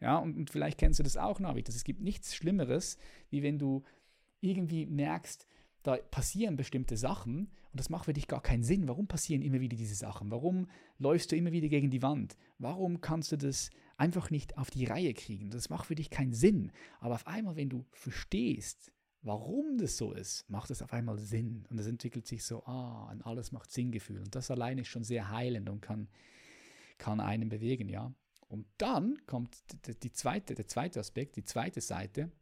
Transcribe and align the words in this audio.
Ja, 0.00 0.18
und, 0.18 0.36
und 0.36 0.50
vielleicht 0.50 0.78
kennst 0.78 0.98
du 0.98 1.02
das 1.02 1.16
auch, 1.16 1.40
Navid. 1.40 1.68
Es 1.68 1.84
gibt 1.84 2.00
nichts 2.00 2.34
Schlimmeres, 2.34 2.96
wie 3.28 3.42
wenn 3.42 3.58
du 3.58 3.82
irgendwie 4.40 4.86
merkst, 4.86 5.46
da 5.82 5.96
passieren 5.96 6.56
bestimmte 6.56 6.96
Sachen 6.96 7.50
und 7.72 7.78
das 7.78 7.88
macht 7.88 8.06
für 8.06 8.12
dich 8.12 8.26
gar 8.26 8.42
keinen 8.42 8.64
Sinn. 8.64 8.88
Warum 8.88 9.06
passieren 9.06 9.42
immer 9.42 9.60
wieder 9.60 9.76
diese 9.76 9.94
Sachen? 9.94 10.30
Warum 10.30 10.66
läufst 10.98 11.32
du 11.32 11.36
immer 11.36 11.52
wieder 11.52 11.68
gegen 11.68 11.90
die 11.90 12.02
Wand? 12.02 12.36
Warum 12.58 13.00
kannst 13.00 13.32
du 13.32 13.36
das 13.36 13.70
einfach 13.96 14.30
nicht 14.30 14.58
auf 14.58 14.70
die 14.70 14.84
Reihe 14.84 15.14
kriegen? 15.14 15.50
Das 15.50 15.70
macht 15.70 15.86
für 15.86 15.94
dich 15.94 16.10
keinen 16.10 16.32
Sinn. 16.32 16.72
Aber 16.98 17.14
auf 17.14 17.26
einmal, 17.26 17.56
wenn 17.56 17.70
du 17.70 17.86
verstehst, 17.92 18.92
warum 19.22 19.78
das 19.78 19.96
so 19.96 20.12
ist, 20.12 20.48
macht 20.50 20.70
es 20.70 20.82
auf 20.82 20.92
einmal 20.92 21.18
Sinn. 21.18 21.66
Und 21.70 21.78
es 21.78 21.86
entwickelt 21.86 22.26
sich 22.26 22.44
so, 22.44 22.64
ah, 22.64 23.06
an 23.08 23.22
alles 23.22 23.52
macht 23.52 23.70
Sinngefühl. 23.70 24.18
Und 24.18 24.34
das 24.34 24.50
alleine 24.50 24.82
ist 24.82 24.88
schon 24.88 25.04
sehr 25.04 25.30
heilend 25.30 25.68
und 25.70 25.80
kann, 25.80 26.08
kann 26.98 27.20
einen 27.20 27.48
bewegen, 27.48 27.88
ja. 27.88 28.12
Und 28.50 28.66
dann 28.78 29.16
kommt 29.26 29.56
die 30.02 30.10
zweite, 30.10 30.56
der 30.56 30.66
zweite 30.66 30.98
Aspekt, 30.98 31.36
die 31.36 31.44
zweite 31.44 31.80
Seite. 31.80 32.32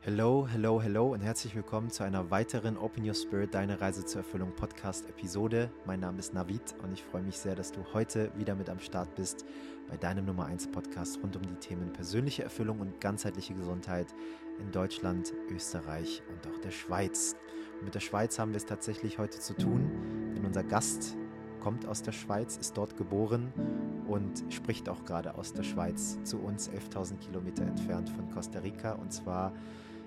Hello, 0.00 0.48
hello, 0.48 0.82
hello 0.82 1.12
und 1.12 1.20
herzlich 1.20 1.54
willkommen 1.54 1.90
zu 1.90 2.02
einer 2.02 2.32
weiteren 2.32 2.76
Open 2.76 3.06
Your 3.06 3.14
Spirit, 3.14 3.54
deine 3.54 3.80
Reise 3.80 4.04
zur 4.04 4.22
Erfüllung 4.22 4.56
Podcast-Episode. 4.56 5.70
Mein 5.86 6.00
Name 6.00 6.18
ist 6.18 6.34
Navid 6.34 6.74
und 6.82 6.92
ich 6.92 7.04
freue 7.04 7.22
mich 7.22 7.38
sehr, 7.38 7.54
dass 7.54 7.70
du 7.70 7.84
heute 7.92 8.32
wieder 8.36 8.56
mit 8.56 8.70
am 8.70 8.80
Start 8.80 9.14
bist 9.14 9.44
bei 9.88 9.96
deinem 9.96 10.24
Nummer 10.24 10.46
1 10.46 10.72
Podcast 10.72 11.20
rund 11.22 11.36
um 11.36 11.42
die 11.42 11.60
Themen 11.60 11.92
persönliche 11.92 12.42
Erfüllung 12.42 12.80
und 12.80 13.00
ganzheitliche 13.00 13.54
Gesundheit 13.54 14.12
in 14.58 14.72
Deutschland, 14.72 15.32
Österreich 15.50 16.22
und 16.28 16.52
auch 16.52 16.58
der 16.60 16.72
Schweiz. 16.72 17.36
Mit 17.84 17.94
der 17.94 18.00
Schweiz 18.00 18.38
haben 18.38 18.52
wir 18.52 18.56
es 18.56 18.66
tatsächlich 18.66 19.18
heute 19.18 19.38
zu 19.38 19.54
tun, 19.54 19.90
denn 20.36 20.44
unser 20.44 20.64
Gast 20.64 21.16
kommt 21.60 21.86
aus 21.86 22.02
der 22.02 22.12
Schweiz, 22.12 22.56
ist 22.56 22.76
dort 22.76 22.96
geboren 22.96 23.52
und 24.06 24.44
spricht 24.48 24.88
auch 24.88 25.04
gerade 25.04 25.34
aus 25.36 25.52
der 25.52 25.62
Schweiz 25.62 26.18
zu 26.24 26.38
uns, 26.38 26.70
11.000 26.70 27.18
Kilometer 27.18 27.64
entfernt 27.64 28.10
von 28.10 28.30
Costa 28.30 28.60
Rica 28.60 28.92
und 28.92 29.12
zwar 29.12 29.52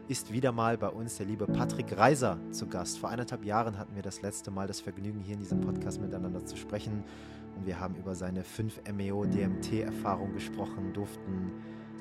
ist 0.08 0.33
wieder 0.33 0.52
mal 0.52 0.78
bei 0.78 0.89
uns 0.89 1.17
der 1.17 1.25
liebe 1.25 1.47
Patrick 1.47 1.97
Reiser 1.97 2.38
zu 2.52 2.67
Gast. 2.67 3.00
Vor 3.00 3.09
eineinhalb 3.09 3.45
Jahren 3.45 3.78
hatten 3.78 3.95
wir 3.95 4.02
das 4.02 4.22
letzte 4.22 4.52
Mal 4.52 4.67
das 4.67 4.81
Vergnügen, 4.81 5.22
hier 5.22 5.35
in 5.35 5.39
diesem 5.39 5.61
Podcast 5.61 6.02
miteinander 6.02 6.45
zu 6.45 6.58
sprechen. 6.58 7.06
Und 7.56 7.66
wir 7.66 7.80
haben 7.80 7.95
über 7.95 8.13
seine 8.13 8.44
5 8.44 8.81
MEO 8.94 9.25
DMT-Erfahrung 9.25 10.33
gesprochen, 10.33 10.91
durften 10.94 11.52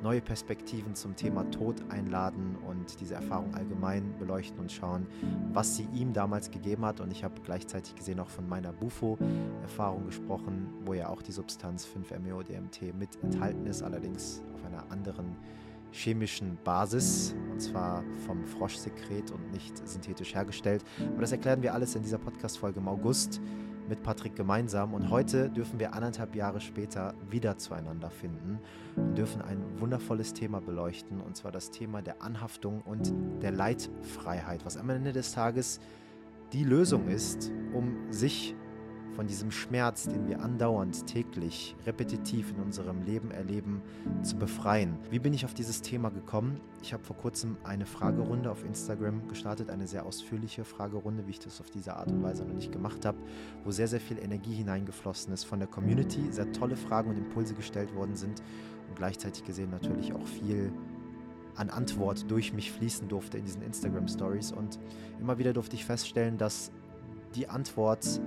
neue 0.03 0.21
Perspektiven 0.21 0.95
zum 0.95 1.17
Thema 1.17 1.45
Tod 1.51 1.77
einladen 1.91 2.57
und 2.67 3.01
diese 3.01 3.15
Erfahrung 3.15 3.55
allgemein 3.55 4.15
beleuchten 4.19 4.59
und 4.61 4.73
schauen, 4.73 5.07
was 5.53 5.77
sie 5.77 5.87
ihm 5.95 6.13
damals 6.13 6.51
gegeben 6.51 6.85
hat. 6.85 7.01
Und 7.01 7.11
ich 7.11 7.25
habe 7.25 7.41
gleichzeitig 7.43 7.95
gesehen 7.95 8.21
auch 8.21 8.29
von 8.29 8.49
meiner 8.49 8.73
Bufo-Erfahrung 8.73 10.07
gesprochen, 10.07 10.69
wo 10.85 10.95
ja 10.95 11.09
auch 11.09 11.23
die 11.23 11.33
Substanz 11.33 11.87
5-MeO-DMT 11.87 12.95
mit 12.99 13.23
enthalten 13.23 13.67
ist, 13.67 13.83
allerdings 13.83 14.43
auf 14.55 14.65
einer 14.65 14.91
anderen 14.91 15.37
chemischen 15.93 16.57
Basis, 16.63 17.35
und 17.51 17.61
zwar 17.61 18.05
vom 18.27 18.45
Froschsekret 18.45 19.31
und 19.33 19.53
nicht 19.53 19.87
synthetisch 19.89 20.35
hergestellt. 20.35 20.85
Aber 21.13 21.23
das 21.23 21.33
erklären 21.33 21.63
wir 21.63 21.75
alles 21.75 21.95
in 21.97 22.03
dieser 22.03 22.19
Podcast-Folge 22.19 22.79
im 22.79 22.89
August 22.89 23.41
mit 23.91 24.03
Patrick 24.03 24.35
gemeinsam. 24.37 24.95
Und 24.95 25.11
heute 25.11 25.51
dürfen 25.51 25.79
wir 25.79 25.93
anderthalb 25.93 26.35
Jahre 26.35 26.61
später 26.61 27.13
wieder 27.29 27.59
zueinander 27.59 28.09
finden 28.09 28.59
und 28.97 29.19
dürfen 29.19 29.43
ein 29.43 29.63
wundervolles 29.79 30.33
Thema 30.33 30.61
beleuchten, 30.61 31.21
und 31.21 31.37
zwar 31.37 31.53
das 31.53 31.71
Thema 31.71 32.01
der 32.01 32.23
Anhaftung 32.23 32.81
und 32.83 33.13
der 33.43 33.51
Leitfreiheit, 33.51 34.65
was 34.65 34.79
am 34.79 34.89
Ende 34.89 35.13
des 35.13 35.33
Tages 35.33 35.81
die 36.53 36.65
Lösung 36.65 37.09
ist, 37.09 37.53
um 37.75 38.11
sich 38.11 38.55
von 39.15 39.27
diesem 39.27 39.51
Schmerz, 39.51 40.05
den 40.05 40.27
wir 40.27 40.41
andauernd, 40.41 41.07
täglich, 41.07 41.77
repetitiv 41.87 42.51
in 42.51 42.63
unserem 42.63 43.03
Leben 43.03 43.31
erleben, 43.31 43.83
zu 44.23 44.37
befreien. 44.37 44.97
Wie 45.11 45.19
bin 45.19 45.33
ich 45.33 45.45
auf 45.45 45.55
dieses 45.55 45.83
Thema 45.83 46.11
gekommen? 46.11 46.61
Ich 46.83 46.93
habe 46.93 47.03
vor 47.03 47.17
kurzem 47.17 47.57
eine 47.65 47.87
Fragerunde 47.87 48.51
auf 48.51 48.65
Instagram 48.65 49.29
gestartet, 49.29 49.71
eine 49.71 49.87
sehr 49.87 50.07
ausführliche 50.07 50.65
Fragerunde, 50.65 51.27
wie 51.27 51.33
ich 51.33 51.39
das 51.39 51.61
auf 51.61 51.71
diese 51.71 51.97
Art 51.97 52.11
und 52.11 52.23
Weise 52.23 52.45
noch 52.45 52.55
nicht 52.55 52.73
gemacht 52.73 53.05
habe, 53.05 53.19
wo 53.65 53.71
sehr, 53.71 53.89
sehr 53.89 54.01
viel 54.01 54.19
Energie 54.19 54.55
hineingeflossen 54.55 55.33
ist 55.33 55.45
von 55.45 55.59
der 55.59 55.69
Community, 55.69 56.31
sehr 56.31 56.51
tolle 56.53 56.77
Fragen 56.77 57.11
und 57.11 57.19
Impulse 57.19 57.55
gestellt 57.55 57.95
worden 57.95 58.17
sind 58.17 58.43
und 58.89 58.97
gleichzeitig 58.97 59.45
gesehen 59.45 59.71
natürlich 59.71 60.13
auch 60.13 60.27
viel 60.27 60.73
an 61.57 61.69
Antwort 61.69 62.31
durch 62.31 62.53
mich 62.53 62.73
fließen 62.73 63.09
durfte 63.09 63.39
in 63.39 63.45
diesen 63.45 63.63
Instagram 63.63 64.09
Stories 64.09 64.53
und 64.53 64.79
immer 65.21 65.39
wieder 65.39 65.53
durfte 65.53 65.77
ich 65.77 65.85
feststellen, 65.85 66.39
dass 66.39 66.71
die 67.35 67.49
Antwort 67.49 68.21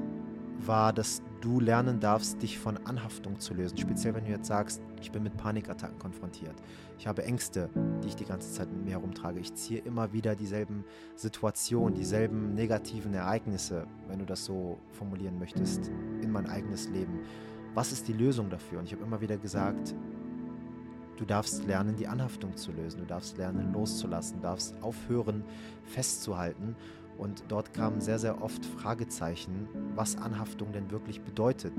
war, 0.67 0.93
dass 0.93 1.21
du 1.41 1.59
lernen 1.59 1.99
darfst, 1.99 2.41
dich 2.41 2.57
von 2.57 2.77
Anhaftung 2.85 3.39
zu 3.39 3.53
lösen. 3.53 3.77
Speziell, 3.77 4.15
wenn 4.15 4.25
du 4.25 4.31
jetzt 4.31 4.47
sagst, 4.47 4.81
ich 5.01 5.11
bin 5.11 5.23
mit 5.23 5.35
Panikattacken 5.35 5.99
konfrontiert. 5.99 6.55
Ich 6.97 7.07
habe 7.07 7.23
Ängste, 7.23 7.69
die 8.03 8.07
ich 8.07 8.15
die 8.15 8.25
ganze 8.25 8.51
Zeit 8.51 8.71
mit 8.71 8.85
mir 8.85 8.91
herumtrage. 8.91 9.39
Ich 9.39 9.53
ziehe 9.53 9.81
immer 9.81 10.13
wieder 10.13 10.35
dieselben 10.35 10.85
Situationen, 11.15 11.95
dieselben 11.95 12.53
negativen 12.53 13.13
Ereignisse, 13.13 13.85
wenn 14.07 14.19
du 14.19 14.25
das 14.25 14.45
so 14.45 14.79
formulieren 14.91 15.37
möchtest, 15.37 15.91
in 16.21 16.31
mein 16.31 16.49
eigenes 16.49 16.87
Leben. 16.89 17.19
Was 17.73 17.91
ist 17.91 18.07
die 18.07 18.13
Lösung 18.13 18.49
dafür? 18.49 18.79
Und 18.79 18.85
ich 18.85 18.93
habe 18.93 19.03
immer 19.03 19.19
wieder 19.19 19.37
gesagt, 19.37 19.93
du 21.17 21.25
darfst 21.25 21.65
lernen, 21.65 21.95
die 21.95 22.07
Anhaftung 22.07 22.55
zu 22.55 22.71
lösen. 22.71 22.99
Du 22.99 23.05
darfst 23.05 23.37
lernen, 23.37 23.73
loszulassen. 23.73 24.37
Du 24.37 24.43
darfst 24.43 24.81
aufhören, 24.81 25.43
festzuhalten 25.83 26.75
und 27.17 27.43
dort 27.47 27.73
kamen 27.73 28.01
sehr, 28.01 28.19
sehr 28.19 28.41
oft 28.41 28.65
Fragezeichen, 28.65 29.67
was 29.95 30.17
Anhaftung 30.17 30.71
denn 30.71 30.91
wirklich 30.91 31.21
bedeutet 31.21 31.73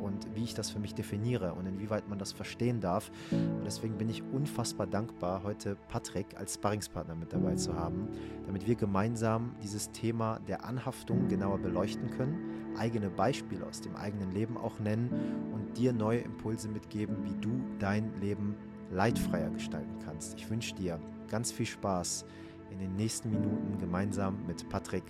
und 0.00 0.34
wie 0.34 0.44
ich 0.44 0.54
das 0.54 0.70
für 0.70 0.78
mich 0.78 0.94
definiere 0.94 1.54
und 1.54 1.66
inwieweit 1.66 2.08
man 2.08 2.18
das 2.18 2.32
verstehen 2.32 2.80
darf. 2.80 3.10
Und 3.30 3.64
deswegen 3.64 3.98
bin 3.98 4.08
ich 4.08 4.22
unfassbar 4.32 4.86
dankbar, 4.86 5.42
heute 5.44 5.76
Patrick 5.88 6.36
als 6.36 6.54
Sparringspartner 6.54 7.14
mit 7.14 7.32
dabei 7.32 7.54
zu 7.54 7.74
haben, 7.74 8.08
damit 8.46 8.66
wir 8.66 8.74
gemeinsam 8.74 9.54
dieses 9.62 9.90
Thema 9.92 10.40
der 10.48 10.64
Anhaftung 10.64 11.28
genauer 11.28 11.58
beleuchten 11.58 12.10
können, 12.10 12.76
eigene 12.76 13.10
Beispiele 13.10 13.66
aus 13.66 13.80
dem 13.80 13.96
eigenen 13.96 14.32
Leben 14.32 14.56
auch 14.56 14.78
nennen 14.80 15.10
und 15.52 15.76
dir 15.76 15.92
neue 15.92 16.20
Impulse 16.20 16.68
mitgeben, 16.68 17.16
wie 17.24 17.34
du 17.40 17.60
dein 17.78 18.18
Leben 18.20 18.56
leidfreier 18.90 19.50
gestalten 19.50 19.98
kannst. 20.04 20.34
Ich 20.36 20.50
wünsche 20.50 20.74
dir 20.74 20.98
ganz 21.28 21.52
viel 21.52 21.66
Spaß 21.66 22.24
in 22.70 22.78
den 22.78 22.96
nächsten 22.96 23.30
Minuten 23.30 23.78
gemeinsam 23.78 24.46
mit 24.46 24.68
Patrick 24.68 25.04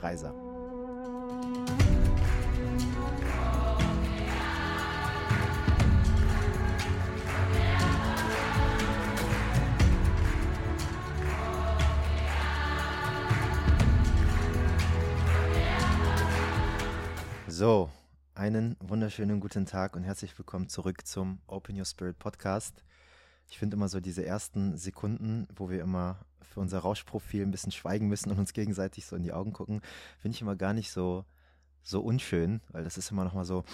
Reiser. 0.00 0.34
So, 17.48 17.88
einen 18.34 18.76
wunderschönen 18.80 19.40
guten 19.40 19.64
Tag 19.64 19.96
und 19.96 20.02
herzlich 20.04 20.38
willkommen 20.38 20.68
zurück 20.68 21.06
zum 21.06 21.38
Open 21.46 21.78
Your 21.78 21.86
Spirit 21.86 22.18
Podcast. 22.18 22.84
Ich 23.48 23.58
finde 23.58 23.76
immer 23.76 23.88
so 23.88 24.00
diese 24.00 24.26
ersten 24.26 24.76
Sekunden, 24.76 25.48
wo 25.56 25.70
wir 25.70 25.80
immer 25.80 26.18
für 26.46 26.60
unser 26.60 26.78
Rauschprofil 26.80 27.42
ein 27.42 27.50
bisschen 27.50 27.72
schweigen 27.72 28.08
müssen 28.08 28.30
und 28.30 28.38
uns 28.38 28.52
gegenseitig 28.52 29.06
so 29.06 29.16
in 29.16 29.22
die 29.22 29.32
Augen 29.32 29.52
gucken, 29.52 29.80
finde 30.18 30.34
ich 30.34 30.42
immer 30.42 30.56
gar 30.56 30.72
nicht 30.72 30.90
so, 30.90 31.24
so 31.82 32.00
unschön, 32.00 32.60
weil 32.70 32.84
das 32.84 32.98
ist 32.98 33.10
immer 33.10 33.24
nochmal 33.24 33.44
so, 33.44 33.64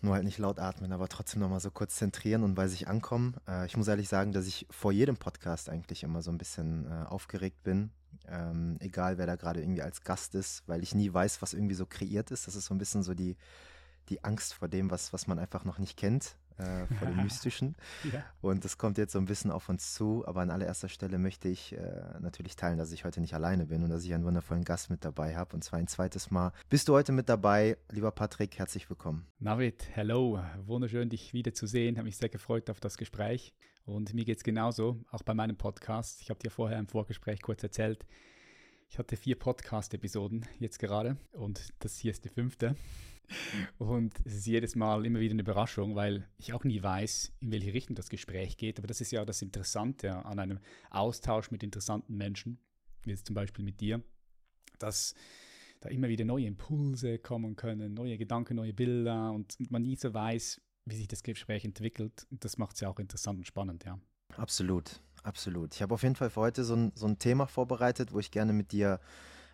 nur 0.00 0.14
halt 0.14 0.24
nicht 0.24 0.38
laut 0.38 0.58
atmen, 0.58 0.92
aber 0.92 1.08
trotzdem 1.08 1.40
nochmal 1.40 1.60
so 1.60 1.70
kurz 1.70 1.96
zentrieren 1.96 2.42
und 2.42 2.54
bei 2.54 2.68
sich 2.68 2.88
ankommen. 2.88 3.34
Äh, 3.48 3.66
ich 3.66 3.76
muss 3.76 3.88
ehrlich 3.88 4.08
sagen, 4.08 4.32
dass 4.32 4.46
ich 4.46 4.66
vor 4.70 4.92
jedem 4.92 5.16
Podcast 5.16 5.68
eigentlich 5.68 6.02
immer 6.02 6.22
so 6.22 6.30
ein 6.30 6.38
bisschen 6.38 6.86
äh, 6.86 7.06
aufgeregt 7.06 7.62
bin, 7.62 7.90
ähm, 8.28 8.76
egal 8.80 9.18
wer 9.18 9.26
da 9.26 9.36
gerade 9.36 9.60
irgendwie 9.60 9.82
als 9.82 10.02
Gast 10.02 10.34
ist, 10.34 10.62
weil 10.66 10.82
ich 10.82 10.94
nie 10.94 11.12
weiß, 11.12 11.42
was 11.42 11.54
irgendwie 11.54 11.74
so 11.74 11.86
kreiert 11.86 12.30
ist. 12.30 12.46
Das 12.46 12.54
ist 12.54 12.66
so 12.66 12.74
ein 12.74 12.78
bisschen 12.78 13.02
so 13.02 13.14
die, 13.14 13.36
die 14.08 14.22
Angst 14.24 14.54
vor 14.54 14.68
dem, 14.68 14.90
was, 14.90 15.12
was 15.12 15.26
man 15.26 15.38
einfach 15.38 15.64
noch 15.64 15.78
nicht 15.78 15.96
kennt 15.96 16.36
äh, 16.58 16.86
vor 16.94 17.08
dem 17.08 17.16
Mystischen. 17.22 17.76
ja. 18.12 18.24
Und 18.40 18.64
das 18.64 18.78
kommt 18.78 18.98
jetzt 18.98 19.12
so 19.12 19.18
ein 19.18 19.24
bisschen 19.26 19.50
auf 19.50 19.68
uns 19.68 19.94
zu. 19.94 20.26
Aber 20.26 20.40
an 20.40 20.50
allererster 20.50 20.88
Stelle 20.88 21.18
möchte 21.18 21.48
ich 21.48 21.72
äh, 21.72 22.02
natürlich 22.20 22.56
teilen, 22.56 22.78
dass 22.78 22.92
ich 22.92 23.04
heute 23.04 23.20
nicht 23.20 23.34
alleine 23.34 23.66
bin 23.66 23.82
und 23.82 23.90
dass 23.90 24.04
ich 24.04 24.14
einen 24.14 24.24
wundervollen 24.24 24.64
Gast 24.64 24.90
mit 24.90 25.04
dabei 25.04 25.36
habe. 25.36 25.54
Und 25.54 25.62
zwar 25.62 25.78
ein 25.78 25.88
zweites 25.88 26.30
Mal. 26.30 26.52
Bist 26.68 26.88
du 26.88 26.94
heute 26.94 27.12
mit 27.12 27.28
dabei? 27.28 27.76
Lieber 27.90 28.10
Patrick, 28.10 28.58
herzlich 28.58 28.88
willkommen. 28.88 29.26
Navid, 29.38 29.88
hello. 29.92 30.40
Wunderschön, 30.64 31.08
dich 31.08 31.32
wiederzusehen. 31.32 31.96
Habe 31.96 32.06
mich 32.06 32.16
sehr 32.16 32.28
gefreut 32.28 32.70
auf 32.70 32.80
das 32.80 32.96
Gespräch. 32.96 33.54
Und 33.84 34.14
mir 34.14 34.24
geht 34.24 34.38
es 34.38 34.44
genauso, 34.44 35.00
auch 35.12 35.22
bei 35.22 35.32
meinem 35.32 35.56
Podcast. 35.56 36.20
Ich 36.20 36.30
habe 36.30 36.40
dir 36.40 36.50
vorher 36.50 36.78
im 36.78 36.88
Vorgespräch 36.88 37.40
kurz 37.40 37.62
erzählt, 37.62 38.04
ich 38.88 38.98
hatte 38.98 39.16
vier 39.16 39.38
Podcast-Episoden 39.38 40.46
jetzt 40.58 40.78
gerade 40.78 41.16
und 41.32 41.72
das 41.80 41.98
hier 41.98 42.12
ist 42.12 42.24
die 42.24 42.28
fünfte. 42.28 42.76
Und 43.78 44.14
es 44.24 44.34
ist 44.34 44.46
jedes 44.46 44.76
Mal 44.76 45.04
immer 45.04 45.20
wieder 45.20 45.32
eine 45.32 45.42
Überraschung, 45.42 45.94
weil 45.94 46.28
ich 46.38 46.52
auch 46.52 46.64
nie 46.64 46.82
weiß, 46.82 47.32
in 47.40 47.52
welche 47.52 47.74
Richtung 47.74 47.96
das 47.96 48.08
Gespräch 48.08 48.56
geht. 48.56 48.78
Aber 48.78 48.86
das 48.86 49.00
ist 49.00 49.10
ja 49.10 49.24
das 49.24 49.42
Interessante 49.42 50.24
an 50.24 50.38
einem 50.38 50.58
Austausch 50.90 51.50
mit 51.50 51.62
interessanten 51.62 52.16
Menschen, 52.16 52.58
wie 53.02 53.10
jetzt 53.10 53.26
zum 53.26 53.34
Beispiel 53.34 53.64
mit 53.64 53.80
dir, 53.80 54.02
dass 54.78 55.14
da 55.80 55.88
immer 55.88 56.08
wieder 56.08 56.24
neue 56.24 56.46
Impulse 56.46 57.18
kommen 57.18 57.56
können, 57.56 57.94
neue 57.94 58.16
Gedanken, 58.18 58.56
neue 58.56 58.72
Bilder 58.72 59.32
und 59.32 59.56
man 59.70 59.82
nie 59.82 59.96
so 59.96 60.12
weiß, 60.14 60.60
wie 60.86 60.96
sich 60.96 61.08
das 61.08 61.22
Gespräch 61.22 61.64
entwickelt. 61.64 62.26
Und 62.30 62.44
das 62.44 62.58
macht 62.58 62.76
es 62.76 62.80
ja 62.80 62.88
auch 62.88 62.98
interessant 62.98 63.38
und 63.38 63.46
spannend, 63.46 63.84
ja. 63.84 63.98
Absolut, 64.36 65.00
absolut. 65.22 65.74
Ich 65.74 65.82
habe 65.82 65.94
auf 65.94 66.02
jeden 66.02 66.16
Fall 66.16 66.30
für 66.30 66.40
heute 66.40 66.64
so 66.64 66.74
ein, 66.74 66.92
so 66.94 67.06
ein 67.06 67.18
Thema 67.18 67.46
vorbereitet, 67.46 68.12
wo 68.12 68.18
ich 68.18 68.30
gerne 68.30 68.52
mit 68.52 68.72
dir 68.72 69.00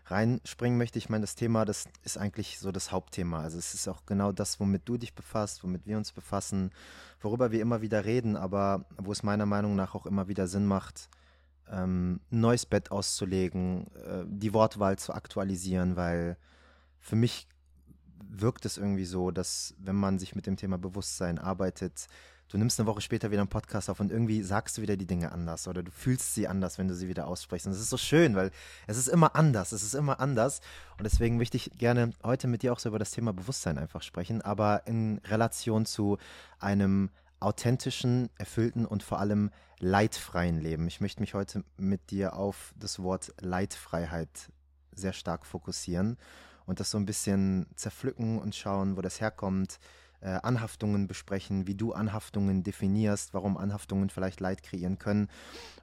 reinspringen 0.06 0.78
möchte. 0.78 0.98
Ich 0.98 1.08
meine, 1.08 1.22
das 1.22 1.34
Thema, 1.34 1.64
das 1.64 1.86
ist 2.04 2.18
eigentlich 2.18 2.58
so 2.58 2.72
das 2.72 2.92
Hauptthema. 2.92 3.40
Also 3.40 3.58
es 3.58 3.74
ist 3.74 3.88
auch 3.88 4.04
genau 4.06 4.32
das, 4.32 4.58
womit 4.60 4.82
du 4.88 4.96
dich 4.96 5.14
befasst, 5.14 5.62
womit 5.62 5.86
wir 5.86 5.96
uns 5.96 6.12
befassen, 6.12 6.70
worüber 7.20 7.52
wir 7.52 7.60
immer 7.60 7.82
wieder 7.82 8.04
reden, 8.04 8.36
aber 8.36 8.84
wo 8.98 9.12
es 9.12 9.22
meiner 9.22 9.46
Meinung 9.46 9.76
nach 9.76 9.94
auch 9.94 10.06
immer 10.06 10.28
wieder 10.28 10.48
Sinn 10.48 10.66
macht, 10.66 11.08
ähm, 11.70 12.20
ein 12.30 12.40
neues 12.40 12.66
Bett 12.66 12.90
auszulegen, 12.90 13.86
äh, 13.96 14.24
die 14.26 14.52
Wortwahl 14.52 14.98
zu 14.98 15.14
aktualisieren, 15.14 15.96
weil 15.96 16.36
für 16.98 17.16
mich 17.16 17.46
wirkt 18.28 18.64
es 18.64 18.78
irgendwie 18.78 19.04
so, 19.04 19.30
dass 19.30 19.74
wenn 19.78 19.96
man 19.96 20.18
sich 20.18 20.34
mit 20.34 20.46
dem 20.46 20.56
Thema 20.56 20.78
Bewusstsein 20.78 21.38
arbeitet, 21.38 22.06
du 22.52 22.58
nimmst 22.58 22.78
eine 22.78 22.86
Woche 22.86 23.00
später 23.00 23.30
wieder 23.30 23.40
einen 23.40 23.48
Podcast 23.48 23.88
auf 23.88 23.98
und 23.98 24.12
irgendwie 24.12 24.42
sagst 24.42 24.76
du 24.76 24.82
wieder 24.82 24.96
die 24.98 25.06
Dinge 25.06 25.32
anders 25.32 25.66
oder 25.68 25.82
du 25.82 25.90
fühlst 25.90 26.34
sie 26.34 26.46
anders, 26.46 26.76
wenn 26.78 26.86
du 26.86 26.94
sie 26.94 27.08
wieder 27.08 27.26
aussprichst. 27.26 27.66
Und 27.66 27.72
es 27.72 27.80
ist 27.80 27.88
so 27.88 27.96
schön, 27.96 28.36
weil 28.36 28.50
es 28.86 28.98
ist 28.98 29.08
immer 29.08 29.34
anders, 29.36 29.72
es 29.72 29.82
ist 29.82 29.94
immer 29.94 30.20
anders. 30.20 30.60
Und 30.98 31.04
deswegen 31.04 31.38
möchte 31.38 31.56
ich 31.56 31.70
gerne 31.78 32.12
heute 32.22 32.48
mit 32.48 32.62
dir 32.62 32.74
auch 32.74 32.78
so 32.78 32.90
über 32.90 32.98
das 32.98 33.10
Thema 33.10 33.32
Bewusstsein 33.32 33.78
einfach 33.78 34.02
sprechen, 34.02 34.42
aber 34.42 34.86
in 34.86 35.18
Relation 35.24 35.86
zu 35.86 36.18
einem 36.58 37.10
authentischen, 37.40 38.28
erfüllten 38.36 38.84
und 38.84 39.02
vor 39.02 39.18
allem 39.18 39.50
leidfreien 39.78 40.60
Leben. 40.60 40.86
Ich 40.86 41.00
möchte 41.00 41.20
mich 41.20 41.32
heute 41.32 41.64
mit 41.78 42.10
dir 42.10 42.36
auf 42.36 42.74
das 42.76 43.02
Wort 43.02 43.32
Leidfreiheit 43.40 44.52
sehr 44.94 45.14
stark 45.14 45.46
fokussieren 45.46 46.18
und 46.66 46.80
das 46.80 46.90
so 46.90 46.98
ein 46.98 47.06
bisschen 47.06 47.66
zerpflücken 47.76 48.38
und 48.38 48.54
schauen, 48.54 48.96
wo 48.96 49.00
das 49.00 49.20
herkommt, 49.22 49.80
äh, 50.22 50.38
Anhaftungen 50.42 51.06
besprechen, 51.06 51.66
wie 51.66 51.74
du 51.74 51.92
Anhaftungen 51.92 52.62
definierst, 52.62 53.34
warum 53.34 53.56
Anhaftungen 53.56 54.08
vielleicht 54.08 54.40
Leid 54.40 54.62
kreieren 54.62 54.98
können 54.98 55.28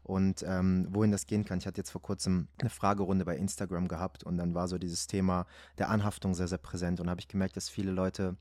und 0.04 0.44
ähm, 0.48 0.88
wohin 0.90 1.12
das 1.12 1.28
gehen 1.28 1.46
kann. 1.46 1.60
Ich 1.60 1.68
hatte 1.68 1.82
jetzt 1.82 1.92
vor 1.92 2.02
kurzem 2.02 2.48
eine 2.60 2.70
Fragerunde 2.70 3.26
bei 3.26 3.38
Instagram 3.38 3.88
gehabt 3.88 4.24
und 4.24 4.38
dann 4.38 4.56
war 4.56 4.68
so 4.68 4.78
dieses 4.78 5.08
Thema 5.08 5.46
der 5.78 5.90
Anhaftung 5.90 6.34
sehr, 6.34 6.48
sehr 6.48 6.58
präsent 6.58 7.00
und 7.00 7.10
habe 7.10 7.20
ich 7.20 7.28
gemerkt, 7.28 7.58
dass 7.58 7.70
viele 7.70 7.92
Leute 7.92 8.36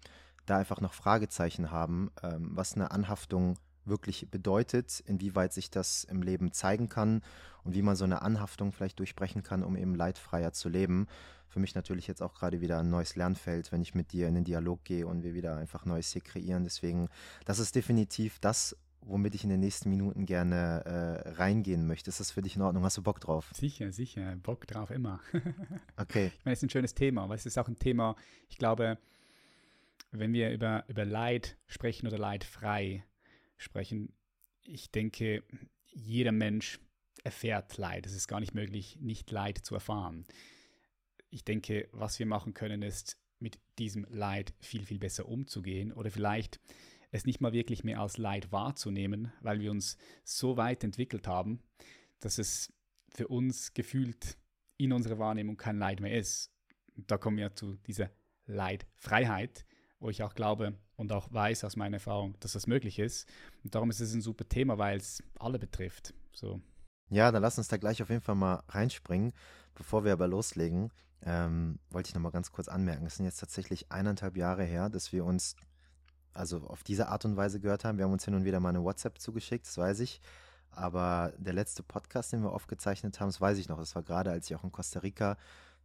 da 0.46 0.56
einfach 0.56 0.80
noch 0.80 0.94
Fragezeichen 0.94 1.70
haben, 1.70 2.10
ähm, 2.22 2.50
was 2.52 2.74
eine 2.74 2.90
Anhaftung 2.90 3.58
wirklich 3.88 4.31
bedeutet, 4.31 5.00
inwieweit 5.06 5.52
sich 5.52 5.70
das 5.70 6.05
im 6.05 6.23
Leben 6.23 6.52
zeigen 6.52 6.88
kann 6.88 7.23
und 7.64 7.75
wie 7.75 7.82
man 7.82 7.96
so 7.96 8.05
eine 8.05 8.23
Anhaftung 8.23 8.73
vielleicht 8.73 8.99
durchbrechen 8.99 9.43
kann, 9.43 9.62
um 9.62 9.76
eben 9.76 9.94
leidfreier 9.94 10.52
zu 10.52 10.69
leben 10.69 11.06
für 11.49 11.61
mich 11.61 11.75
natürlich 11.75 12.06
jetzt 12.06 12.23
auch 12.23 12.35
gerade 12.35 12.61
wieder 12.61 12.79
ein 12.79 12.90
neues 12.90 13.17
Lernfeld, 13.17 13.73
wenn 13.73 13.82
ich 13.82 13.94
mit 13.94 14.12
dir 14.12 14.29
in 14.29 14.35
den 14.35 14.44
Dialog 14.44 14.85
gehe 14.85 15.06
und 15.06 15.23
wir 15.23 15.35
wieder 15.35 15.56
einfach 15.56 15.85
Neues 15.85 16.12
hier 16.12 16.23
kreieren. 16.23 16.64
Deswegen, 16.64 17.08
das 17.46 17.58
ist 17.58 17.75
definitiv 17.75 18.38
das, 18.38 18.76
womit 19.00 19.35
ich 19.35 19.44
in 19.44 19.50
den 19.50 19.61
nächsten 19.61 19.88
Minuten 19.88 20.26
gerne 20.26 20.85
äh, 20.85 21.31
reingehen 21.31 21.87
möchte. 21.87 22.11
Ist 22.11 22.20
das 22.20 22.31
für 22.31 22.43
dich 22.43 22.56
in 22.56 22.62
Ordnung? 22.62 22.85
Hast 22.85 22.99
du 22.99 23.02
Bock 23.02 23.20
drauf? 23.20 23.50
Sicher, 23.55 23.93
sicher. 23.93 24.37
Bock 24.37 24.67
drauf 24.67 24.90
immer. 24.90 25.20
okay. 25.96 26.32
Ich 26.38 26.44
meine, 26.44 26.52
es 26.52 26.58
ist 26.58 26.64
ein 26.64 26.70
schönes 26.70 26.94
Thema, 26.94 27.23
aber 27.23 27.35
es 27.35 27.46
ist 27.46 27.58
auch 27.58 27.69
ein 27.69 27.79
Thema, 27.79 28.17
ich 28.49 28.58
glaube, 28.58 28.99
wenn 30.11 30.32
wir 30.32 30.52
über, 30.52 30.85
über 30.88 31.05
Leid 31.05 31.56
sprechen 31.67 32.06
oder 32.06 32.19
leidfrei 32.19 33.05
sprechen, 33.58 34.12
ich 34.64 34.90
denke, 34.90 35.44
jeder 35.87 36.32
Mensch 36.32 36.81
erfährt 37.22 37.76
Leid. 37.76 38.06
Es 38.06 38.14
ist 38.14 38.28
gar 38.28 38.40
nicht 38.40 38.55
möglich, 38.55 38.96
nicht 39.00 39.31
Leid 39.31 39.58
zu 39.58 39.75
erfahren 39.75 40.26
ich 41.31 41.44
denke, 41.44 41.88
was 41.93 42.19
wir 42.19 42.26
machen 42.26 42.55
können, 42.55 42.82
ist 42.82 43.20
mit 43.38 43.58
diesem 43.78 44.06
Leid 44.10 44.55
viel, 44.60 44.84
viel 44.84 44.99
besser 44.99 45.28
umzugehen 45.28 45.93
oder 45.93 46.10
vielleicht 46.10 46.60
es 47.10 47.25
nicht 47.25 47.40
mal 47.40 47.52
wirklich 47.52 47.84
mehr 47.84 48.00
als 48.00 48.19
Leid 48.19 48.52
wahrzunehmen, 48.52 49.32
weil 49.40 49.61
wir 49.61 49.70
uns 49.70 49.96
so 50.25 50.56
weit 50.56 50.84
entwickelt 50.84 51.26
haben, 51.26 51.62
dass 52.20 52.38
es 52.38 52.72
für 53.08 53.28
uns 53.28 53.72
gefühlt 53.72 54.37
in 54.76 54.93
unserer 54.93 55.19
Wahrnehmung 55.19 55.56
kein 55.56 55.78
Leid 55.78 56.00
mehr 56.00 56.19
ist. 56.19 56.52
Da 56.96 57.16
kommen 57.16 57.38
wir 57.38 57.54
zu 57.54 57.76
dieser 57.87 58.11
Leidfreiheit, 58.46 59.64
wo 60.00 60.11
ich 60.11 60.22
auch 60.22 60.34
glaube 60.34 60.78
und 60.98 61.12
auch 61.12 61.32
weiß 61.32 61.64
aus 61.64 61.76
meiner 61.76 61.96
Erfahrung, 61.96 62.34
dass 62.40 62.52
das 62.52 62.66
möglich 62.66 62.98
ist. 62.98 63.26
Und 63.64 63.74
darum 63.74 63.88
ist 63.88 64.00
es 64.00 64.12
ein 64.12 64.20
super 64.20 64.46
Thema, 64.46 64.76
weil 64.78 64.98
es 64.98 65.22
alle 65.38 65.58
betrifft. 65.58 66.12
So. 66.32 66.60
Ja, 67.08 67.32
dann 67.32 67.40
lass 67.40 67.56
uns 67.56 67.68
da 67.68 67.78
gleich 67.78 68.02
auf 68.02 68.10
jeden 68.10 68.20
Fall 68.20 68.34
mal 68.34 68.62
reinspringen. 68.68 69.32
Bevor 69.74 70.04
wir 70.04 70.12
aber 70.12 70.26
loslegen, 70.26 70.90
ähm, 71.22 71.78
wollte 71.90 72.08
ich 72.08 72.14
nochmal 72.14 72.32
ganz 72.32 72.50
kurz 72.50 72.68
anmerken. 72.68 73.06
Es 73.06 73.16
sind 73.16 73.26
jetzt 73.26 73.38
tatsächlich 73.38 73.90
eineinhalb 73.92 74.36
Jahre 74.36 74.64
her, 74.64 74.90
dass 74.90 75.12
wir 75.12 75.24
uns 75.24 75.54
also 76.34 76.58
auf 76.66 76.82
diese 76.82 77.08
Art 77.08 77.24
und 77.24 77.36
Weise 77.36 77.60
gehört 77.60 77.84
haben. 77.84 77.96
Wir 77.96 78.04
haben 78.04 78.12
uns 78.12 78.24
hin 78.24 78.34
und 78.34 78.44
wieder 78.44 78.60
mal 78.60 78.70
eine 78.70 78.82
WhatsApp 78.82 79.18
zugeschickt, 79.20 79.66
das 79.66 79.78
weiß 79.78 80.00
ich. 80.00 80.20
Aber 80.72 81.32
der 81.38 81.52
letzte 81.52 81.84
Podcast, 81.84 82.32
den 82.32 82.42
wir 82.42 82.52
aufgezeichnet 82.52 83.20
haben, 83.20 83.28
das 83.28 83.40
weiß 83.40 83.58
ich 83.58 83.68
noch. 83.68 83.78
Das 83.78 83.94
war 83.94 84.02
gerade, 84.02 84.30
als 84.32 84.50
ich 84.50 84.56
auch 84.56 84.64
in 84.64 84.72
Costa 84.72 84.98
Rica, 85.00 85.36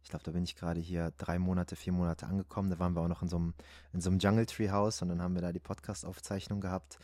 ich 0.04 0.10
glaube, 0.10 0.22
da 0.22 0.32
bin 0.32 0.44
ich 0.44 0.54
gerade 0.54 0.80
hier 0.80 1.12
drei 1.16 1.38
Monate, 1.38 1.76
vier 1.76 1.94
Monate 1.94 2.26
angekommen. 2.26 2.68
Da 2.68 2.78
waren 2.78 2.94
wir 2.94 3.00
auch 3.00 3.08
noch 3.08 3.22
in 3.22 3.28
so 3.28 3.36
einem, 3.36 3.54
in 3.94 4.02
so 4.02 4.10
einem 4.10 4.18
Jungle 4.18 4.44
Tree 4.44 4.70
House 4.70 5.00
und 5.00 5.08
dann 5.08 5.22
haben 5.22 5.34
wir 5.34 5.40
da 5.40 5.50
die 5.50 5.60
Podcast-Aufzeichnung 5.60 6.60
gehabt. 6.60 6.98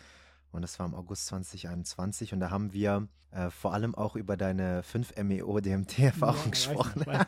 Und 0.52 0.62
das 0.62 0.78
war 0.78 0.86
im 0.86 0.94
August 0.94 1.26
2021. 1.26 2.34
Und 2.34 2.40
da 2.40 2.50
haben 2.50 2.74
wir 2.74 3.08
äh, 3.30 3.48
vor 3.48 3.72
allem 3.72 3.94
auch 3.94 4.16
über 4.16 4.36
deine 4.36 4.82
5 4.82 5.16
MEO 5.22 5.60
DMT-Erfahrung 5.60 6.44
ja, 6.44 6.50
gesprochen. 6.50 7.06
Weiß 7.06 7.24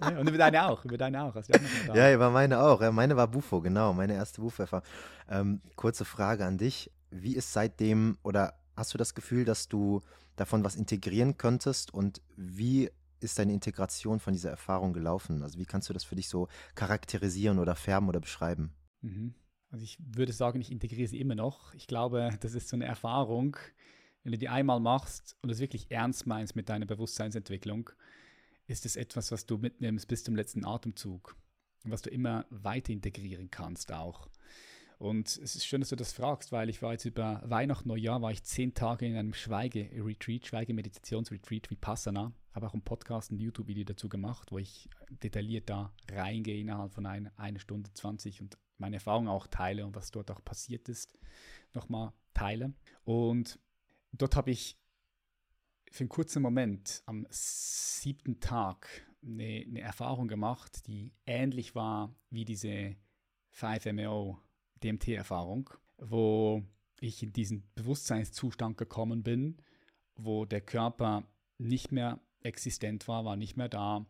ja, 0.00 0.18
und 0.18 0.28
über 0.28 0.38
deine 0.38 0.66
auch, 0.66 0.82
über 0.84 0.96
deine 0.96 1.24
auch. 1.24 1.36
auch 1.36 1.94
ja, 1.94 2.12
über 2.14 2.30
meine 2.30 2.60
auch. 2.60 2.80
Meine 2.92 3.14
war 3.14 3.28
Bufo, 3.28 3.60
genau, 3.60 3.92
meine 3.92 4.14
erste 4.14 4.40
Bufo-Erfahrung. 4.40 4.86
Ähm, 5.28 5.60
kurze 5.76 6.06
Frage 6.06 6.46
an 6.46 6.56
dich. 6.56 6.90
Wie 7.10 7.36
ist 7.36 7.52
seitdem 7.52 8.16
oder 8.22 8.54
hast 8.76 8.94
du 8.94 8.98
das 8.98 9.14
Gefühl, 9.14 9.44
dass 9.44 9.68
du 9.68 10.00
davon 10.36 10.64
was 10.64 10.74
integrieren 10.74 11.36
könntest 11.36 11.92
und 11.92 12.22
wie 12.36 12.90
ist 13.22 13.38
deine 13.38 13.52
Integration 13.52 14.20
von 14.20 14.32
dieser 14.32 14.50
Erfahrung 14.50 14.92
gelaufen? 14.92 15.42
Also 15.42 15.58
wie 15.58 15.66
kannst 15.66 15.88
du 15.88 15.92
das 15.92 16.04
für 16.04 16.16
dich 16.16 16.28
so 16.28 16.48
charakterisieren 16.74 17.58
oder 17.58 17.74
färben 17.74 18.08
oder 18.08 18.20
beschreiben? 18.20 18.72
Mhm. 19.00 19.34
Also 19.70 19.84
ich 19.84 19.98
würde 20.00 20.32
sagen, 20.32 20.60
ich 20.60 20.70
integriere 20.70 21.08
sie 21.08 21.20
immer 21.20 21.34
noch. 21.34 21.74
Ich 21.74 21.86
glaube, 21.86 22.30
das 22.40 22.54
ist 22.54 22.68
so 22.68 22.76
eine 22.76 22.84
Erfahrung, 22.84 23.56
wenn 24.22 24.32
du 24.32 24.38
die 24.38 24.48
einmal 24.48 24.80
machst 24.80 25.36
und 25.42 25.50
es 25.50 25.58
wirklich 25.58 25.90
ernst 25.90 26.26
meinst 26.26 26.54
mit 26.54 26.68
deiner 26.68 26.86
Bewusstseinsentwicklung, 26.86 27.90
ist 28.66 28.86
es 28.86 28.96
etwas, 28.96 29.32
was 29.32 29.46
du 29.46 29.58
mitnimmst 29.58 30.06
bis 30.06 30.22
zum 30.24 30.36
letzten 30.36 30.64
Atemzug 30.64 31.36
was 31.84 32.02
du 32.02 32.10
immer 32.10 32.46
weiter 32.50 32.92
integrieren 32.92 33.50
kannst 33.50 33.92
auch. 33.92 34.28
Und 35.02 35.26
es 35.26 35.56
ist 35.56 35.66
schön, 35.66 35.80
dass 35.80 35.88
du 35.88 35.96
das 35.96 36.12
fragst, 36.12 36.52
weil 36.52 36.68
ich 36.68 36.80
war 36.80 36.92
jetzt 36.92 37.06
über 37.06 37.42
Weihnachten, 37.44 37.88
Neujahr, 37.88 38.22
war 38.22 38.30
ich 38.30 38.44
zehn 38.44 38.72
Tage 38.72 39.04
in 39.04 39.16
einem 39.16 39.34
Schweige-Retreat, 39.34 40.46
Schweigemeditationsretreat 40.46 41.68
Vipassana. 41.68 42.32
Habe 42.52 42.68
auch 42.68 42.72
einen 42.72 42.84
Podcast, 42.84 43.32
ein 43.32 43.40
YouTube-Video 43.40 43.82
dazu 43.82 44.08
gemacht, 44.08 44.52
wo 44.52 44.58
ich 44.58 44.88
detailliert 45.10 45.68
da 45.68 45.92
reingehe 46.08 46.60
innerhalb 46.60 46.94
von 46.94 47.06
ein, 47.06 47.36
einer 47.36 47.58
Stunde 47.58 47.92
20 47.92 48.42
und 48.42 48.58
meine 48.78 48.94
Erfahrungen 48.94 49.26
auch 49.26 49.48
teile 49.48 49.84
und 49.84 49.96
was 49.96 50.12
dort 50.12 50.30
auch 50.30 50.44
passiert 50.44 50.88
ist, 50.88 51.18
nochmal 51.74 52.12
teile. 52.32 52.72
Und 53.02 53.58
dort 54.12 54.36
habe 54.36 54.52
ich 54.52 54.78
für 55.90 56.02
einen 56.02 56.10
kurzen 56.10 56.42
Moment 56.42 57.02
am 57.06 57.26
siebten 57.28 58.38
Tag 58.38 58.88
eine, 59.20 59.64
eine 59.66 59.80
Erfahrung 59.80 60.28
gemacht, 60.28 60.86
die 60.86 61.12
ähnlich 61.26 61.74
war 61.74 62.14
wie 62.30 62.44
diese 62.44 62.94
5MEO 63.52 64.38
DMT-Erfahrung, 64.82 65.70
wo 65.98 66.62
ich 67.00 67.22
in 67.22 67.32
diesen 67.32 67.68
Bewusstseinszustand 67.74 68.76
gekommen 68.76 69.22
bin, 69.22 69.56
wo 70.14 70.44
der 70.44 70.60
Körper 70.60 71.24
nicht 71.58 71.92
mehr 71.92 72.20
existent 72.40 73.08
war, 73.08 73.24
war 73.24 73.36
nicht 73.36 73.56
mehr 73.56 73.68
da. 73.68 74.06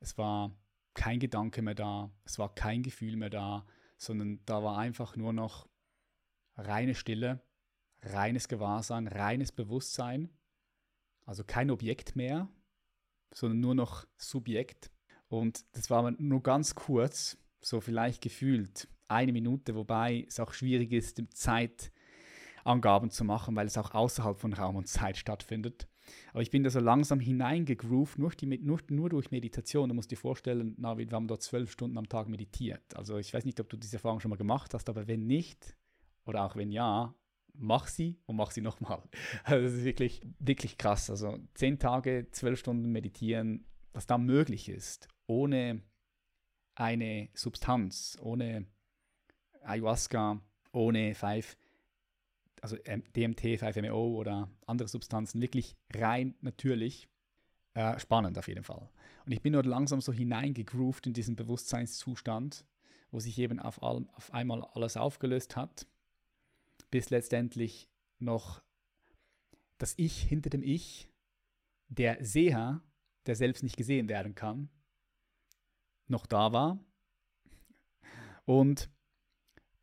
Es 0.00 0.18
war 0.18 0.56
kein 0.94 1.20
Gedanke 1.20 1.62
mehr 1.62 1.74
da, 1.74 2.10
es 2.24 2.38
war 2.38 2.54
kein 2.54 2.82
Gefühl 2.82 3.16
mehr 3.16 3.30
da, 3.30 3.66
sondern 3.98 4.40
da 4.46 4.62
war 4.62 4.78
einfach 4.78 5.16
nur 5.16 5.32
noch 5.32 5.68
reine 6.56 6.94
Stille, 6.94 7.42
reines 8.02 8.48
Gewahrsein, 8.48 9.08
reines 9.08 9.52
Bewusstsein, 9.52 10.30
also 11.24 11.44
kein 11.44 11.70
Objekt 11.70 12.16
mehr, 12.16 12.48
sondern 13.32 13.60
nur 13.60 13.74
noch 13.74 14.06
Subjekt. 14.16 14.90
Und 15.28 15.64
das 15.72 15.90
war 15.90 16.10
nur 16.12 16.42
ganz 16.42 16.74
kurz, 16.74 17.36
so 17.60 17.80
vielleicht 17.80 18.22
gefühlt 18.22 18.88
eine 19.08 19.32
Minute, 19.32 19.74
wobei 19.74 20.24
es 20.26 20.40
auch 20.40 20.52
schwierig 20.52 20.92
ist, 20.92 21.22
Zeitangaben 21.32 23.10
zu 23.10 23.24
machen, 23.24 23.56
weil 23.56 23.66
es 23.66 23.78
auch 23.78 23.92
außerhalb 23.92 24.38
von 24.38 24.52
Raum 24.52 24.76
und 24.76 24.88
Zeit 24.88 25.16
stattfindet. 25.16 25.88
Aber 26.32 26.42
ich 26.42 26.50
bin 26.50 26.62
da 26.62 26.70
so 26.70 26.80
langsam 26.80 27.20
hineingegroovt, 27.20 28.18
nur, 28.18 28.32
nur, 28.60 28.80
nur 28.88 29.08
durch 29.08 29.30
Meditation. 29.30 29.88
Du 29.88 29.94
musst 29.94 30.10
dir 30.10 30.16
vorstellen, 30.16 30.74
na, 30.78 30.96
wir 30.98 31.06
haben 31.10 31.26
dort 31.26 31.42
zwölf 31.42 31.70
Stunden 31.70 31.98
am 31.98 32.08
Tag 32.08 32.28
meditiert. 32.28 32.96
Also 32.96 33.18
ich 33.18 33.34
weiß 33.34 33.44
nicht, 33.44 33.60
ob 33.60 33.68
du 33.68 33.76
diese 33.76 33.96
Erfahrung 33.96 34.20
schon 34.20 34.30
mal 34.30 34.36
gemacht 34.36 34.74
hast, 34.74 34.88
aber 34.88 35.08
wenn 35.08 35.26
nicht, 35.26 35.76
oder 36.24 36.44
auch 36.44 36.56
wenn 36.56 36.70
ja, 36.70 37.14
mach 37.54 37.86
sie 37.88 38.20
und 38.26 38.36
mach 38.36 38.50
sie 38.50 38.60
nochmal. 38.60 39.02
Also 39.44 39.64
das 39.64 39.74
ist 39.74 39.84
wirklich, 39.84 40.20
wirklich 40.38 40.78
krass. 40.78 41.10
Also 41.10 41.38
zehn 41.54 41.78
Tage, 41.78 42.28
zwölf 42.32 42.58
Stunden 42.58 42.90
meditieren, 42.92 43.66
was 43.92 44.06
da 44.06 44.18
möglich 44.18 44.68
ist, 44.68 45.08
ohne 45.26 45.82
eine 46.74 47.30
Substanz, 47.34 48.18
ohne 48.20 48.66
Ayahuasca, 49.66 50.40
ohne 50.72 51.14
5, 51.14 51.56
also 52.60 52.76
DMT, 52.76 53.60
5-MeO 53.60 54.16
oder 54.16 54.50
andere 54.66 54.88
Substanzen, 54.88 55.40
wirklich 55.40 55.76
rein 55.94 56.34
natürlich. 56.40 57.08
Äh, 57.74 57.98
spannend 57.98 58.38
auf 58.38 58.48
jeden 58.48 58.64
Fall. 58.64 58.88
Und 59.26 59.32
ich 59.32 59.42
bin 59.42 59.52
dort 59.52 59.66
langsam 59.66 60.00
so 60.00 60.12
hineingegroovt 60.12 61.06
in 61.06 61.12
diesen 61.12 61.36
Bewusstseinszustand, 61.36 62.64
wo 63.10 63.20
sich 63.20 63.38
eben 63.38 63.60
auf, 63.60 63.82
all, 63.82 64.08
auf 64.14 64.32
einmal 64.32 64.64
alles 64.72 64.96
aufgelöst 64.96 65.56
hat, 65.56 65.86
bis 66.90 67.10
letztendlich 67.10 67.90
noch 68.18 68.62
das 69.78 69.94
Ich 69.98 70.22
hinter 70.22 70.48
dem 70.48 70.62
Ich, 70.62 71.10
der 71.88 72.24
Seher, 72.24 72.80
der 73.26 73.36
selbst 73.36 73.62
nicht 73.62 73.76
gesehen 73.76 74.08
werden 74.08 74.34
kann, 74.34 74.70
noch 76.08 76.24
da 76.24 76.52
war. 76.52 76.78
Und 78.44 78.88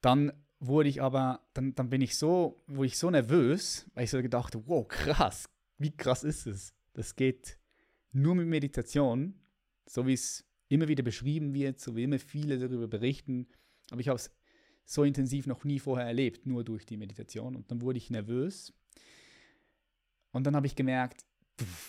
dann 0.04 0.34
wurde 0.60 0.90
ich 0.90 1.02
aber, 1.02 1.42
dann, 1.54 1.76
dann 1.76 1.90
bin 1.90 2.02
ich 2.02 2.18
so, 2.18 2.62
wo 2.68 2.84
ich 2.84 2.98
so 2.98 3.10
nervös, 3.10 3.90
weil 3.94 4.04
ich 4.04 4.10
so 4.10 4.22
gedacht, 4.22 4.56
wow, 4.68 4.88
krass, 4.88 5.50
wie 5.78 5.96
krass 5.96 6.24
ist 6.24 6.46
es? 6.46 6.74
Das 6.94 7.16
geht 7.16 7.58
nur 8.12 8.36
mit 8.36 8.48
Meditation, 8.48 9.34
so 9.86 10.06
wie 10.06 10.14
es 10.14 10.46
immer 10.68 10.88
wieder 10.88 11.04
beschrieben 11.04 11.54
wird, 11.54 11.80
so 11.80 11.96
wie 11.96 12.04
immer 12.04 12.20
viele 12.20 12.60
darüber 12.60 12.88
berichten. 12.88 13.48
Aber 13.92 14.02
ich 14.02 14.10
habe 14.10 14.18
es 14.18 14.30
so 14.86 15.04
intensiv 15.04 15.48
noch 15.48 15.64
nie 15.64 15.80
vorher 15.80 16.06
erlebt, 16.06 16.46
nur 16.46 16.64
durch 16.64 16.86
die 16.86 16.98
Meditation. 16.98 17.56
Und 17.56 17.72
dann 17.72 17.82
wurde 17.82 17.98
ich 17.98 18.10
nervös. 18.10 18.74
Und 20.32 20.46
dann 20.46 20.56
habe 20.56 20.68
ich 20.68 20.76
gemerkt, 20.76 21.26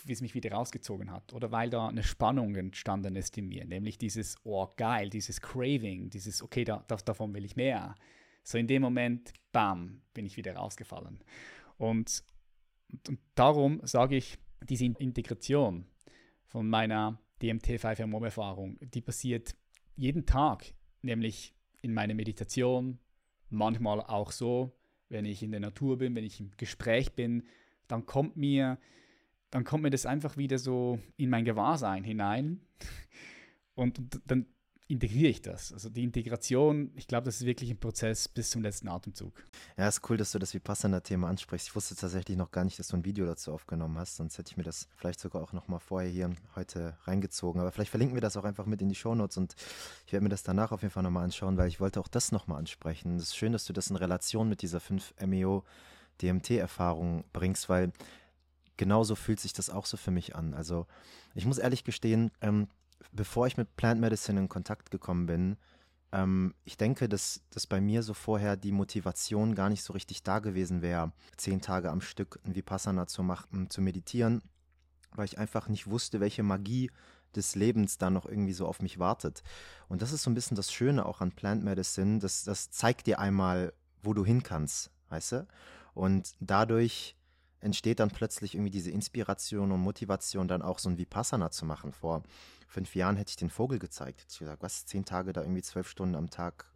wie 0.05 0.13
es 0.13 0.21
mich 0.21 0.35
wieder 0.35 0.53
rausgezogen 0.53 1.11
hat. 1.11 1.33
Oder 1.33 1.51
weil 1.51 1.71
da 1.71 1.89
eine 1.89 2.03
Spannung 2.03 2.55
entstanden 2.55 3.17
ist 3.17 3.37
in 3.39 3.49
mir. 3.49 3.65
Nämlich 3.65 3.99
dieses, 3.99 4.37
oh 4.45 4.69
geil, 4.77 5.11
dieses 5.11 5.41
Craving, 5.41 6.11
dieses, 6.11 6.43
okay, 6.43 6.65
da, 6.65 6.85
da, 6.87 6.97
davon 6.97 7.35
will 7.35 7.45
ich 7.45 7.57
mehr. 7.57 7.95
So 8.43 8.59
in 8.59 8.67
dem 8.67 8.83
Moment, 8.83 9.33
bam, 9.53 10.03
bin 10.13 10.27
ich 10.27 10.37
wieder 10.37 10.57
rausgefallen. 10.57 11.21
Und, 11.79 12.23
und, 12.91 13.09
und 13.09 13.19
darum 13.35 13.81
sage 13.85 14.17
ich, 14.17 14.39
diese 14.69 14.85
Integration 14.85 15.87
von 16.47 16.69
meiner 16.69 17.19
DMT5-MOM-Erfahrung, 17.41 18.79
die 18.81 19.01
passiert 19.01 19.55
jeden 19.97 20.27
Tag, 20.27 20.75
nämlich 21.03 21.55
in 21.83 21.93
meiner 21.93 22.15
Meditation, 22.15 22.99
manchmal 23.51 24.01
auch 24.01 24.33
so, 24.33 24.77
wenn 25.09 25.25
ich 25.25 25.43
in 25.43 25.51
der 25.51 25.61
Natur 25.61 25.99
bin, 25.99 26.15
wenn 26.15 26.25
ich 26.25 26.41
im 26.41 26.51
Gespräch 26.57 27.13
bin, 27.13 27.45
dann 27.89 28.07
kommt 28.07 28.37
mir, 28.37 28.79
dann 29.55 29.63
kommt 29.63 29.85
mir 29.85 29.91
das 29.91 30.05
einfach 30.05 30.37
wieder 30.37 30.59
so 30.59 30.99
in 31.17 31.31
mein 31.31 31.45
Gewahrsein 31.45 32.03
hinein 32.03 32.61
und, 33.77 34.01
und 34.01 34.21
dann 34.27 34.47
integriere 34.89 35.31
ich 35.31 35.43
das. 35.43 35.73
Also 35.73 35.89
die 35.89 36.03
Integration, 36.03 36.91
ich 36.97 37.07
glaube, 37.07 37.27
das 37.27 37.37
ist 37.37 37.47
wirklich 37.47 37.71
ein 37.71 37.79
Prozess 37.79 38.27
bis 38.27 38.51
zum 38.51 38.63
letzten 38.63 38.89
Atemzug. 38.89 39.33
Ja, 39.77 39.87
ist 39.87 40.11
cool, 40.11 40.17
dass 40.17 40.33
du 40.33 40.41
das 40.41 40.55
Vipassana-Thema 40.55 41.29
ansprichst. 41.29 41.69
Ich 41.69 41.77
wusste 41.77 41.95
tatsächlich 41.95 42.37
noch 42.37 42.51
gar 42.51 42.65
nicht, 42.65 42.81
dass 42.81 42.89
du 42.89 42.97
ein 42.97 43.05
Video 43.05 43.27
dazu 43.27 43.53
aufgenommen 43.53 43.97
hast, 43.97 44.17
sonst 44.17 44.37
hätte 44.39 44.51
ich 44.51 44.57
mir 44.57 44.65
das 44.65 44.89
vielleicht 44.97 45.21
sogar 45.21 45.41
auch 45.41 45.53
noch 45.53 45.69
mal 45.69 45.79
vorher 45.79 46.11
hier 46.11 46.31
heute 46.57 46.99
reingezogen. 47.05 47.61
Aber 47.61 47.71
vielleicht 47.71 47.91
verlinken 47.91 48.17
wir 48.17 48.23
das 48.23 48.37
auch 48.37 48.45
einfach 48.45 48.67
mit 48.67 48.83
in 48.83 48.89
die 48.89 48.97
Shownotes 48.97 49.37
und 49.37 49.55
ich 50.05 50.13
werde 50.13 50.25
mir 50.25 50.31
das 50.31 50.43
danach 50.43 50.73
auf 50.73 50.83
jeden 50.83 50.93
Fall 50.93 51.05
nochmal 51.05 51.23
anschauen, 51.23 51.57
weil 51.59 51.69
ich 51.69 51.79
wollte 51.79 52.01
auch 52.01 52.09
das 52.09 52.33
nochmal 52.33 52.59
ansprechen. 52.59 53.19
Es 53.19 53.29
ist 53.29 53.37
schön, 53.37 53.53
dass 53.53 53.67
du 53.67 53.73
das 53.73 53.89
in 53.89 53.95
Relation 53.95 54.49
mit 54.49 54.63
dieser 54.63 54.81
5 54.81 55.15
MEO 55.25 55.63
DMT-Erfahrung 56.21 57.23
bringst, 57.33 57.69
weil 57.69 57.93
genauso 58.77 59.15
fühlt 59.15 59.41
sich 59.41 59.53
das 59.53 59.71
auch 59.71 59.87
so 59.87 59.97
für 59.97 60.11
mich 60.11 60.35
an. 60.35 60.55
Also 60.55 60.87
ich 61.35 61.47
muss 61.47 61.59
ehrlich 61.59 61.85
gestehen, 61.85 62.31
ähm, 62.41 62.69
bevor 63.13 63.47
ich 63.47 63.57
mit 63.57 63.77
Plant 63.77 64.01
Medicine 64.01 64.41
in 64.41 64.49
Kontakt 64.49 64.91
gekommen 64.91 65.27
bin, 65.27 65.57
ähm, 66.13 66.55
ich 66.65 66.77
denke, 66.77 67.09
dass, 67.09 67.43
dass 67.51 67.67
bei 67.67 67.81
mir 67.81 68.03
so 68.03 68.15
vorher 68.15 68.57
die 68.57 68.73
Motivation 68.73 69.55
gar 69.55 69.69
nicht 69.69 69.83
so 69.83 69.93
richtig 69.93 70.23
da 70.23 70.39
gewesen 70.39 70.81
wäre, 70.81 71.13
zehn 71.37 71.61
Tage 71.61 71.91
am 71.91 72.01
Stück 72.01 72.39
ein 72.45 72.55
Vipassana 72.55 73.07
zu 73.07 73.23
machen, 73.23 73.69
zu 73.69 73.81
meditieren, 73.81 74.43
weil 75.13 75.27
ich 75.27 75.39
einfach 75.39 75.69
nicht 75.69 75.89
wusste, 75.89 76.21
welche 76.21 76.43
Magie 76.43 76.91
des 77.35 77.57
Lebens 77.57 77.99
da 77.99 78.11
noch 78.11 78.27
irgendwie 78.27 78.53
so 78.53 78.67
auf 78.67 78.81
mich 78.81 79.01
wartet. 79.01 79.43
Und 79.89 80.03
das 80.03 80.13
ist 80.13 80.23
so 80.23 80.31
ein 80.31 80.35
bisschen 80.35 80.57
das 80.57 80.73
Schöne 80.73 81.05
auch 81.05 81.21
an 81.21 81.33
Plant 81.33 81.65
Medicine, 81.65 82.21
das, 82.21 82.45
das 82.45 82.71
zeigt 82.71 83.09
dir 83.09 83.19
einmal, 83.19 83.73
wo 84.03 84.15
du 84.15 84.25
hin 84.25 84.45
kannst, 84.45 84.91
weißt 85.09 85.33
du? 85.33 85.47
Und 85.95 86.35
dadurch 86.39 87.17
entsteht 87.65 88.01
dann 88.01 88.11
plötzlich 88.11 88.55
irgendwie 88.55 88.71
diese 88.71 88.91
Inspiration 88.91 89.73
und 89.73 89.81
Motivation, 89.81 90.49
dann 90.49 90.63
auch 90.63 90.79
so 90.79 90.91
ein 90.91 90.99
Vipassana 90.99 91.51
zu 91.51 91.65
machen. 91.65 91.93
Vor 91.93 92.23
fünf 92.69 92.95
Jahren 92.95 93.17
hätte 93.17 93.31
ich 93.31 93.37
den 93.37 93.51
Vogel 93.51 93.79
gezeigt. 93.79 94.21
Hätte 94.21 94.33
ich 94.33 94.39
gesagt, 94.39 94.63
was, 94.63 94.87
zehn 94.87 95.05
Tage 95.05 95.33
da 95.33 95.41
irgendwie 95.41 95.63
zwölf 95.63 95.89
Stunden 95.89 96.15
am 96.15 96.31
Tag 96.31 96.67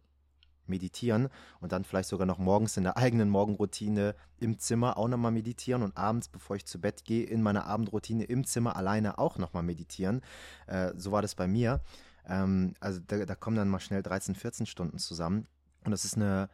meditieren 0.65 1.29
und 1.61 1.71
dann 1.71 1.83
vielleicht 1.83 2.09
sogar 2.09 2.27
noch 2.27 2.37
morgens 2.37 2.77
in 2.77 2.83
der 2.83 2.97
eigenen 2.97 3.29
Morgenroutine 3.29 4.15
im 4.39 4.59
Zimmer 4.59 4.97
auch 4.97 5.07
nochmal 5.07 5.31
meditieren 5.31 5.81
und 5.81 5.97
abends, 5.97 6.27
bevor 6.27 6.55
ich 6.55 6.65
zu 6.65 6.79
Bett 6.79 7.05
gehe, 7.05 7.25
in 7.25 7.41
meiner 7.41 7.65
Abendroutine 7.65 8.23
im 8.25 8.45
Zimmer 8.45 8.75
alleine 8.75 9.17
auch 9.17 9.37
nochmal 9.37 9.63
meditieren. 9.63 10.21
Äh, 10.67 10.91
so 10.95 11.11
war 11.11 11.21
das 11.21 11.35
bei 11.35 11.47
mir. 11.47 11.81
Ähm, 12.27 12.73
also 12.79 12.99
da, 13.05 13.25
da 13.25 13.35
kommen 13.35 13.57
dann 13.57 13.69
mal 13.69 13.79
schnell 13.79 14.03
13, 14.03 14.35
14 14.35 14.65
Stunden 14.65 14.99
zusammen. 14.99 15.47
Und 15.85 15.91
das 15.91 16.05
ist 16.05 16.15
eine 16.15 16.49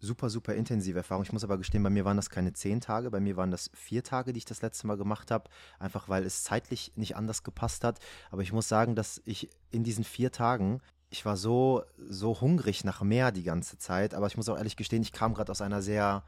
super, 0.00 0.30
super 0.30 0.54
intensive 0.54 0.98
Erfahrung. 0.98 1.22
Ich 1.24 1.32
muss 1.32 1.44
aber 1.44 1.58
gestehen, 1.58 1.82
bei 1.82 1.90
mir 1.90 2.04
waren 2.04 2.16
das 2.16 2.30
keine 2.30 2.52
zehn 2.52 2.80
Tage, 2.80 3.10
bei 3.10 3.20
mir 3.20 3.36
waren 3.36 3.50
das 3.50 3.70
vier 3.74 4.02
Tage, 4.02 4.32
die 4.32 4.38
ich 4.38 4.44
das 4.44 4.62
letzte 4.62 4.86
Mal 4.86 4.96
gemacht 4.96 5.30
habe, 5.30 5.48
einfach 5.78 6.08
weil 6.08 6.24
es 6.24 6.42
zeitlich 6.42 6.92
nicht 6.96 7.16
anders 7.16 7.42
gepasst 7.42 7.84
hat. 7.84 7.98
Aber 8.30 8.42
ich 8.42 8.52
muss 8.52 8.68
sagen, 8.68 8.94
dass 8.94 9.20
ich 9.24 9.50
in 9.70 9.84
diesen 9.84 10.04
vier 10.04 10.32
Tagen 10.32 10.80
ich 11.10 11.26
war 11.26 11.36
so, 11.36 11.82
so 11.98 12.40
hungrig 12.40 12.84
nach 12.84 13.02
mehr 13.02 13.32
die 13.32 13.42
ganze 13.42 13.76
Zeit, 13.78 14.14
aber 14.14 14.28
ich 14.28 14.36
muss 14.36 14.48
auch 14.48 14.56
ehrlich 14.56 14.76
gestehen, 14.76 15.02
ich 15.02 15.12
kam 15.12 15.34
gerade 15.34 15.50
aus 15.50 15.60
einer 15.60 15.82
sehr 15.82 16.22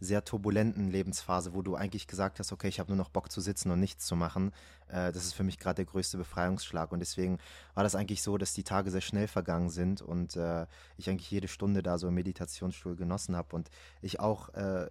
sehr 0.00 0.24
turbulenten 0.24 0.90
Lebensphase, 0.90 1.54
wo 1.54 1.62
du 1.62 1.74
eigentlich 1.74 2.06
gesagt 2.06 2.38
hast, 2.38 2.52
okay, 2.52 2.68
ich 2.68 2.80
habe 2.80 2.90
nur 2.90 2.96
noch 2.96 3.08
Bock 3.08 3.30
zu 3.30 3.40
sitzen 3.40 3.70
und 3.70 3.80
nichts 3.80 4.06
zu 4.06 4.16
machen. 4.16 4.52
Äh, 4.88 5.12
das 5.12 5.24
ist 5.24 5.34
für 5.34 5.44
mich 5.44 5.58
gerade 5.58 5.76
der 5.76 5.84
größte 5.86 6.18
Befreiungsschlag. 6.18 6.92
Und 6.92 7.00
deswegen 7.00 7.38
war 7.74 7.82
das 7.82 7.94
eigentlich 7.94 8.22
so, 8.22 8.38
dass 8.38 8.52
die 8.52 8.64
Tage 8.64 8.90
sehr 8.90 9.00
schnell 9.00 9.28
vergangen 9.28 9.70
sind 9.70 10.02
und 10.02 10.36
äh, 10.36 10.66
ich 10.96 11.08
eigentlich 11.08 11.30
jede 11.30 11.48
Stunde 11.48 11.82
da 11.82 11.98
so 11.98 12.08
im 12.08 12.14
Meditationsstuhl 12.14 12.96
genossen 12.96 13.36
habe 13.36 13.56
und 13.56 13.70
ich 14.02 14.20
auch 14.20 14.50
äh, 14.50 14.88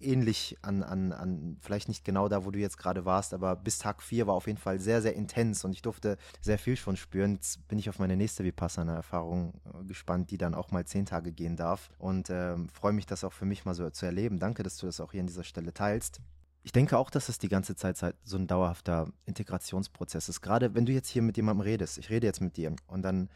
ähnlich 0.00 0.56
an, 0.62 0.82
an, 0.82 1.12
an, 1.12 1.56
vielleicht 1.60 1.88
nicht 1.88 2.04
genau 2.04 2.28
da, 2.28 2.44
wo 2.44 2.50
du 2.50 2.58
jetzt 2.58 2.78
gerade 2.78 3.04
warst, 3.04 3.34
aber 3.34 3.56
bis 3.56 3.78
Tag 3.78 4.02
4 4.02 4.26
war 4.26 4.34
auf 4.34 4.46
jeden 4.46 4.58
Fall 4.58 4.78
sehr, 4.78 5.02
sehr 5.02 5.14
intens 5.14 5.64
und 5.64 5.72
ich 5.72 5.82
durfte 5.82 6.16
sehr 6.40 6.58
viel 6.58 6.76
schon 6.76 6.96
spüren. 6.96 7.34
Jetzt 7.34 7.66
bin 7.68 7.78
ich 7.78 7.88
auf 7.88 7.98
meine 7.98 8.16
nächste 8.16 8.44
Vipassana-Erfahrung 8.44 9.54
äh, 9.64 9.84
gespannt, 9.84 10.30
die 10.30 10.38
dann 10.38 10.54
auch 10.54 10.70
mal 10.70 10.84
zehn 10.86 11.06
Tage 11.06 11.32
gehen 11.32 11.56
darf 11.56 11.90
und 11.98 12.30
ähm, 12.30 12.68
freue 12.68 12.92
mich, 12.92 13.06
das 13.06 13.24
auch 13.24 13.32
für 13.32 13.46
mich 13.46 13.64
mal 13.64 13.74
so 13.74 13.88
zu 13.90 14.06
erleben. 14.06 14.38
Danke, 14.38 14.62
dass 14.62 14.76
du 14.76 14.86
das 14.86 15.00
auch 15.00 15.12
hier 15.12 15.20
an 15.20 15.26
dieser 15.26 15.44
Stelle 15.44 15.72
teilst. 15.72 16.20
Ich 16.62 16.72
denke 16.72 16.98
auch, 16.98 17.10
dass 17.10 17.28
es 17.28 17.38
die 17.38 17.48
ganze 17.48 17.76
Zeit 17.76 17.96
so 18.24 18.36
ein 18.36 18.46
dauerhafter 18.46 19.10
Integrationsprozess 19.24 20.28
ist. 20.28 20.40
Gerade 20.42 20.74
wenn 20.74 20.86
du 20.86 20.92
jetzt 20.92 21.08
hier 21.08 21.22
mit 21.22 21.36
jemandem 21.36 21.62
redest, 21.62 21.98
ich 21.98 22.10
rede 22.10 22.26
jetzt 22.26 22.40
mit 22.40 22.56
dir 22.56 22.74
und 22.86 23.02
dann 23.02 23.30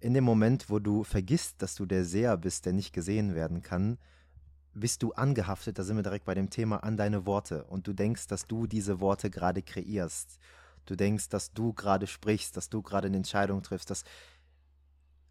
in 0.00 0.14
dem 0.14 0.24
Moment, 0.24 0.68
wo 0.68 0.78
du 0.78 1.04
vergisst, 1.04 1.62
dass 1.62 1.74
du 1.74 1.86
der 1.86 2.04
Seher 2.04 2.36
bist, 2.36 2.66
der 2.66 2.72
nicht 2.72 2.92
gesehen 2.92 3.34
werden 3.34 3.62
kann, 3.62 3.98
bist 4.76 5.02
du 5.02 5.12
angehaftet, 5.12 5.78
da 5.78 5.82
sind 5.82 5.96
wir 5.96 6.02
direkt 6.02 6.26
bei 6.26 6.34
dem 6.34 6.50
Thema, 6.50 6.76
an 6.84 6.96
deine 6.96 7.26
Worte. 7.26 7.64
Und 7.64 7.86
du 7.86 7.92
denkst, 7.92 8.26
dass 8.26 8.46
du 8.46 8.66
diese 8.66 9.00
Worte 9.00 9.30
gerade 9.30 9.62
kreierst. 9.62 10.38
Du 10.84 10.96
denkst, 10.96 11.30
dass 11.30 11.52
du 11.52 11.72
gerade 11.72 12.06
sprichst, 12.06 12.56
dass 12.56 12.68
du 12.68 12.82
gerade 12.82 13.06
eine 13.06 13.16
Entscheidung 13.16 13.62
triffst, 13.62 13.90
dass, 13.90 14.04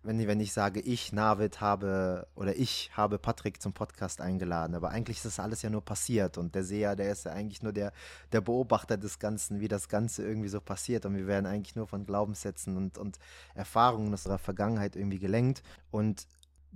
wenn, 0.02 0.28
wenn 0.28 0.40
ich 0.40 0.52
sage, 0.52 0.80
ich, 0.82 1.14
Navid, 1.14 1.62
habe, 1.62 2.28
oder 2.36 2.56
ich 2.56 2.92
habe 2.98 3.20
Patrick 3.20 3.62
zum 3.62 3.74
Podcast 3.74 4.20
eingeladen, 4.20 4.76
aber 4.76 4.90
eigentlich 4.90 5.18
ist 5.18 5.26
das 5.26 5.40
alles 5.40 5.62
ja 5.62 5.70
nur 5.70 5.86
passiert 5.86 6.38
und 6.38 6.56
der 6.56 6.64
Seher, 6.64 6.96
der 6.96 7.12
ist 7.12 7.26
ja 7.26 7.32
eigentlich 7.32 7.64
nur 7.64 7.72
der, 7.72 7.94
der 8.32 8.42
Beobachter 8.42 8.98
des 8.98 9.20
Ganzen, 9.20 9.62
wie 9.62 9.68
das 9.68 9.88
Ganze 9.88 10.24
irgendwie 10.24 10.50
so 10.50 10.60
passiert 10.60 11.06
und 11.06 11.16
wir 11.16 11.28
werden 11.28 11.46
eigentlich 11.46 11.76
nur 11.76 11.88
von 11.88 12.06
Glaubenssätzen 12.06 12.78
und, 12.78 12.98
und 12.98 13.18
Erfahrungen 13.54 14.12
unserer 14.12 14.38
Vergangenheit 14.38 14.96
irgendwie 14.96 15.20
gelenkt 15.20 15.64
und 15.90 16.28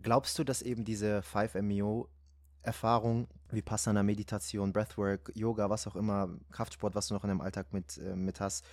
glaubst 0.01 0.39
du, 0.39 0.43
dass 0.43 0.61
eben 0.61 0.85
diese 0.85 1.19
5MEO 1.19 2.07
Erfahrung, 2.62 3.28
wie 3.51 3.62
Passana, 3.62 4.04
Meditation, 4.04 4.74
Breathwork, 4.74 5.32
Yoga, 5.36 5.70
was 5.70 5.88
auch 5.88 5.96
immer, 5.96 6.30
Kraftsport, 6.51 6.96
was 6.96 7.08
du 7.08 7.13
noch 7.13 7.24
in 7.24 7.30
deinem 7.30 7.42
Alltag 7.42 7.74
mit, 7.74 7.98
äh, 7.98 8.16
mit 8.16 8.39
hast, 8.39 8.66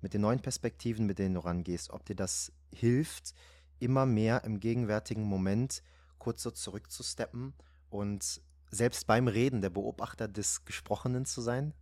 mit 0.00 0.14
den 0.14 0.20
neuen 0.20 0.40
Perspektiven, 0.40 1.06
mit 1.06 1.18
denen 1.18 1.34
du 1.34 1.40
rangehst, 1.40 1.90
ob 1.90 2.04
dir 2.04 2.16
das 2.16 2.52
hilft, 2.72 3.34
immer 3.78 4.06
mehr 4.06 4.44
im 4.44 4.60
gegenwärtigen 4.60 5.24
Moment 5.24 5.82
kurz 6.18 6.42
so 6.42 6.50
zurückzusteppen 6.50 7.52
und 7.90 8.40
selbst 8.70 9.06
beim 9.06 9.28
Reden 9.28 9.60
der 9.60 9.70
Beobachter 9.70 10.28
des 10.28 10.64
Gesprochenen 10.64 11.24
zu 11.24 11.40
sein? 11.40 11.74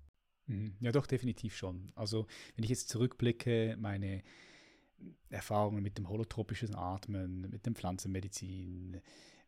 Mhm. 0.47 0.75
Ja, 0.81 0.93
doch, 0.93 1.07
definitiv 1.07 1.57
schon. 1.57 1.93
Also, 1.95 2.26
wenn 2.57 2.64
ich 2.64 2.71
jetzt 2.71 2.88
zurückblicke, 2.88 3.76
meine 3.79 4.23
Erfahrungen 5.29 5.83
mit 5.83 5.99
dem 5.99 6.09
holotropischen 6.09 6.75
Atmen, 6.75 7.49
mit 7.50 7.67
dem 7.67 7.75
Pflanzenmedizin, 7.75 9.00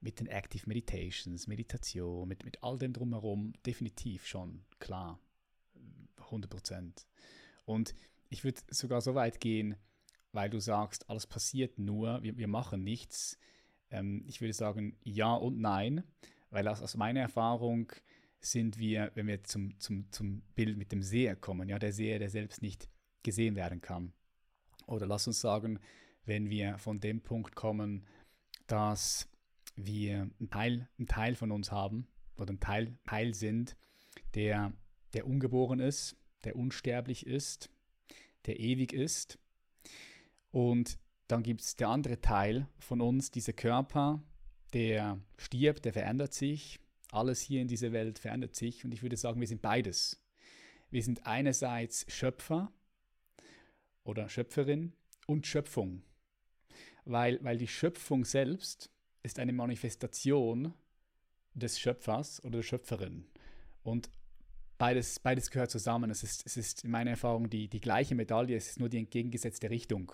mit 0.03 0.21
den 0.21 0.27
Active 0.27 0.65
Meditations, 0.67 1.47
Meditation, 1.47 2.29
mit, 2.29 2.45
mit 2.45 2.63
all 2.63 2.79
dem 2.79 2.93
drumherum, 2.93 3.53
definitiv 3.65 4.27
schon, 4.27 4.65
klar, 4.79 5.19
100 6.19 6.51
Prozent. 6.51 7.07
Und 7.65 7.95
ich 8.29 8.45
würde 8.45 8.61
sogar 8.69 9.01
so 9.01 9.15
weit 9.15 9.41
gehen, 9.41 9.77
weil 10.33 10.51
du 10.51 10.61
sagst, 10.61 11.09
alles 11.09 11.27
passiert 11.27 11.79
nur, 11.79 12.23
wir, 12.23 12.37
wir 12.37 12.49
machen 12.49 12.83
nichts. 12.83 13.39
Ähm, 13.91 14.25
ich 14.27 14.41
würde 14.41 14.55
sagen, 14.55 14.97
ja 15.05 15.35
und 15.35 15.59
nein, 15.59 16.03
weil 16.51 16.67
aus, 16.67 16.83
aus 16.83 16.97
meiner 16.97 17.21
Erfahrung 17.21 17.93
sind 18.41 18.79
wir, 18.79 19.13
wenn 19.15 19.29
wir 19.29 19.45
zum, 19.45 19.79
zum, 19.79 20.11
zum 20.11 20.43
Bild 20.55 20.77
mit 20.77 20.91
dem 20.91 21.03
Seher 21.03 21.37
kommen, 21.37 21.69
ja, 21.69 21.79
der 21.79 21.93
Seher, 21.93 22.19
der 22.19 22.31
selbst 22.31 22.61
nicht 22.61 22.89
gesehen 23.23 23.55
werden 23.55 23.81
kann. 23.81 24.13
Oder 24.87 25.07
lass 25.07 25.29
uns 25.29 25.41
sagen, 25.41 25.79
wenn 26.25 26.51
wir 26.51 26.79
von 26.79 26.99
dem 26.99 27.21
Punkt 27.21 27.55
kommen, 27.55 28.05
dass 28.67 29.29
wir 29.77 30.31
einen 30.39 30.51
Teil, 30.51 30.89
einen 30.99 31.09
Teil 31.09 31.35
von 31.35 31.51
uns 31.51 31.71
haben 31.71 32.07
oder 32.37 32.53
ein 32.53 32.61
Teil, 32.61 32.97
Teil 33.07 33.35
sind, 33.35 33.77
der, 34.35 34.73
der 35.15 35.27
ungeboren 35.27 35.81
ist, 35.81 36.17
der 36.45 36.57
unsterblich 36.57 37.27
ist, 37.27 37.71
der 38.47 38.61
ewig 38.61 38.93
ist. 38.93 39.39
Und 40.51 40.99
dann 41.29 41.43
gibt 41.43 41.63
es 41.63 41.77
der 41.77 41.89
andere 41.89 42.21
Teil 42.21 42.69
von 42.79 43.01
uns, 43.01 43.31
dieser 43.31 43.53
Körper, 43.55 44.23
der 44.73 45.21
stirbt, 45.37 45.85
der 45.85 45.93
verändert 45.93 46.35
sich. 46.35 46.81
Alles 47.11 47.41
hier 47.41 47.61
in 47.61 47.69
dieser 47.69 47.93
Welt 47.93 48.19
verändert 48.19 48.55
sich. 48.55 48.85
Und 48.85 48.93
ich 48.93 49.03
würde 49.03 49.17
sagen, 49.17 49.41
wir 49.41 49.47
sind 49.47 49.63
beides. 49.63 50.23
Wir 50.91 51.03
sind 51.03 51.27
einerseits 51.27 52.05
Schöpfer 52.09 52.73
oder 54.05 54.29
Schöpferin 54.29 54.93
und 55.27 55.47
Schöpfung. 55.47 56.03
Weil, 57.05 57.43
weil 57.43 57.57
die 57.57 57.69
Schöpfung 57.69 58.25
selbst 58.25 58.92
ist 59.23 59.39
eine 59.39 59.53
Manifestation 59.53 60.75
des 61.55 61.79
Schöpfers 61.79 62.43
oder 62.45 62.59
der 62.59 62.63
Schöpferin. 62.63 63.27
Und 63.83 64.11
beides, 64.79 65.19
beides 65.21 65.51
gehört 65.51 65.71
zusammen. 65.71 66.11
Es 66.11 66.23
ist, 66.23 66.47
es 66.47 66.57
ist 66.57 66.85
in 66.85 66.91
meiner 66.91 67.11
Erfahrung 67.11 67.51
die, 67.51 67.69
die 67.69 67.81
gleiche 67.81 68.15
Medaille, 68.15 68.57
es 68.57 68.71
ist 68.71 68.81
nur 68.81 68.89
die 68.89 68.99
entgegengesetzte 68.99 69.71
Richtung. 69.71 70.13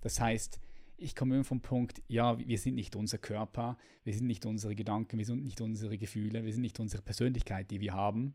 Das 0.00 0.20
heißt, 0.20 0.60
ich 0.96 1.14
komme 1.14 1.34
immer 1.34 1.44
vom 1.44 1.60
Punkt, 1.60 2.02
ja, 2.08 2.38
wir 2.38 2.58
sind 2.58 2.74
nicht 2.74 2.94
unser 2.96 3.18
Körper, 3.18 3.76
wir 4.04 4.14
sind 4.14 4.26
nicht 4.26 4.46
unsere 4.46 4.74
Gedanken, 4.74 5.18
wir 5.18 5.24
sind 5.24 5.42
nicht 5.42 5.60
unsere 5.60 5.98
Gefühle, 5.98 6.44
wir 6.44 6.52
sind 6.52 6.62
nicht 6.62 6.78
unsere 6.78 7.02
Persönlichkeit, 7.02 7.70
die 7.70 7.80
wir 7.80 7.94
haben. 7.94 8.34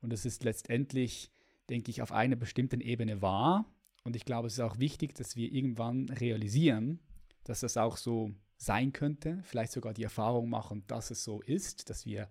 Und 0.00 0.12
das 0.12 0.26
ist 0.26 0.44
letztendlich, 0.44 1.30
denke 1.70 1.90
ich, 1.90 2.02
auf 2.02 2.12
einer 2.12 2.36
bestimmten 2.36 2.80
Ebene 2.80 3.22
wahr. 3.22 3.64
Und 4.04 4.16
ich 4.16 4.26
glaube, 4.26 4.48
es 4.48 4.54
ist 4.54 4.60
auch 4.60 4.78
wichtig, 4.78 5.14
dass 5.14 5.34
wir 5.34 5.50
irgendwann 5.50 6.10
realisieren, 6.10 7.00
dass 7.44 7.60
das 7.60 7.76
auch 7.76 7.96
so 7.96 8.32
sein 8.56 8.92
könnte, 8.92 9.42
vielleicht 9.44 9.72
sogar 9.72 9.94
die 9.94 10.04
Erfahrung 10.04 10.48
machen, 10.48 10.84
dass 10.86 11.10
es 11.10 11.24
so 11.24 11.42
ist, 11.42 11.90
dass 11.90 12.06
wir 12.06 12.28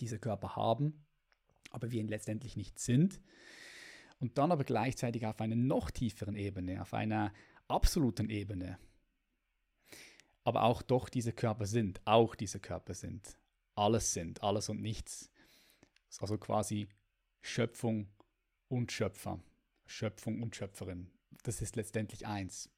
diese 0.00 0.18
Körper 0.18 0.56
haben, 0.56 1.04
aber 1.70 1.90
wir 1.90 2.00
ihn 2.00 2.08
letztendlich 2.08 2.56
nicht 2.56 2.78
sind. 2.78 3.20
Und 4.18 4.38
dann 4.38 4.52
aber 4.52 4.64
gleichzeitig 4.64 5.26
auf 5.26 5.40
einer 5.40 5.56
noch 5.56 5.90
tieferen 5.90 6.36
Ebene, 6.36 6.80
auf 6.80 6.94
einer 6.94 7.32
absoluten 7.68 8.30
Ebene, 8.30 8.78
aber 10.44 10.64
auch 10.64 10.82
doch 10.82 11.08
diese 11.08 11.32
Körper 11.32 11.66
sind, 11.66 12.00
auch 12.04 12.34
diese 12.34 12.60
Körper 12.60 12.94
sind, 12.94 13.36
alles 13.74 14.12
sind, 14.12 14.42
alles 14.42 14.68
und 14.68 14.80
nichts. 14.80 15.30
Also 16.18 16.36
quasi 16.36 16.88
Schöpfung 17.40 18.08
und 18.68 18.92
Schöpfer, 18.92 19.40
Schöpfung 19.86 20.42
und 20.42 20.54
Schöpferin. 20.54 21.10
Das 21.42 21.62
ist 21.62 21.76
letztendlich 21.76 22.26
eins. 22.26 22.70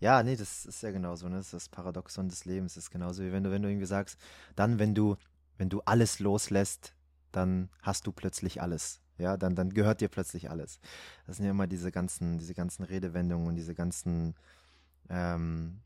Ja, 0.00 0.22
nee, 0.22 0.34
das 0.34 0.64
ist 0.64 0.82
ja 0.82 0.90
genauso, 0.90 1.28
ne? 1.28 1.36
Das 1.36 1.46
ist 1.46 1.54
das 1.54 1.68
Paradoxon 1.68 2.28
des 2.28 2.46
Lebens. 2.46 2.74
Das 2.74 2.84
ist 2.84 2.90
genauso 2.90 3.22
wie 3.22 3.32
wenn 3.32 3.44
du, 3.44 3.50
wenn 3.50 3.62
du 3.62 3.68
irgendwie 3.68 3.86
sagst, 3.86 4.18
dann, 4.56 4.78
wenn 4.78 4.94
du, 4.94 5.16
wenn 5.58 5.68
du 5.68 5.82
alles 5.84 6.18
loslässt, 6.20 6.94
dann 7.32 7.68
hast 7.82 8.06
du 8.06 8.12
plötzlich 8.12 8.62
alles. 8.62 9.00
Ja, 9.18 9.36
dann, 9.36 9.54
dann 9.54 9.70
gehört 9.70 10.00
dir 10.00 10.08
plötzlich 10.08 10.50
alles. 10.50 10.80
Das 11.26 11.36
sind 11.36 11.44
ja 11.44 11.50
immer 11.50 11.66
diese 11.66 11.92
ganzen, 11.92 12.38
diese 12.38 12.54
ganzen 12.54 12.82
Redewendungen 12.84 13.46
und 13.48 13.56
diese 13.56 13.74
ganzen, 13.74 14.34
ähm, 15.10 15.82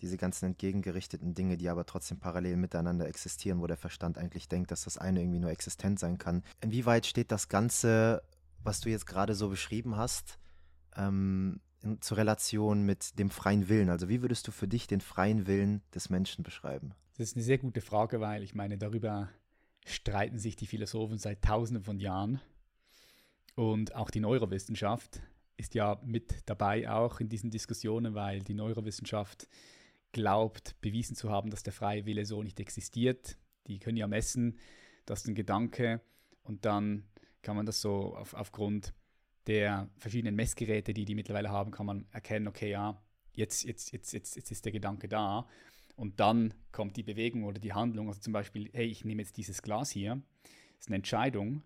diese 0.00 0.16
ganzen 0.16 0.46
entgegengerichteten 0.46 1.34
Dinge, 1.34 1.56
die 1.56 1.68
aber 1.68 1.84
trotzdem 1.86 2.20
parallel 2.20 2.56
miteinander 2.56 3.08
existieren, 3.08 3.60
wo 3.60 3.66
der 3.66 3.76
Verstand 3.76 4.16
eigentlich 4.16 4.48
denkt, 4.48 4.70
dass 4.70 4.84
das 4.84 4.98
eine 4.98 5.20
irgendwie 5.20 5.40
nur 5.40 5.50
existent 5.50 5.98
sein 5.98 6.18
kann. 6.18 6.44
Inwieweit 6.60 7.06
steht 7.06 7.32
das 7.32 7.48
Ganze, 7.48 8.22
was 8.62 8.80
du 8.80 8.90
jetzt 8.90 9.06
gerade 9.06 9.34
so 9.34 9.48
beschrieben 9.48 9.96
hast, 9.96 10.38
ähm, 10.96 11.60
zur 12.00 12.16
Relation 12.16 12.82
mit 12.82 13.18
dem 13.18 13.30
freien 13.30 13.68
Willen? 13.68 13.90
Also 13.90 14.08
wie 14.08 14.22
würdest 14.22 14.46
du 14.48 14.52
für 14.52 14.68
dich 14.68 14.86
den 14.86 15.00
freien 15.00 15.46
Willen 15.46 15.82
des 15.94 16.10
Menschen 16.10 16.42
beschreiben? 16.42 16.94
Das 17.16 17.28
ist 17.28 17.36
eine 17.36 17.44
sehr 17.44 17.58
gute 17.58 17.80
Frage, 17.80 18.20
weil 18.20 18.42
ich 18.42 18.54
meine, 18.54 18.78
darüber 18.78 19.28
streiten 19.86 20.38
sich 20.38 20.56
die 20.56 20.66
Philosophen 20.66 21.18
seit 21.18 21.42
tausenden 21.42 21.84
von 21.84 21.98
Jahren. 21.98 22.40
Und 23.54 23.94
auch 23.94 24.10
die 24.10 24.20
Neurowissenschaft 24.20 25.20
ist 25.56 25.74
ja 25.74 25.98
mit 26.04 26.42
dabei 26.46 26.90
auch 26.90 27.20
in 27.20 27.28
diesen 27.28 27.50
Diskussionen, 27.50 28.14
weil 28.14 28.42
die 28.42 28.54
Neurowissenschaft 28.54 29.48
glaubt, 30.12 30.80
bewiesen 30.80 31.16
zu 31.16 31.30
haben, 31.30 31.50
dass 31.50 31.62
der 31.62 31.72
freie 31.72 32.04
Wille 32.04 32.26
so 32.26 32.42
nicht 32.42 32.60
existiert. 32.60 33.38
Die 33.66 33.78
können 33.78 33.96
ja 33.96 34.06
messen, 34.06 34.58
dass 35.06 35.26
ein 35.26 35.34
Gedanke 35.34 36.00
und 36.42 36.64
dann 36.64 37.04
kann 37.42 37.56
man 37.56 37.66
das 37.66 37.80
so 37.80 38.14
auf, 38.16 38.34
aufgrund 38.34 38.92
der 39.46 39.88
verschiedenen 39.98 40.34
Messgeräte, 40.34 40.92
die 40.92 41.04
die 41.04 41.14
mittlerweile 41.14 41.50
haben, 41.50 41.70
kann 41.70 41.86
man 41.86 42.06
erkennen, 42.10 42.48
okay, 42.48 42.70
ja, 42.70 43.00
jetzt, 43.32 43.64
jetzt, 43.64 43.92
jetzt, 43.92 44.12
jetzt, 44.12 44.36
jetzt 44.36 44.50
ist 44.50 44.64
der 44.64 44.72
Gedanke 44.72 45.08
da. 45.08 45.46
Und 45.94 46.20
dann 46.20 46.52
kommt 46.72 46.96
die 46.96 47.02
Bewegung 47.02 47.44
oder 47.44 47.58
die 47.58 47.72
Handlung. 47.72 48.08
Also 48.08 48.20
zum 48.20 48.32
Beispiel, 48.32 48.70
hey, 48.72 48.86
ich 48.86 49.04
nehme 49.04 49.22
jetzt 49.22 49.36
dieses 49.36 49.62
Glas 49.62 49.90
hier. 49.90 50.20
Das 50.42 50.80
ist 50.80 50.88
eine 50.88 50.96
Entscheidung. 50.96 51.62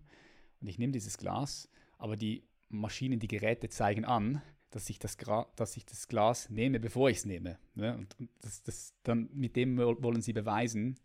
Und 0.61 0.67
ich 0.67 0.77
nehme 0.77 0.93
dieses 0.93 1.17
Glas, 1.17 1.69
aber 1.97 2.15
die 2.15 2.43
Maschinen, 2.69 3.19
die 3.19 3.27
Geräte 3.27 3.67
zeigen 3.69 4.05
an, 4.05 4.41
dass 4.69 4.89
ich 4.89 4.99
das, 4.99 5.17
dass 5.55 5.75
ich 5.75 5.85
das 5.85 6.07
Glas 6.07 6.49
nehme, 6.49 6.79
bevor 6.79 7.09
ich 7.09 7.17
es 7.17 7.25
nehme. 7.25 7.59
Ne? 7.75 7.97
Und, 7.97 8.17
und 8.19 8.29
das, 8.39 8.63
das, 8.63 8.93
dann 9.03 9.29
mit 9.33 9.55
dem 9.57 9.77
wollen 9.77 10.21
sie 10.21 10.33
beweisen, 10.33 10.97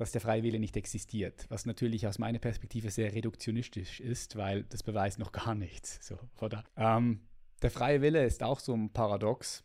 dass 0.00 0.12
der 0.12 0.22
freie 0.22 0.42
Wille 0.42 0.58
nicht 0.58 0.78
existiert. 0.78 1.44
Was 1.50 1.66
natürlich 1.66 2.06
aus 2.06 2.18
meiner 2.18 2.38
Perspektive 2.38 2.90
sehr 2.90 3.14
reduktionistisch 3.14 4.00
ist, 4.00 4.34
weil 4.36 4.64
das 4.64 4.82
beweist 4.82 5.18
noch 5.18 5.30
gar 5.30 5.54
nichts. 5.54 5.98
So, 6.00 6.18
oder? 6.40 6.64
Ähm, 6.74 7.20
der 7.60 7.70
freie 7.70 8.00
Wille 8.00 8.24
ist 8.24 8.42
auch 8.42 8.60
so 8.60 8.72
ein 8.72 8.94
Paradox. 8.94 9.62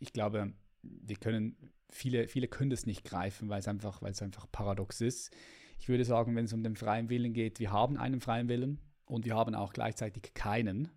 Ich 0.00 0.12
glaube, 0.12 0.52
wir 0.82 1.16
können, 1.16 1.72
viele, 1.88 2.26
viele 2.26 2.48
können 2.48 2.70
das 2.70 2.84
nicht 2.84 3.04
greifen, 3.04 3.48
weil 3.48 3.60
es 3.60 3.68
einfach, 3.68 4.02
weil 4.02 4.10
es 4.10 4.20
einfach 4.22 4.50
paradox 4.50 5.00
ist. 5.00 5.32
Ich 5.78 5.88
würde 5.88 6.04
sagen, 6.04 6.34
wenn 6.34 6.46
es 6.46 6.52
um 6.52 6.64
den 6.64 6.74
freien 6.74 7.08
Willen 7.08 7.32
geht, 7.32 7.60
wir 7.60 7.70
haben 7.70 7.96
einen 7.96 8.20
freien 8.20 8.48
Willen 8.48 8.80
und 9.04 9.24
wir 9.24 9.36
haben 9.36 9.54
auch 9.54 9.72
gleichzeitig 9.72 10.34
keinen. 10.34 10.88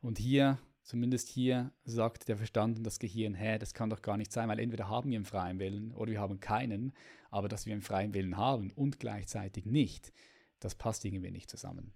Und 0.00 0.18
hier 0.18 0.58
Zumindest 0.88 1.28
hier 1.28 1.70
sagt 1.84 2.28
der 2.28 2.38
Verstand 2.38 2.78
und 2.78 2.84
das 2.84 2.98
Gehirn, 2.98 3.34
hä, 3.34 3.58
das 3.58 3.74
kann 3.74 3.90
doch 3.90 4.00
gar 4.00 4.16
nicht 4.16 4.32
sein, 4.32 4.48
weil 4.48 4.58
entweder 4.58 4.88
haben 4.88 5.10
wir 5.10 5.18
einen 5.18 5.26
freien 5.26 5.58
Willen 5.58 5.92
oder 5.92 6.12
wir 6.12 6.20
haben 6.20 6.40
keinen, 6.40 6.94
aber 7.30 7.46
dass 7.46 7.66
wir 7.66 7.74
einen 7.74 7.82
freien 7.82 8.14
Willen 8.14 8.38
haben 8.38 8.70
und 8.70 8.98
gleichzeitig 8.98 9.66
nicht, 9.66 10.14
das 10.60 10.74
passt 10.74 11.04
irgendwie 11.04 11.30
nicht 11.30 11.50
zusammen. 11.50 11.92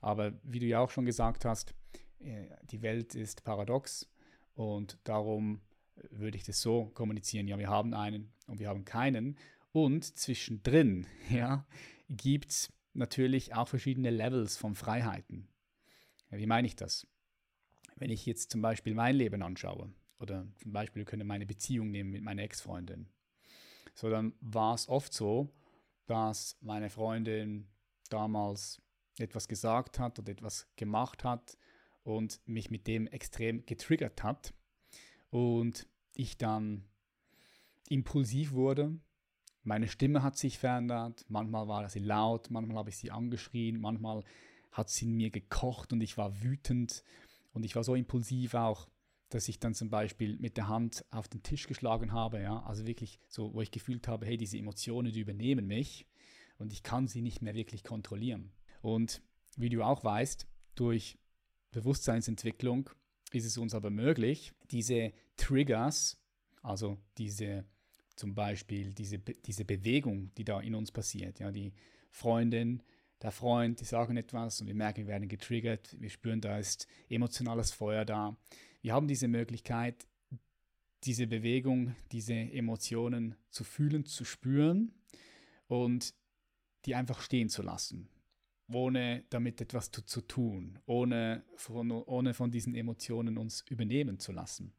Aber 0.00 0.32
wie 0.42 0.58
du 0.58 0.64
ja 0.64 0.80
auch 0.80 0.88
schon 0.88 1.04
gesagt 1.04 1.44
hast, 1.44 1.74
äh, 2.18 2.46
die 2.62 2.80
Welt 2.80 3.14
ist 3.14 3.44
paradox 3.44 4.08
und 4.54 4.96
darum 5.04 5.60
würde 6.08 6.38
ich 6.38 6.44
das 6.44 6.62
so 6.62 6.86
kommunizieren, 6.94 7.46
ja, 7.46 7.58
wir 7.58 7.68
haben 7.68 7.92
einen 7.92 8.32
und 8.46 8.58
wir 8.58 8.70
haben 8.70 8.86
keinen. 8.86 9.36
Und 9.72 10.16
zwischendrin 10.16 11.06
ja, 11.30 11.66
gibt 12.08 12.48
es 12.48 12.72
natürlich 12.94 13.54
auch 13.54 13.68
verschiedene 13.68 14.08
Levels 14.08 14.56
von 14.56 14.74
Freiheiten. 14.74 15.46
Wie 16.30 16.46
meine 16.46 16.66
ich 16.66 16.76
das? 16.76 17.06
Wenn 18.00 18.10
ich 18.10 18.24
jetzt 18.24 18.50
zum 18.50 18.62
Beispiel 18.62 18.94
mein 18.94 19.14
Leben 19.14 19.42
anschaue, 19.42 19.92
oder 20.18 20.46
zum 20.62 20.72
Beispiel 20.72 21.04
können 21.04 21.26
meine 21.26 21.44
Beziehung 21.44 21.90
nehmen 21.90 22.10
mit 22.10 22.22
meiner 22.22 22.42
Ex-Freundin, 22.42 23.06
so 23.94 24.08
dann 24.08 24.32
war 24.40 24.74
es 24.74 24.88
oft 24.88 25.12
so, 25.12 25.52
dass 26.06 26.56
meine 26.62 26.88
Freundin 26.88 27.68
damals 28.08 28.80
etwas 29.18 29.48
gesagt 29.48 29.98
hat 29.98 30.18
oder 30.18 30.32
etwas 30.32 30.66
gemacht 30.76 31.24
hat 31.24 31.58
und 32.02 32.40
mich 32.46 32.70
mit 32.70 32.86
dem 32.86 33.06
extrem 33.06 33.66
getriggert 33.66 34.22
hat 34.22 34.54
und 35.28 35.86
ich 36.14 36.38
dann 36.38 36.88
impulsiv 37.90 38.52
wurde. 38.52 38.98
Meine 39.62 39.88
Stimme 39.88 40.22
hat 40.22 40.38
sich 40.38 40.58
verändert, 40.58 41.26
manchmal 41.28 41.68
war 41.68 41.86
sie 41.90 41.98
laut, 41.98 42.50
manchmal 42.50 42.78
habe 42.78 42.88
ich 42.88 42.96
sie 42.96 43.10
angeschrien, 43.10 43.78
manchmal 43.78 44.24
hat 44.72 44.88
sie 44.88 45.04
in 45.04 45.16
mir 45.16 45.28
gekocht 45.28 45.92
und 45.92 46.00
ich 46.00 46.16
war 46.16 46.42
wütend 46.42 47.04
und 47.52 47.64
ich 47.64 47.76
war 47.76 47.84
so 47.84 47.94
impulsiv 47.94 48.54
auch, 48.54 48.88
dass 49.28 49.48
ich 49.48 49.60
dann 49.60 49.74
zum 49.74 49.90
Beispiel 49.90 50.36
mit 50.38 50.56
der 50.56 50.68
Hand 50.68 51.04
auf 51.10 51.28
den 51.28 51.42
Tisch 51.42 51.66
geschlagen 51.66 52.12
habe, 52.12 52.40
ja, 52.40 52.62
also 52.64 52.86
wirklich 52.86 53.20
so, 53.28 53.54
wo 53.54 53.60
ich 53.60 53.70
gefühlt 53.70 54.08
habe, 54.08 54.26
hey, 54.26 54.36
diese 54.36 54.58
Emotionen, 54.58 55.12
die 55.12 55.20
übernehmen 55.20 55.66
mich 55.66 56.06
und 56.58 56.72
ich 56.72 56.82
kann 56.82 57.06
sie 57.06 57.22
nicht 57.22 57.40
mehr 57.40 57.54
wirklich 57.54 57.84
kontrollieren. 57.84 58.52
Und 58.82 59.22
wie 59.56 59.68
du 59.68 59.82
auch 59.82 60.04
weißt, 60.04 60.46
durch 60.74 61.18
Bewusstseinsentwicklung 61.70 62.90
ist 63.32 63.44
es 63.44 63.56
uns 63.56 63.74
aber 63.74 63.90
möglich, 63.90 64.52
diese 64.70 65.12
Triggers, 65.36 66.20
also 66.62 66.98
diese 67.18 67.64
zum 68.16 68.34
Beispiel 68.34 68.92
diese, 68.92 69.18
diese 69.18 69.64
Bewegung, 69.64 70.34
die 70.34 70.44
da 70.44 70.60
in 70.60 70.74
uns 70.74 70.92
passiert, 70.92 71.38
ja, 71.38 71.50
die 71.50 71.72
Freundin, 72.10 72.82
der 73.22 73.32
Freund, 73.32 73.80
die 73.80 73.84
sagen 73.84 74.16
etwas 74.16 74.60
und 74.60 74.66
wir 74.66 74.74
merken, 74.74 75.02
wir 75.02 75.08
werden 75.08 75.28
getriggert, 75.28 75.96
wir 76.00 76.10
spüren, 76.10 76.40
da 76.40 76.58
ist 76.58 76.86
emotionales 77.08 77.70
Feuer 77.72 78.04
da. 78.04 78.36
Wir 78.82 78.94
haben 78.94 79.08
diese 79.08 79.28
Möglichkeit, 79.28 80.06
diese 81.04 81.26
Bewegung, 81.26 81.94
diese 82.12 82.34
Emotionen 82.34 83.36
zu 83.50 83.64
fühlen, 83.64 84.06
zu 84.06 84.24
spüren 84.24 84.92
und 85.66 86.14
die 86.86 86.94
einfach 86.94 87.20
stehen 87.20 87.48
zu 87.48 87.62
lassen, 87.62 88.08
ohne 88.72 89.24
damit 89.30 89.60
etwas 89.60 89.90
zu, 89.90 90.02
zu 90.02 90.22
tun, 90.22 90.78
ohne 90.86 91.44
von, 91.56 91.90
ohne 91.90 92.34
von 92.34 92.50
diesen 92.50 92.74
Emotionen 92.74 93.36
uns 93.36 93.64
übernehmen 93.68 94.18
zu 94.18 94.32
lassen. 94.32 94.72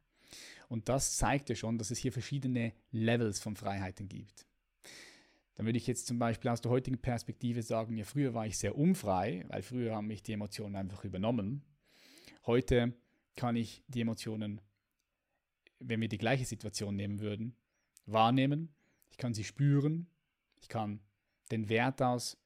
Und 0.68 0.88
das 0.88 1.16
zeigt 1.16 1.48
ja 1.48 1.54
schon, 1.54 1.78
dass 1.78 1.90
es 1.90 1.98
hier 1.98 2.12
verschiedene 2.12 2.72
Levels 2.90 3.38
von 3.38 3.56
Freiheiten 3.56 4.08
gibt. 4.08 4.46
Dann 5.54 5.66
würde 5.66 5.78
ich 5.78 5.86
jetzt 5.86 6.06
zum 6.06 6.18
Beispiel 6.18 6.50
aus 6.50 6.60
der 6.60 6.70
heutigen 6.70 6.98
Perspektive 6.98 7.62
sagen, 7.62 7.96
ja, 7.96 8.04
früher 8.04 8.34
war 8.34 8.46
ich 8.46 8.58
sehr 8.58 8.76
unfrei, 8.76 9.44
weil 9.48 9.62
früher 9.62 9.94
haben 9.94 10.06
mich 10.06 10.22
die 10.22 10.32
Emotionen 10.32 10.76
einfach 10.76 11.04
übernommen. 11.04 11.62
Heute 12.46 12.94
kann 13.36 13.56
ich 13.56 13.84
die 13.86 14.00
Emotionen, 14.00 14.60
wenn 15.78 16.00
wir 16.00 16.08
die 16.08 16.18
gleiche 16.18 16.44
Situation 16.44 16.96
nehmen 16.96 17.20
würden, 17.20 17.56
wahrnehmen. 18.06 18.74
Ich 19.10 19.18
kann 19.18 19.34
sie 19.34 19.44
spüren. 19.44 20.08
Ich 20.60 20.68
kann 20.68 21.00
den 21.50 21.68
Wert 21.68 22.00
aus 22.00 22.38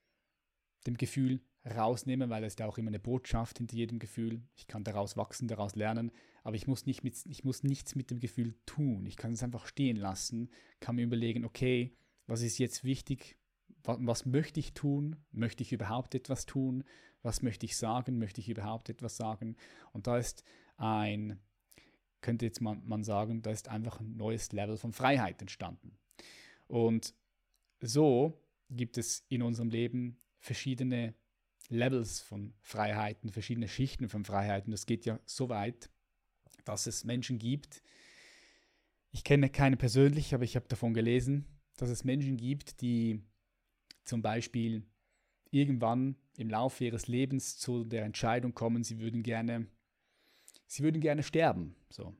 dem 0.87 0.97
Gefühl 0.97 1.41
rausnehmen, 1.65 2.31
weil 2.31 2.45
es 2.45 2.57
da 2.57 2.67
auch 2.67 2.79
immer 2.79 2.89
eine 2.89 3.01
Botschaft 3.01 3.59
hinter 3.59 3.77
jedem 3.77 3.99
Gefühl. 3.99 4.43
Ich 4.55 4.67
kann 4.67 4.85
daraus 4.85 5.17
wachsen, 5.17 5.49
daraus 5.49 5.75
lernen, 5.75 6.13
aber 6.43 6.57
ich 6.57 6.67
muss, 6.67 6.87
nicht 6.87 7.03
mit, 7.03 7.17
ich 7.27 7.45
muss 7.45 7.63
nichts 7.63 7.95
mit 7.95 8.11
dem 8.11 8.21
Gefühl 8.21 8.55
tun. 8.67 9.07
Ich 9.07 9.17
kann 9.17 9.33
es 9.33 9.43
einfach 9.43 9.67
stehen 9.67 9.97
lassen, 9.97 10.51
kann 10.81 10.97
mir 10.97 11.05
überlegen, 11.05 11.45
okay, 11.45 11.97
was 12.27 12.43
ist 12.43 12.59
jetzt 12.59 12.85
wichtig? 12.85 13.37
Was, 13.85 13.99
was 14.01 14.27
möchte 14.27 14.61
ich 14.61 14.73
tun? 14.75 15.17
Möchte 15.33 15.63
ich 15.63 15.73
überhaupt 15.73 16.15
etwas 16.15 16.47
tun? 16.47 16.85
Was 17.23 17.43
möchte 17.43 17.67
ich 17.67 17.77
sagen? 17.77 18.19
Möchte 18.19 18.41
ich 18.41 18.49
überhaupt 18.49 18.89
etwas 18.89 19.17
sagen? 19.17 19.57
Und 19.93 20.07
da 20.07 20.19
ist 20.19 20.45
ein, 20.77 21.41
könnte 22.21 22.47
jetzt 22.47 22.61
man, 22.61 22.87
man 22.87 23.05
sagen, 23.05 23.43
da 23.43 23.51
ist 23.51 23.69
einfach 23.69 24.01
ein 24.01 24.17
neues 24.17 24.53
Level 24.53 24.77
von 24.77 24.93
Freiheit 24.93 25.41
entstanden. 25.41 25.97
Und 26.67 27.15
so 27.81 28.41
gibt 28.71 28.99
es 28.99 29.25
in 29.29 29.43
unserem 29.43 29.71
Leben 29.71 30.19
verschiedene 30.39 31.15
Levels 31.69 32.21
von 32.21 32.55
Freiheiten, 32.61 33.31
verschiedene 33.31 33.69
Schichten 33.69 34.09
von 34.09 34.25
Freiheiten. 34.25 34.71
Das 34.71 34.87
geht 34.87 35.05
ja 35.05 35.19
so 35.25 35.49
weit, 35.49 35.91
dass 36.65 36.87
es 36.87 37.05
Menschen 37.05 37.39
gibt, 37.39 37.83
ich 39.17 39.25
kenne 39.25 39.49
keine 39.49 39.79
persönlich, 39.79 40.35
aber 40.35 40.45
ich 40.45 40.57
habe 40.57 40.69
davon 40.69 40.93
gelesen, 40.93 41.47
dass 41.77 41.89
es 41.89 42.05
Menschen 42.05 42.37
gibt, 42.37 42.81
die 42.81 43.23
zum 44.05 44.23
Beispiel 44.23 44.85
irgendwann 45.51 46.17
im 46.37 46.51
Laufe 46.51 46.85
ihres 46.85 47.09
Lebens 47.09 47.59
zu 47.59 47.85
der 47.85 48.05
Entscheidung 48.05 48.55
kommen, 48.55 48.85
sie 48.85 48.99
würden 48.99 49.23
gerne, 49.23 49.67
sie 50.67 50.83
würden 50.83 51.01
gerne 51.01 51.23
sterben, 51.23 51.77
so, 51.89 52.15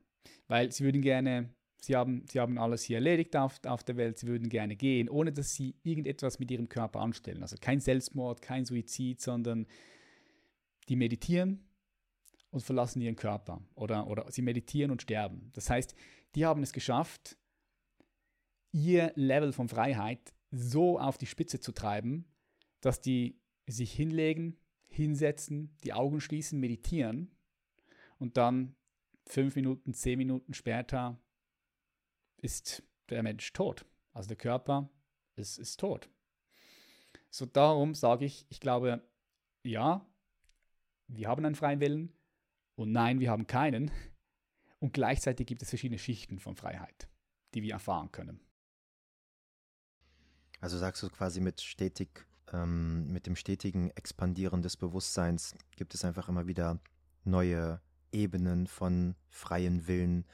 weil 0.47 0.71
sie 0.71 0.83
würden 0.83 1.01
gerne 1.01 1.53
Sie 1.79 1.95
haben, 1.95 2.25
sie 2.27 2.39
haben 2.39 2.57
alles 2.57 2.83
hier 2.83 2.97
erledigt 2.97 3.35
auf, 3.35 3.59
auf 3.65 3.83
der 3.83 3.97
Welt, 3.97 4.17
sie 4.17 4.27
würden 4.27 4.49
gerne 4.49 4.75
gehen, 4.75 5.09
ohne 5.09 5.31
dass 5.31 5.53
sie 5.53 5.75
irgendetwas 5.83 6.39
mit 6.39 6.49
ihrem 6.49 6.69
Körper 6.69 7.01
anstellen. 7.01 7.43
Also 7.43 7.55
kein 7.61 7.79
Selbstmord, 7.79 8.41
kein 8.41 8.65
Suizid, 8.65 9.21
sondern 9.21 9.67
die 10.89 10.95
meditieren 10.95 11.69
und 12.49 12.63
verlassen 12.63 13.01
ihren 13.01 13.15
Körper. 13.15 13.61
Oder, 13.75 14.07
oder 14.07 14.29
sie 14.31 14.41
meditieren 14.41 14.89
und 14.89 15.03
sterben. 15.03 15.51
Das 15.53 15.69
heißt, 15.69 15.95
die 16.35 16.45
haben 16.45 16.63
es 16.63 16.73
geschafft, 16.73 17.37
ihr 18.71 19.11
Level 19.15 19.53
von 19.53 19.69
Freiheit 19.69 20.33
so 20.51 20.99
auf 20.99 21.17
die 21.17 21.25
Spitze 21.25 21.59
zu 21.59 21.71
treiben, 21.71 22.25
dass 22.81 23.01
die 23.01 23.39
sich 23.67 23.91
hinlegen, 23.91 24.57
hinsetzen, 24.87 25.75
die 25.83 25.93
Augen 25.93 26.21
schließen, 26.21 26.59
meditieren 26.59 27.35
und 28.17 28.37
dann 28.37 28.75
fünf 29.25 29.55
Minuten, 29.55 29.93
zehn 29.93 30.17
Minuten 30.17 30.53
später 30.53 31.19
ist 32.37 32.83
der 33.09 33.23
Mensch 33.23 33.51
tot. 33.53 33.85
Also 34.13 34.29
der 34.29 34.37
Körper 34.37 34.89
ist, 35.35 35.57
ist 35.57 35.79
tot. 35.79 36.09
So 37.29 37.45
darum 37.45 37.93
sage 37.93 38.25
ich, 38.25 38.45
ich 38.49 38.59
glaube, 38.59 39.03
ja, 39.63 40.05
wir 41.07 41.27
haben 41.27 41.45
einen 41.45 41.55
freien 41.55 41.79
Willen 41.79 42.13
und 42.75 42.91
nein, 42.91 43.19
wir 43.19 43.29
haben 43.29 43.47
keinen. 43.47 43.91
Und 44.79 44.93
gleichzeitig 44.93 45.47
gibt 45.47 45.61
es 45.61 45.69
verschiedene 45.69 45.99
Schichten 45.99 46.39
von 46.39 46.55
Freiheit, 46.55 47.09
die 47.53 47.63
wir 47.63 47.73
erfahren 47.73 48.11
können. 48.11 48.46
Also 50.59 50.77
sagst 50.77 51.03
du 51.03 51.09
quasi 51.09 51.39
mit 51.39 51.61
stetig, 51.61 52.25
ähm, 52.51 53.11
mit 53.11 53.27
dem 53.27 53.35
stetigen 53.35 53.91
Expandieren 53.91 54.61
des 54.61 54.77
Bewusstseins 54.77 55.55
gibt 55.75 55.93
es 55.93 56.03
einfach 56.03 56.29
immer 56.29 56.47
wieder 56.47 56.79
neue 57.23 57.81
Ebenen 58.11 58.67
von 58.67 59.15
freien 59.29 59.87
Willen, 59.87 60.25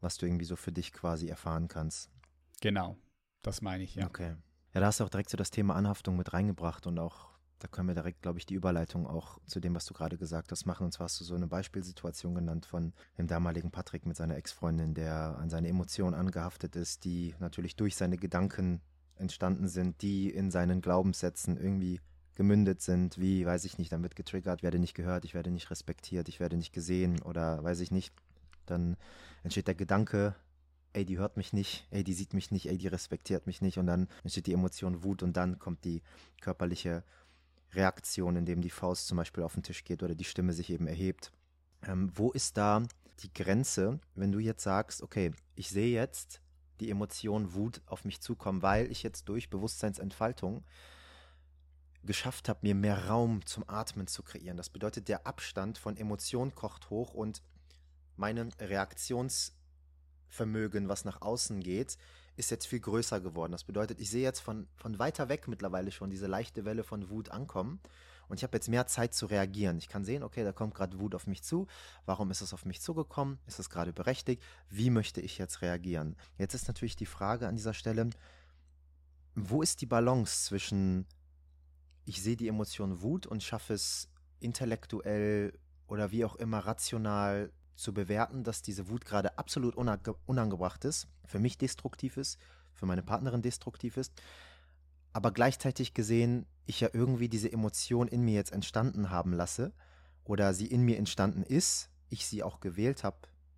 was 0.00 0.16
du 0.16 0.26
irgendwie 0.26 0.44
so 0.44 0.56
für 0.56 0.72
dich 0.72 0.92
quasi 0.92 1.28
erfahren 1.28 1.68
kannst. 1.68 2.10
Genau, 2.60 2.96
das 3.42 3.62
meine 3.62 3.84
ich, 3.84 3.94
ja. 3.94 4.06
Okay. 4.06 4.34
Ja, 4.74 4.80
da 4.80 4.86
hast 4.86 5.00
du 5.00 5.04
auch 5.04 5.08
direkt 5.08 5.30
so 5.30 5.36
das 5.36 5.50
Thema 5.50 5.76
Anhaftung 5.76 6.16
mit 6.16 6.32
reingebracht 6.32 6.86
und 6.86 6.98
auch, 6.98 7.30
da 7.58 7.68
können 7.68 7.88
wir 7.88 7.94
direkt, 7.94 8.22
glaube 8.22 8.38
ich, 8.38 8.46
die 8.46 8.54
Überleitung 8.54 9.06
auch 9.06 9.38
zu 9.46 9.60
dem, 9.60 9.74
was 9.74 9.86
du 9.86 9.94
gerade 9.94 10.18
gesagt 10.18 10.52
hast, 10.52 10.66
machen. 10.66 10.84
Und 10.84 10.92
zwar 10.92 11.06
hast 11.06 11.20
du 11.20 11.24
so 11.24 11.34
eine 11.34 11.48
Beispielsituation 11.48 12.34
genannt 12.34 12.66
von 12.66 12.92
dem 13.16 13.26
damaligen 13.26 13.70
Patrick 13.70 14.06
mit 14.06 14.16
seiner 14.16 14.36
Ex-Freundin, 14.36 14.94
der 14.94 15.36
an 15.38 15.50
seine 15.50 15.68
Emotionen 15.68 16.14
angehaftet 16.14 16.76
ist, 16.76 17.04
die 17.04 17.34
natürlich 17.40 17.74
durch 17.76 17.96
seine 17.96 18.16
Gedanken 18.16 18.80
entstanden 19.18 19.68
sind, 19.68 20.02
die 20.02 20.30
in 20.30 20.50
seinen 20.50 20.80
Glaubenssätzen 20.80 21.56
irgendwie 21.56 22.00
gemündet 22.34 22.80
sind, 22.80 23.18
wie, 23.18 23.44
weiß 23.44 23.64
ich 23.64 23.78
nicht, 23.78 23.90
dann 23.90 24.02
wird 24.02 24.14
getriggert, 24.14 24.62
werde 24.62 24.78
nicht 24.78 24.94
gehört, 24.94 25.24
ich 25.24 25.34
werde 25.34 25.50
nicht 25.50 25.70
respektiert, 25.70 26.28
ich 26.28 26.38
werde 26.38 26.56
nicht 26.56 26.72
gesehen 26.72 27.20
oder 27.22 27.62
weiß 27.64 27.80
ich 27.80 27.90
nicht. 27.90 28.14
Dann 28.64 28.96
entsteht 29.42 29.66
der 29.66 29.74
Gedanke, 29.74 30.36
ey, 30.92 31.04
die 31.04 31.18
hört 31.18 31.36
mich 31.36 31.52
nicht, 31.52 31.86
ey, 31.90 32.04
die 32.04 32.14
sieht 32.14 32.34
mich 32.34 32.50
nicht, 32.50 32.66
ey, 32.68 32.78
die 32.78 32.86
respektiert 32.86 33.46
mich 33.46 33.60
nicht 33.60 33.78
und 33.78 33.86
dann 33.86 34.08
entsteht 34.22 34.46
die 34.46 34.52
Emotion 34.52 35.02
Wut 35.02 35.22
und 35.22 35.36
dann 35.36 35.58
kommt 35.58 35.84
die 35.84 36.02
körperliche 36.40 37.02
Reaktion, 37.72 38.36
indem 38.36 38.60
die 38.60 38.70
Faust 38.70 39.08
zum 39.08 39.16
Beispiel 39.16 39.42
auf 39.42 39.54
den 39.54 39.62
Tisch 39.62 39.84
geht 39.84 40.02
oder 40.02 40.14
die 40.14 40.24
Stimme 40.24 40.52
sich 40.52 40.70
eben 40.70 40.86
erhebt. 40.86 41.32
Ähm, 41.86 42.12
wo 42.14 42.30
ist 42.30 42.56
da 42.56 42.82
die 43.20 43.32
Grenze, 43.32 44.00
wenn 44.14 44.32
du 44.32 44.38
jetzt 44.38 44.62
sagst, 44.62 45.02
okay, 45.02 45.32
ich 45.54 45.70
sehe 45.70 45.92
jetzt 45.92 46.40
die 46.80 46.90
Emotion 46.90 47.54
Wut 47.54 47.82
auf 47.86 48.04
mich 48.04 48.20
zukommen, 48.20 48.62
weil 48.62 48.90
ich 48.90 49.02
jetzt 49.02 49.28
durch 49.28 49.50
Bewusstseinsentfaltung 49.50 50.64
geschafft 52.04 52.48
habe, 52.48 52.60
mir 52.62 52.74
mehr 52.74 53.08
Raum 53.08 53.44
zum 53.46 53.68
Atmen 53.68 54.06
zu 54.06 54.22
kreieren. 54.22 54.56
Das 54.56 54.70
bedeutet, 54.70 55.08
der 55.08 55.26
Abstand 55.26 55.78
von 55.78 55.96
Emotion 55.96 56.54
kocht 56.54 56.90
hoch 56.90 57.14
und 57.14 57.42
mein 58.16 58.38
Reaktionsvermögen, 58.38 60.88
was 60.88 61.04
nach 61.04 61.20
außen 61.20 61.60
geht, 61.60 61.98
ist 62.36 62.50
jetzt 62.50 62.66
viel 62.66 62.80
größer 62.80 63.20
geworden. 63.20 63.52
Das 63.52 63.64
bedeutet, 63.64 64.00
ich 64.00 64.10
sehe 64.10 64.22
jetzt 64.22 64.40
von, 64.40 64.68
von 64.76 64.98
weiter 64.98 65.28
weg 65.28 65.48
mittlerweile 65.48 65.90
schon 65.90 66.10
diese 66.10 66.26
leichte 66.26 66.64
Welle 66.64 66.84
von 66.84 67.10
Wut 67.10 67.30
ankommen. 67.30 67.80
Und 68.28 68.36
ich 68.36 68.42
habe 68.42 68.56
jetzt 68.56 68.68
mehr 68.68 68.86
Zeit 68.86 69.14
zu 69.14 69.26
reagieren. 69.26 69.78
Ich 69.78 69.88
kann 69.88 70.04
sehen, 70.04 70.22
okay, 70.22 70.44
da 70.44 70.52
kommt 70.52 70.74
gerade 70.74 71.00
Wut 71.00 71.14
auf 71.14 71.26
mich 71.26 71.42
zu. 71.42 71.66
Warum 72.04 72.30
ist 72.30 72.42
es 72.42 72.52
auf 72.52 72.64
mich 72.64 72.80
zugekommen? 72.80 73.38
Ist 73.46 73.58
es 73.58 73.70
gerade 73.70 73.92
berechtigt? 73.92 74.42
Wie 74.68 74.90
möchte 74.90 75.20
ich 75.20 75.38
jetzt 75.38 75.62
reagieren? 75.62 76.16
Jetzt 76.36 76.54
ist 76.54 76.68
natürlich 76.68 76.96
die 76.96 77.06
Frage 77.06 77.48
an 77.48 77.56
dieser 77.56 77.74
Stelle, 77.74 78.10
wo 79.34 79.62
ist 79.62 79.80
die 79.80 79.86
Balance 79.86 80.44
zwischen, 80.44 81.06
ich 82.04 82.22
sehe 82.22 82.36
die 82.36 82.48
Emotion 82.48 83.02
Wut 83.02 83.26
und 83.26 83.42
schaffe 83.42 83.74
es 83.74 84.08
intellektuell 84.40 85.58
oder 85.86 86.10
wie 86.10 86.24
auch 86.24 86.36
immer 86.36 86.58
rational 86.58 87.52
zu 87.74 87.94
bewerten, 87.94 88.44
dass 88.44 88.62
diese 88.62 88.88
Wut 88.88 89.04
gerade 89.04 89.38
absolut 89.38 89.76
unange 89.76 90.14
unangebracht 90.26 90.84
ist, 90.84 91.08
für 91.24 91.38
mich 91.38 91.58
destruktiv 91.58 92.16
ist, 92.16 92.38
für 92.74 92.86
meine 92.86 93.02
Partnerin 93.02 93.42
destruktiv 93.42 93.96
ist, 93.96 94.12
aber 95.12 95.30
gleichzeitig 95.32 95.94
gesehen, 95.94 96.46
ich 96.68 96.80
ja 96.80 96.90
irgendwie 96.92 97.28
diese 97.28 97.50
Emotion 97.50 98.08
in 98.08 98.22
mir 98.22 98.34
jetzt 98.34 98.52
entstanden 98.52 99.10
haben 99.10 99.32
lasse 99.32 99.72
oder 100.24 100.52
sie 100.52 100.66
in 100.66 100.82
mir 100.82 100.98
entstanden 100.98 101.42
ist, 101.42 101.88
ich 102.10 102.26
sie 102.26 102.42
auch 102.42 102.60
gewählt 102.60 103.04
habe, 103.04 103.16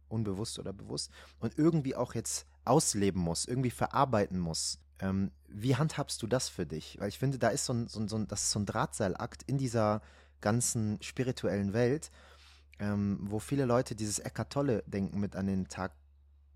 unbewusst 0.08 0.58
oder 0.58 0.72
bewusst, 0.72 1.10
und 1.40 1.58
irgendwie 1.58 1.96
auch 1.96 2.14
jetzt 2.14 2.46
ausleben 2.64 3.20
muss, 3.20 3.46
irgendwie 3.46 3.70
verarbeiten 3.70 4.38
muss. 4.38 4.78
Ähm, 5.00 5.32
wie 5.48 5.74
handhabst 5.76 6.22
du 6.22 6.28
das 6.28 6.48
für 6.48 6.66
dich? 6.66 6.98
Weil 7.00 7.08
ich 7.08 7.18
finde, 7.18 7.38
da 7.38 7.48
ist 7.48 7.64
so 7.64 7.72
ein, 7.72 7.88
so 7.88 7.98
ein, 8.00 8.08
so 8.08 8.16
ein 8.16 8.28
das 8.28 8.42
ist 8.44 8.50
so 8.52 8.60
ein 8.60 8.66
Drahtseilakt 8.66 9.42
in 9.42 9.58
dieser 9.58 10.02
ganzen 10.40 11.02
spirituellen 11.02 11.72
Welt, 11.72 12.10
ähm, 12.78 13.18
wo 13.22 13.40
viele 13.40 13.64
Leute 13.64 13.96
dieses 13.96 14.20
Eckart 14.20 14.52
Tolle-Denken 14.52 15.18
mit 15.18 15.34
an 15.34 15.46
den 15.46 15.68
Tag 15.68 15.92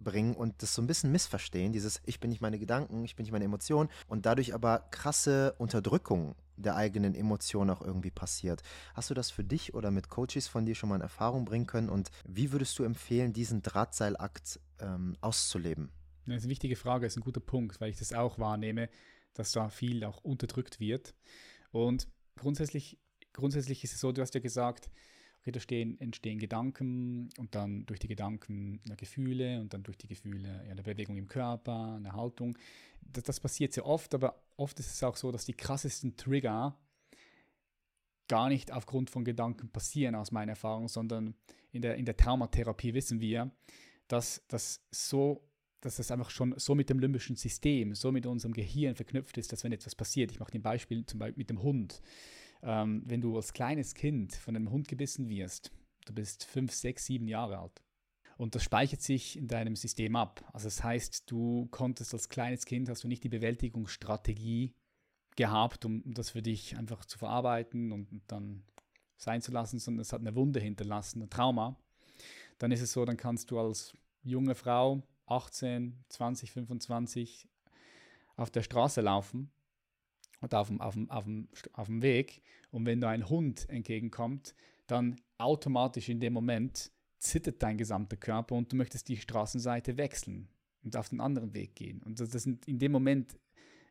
bringen 0.05 0.35
und 0.35 0.63
das 0.63 0.75
so 0.75 0.83
ein 0.83 0.87
bisschen 0.87 1.11
missverstehen, 1.11 1.73
dieses 1.73 2.01
ich 2.05 2.21
bin 2.21 2.31
nicht 2.31 2.41
meine 2.41 2.59
Gedanken, 2.59 3.05
ich 3.05 3.17
bin 3.17 3.25
nicht 3.25 3.33
meine 3.33 3.45
Emotionen 3.45 3.91
und 4.07 4.27
dadurch 4.27 4.55
aber 4.55 4.87
krasse 4.91 5.55
Unterdrückung 5.59 6.37
der 6.57 6.77
eigenen 6.77 7.15
Emotionen 7.15 7.71
auch 7.71 7.83
irgendwie 7.83 8.11
passiert. 8.11 8.63
Hast 8.95 9.11
du 9.11 9.15
das 9.15 9.31
für 9.31 9.43
dich 9.43 9.75
oder 9.75 9.91
mit 9.91 10.09
Coaches 10.09 10.47
von 10.47 10.67
dir 10.67 10.75
schon 10.75 10.89
mal 10.89 10.97
in 10.97 11.01
Erfahrung 11.01 11.45
bringen 11.45 11.67
können 11.67 11.89
und 11.89 12.11
wie 12.25 12.53
würdest 12.53 12.79
du 12.79 12.85
empfehlen, 12.85 13.33
diesen 13.33 13.63
Drahtseilakt 13.63 14.61
ähm, 14.79 15.17
auszuleben? 15.21 15.91
Das 16.27 16.37
ist 16.37 16.43
eine 16.45 16.51
wichtige 16.51 16.77
Frage, 16.77 17.07
ist 17.07 17.17
ein 17.17 17.23
guter 17.23 17.41
Punkt, 17.41 17.81
weil 17.81 17.91
ich 17.91 17.99
das 17.99 18.13
auch 18.13 18.39
wahrnehme, 18.39 18.89
dass 19.35 19.53
da 19.53 19.69
viel 19.69 20.05
auch 20.05 20.23
unterdrückt 20.23 20.81
wird. 20.81 21.15
Und 21.71 22.09
grundsätzlich, 22.37 22.99
grundsätzlich 23.33 23.85
ist 23.85 23.95
es 23.95 24.01
so, 24.01 24.13
du 24.13 24.23
hast 24.23 24.35
ja 24.35 24.41
gesagt, 24.41 24.91
stehen, 25.59 26.01
entstehen 26.01 26.39
Gedanken 26.39 27.31
und 27.39 27.55
dann 27.55 27.87
durch 27.87 28.01
die 28.01 28.09
Gedanken 28.09 28.81
eine 28.87 28.97
Gefühle 28.97 29.61
und 29.61 29.75
dann 29.75 29.83
durch 29.83 29.99
die 29.99 30.07
Gefühle 30.07 30.63
ja, 30.65 30.71
eine 30.71 30.83
Bewegung 30.83 31.17
im 31.17 31.29
Körper, 31.29 31.95
eine 31.97 32.13
Haltung. 32.13 32.57
Das, 33.01 33.25
das 33.25 33.41
passiert 33.41 33.73
sehr 33.73 33.87
oft, 33.87 34.15
aber 34.15 34.43
oft 34.57 34.79
ist 34.81 34.93
es 34.93 35.03
auch 35.03 35.17
so, 35.17 35.31
dass 35.31 35.45
die 35.45 35.55
krassesten 35.55 36.17
Trigger 36.17 36.77
gar 38.29 38.49
nicht 38.49 38.73
aufgrund 38.73 39.11
von 39.11 39.25
Gedanken 39.25 39.69
passieren, 39.69 40.15
aus 40.15 40.33
meiner 40.33 40.53
Erfahrung, 40.53 40.89
sondern 40.89 41.35
in 41.73 41.83
der, 41.83 41.97
in 41.97 42.07
der 42.07 42.17
Traumatherapie 42.17 42.95
wissen 42.95 43.21
wir, 43.21 43.51
dass 44.09 44.43
das 44.49 44.83
so 44.91 45.43
dass 45.85 45.97
das 45.97 46.11
einfach 46.11 46.31
schon 46.31 46.55
so 46.57 46.75
mit 46.75 46.89
dem 46.89 46.99
limbischen 46.99 47.37
System, 47.37 47.95
so 47.95 48.11
mit 48.11 48.25
unserem 48.25 48.55
Gehirn 48.55 48.95
verknüpft 48.95 49.37
ist, 49.37 49.53
dass 49.53 49.65
wenn 49.65 49.73
etwas 49.73 49.95
passiert, 49.95 50.31
ich 50.33 50.41
mache 50.41 50.55
ein 50.55 50.63
Beispiel 50.63 51.05
zum 51.05 51.19
Beispiel 51.19 51.39
mit 51.39 51.51
dem 51.51 51.63
Hund, 51.63 52.01
ähm, 52.65 53.03
wenn 53.07 53.21
du 53.21 53.37
als 53.37 53.53
kleines 53.53 53.95
Kind 53.95 54.35
von 54.35 54.57
einem 54.57 54.71
Hund 54.71 54.89
gebissen 54.89 55.29
wirst, 55.29 55.71
du 56.07 56.15
bist 56.15 56.45
fünf, 56.45 56.73
sechs, 56.73 57.07
sieben 57.07 57.29
Jahre 57.29 57.59
alt 57.59 57.83
und 58.37 58.55
das 58.55 58.65
speichert 58.65 59.01
sich 59.01 59.37
in 59.37 59.49
deinem 59.49 59.77
System 59.77 60.17
ab. 60.17 60.45
Also 60.53 60.67
das 60.67 60.83
heißt, 60.83 61.31
du 61.31 61.67
konntest 61.71 62.13
als 62.15 62.29
kleines 62.29 62.65
Kind, 62.65 62.89
hast 62.89 63.05
du 63.05 63.09
nicht 63.09 63.25
die 63.25 63.29
Bewältigungsstrategie 63.29 64.75
gehabt, 65.37 65.85
um 65.85 66.03
das 66.15 66.31
für 66.31 66.43
dich 66.43 66.77
einfach 66.77 67.05
zu 67.05 67.19
verarbeiten 67.19 67.93
und 67.93 68.23
dann 68.27 68.65
sein 69.17 69.43
zu 69.43 69.53
lassen, 69.53 69.79
sondern 69.79 70.01
es 70.01 70.13
hat 70.13 70.21
eine 70.21 70.35
Wunde 70.35 70.61
hinterlassen, 70.61 71.23
ein 71.23 71.31
Trauma. 71.31 71.79
Dann 72.59 72.73
ist 72.73 72.81
es 72.81 72.93
so, 72.93 73.05
dann 73.05 73.17
kannst 73.17 73.51
du 73.51 73.59
als 73.59 73.97
junge 74.23 74.55
Frau 74.55 75.03
18, 75.27 76.05
20, 76.09 76.53
25 76.53 77.49
auf 78.37 78.51
der 78.51 78.63
Straße 78.63 79.01
laufen 79.01 79.51
oder 80.43 80.61
auf 80.61 80.69
dem, 80.69 80.81
auf 80.81 80.95
dem, 80.95 81.11
auf 81.11 81.25
dem, 81.25 81.49
auf 81.73 81.87
dem 81.87 82.03
Weg 82.03 82.43
und 82.71 82.87
wenn 82.87 83.01
da 83.01 83.11
ein 83.11 83.29
Hund 83.29 83.69
entgegenkommt, 83.69 84.55
dann 84.87 85.17
automatisch 85.39 86.09
in 86.09 86.21
dem 86.21 86.33
Moment 86.33 86.91
zittert 87.19 87.63
dein 87.63 87.79
gesamter 87.79 88.17
Körper 88.17 88.55
und 88.55 88.71
du 88.73 88.77
möchtest 88.77 89.09
die 89.09 89.17
Straßenseite 89.17 89.97
wechseln 89.97 90.49
und 90.83 90.97
auf 90.97 91.09
den 91.09 91.21
anderen 91.21 91.55
Weg 91.55 91.75
gehen. 91.75 92.03
Und 92.03 92.21
das, 92.21 92.31
sind, 92.31 92.67
in 92.69 92.79
dem 92.79 92.93
Moment 92.93 93.39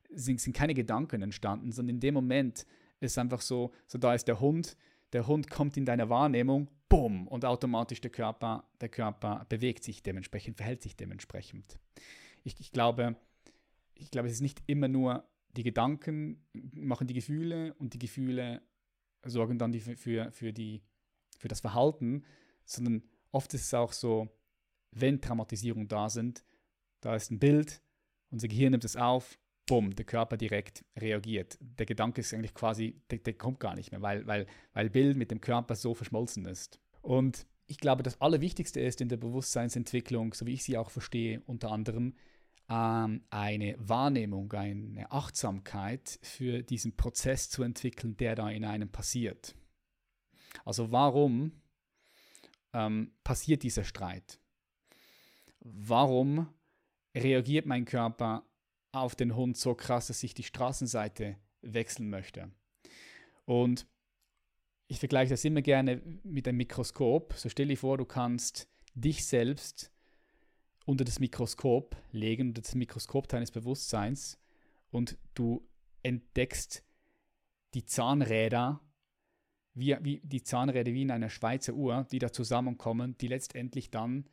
sind, 0.10 0.40
sind 0.40 0.56
keine 0.56 0.74
Gedanken 0.74 1.22
entstanden, 1.22 1.72
sondern 1.72 1.96
in 1.96 2.00
dem 2.00 2.14
Moment 2.14 2.66
ist 3.00 3.18
einfach 3.18 3.42
so, 3.42 3.72
so 3.88 3.98
da 3.98 4.14
ist 4.14 4.28
der 4.28 4.40
Hund, 4.40 4.78
der 5.12 5.28
Hund 5.28 5.50
kommt 5.50 5.78
in 5.78 5.86
deine 5.86 6.10
Wahrnehmung, 6.10 6.70
bumm, 6.90 7.28
und 7.28 7.46
automatisch 7.46 8.02
der 8.02 8.12
Körper, 8.12 8.64
der 8.82 8.90
Körper 8.90 9.46
bewegt 9.50 9.84
sich 9.84 10.04
dementsprechend, 10.04 10.58
verhält 10.58 10.82
sich 10.82 10.96
dementsprechend. 10.96 11.80
Ich, 12.44 12.60
ich, 12.60 12.72
glaube, 12.72 13.16
ich 13.96 14.12
glaube, 14.12 14.28
es 14.28 14.36
ist 14.36 14.42
nicht 14.42 14.62
immer 14.68 14.88
nur 14.88 15.24
die 15.56 15.64
Gedanken 15.64 16.46
machen 16.54 17.08
die 17.08 17.14
Gefühle 17.14 17.74
und 17.76 17.94
die 17.94 18.00
Gefühle 18.00 18.62
sorgen 19.26 19.58
dann 19.58 19.72
die 19.72 19.80
für, 19.80 20.32
für, 20.32 20.54
die, 20.54 20.82
für 21.38 21.48
das 21.48 21.62
Verhalten, 21.62 22.24
sondern 22.66 23.04
oft 23.32 23.54
ist 23.54 23.66
es 23.66 23.74
auch 23.74 23.94
so, 23.94 24.30
wenn 24.92 25.22
Traumatisierungen 25.22 25.88
da 25.88 26.10
sind, 26.10 26.44
da 27.02 27.16
ist 27.16 27.32
ein 27.32 27.40
Bild, 27.40 27.82
unser 28.30 28.48
Gehirn 28.48 28.72
nimmt 28.72 28.86
es 28.86 28.96
auf, 28.96 29.38
bumm, 29.66 29.96
der 29.96 30.06
Körper 30.06 30.38
direkt 30.38 30.84
reagiert. 30.98 31.58
Der 31.62 31.86
Gedanke 31.86 32.22
ist 32.22 32.34
eigentlich 32.34 32.54
quasi, 32.54 33.02
der, 33.10 33.20
der, 33.20 33.34
kommt 33.34 33.60
gar 33.60 33.76
nicht 33.76 33.92
mehr, 33.92 34.02
weil, 34.02 34.26
weil, 34.28 34.48
weil 34.74 34.90
Bild 34.90 35.18
mit 35.18 35.32
dem 35.32 35.42
Körper 35.42 35.76
so 35.76 35.94
verschmolzen 35.94 36.46
ist. 36.46 36.80
Und 37.02 37.46
ich 37.66 37.78
glaube, 37.78 38.04
das 38.04 38.20
Allerwichtigste 38.22 38.80
ist 38.80 39.02
in 39.02 39.10
der 39.10 39.18
Bewusstseinsentwicklung, 39.18 40.34
so 40.34 40.46
wie 40.46 40.54
ich 40.54 40.64
sie 40.64 40.78
auch 40.78 40.90
verstehe, 40.90 41.42
unter 41.46 41.72
anderem 41.72 42.16
eine 42.68 43.76
Wahrnehmung, 43.78 44.52
eine 44.54 45.12
Achtsamkeit 45.12 46.20
für 46.22 46.64
diesen 46.64 46.96
Prozess 46.96 47.50
zu 47.50 47.62
entwickeln, 47.62 48.18
der 48.18 48.36
da 48.36 48.50
in 48.50 48.66
einem 48.66 48.90
passiert. 48.90 49.54
Also 50.66 50.92
warum 50.92 51.52
ähm, 52.74 53.12
passiert 53.24 53.64
dieser 53.64 53.84
Streit? 53.84 54.40
Warum 55.60 56.48
reagiert 57.16 57.66
mein 57.66 57.86
Körper 57.86 58.46
auf 58.92 59.16
den 59.16 59.36
Hund 59.36 59.58
so 59.58 59.76
krass, 59.76 60.08
dass 60.08 60.24
ich 60.24 60.34
die 60.34 60.44
Straßenseite 60.44 61.38
wechseln 61.62 62.10
möchte. 62.10 62.52
Und 63.46 63.88
ich 64.88 65.00
vergleiche 65.00 65.32
das 65.32 65.46
immer 65.46 65.62
gerne 65.62 66.02
mit 66.24 66.48
einem 66.48 66.58
Mikroskop. 66.58 67.34
So 67.34 67.50
stell 67.50 67.68
dir 67.68 67.78
vor, 67.78 67.98
du 67.98 68.06
kannst 68.06 68.68
dich 68.94 69.26
selbst 69.26 69.92
unter 70.86 71.04
das 71.04 71.20
Mikroskop 71.20 71.96
legen, 72.12 72.50
unter 72.50 72.62
das 72.62 72.76
Mikroskop 72.76 73.28
deines 73.28 73.52
Bewusstseins 73.52 74.40
und 74.92 75.18
du 75.34 75.68
entdeckst 76.02 76.84
die 77.74 77.86
Zahnräder, 77.86 78.82
wie, 79.74 79.98
wie 80.02 80.22
die 80.24 80.44
Zahnräder 80.44 80.94
wie 80.94 81.02
in 81.02 81.12
einer 81.12 81.30
Schweizer 81.30 81.74
Uhr, 81.74 82.06
die 82.12 82.20
da 82.20 82.32
zusammenkommen, 82.32 83.18
die 83.18 83.28
letztendlich 83.28 83.90
dann 83.90 84.30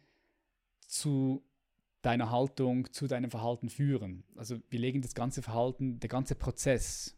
zu 0.87 1.45
deiner 2.03 2.31
Haltung 2.31 2.93
zu 2.93 3.07
deinem 3.07 3.31
Verhalten 3.31 3.69
führen. 3.69 4.25
Also 4.35 4.59
wir 4.71 4.81
legen 4.81 5.03
das 5.03 5.15
ganze 5.15 5.43
Verhalten, 5.43 6.01
der 6.01 6.09
ganze 6.09 6.35
Prozess 6.35 7.17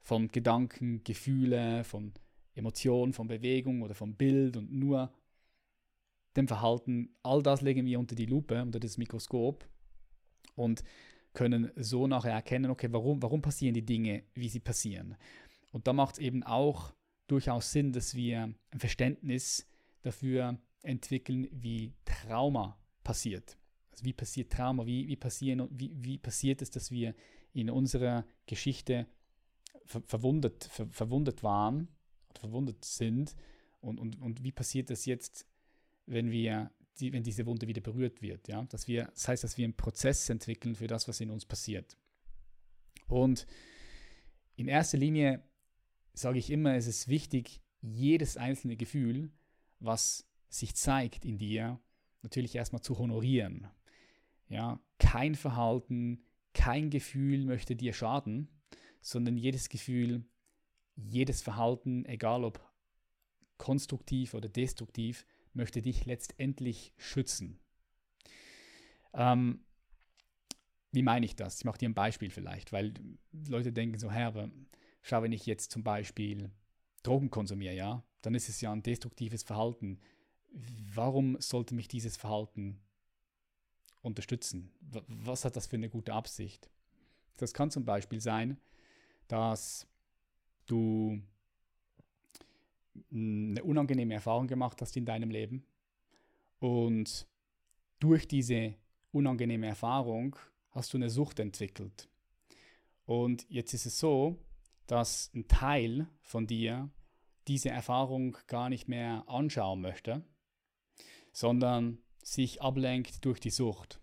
von 0.00 0.28
Gedanken, 0.28 1.02
Gefühle, 1.04 1.84
von 1.84 2.12
Emotionen, 2.54 3.12
von 3.12 3.28
Bewegung 3.28 3.82
oder 3.82 3.94
vom 3.94 4.14
Bild 4.14 4.56
und 4.56 4.72
nur 4.72 5.12
dem 6.38 6.48
Verhalten, 6.48 7.14
all 7.22 7.42
das 7.42 7.60
legen 7.60 7.84
wir 7.84 7.98
unter 7.98 8.14
die 8.14 8.26
Lupe, 8.26 8.62
unter 8.62 8.80
das 8.80 8.96
Mikroskop 8.96 9.68
und 10.54 10.82
können 11.34 11.70
so 11.76 12.06
nachher 12.06 12.32
erkennen, 12.32 12.70
okay, 12.70 12.88
warum, 12.90 13.22
warum 13.22 13.42
passieren 13.42 13.74
die 13.74 13.84
Dinge, 13.84 14.24
wie 14.34 14.48
sie 14.48 14.60
passieren. 14.60 15.16
Und 15.72 15.86
da 15.86 15.92
macht 15.92 16.14
es 16.14 16.18
eben 16.20 16.42
auch 16.42 16.94
durchaus 17.26 17.72
Sinn, 17.72 17.92
dass 17.92 18.14
wir 18.14 18.54
ein 18.70 18.80
Verständnis 18.80 19.68
dafür 20.02 20.58
entwickeln, 20.82 21.48
wie 21.52 21.92
Trauma 22.04 22.78
passiert. 23.04 23.58
Also 23.90 24.04
wie 24.04 24.12
passiert 24.12 24.52
Trauma? 24.52 24.86
Wie, 24.86 25.08
wie, 25.08 25.16
passieren, 25.16 25.68
wie, 25.70 25.92
wie 25.96 26.18
passiert 26.18 26.62
es, 26.62 26.70
dass 26.70 26.90
wir 26.90 27.14
in 27.52 27.70
unserer 27.70 28.24
Geschichte 28.46 29.06
ver 29.84 30.02
verwundet, 30.02 30.64
ver 30.64 30.86
verwundet 30.90 31.42
waren 31.42 31.88
oder 32.30 32.40
verwundet 32.40 32.84
sind? 32.84 33.34
Und, 33.80 33.98
und, 33.98 34.20
und 34.20 34.42
wie 34.42 34.52
passiert 34.52 34.90
das 34.90 35.04
jetzt, 35.04 35.46
wenn 36.08 36.30
wir 36.30 36.70
die, 36.98 37.12
wenn 37.12 37.22
diese 37.22 37.46
Wunde 37.46 37.68
wieder 37.68 37.80
berührt 37.80 38.22
wird? 38.22 38.48
Ja? 38.48 38.64
Dass 38.64 38.88
wir, 38.88 39.04
das 39.06 39.28
heißt, 39.28 39.44
dass 39.44 39.56
wir 39.56 39.64
einen 39.64 39.76
Prozess 39.76 40.28
entwickeln 40.28 40.74
für 40.74 40.86
das, 40.86 41.08
was 41.08 41.20
in 41.20 41.30
uns 41.30 41.44
passiert. 41.44 41.96
Und 43.06 43.46
in 44.56 44.68
erster 44.68 44.98
Linie 44.98 45.42
sage 46.12 46.38
ich 46.38 46.50
immer, 46.50 46.74
es 46.74 46.86
ist 46.86 47.08
wichtig, 47.08 47.62
jedes 47.80 48.36
einzelne 48.36 48.76
Gefühl, 48.76 49.30
was 49.78 50.28
sich 50.48 50.74
zeigt 50.74 51.24
in 51.24 51.38
dir, 51.38 51.80
natürlich 52.22 52.54
erstmal 52.54 52.82
zu 52.82 52.98
honorieren. 52.98 53.68
Ja, 54.48 54.80
kein 54.98 55.34
Verhalten, 55.34 56.24
kein 56.54 56.90
Gefühl 56.90 57.44
möchte 57.44 57.76
dir 57.76 57.92
schaden, 57.92 58.48
sondern 59.00 59.36
jedes 59.36 59.68
Gefühl, 59.68 60.24
jedes 60.96 61.42
Verhalten, 61.42 62.04
egal 62.06 62.44
ob 62.44 62.60
konstruktiv 63.58 64.34
oder 64.34 64.48
destruktiv, 64.48 65.26
möchte 65.54 65.82
dich 65.82 66.06
letztendlich 66.06 66.92
schützen. 66.96 67.58
Ähm, 69.14 69.64
wie 70.92 71.02
meine 71.02 71.26
ich 71.26 71.36
das? 71.36 71.58
Ich 71.58 71.64
mache 71.64 71.78
dir 71.78 71.88
ein 71.88 71.94
Beispiel 71.94 72.30
vielleicht, 72.30 72.72
weil 72.72 72.94
Leute 73.48 73.72
denken 73.72 73.98
so, 73.98 74.10
Herr, 74.10 74.28
aber 74.28 74.50
schau, 75.02 75.22
wenn 75.22 75.32
ich 75.32 75.46
jetzt 75.46 75.70
zum 75.70 75.82
Beispiel 75.82 76.50
Drogen 77.02 77.30
konsumiere, 77.30 77.74
ja, 77.74 78.04
dann 78.22 78.34
ist 78.34 78.48
es 78.48 78.60
ja 78.60 78.72
ein 78.72 78.82
destruktives 78.82 79.42
Verhalten. 79.42 80.00
Warum 80.94 81.40
sollte 81.40 81.74
mich 81.74 81.88
dieses 81.88 82.16
Verhalten 82.16 82.80
unterstützen? 84.00 84.72
Was 84.80 85.44
hat 85.44 85.56
das 85.56 85.66
für 85.66 85.76
eine 85.76 85.90
gute 85.90 86.14
Absicht? 86.14 86.70
Das 87.36 87.52
kann 87.52 87.70
zum 87.70 87.84
Beispiel 87.84 88.20
sein, 88.20 88.58
dass 89.28 89.86
du 90.66 91.22
eine 93.10 93.62
unangenehme 93.64 94.14
Erfahrung 94.14 94.46
gemacht 94.46 94.80
hast 94.82 94.96
in 94.96 95.04
deinem 95.04 95.30
Leben 95.30 95.64
und 96.58 97.26
durch 98.00 98.28
diese 98.28 98.74
unangenehme 99.12 99.66
Erfahrung 99.66 100.36
hast 100.70 100.92
du 100.92 100.98
eine 100.98 101.10
Sucht 101.10 101.40
entwickelt. 101.40 102.08
Und 103.04 103.46
jetzt 103.48 103.72
ist 103.72 103.86
es 103.86 103.98
so, 103.98 104.36
dass 104.86 105.30
ein 105.34 105.48
Teil 105.48 106.08
von 106.20 106.46
dir 106.46 106.90
diese 107.46 107.70
Erfahrung 107.70 108.36
gar 108.46 108.68
nicht 108.68 108.88
mehr 108.88 109.24
anschauen 109.26 109.80
möchte, 109.80 110.22
sondern 111.32 111.98
sich 112.22 112.60
ablenkt 112.60 113.24
durch 113.24 113.40
die 113.40 113.50
Sucht. 113.50 114.00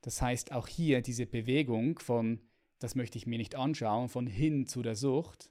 Das 0.00 0.20
heißt, 0.20 0.52
auch 0.52 0.66
hier 0.66 1.00
diese 1.00 1.26
Bewegung 1.26 1.98
von, 1.98 2.40
das 2.80 2.94
möchte 2.94 3.16
ich 3.16 3.26
mir 3.26 3.38
nicht 3.38 3.54
anschauen, 3.54 4.08
von 4.08 4.26
hin 4.26 4.66
zu 4.66 4.82
der 4.82 4.96
Sucht, 4.96 5.50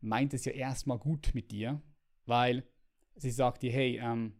meint 0.00 0.32
es 0.32 0.44
ja 0.44 0.52
erstmal 0.52 0.98
gut 0.98 1.30
mit 1.34 1.50
dir, 1.52 1.82
weil 2.28 2.64
sie 3.16 3.30
sagt 3.30 3.62
dir, 3.62 3.72
hey, 3.72 3.98
ähm, 4.02 4.34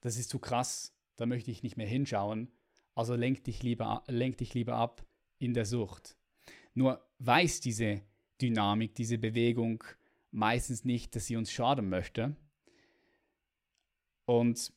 das 0.00 0.16
ist 0.16 0.30
zu 0.30 0.38
krass, 0.38 0.96
da 1.16 1.26
möchte 1.26 1.50
ich 1.50 1.62
nicht 1.62 1.76
mehr 1.76 1.86
hinschauen, 1.86 2.50
also 2.94 3.14
lenk 3.14 3.44
dich 3.44 3.62
lieber, 3.62 4.04
lenk 4.06 4.38
dich 4.38 4.54
lieber 4.54 4.76
ab 4.76 5.06
in 5.38 5.54
der 5.54 5.66
Sucht. 5.66 6.16
Nur 6.74 7.04
weiß 7.18 7.60
diese, 7.60 8.02
Dynamik, 8.40 8.94
diese 8.94 9.18
Bewegung 9.18 9.84
meistens 10.30 10.84
nicht, 10.84 11.14
dass 11.14 11.26
sie 11.26 11.36
uns 11.36 11.52
schaden 11.52 11.88
möchte. 11.88 12.36
Und 14.26 14.72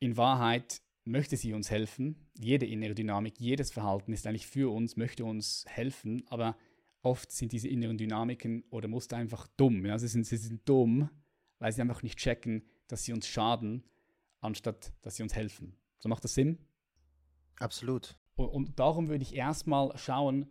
in 0.00 0.16
Wahrheit 0.16 0.82
möchte 1.04 1.36
sie 1.36 1.52
uns 1.52 1.70
helfen. 1.70 2.16
Jede 2.38 2.66
innere 2.66 2.94
Dynamik, 2.94 3.38
jedes 3.38 3.70
Verhalten 3.70 4.12
ist 4.12 4.26
eigentlich 4.26 4.46
für 4.46 4.72
uns, 4.72 4.96
möchte 4.96 5.24
uns 5.24 5.64
helfen, 5.68 6.24
aber 6.28 6.56
oft 7.02 7.30
sind 7.32 7.52
diese 7.52 7.68
inneren 7.68 7.98
Dynamiken 7.98 8.64
oder 8.70 8.88
Muster 8.88 9.16
einfach 9.16 9.46
dumm. 9.56 9.84
Ja? 9.84 9.98
Sie, 9.98 10.08
sind, 10.08 10.26
sie 10.26 10.36
sind 10.36 10.68
dumm, 10.68 11.10
weil 11.58 11.72
sie 11.72 11.80
einfach 11.80 12.02
nicht 12.02 12.18
checken, 12.18 12.64
dass 12.88 13.04
sie 13.04 13.12
uns 13.12 13.26
schaden, 13.26 13.84
anstatt 14.40 14.92
dass 15.02 15.16
sie 15.16 15.22
uns 15.22 15.34
helfen. 15.34 15.76
So 15.98 16.08
macht 16.08 16.24
das 16.24 16.34
Sinn? 16.34 16.58
Absolut. 17.58 18.16
Und, 18.34 18.48
und 18.48 18.78
darum 18.78 19.08
würde 19.08 19.22
ich 19.22 19.34
erstmal 19.34 19.96
schauen, 19.96 20.50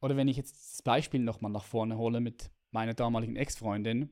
oder 0.00 0.16
wenn 0.16 0.28
ich 0.28 0.36
jetzt 0.36 0.54
das 0.54 0.82
Beispiel 0.82 1.20
nochmal 1.20 1.52
nach 1.52 1.64
vorne 1.64 1.98
hole 1.98 2.20
mit 2.20 2.50
meiner 2.70 2.94
damaligen 2.94 3.36
Ex-Freundin, 3.36 4.10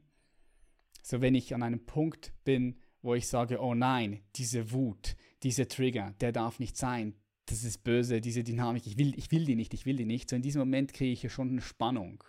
so 1.03 1.21
wenn 1.21 1.35
ich 1.35 1.55
an 1.55 1.63
einem 1.63 1.87
Punkt 1.87 2.35
bin, 2.45 2.81
wo 3.01 3.15
ich 3.15 3.29
sage, 3.29 3.61
oh 3.61 3.75
nein, 3.75 4.21
diese 4.37 4.73
Wut, 4.73 5.17
dieser 5.43 5.69
Trigger, 5.69 6.15
der 6.21 6.33
darf 6.33 6.59
nicht 6.59 6.77
sein, 6.77 7.15
das 7.51 7.65
ist 7.65 7.83
böse, 7.83 8.21
diese 8.21 8.45
Dynamik, 8.45 8.87
ich 8.87 8.99
will, 8.99 9.19
ich 9.19 9.31
will 9.31 9.45
die 9.45 9.57
nicht, 9.57 9.73
ich 9.73 9.87
will 9.87 9.97
die 9.97 10.05
nicht. 10.05 10.29
So 10.29 10.37
in 10.37 10.43
diesem 10.43 10.61
Moment 10.61 10.93
kriege 10.93 11.13
ich 11.13 11.23
ja 11.23 11.31
schon 11.31 11.51
eine 11.51 11.63
Spannung. 11.63 12.23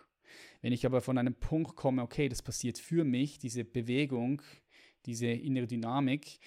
Wenn 0.61 0.71
ich 0.71 0.85
aber 0.85 1.01
von 1.01 1.17
einem 1.17 1.35
Punkt 1.35 1.75
komme, 1.75 2.01
okay, 2.01 2.29
das 2.29 2.41
passiert 2.41 2.77
für 2.77 3.03
mich, 3.03 3.37
diese 3.37 3.65
Bewegung, 3.65 4.41
diese 5.05 5.27
innere 5.27 5.67
Dynamik, 5.67 6.39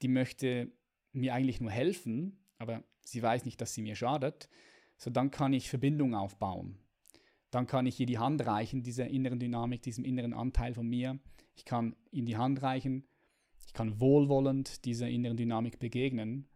die 0.00 0.08
möchte 0.08 0.72
mir 1.12 1.34
eigentlich 1.34 1.60
nur 1.60 1.70
helfen, 1.70 2.38
aber 2.58 2.82
sie 3.02 3.22
weiß 3.22 3.44
nicht, 3.44 3.60
dass 3.60 3.74
sie 3.74 3.82
mir 3.82 3.94
schadet, 3.94 4.48
so 4.96 5.10
dann 5.10 5.30
kann 5.30 5.52
ich 5.52 5.68
Verbindung 5.68 6.14
aufbauen. 6.14 6.78
Dann 7.50 7.66
kann 7.66 7.86
ich 7.86 8.00
ihr 8.00 8.06
die 8.06 8.18
Hand 8.18 8.44
reichen, 8.46 8.82
dieser 8.82 9.08
inneren 9.08 9.38
Dynamik, 9.38 9.82
diesem 9.82 10.04
inneren 10.04 10.32
Anteil 10.32 10.74
von 10.74 10.88
mir. 10.88 11.18
Ich 11.56 11.64
kann 11.64 11.94
ihm 12.10 12.26
die 12.26 12.36
Hand 12.36 12.62
reichen, 12.62 13.04
ich 13.66 13.74
kann 13.74 14.00
wohlwollend 14.00 14.84
dieser 14.84 15.08
inneren 15.08 15.36
Dynamik 15.36 15.78
begegnen 15.78 16.48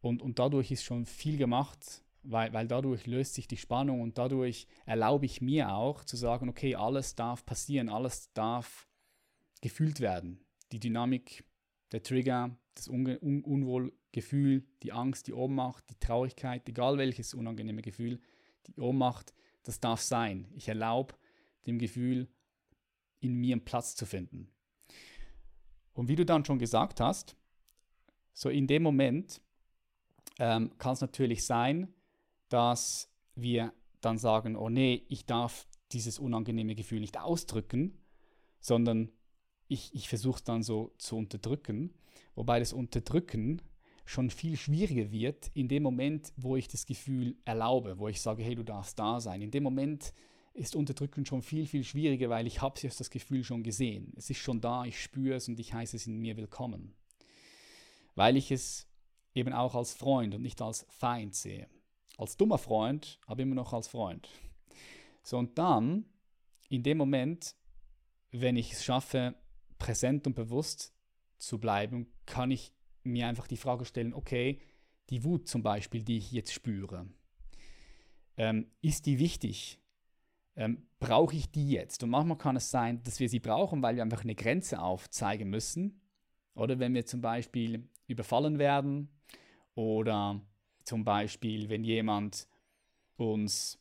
und, 0.00 0.22
und 0.22 0.38
dadurch 0.38 0.70
ist 0.70 0.84
schon 0.84 1.04
viel 1.04 1.36
gemacht, 1.36 2.04
weil, 2.22 2.52
weil 2.52 2.68
dadurch 2.68 3.06
löst 3.06 3.34
sich 3.34 3.48
die 3.48 3.56
Spannung 3.56 4.00
und 4.00 4.18
dadurch 4.18 4.66
erlaube 4.86 5.26
ich 5.26 5.40
mir 5.40 5.74
auch 5.74 6.04
zu 6.04 6.16
sagen, 6.16 6.48
okay, 6.48 6.74
alles 6.74 7.14
darf 7.14 7.44
passieren, 7.44 7.88
alles 7.88 8.32
darf 8.32 8.88
gefühlt 9.60 10.00
werden. 10.00 10.44
Die 10.72 10.80
Dynamik, 10.80 11.44
der 11.92 12.02
Trigger, 12.02 12.56
das 12.74 12.88
Un 12.88 13.06
Un 13.06 13.42
Unwohlgefühl, 13.42 14.64
die 14.82 14.92
Angst, 14.92 15.26
die 15.26 15.32
Ohnmacht, 15.32 15.84
die 15.90 15.98
Traurigkeit, 15.98 16.68
egal 16.68 16.98
welches 16.98 17.34
unangenehme 17.34 17.82
Gefühl, 17.82 18.20
die 18.66 18.80
Ohnmacht, 18.80 19.34
das 19.64 19.80
darf 19.80 20.00
sein. 20.00 20.48
Ich 20.54 20.68
erlaube 20.68 21.14
dem 21.66 21.78
Gefühl, 21.78 22.28
in 23.20 23.34
mir 23.34 23.54
einen 23.54 23.64
Platz 23.64 23.96
zu 23.96 24.06
finden. 24.06 24.50
Und 25.92 26.08
wie 26.08 26.16
du 26.16 26.24
dann 26.24 26.44
schon 26.44 26.58
gesagt 26.58 27.00
hast, 27.00 27.36
so 28.32 28.48
in 28.48 28.68
dem 28.68 28.84
Moment 28.84 29.40
ähm, 30.38 30.70
kann 30.78 30.92
es 30.94 31.00
natürlich 31.00 31.44
sein, 31.44 31.92
dass 32.48 33.10
wir 33.34 33.72
dann 34.00 34.18
sagen, 34.18 34.56
oh 34.56 34.68
nee, 34.68 35.04
ich 35.08 35.26
darf 35.26 35.66
dieses 35.92 36.18
unangenehme 36.18 36.74
Gefühl 36.74 37.00
nicht 37.00 37.18
ausdrücken, 37.18 37.98
sondern 38.60 39.10
ich, 39.68 39.94
ich 39.94 40.08
versuche 40.08 40.38
es 40.38 40.44
dann 40.44 40.62
so 40.62 40.92
zu 40.98 41.16
unterdrücken. 41.16 41.94
Wobei 42.34 42.58
das 42.58 42.72
Unterdrücken 42.72 43.62
schon 44.04 44.30
viel 44.30 44.56
schwieriger 44.56 45.10
wird 45.10 45.50
in 45.54 45.68
dem 45.68 45.82
Moment, 45.82 46.32
wo 46.36 46.56
ich 46.56 46.68
das 46.68 46.86
Gefühl 46.86 47.36
erlaube, 47.44 47.98
wo 47.98 48.08
ich 48.08 48.20
sage, 48.20 48.42
hey, 48.42 48.54
du 48.54 48.62
darfst 48.62 48.98
da 48.98 49.20
sein. 49.20 49.42
In 49.42 49.50
dem 49.50 49.62
Moment 49.62 50.14
ist 50.54 50.74
Unterdrücken 50.74 51.26
schon 51.26 51.42
viel, 51.42 51.66
viel 51.66 51.84
schwieriger, 51.84 52.30
weil 52.30 52.46
ich 52.46 52.62
habe 52.62 52.80
das 52.80 53.10
Gefühl 53.10 53.44
schon 53.44 53.62
gesehen. 53.62 54.12
Es 54.16 54.30
ist 54.30 54.38
schon 54.38 54.60
da, 54.60 54.84
ich 54.84 55.00
spüre 55.00 55.36
es 55.36 55.48
und 55.48 55.60
ich 55.60 55.74
heiße 55.74 55.96
es 55.96 56.06
in 56.06 56.18
mir 56.18 56.36
willkommen. 56.36 56.94
Weil 58.14 58.36
ich 58.36 58.50
es 58.50 58.87
eben 59.38 59.52
auch 59.52 59.74
als 59.74 59.94
Freund 59.94 60.34
und 60.34 60.42
nicht 60.42 60.60
als 60.60 60.86
Feind 60.90 61.34
sehe. 61.34 61.68
Als 62.16 62.36
dummer 62.36 62.58
Freund, 62.58 63.20
aber 63.26 63.42
immer 63.42 63.54
noch 63.54 63.72
als 63.72 63.88
Freund. 63.88 64.28
So, 65.22 65.38
und 65.38 65.58
dann, 65.58 66.04
in 66.68 66.82
dem 66.82 66.98
Moment, 66.98 67.54
wenn 68.30 68.56
ich 68.56 68.72
es 68.72 68.84
schaffe, 68.84 69.34
präsent 69.78 70.26
und 70.26 70.34
bewusst 70.34 70.92
zu 71.38 71.58
bleiben, 71.58 72.12
kann 72.26 72.50
ich 72.50 72.72
mir 73.04 73.28
einfach 73.28 73.46
die 73.46 73.56
Frage 73.56 73.84
stellen, 73.84 74.12
okay, 74.12 74.60
die 75.10 75.24
Wut 75.24 75.48
zum 75.48 75.62
Beispiel, 75.62 76.02
die 76.02 76.18
ich 76.18 76.32
jetzt 76.32 76.52
spüre, 76.52 77.08
ähm, 78.36 78.70
ist 78.82 79.06
die 79.06 79.18
wichtig? 79.18 79.80
ähm, 80.58 80.82
brauche 80.98 81.36
ich 81.36 81.50
die 81.50 81.70
jetzt? 81.70 82.02
Und 82.02 82.10
manchmal 82.10 82.36
kann 82.36 82.56
es 82.56 82.70
sein, 82.70 83.00
dass 83.04 83.20
wir 83.20 83.28
sie 83.28 83.38
brauchen, 83.38 83.80
weil 83.80 83.94
wir 83.94 84.02
einfach 84.02 84.24
eine 84.24 84.34
Grenze 84.34 84.80
aufzeigen 84.80 85.48
müssen. 85.48 86.00
Oder 86.54 86.80
wenn 86.80 86.94
wir 86.94 87.06
zum 87.06 87.20
Beispiel 87.20 87.88
überfallen 88.08 88.58
werden 88.58 89.08
oder 89.78 90.40
zum 90.82 91.04
Beispiel, 91.04 91.68
wenn 91.68 91.84
jemand 91.84 92.48
uns 93.16 93.78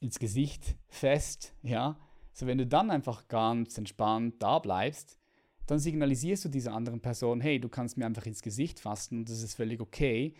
ins 0.00 0.18
Gesicht 0.18 0.74
fest, 0.88 1.54
ja, 1.62 2.00
so 2.32 2.46
wenn 2.46 2.56
du 2.56 2.66
dann 2.66 2.90
einfach 2.90 3.28
ganz 3.28 3.76
entspannt 3.76 4.36
da 4.42 4.58
bleibst, 4.58 5.18
dann 5.66 5.78
signalisierst 5.78 6.46
du 6.46 6.48
dieser 6.48 6.72
anderen 6.72 7.02
Person, 7.02 7.42
hey, 7.42 7.60
du 7.60 7.68
kannst 7.68 7.98
mir 7.98 8.06
einfach 8.06 8.24
ins 8.24 8.40
Gesicht 8.40 8.80
fassen 8.80 9.18
und 9.18 9.28
das 9.28 9.42
ist 9.42 9.54
völlig 9.54 9.82
okay, 9.82 10.34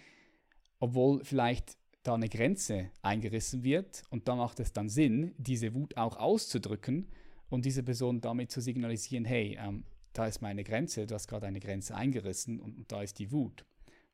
obwohl 0.81 1.23
vielleicht 1.23 1.77
da 2.03 2.15
eine 2.15 2.31
Grenze 2.31 2.91
eingerissen 3.03 3.63
wird 3.63 4.05
und 4.09 4.27
da 4.27 4.37
macht 4.37 4.59
es 4.59 4.73
dann 4.73 4.89
Sinn, 4.89 5.35
diese 5.37 5.75
Wut 5.75 5.99
auch 5.99 6.17
auszudrücken 6.17 7.09
und 7.51 7.67
diese 7.67 7.83
Person 7.83 8.23
damit 8.23 8.51
zu 8.51 8.63
signalisieren, 8.63 9.27
hey, 9.27 9.59
ähm, 9.61 9.85
da 10.15 10.27
ist 10.27 10.41
meine 10.41 10.65
Grenze, 10.65 11.07
du 11.07 11.15
hast 11.15 11.29
gerade 11.29 11.47
eine 11.47 11.61
Grenze 11.61 11.95
eingerissen 11.95 12.59
und, 12.59 12.79
und, 12.79 12.91
da 12.91 13.03
ist 13.03 13.19
die 13.19 13.31
Wut. 13.31 13.67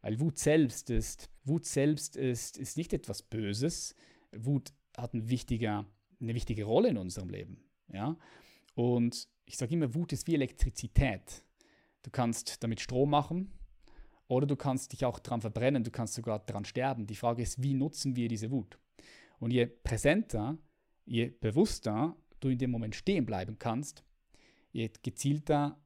Weil 0.04 0.20
Wut 0.20 0.38
selbst 0.38 0.90
ist, 0.90 1.30
Wut 1.44 1.64
selbst 1.64 2.14
ist, 2.14 2.58
ist 2.58 2.76
nicht 2.76 2.92
etwas 2.92 3.22
Böses. 3.22 3.94
Wut 4.36 4.70
hat 4.98 5.14
ein 5.14 5.30
wichtiger, 5.30 5.86
eine 6.20 6.34
wichtige 6.34 6.64
Rolle 6.64 6.90
in 6.90 6.98
unserem 6.98 7.30
Leben. 7.30 7.64
Ja? 7.90 8.18
Und 8.74 9.26
ich 9.46 9.56
sage 9.56 9.72
immer, 9.72 9.94
Wut 9.94 10.12
ist 10.12 10.26
wie 10.26 10.34
Elektrizität. 10.34 11.42
Du 12.02 12.10
kannst 12.10 12.62
damit 12.62 12.82
Strom 12.82 13.08
machen, 13.08 13.50
oder 14.28 14.46
du 14.46 14.56
kannst 14.56 14.92
dich 14.92 15.06
auch 15.06 15.18
daran 15.18 15.40
verbrennen, 15.40 15.84
du 15.84 15.90
kannst 15.90 16.12
sogar 16.12 16.40
daran 16.40 16.66
sterben. 16.66 17.06
Die 17.06 17.16
Frage 17.16 17.42
ist, 17.42 17.62
wie 17.62 17.72
nutzen 17.72 18.14
wir 18.14 18.28
diese 18.28 18.50
Wut? 18.50 18.78
Und 19.38 19.52
je 19.52 19.64
präsenter, 19.64 20.58
je 21.06 21.28
bewusster 21.28 22.14
du 22.40 22.50
in 22.50 22.58
dem 22.58 22.70
Moment 22.70 22.94
stehen 22.94 23.24
bleiben 23.24 23.58
kannst, 23.58 24.04
je 24.70 24.90
gezielter 25.02 25.82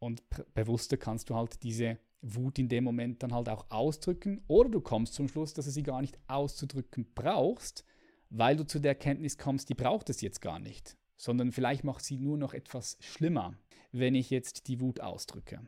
und 0.00 0.24
bewusster 0.54 0.96
kannst 0.96 1.30
du 1.30 1.36
halt 1.36 1.62
diese 1.62 2.00
Wut 2.24 2.58
in 2.58 2.68
dem 2.68 2.84
Moment 2.84 3.22
dann 3.22 3.32
halt 3.32 3.48
auch 3.48 3.66
ausdrücken. 3.70 4.42
Oder 4.48 4.70
du 4.70 4.80
kommst 4.80 5.14
zum 5.14 5.28
Schluss, 5.28 5.54
dass 5.54 5.66
du 5.66 5.70
sie 5.70 5.82
gar 5.82 6.00
nicht 6.00 6.18
auszudrücken 6.26 7.06
brauchst, 7.14 7.84
weil 8.30 8.56
du 8.56 8.66
zu 8.66 8.80
der 8.80 8.92
Erkenntnis 8.92 9.38
kommst, 9.38 9.68
die 9.68 9.74
braucht 9.74 10.10
es 10.10 10.20
jetzt 10.20 10.40
gar 10.40 10.58
nicht, 10.58 10.96
sondern 11.16 11.52
vielleicht 11.52 11.84
macht 11.84 12.04
sie 12.04 12.18
nur 12.18 12.38
noch 12.38 12.54
etwas 12.54 12.96
schlimmer, 13.00 13.54
wenn 13.92 14.14
ich 14.14 14.30
jetzt 14.30 14.68
die 14.68 14.80
Wut 14.80 15.00
ausdrücke. 15.00 15.60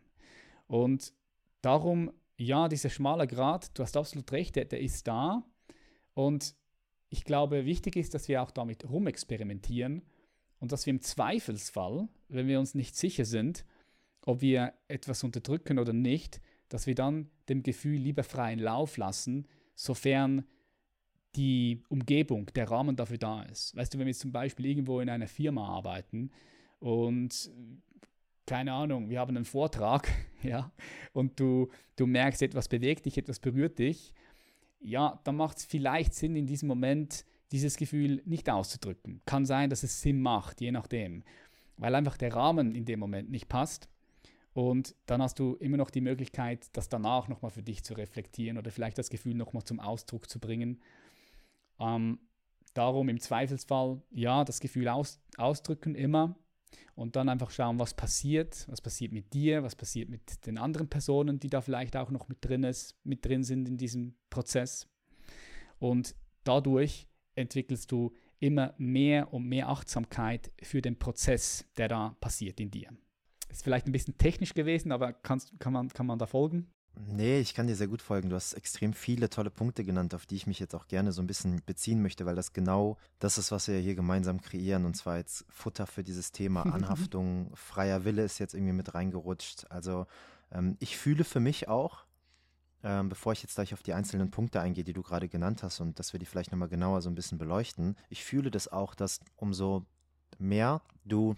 Und 0.67 1.13
Darum, 1.67 2.13
ja, 2.37 2.69
dieser 2.69 2.91
schmale 2.91 3.27
Grat, 3.27 3.77
du 3.77 3.83
hast 3.83 3.97
absolut 3.97 4.31
recht, 4.31 4.55
der, 4.55 4.67
der 4.67 4.81
ist 4.81 5.09
da. 5.09 5.43
Und 6.15 6.55
ich 7.09 7.25
glaube, 7.25 7.65
wichtig 7.65 7.97
ist, 7.97 8.15
dass 8.15 8.29
wir 8.29 8.41
auch 8.41 8.53
damit 8.53 8.89
rumexperimentieren 8.89 10.03
und 10.61 10.71
dass 10.71 10.87
wir 10.87 10.93
im 10.93 11.01
Zweifelsfall, 11.01 12.09
wenn 12.29 12.47
wir 12.47 12.61
uns 12.61 12.77
nicht 12.77 12.95
sicher 12.95 13.25
sind, 13.25 13.65
ob 14.27 14.43
wir 14.43 14.75
etwas 14.89 15.25
unterdrücken 15.25 15.79
oder 15.79 15.95
nicht, 15.95 16.43
dass 16.69 16.87
wir 16.87 16.95
dann 16.95 17.31
dem 17.49 17.63
Gefühl 17.63 17.99
lieber 17.99 18.25
freien 18.25 18.59
Lauf 18.59 18.99
lassen, 18.99 19.47
sofern 19.75 20.45
die 21.37 21.83
Umgebung, 21.89 22.47
der 22.55 22.71
Rahmen 22.71 22.97
dafür 22.97 23.19
da 23.19 23.43
ist. 23.45 23.75
Weißt 23.77 23.95
du, 23.95 23.99
wenn 23.99 24.07
wir 24.07 24.15
zum 24.15 24.33
Beispiel 24.33 24.67
irgendwo 24.67 25.01
in 25.01 25.09
einer 25.09 25.29
Firma 25.29 25.69
arbeiten 25.69 26.31
und 26.81 27.51
keine 28.47 28.73
Ahnung, 28.73 29.11
wir 29.11 29.21
haben 29.21 29.37
einen 29.37 29.45
Vortrag, 29.45 30.09
ja, 30.43 30.73
und 31.13 31.39
du, 31.39 31.69
du 31.97 32.07
merkst, 32.07 32.43
etwas 32.43 32.69
bewegt 32.69 33.07
dich, 33.07 33.19
etwas 33.19 33.39
berührt 33.39 33.79
dich, 33.79 34.13
ja, 34.81 35.21
dann 35.25 35.37
macht 35.37 35.59
es 35.59 35.65
vielleicht 35.65 36.15
Sinn, 36.15 36.37
in 36.37 36.47
diesem 36.47 36.69
Moment 36.69 37.25
dieses 37.53 37.77
Gefühl 37.77 38.23
nicht 38.25 38.51
auszudrücken. 38.51 39.21
Kann 39.25 39.47
sein, 39.47 39.71
dass 39.71 39.83
es 39.83 40.01
Sinn 40.03 40.21
macht, 40.21 40.61
je 40.61 40.73
nachdem, 40.73 41.23
weil 41.77 41.95
einfach 41.95 42.17
der 42.17 42.35
Rahmen 42.35 42.75
in 42.75 42.85
dem 42.85 42.99
Moment 42.99 43.31
nicht 43.31 43.49
passt. 43.49 43.89
Und 44.57 44.95
dann 45.05 45.21
hast 45.21 45.39
du 45.39 45.57
immer 45.57 45.77
noch 45.77 45.91
die 45.91 46.01
Möglichkeit, 46.01 46.69
das 46.73 46.89
danach 46.89 47.29
nochmal 47.29 47.51
für 47.51 47.63
dich 47.63 47.85
zu 47.85 47.93
reflektieren 47.93 48.57
oder 48.57 48.71
vielleicht 48.71 48.97
das 48.97 49.11
Gefühl 49.11 49.35
nochmal 49.35 49.65
zum 49.65 49.81
Ausdruck 49.81 50.31
zu 50.31 50.41
bringen. 50.41 50.81
Ähm, 51.79 52.21
darum 52.73 53.11
im 53.11 53.21
Zweifelsfall, 53.21 54.01
ja, 54.13 54.45
das 54.45 54.61
Gefühl 54.61 54.89
aus, 54.89 55.21
ausdrücken 55.37 55.95
immer, 55.95 56.37
und 56.95 57.17
dann 57.17 57.29
einfach 57.29 57.51
schauen, 57.51 57.79
was 57.79 57.93
passiert, 57.93 58.65
was 58.71 58.81
passiert 58.81 59.13
mit 59.13 59.35
dir, 59.35 59.63
was 59.63 59.77
passiert 59.77 60.09
mit 60.09 60.47
den 60.47 60.57
anderen 60.57 60.89
Personen, 60.89 61.39
die 61.39 61.51
da 61.51 61.61
vielleicht 61.61 61.95
auch 61.95 62.11
noch 62.11 62.31
mit 62.31 62.43
drin, 62.43 62.65
ist, 62.65 62.97
mit 63.05 63.27
drin 63.27 63.45
sind 63.45 63.69
in 63.69 63.77
diesem 63.77 64.15
Prozess. 64.31 64.89
Und 65.79 66.15
dadurch 66.45 67.09
entwickelst 67.35 67.93
du 67.93 68.15
immer 68.39 68.73
mehr 68.79 69.35
und 69.35 69.47
mehr 69.47 69.69
Achtsamkeit 69.69 70.51
für 70.63 70.81
den 70.81 70.99
Prozess, 70.99 71.67
der 71.77 71.89
da 71.89 72.17
passiert 72.21 72.59
in 72.59 72.71
dir. 72.71 72.89
Ist 73.49 73.65
vielleicht 73.65 73.87
ein 73.87 73.93
bisschen 73.93 74.19
technisch 74.19 74.55
gewesen, 74.55 74.93
aber 74.93 75.13
kannst, 75.13 75.59
kann, 75.59 75.73
man, 75.73 75.89
kann 75.89 76.07
man 76.07 76.19
da 76.19 76.27
folgen? 76.27 76.71
Nee, 76.99 77.41
ich 77.41 77.55
kann 77.55 77.67
dir 77.67 77.77
sehr 77.77 77.89
gut 77.89 78.01
folgen. 78.01 78.31
Du 78.31 78.37
hast 78.37 78.55
extrem 78.55 78.95
viele 78.95 79.29
tolle 79.29 79.51
Punkte 79.51 79.85
genannt, 79.85 80.15
auf 80.15 80.25
die 80.25 80.37
ich 80.37 80.47
mich 80.47 80.59
jetzt 80.59 80.75
auch 80.75 80.89
gerne 80.89 81.13
so 81.13 81.21
ein 81.21 81.27
bisschen 81.27 81.61
beziehen 81.67 82.01
möchte, 82.01 82.25
weil 82.25 82.35
das 82.35 82.55
genau 82.55 82.97
das 83.19 83.37
ist, 83.37 83.53
was 83.53 83.69
wir 83.69 83.79
hier 83.79 83.95
gemeinsam 83.95 84.41
kreieren. 84.41 84.87
Und 84.87 84.95
zwar 84.95 85.19
jetzt 85.19 85.45
Futter 85.51 85.87
für 85.87 86.03
dieses 86.03 86.33
Thema 86.33 86.63
Anhaftung, 86.75 87.55
freier 87.55 88.05
Wille 88.05 88.25
ist 88.25 88.39
jetzt 88.39 88.55
irgendwie 88.55 88.73
mit 88.73 88.95
reingerutscht. 88.95 89.71
Also 89.71 90.07
ähm, 90.51 90.77
ich 90.81 90.97
fühle 90.97 91.25
für 91.25 91.41
mich 91.41 91.69
auch, 91.69 92.07
ähm, 92.83 93.11
bevor 93.11 93.33
ich 93.33 93.43
jetzt 93.43 93.57
gleich 93.57 93.75
auf 93.75 93.83
die 93.83 93.93
einzelnen 93.93 94.31
Punkte 94.31 94.61
eingehe, 94.61 94.85
die 94.85 94.95
du 94.95 95.03
gerade 95.03 95.29
genannt 95.29 95.63
hast 95.63 95.81
und 95.81 95.99
dass 95.99 96.15
wir 96.15 96.21
die 96.21 96.27
vielleicht 96.27 96.51
nochmal 96.51 96.69
genauer 96.69 97.03
so 97.03 97.11
ein 97.11 97.15
bisschen 97.15 97.37
beleuchten, 97.37 97.97
ich 98.09 98.25
fühle 98.25 98.51
das 98.51 98.69
auch, 98.69 98.95
dass 98.95 99.21
umso 99.37 99.85
mehr 100.39 100.81
du 101.05 101.37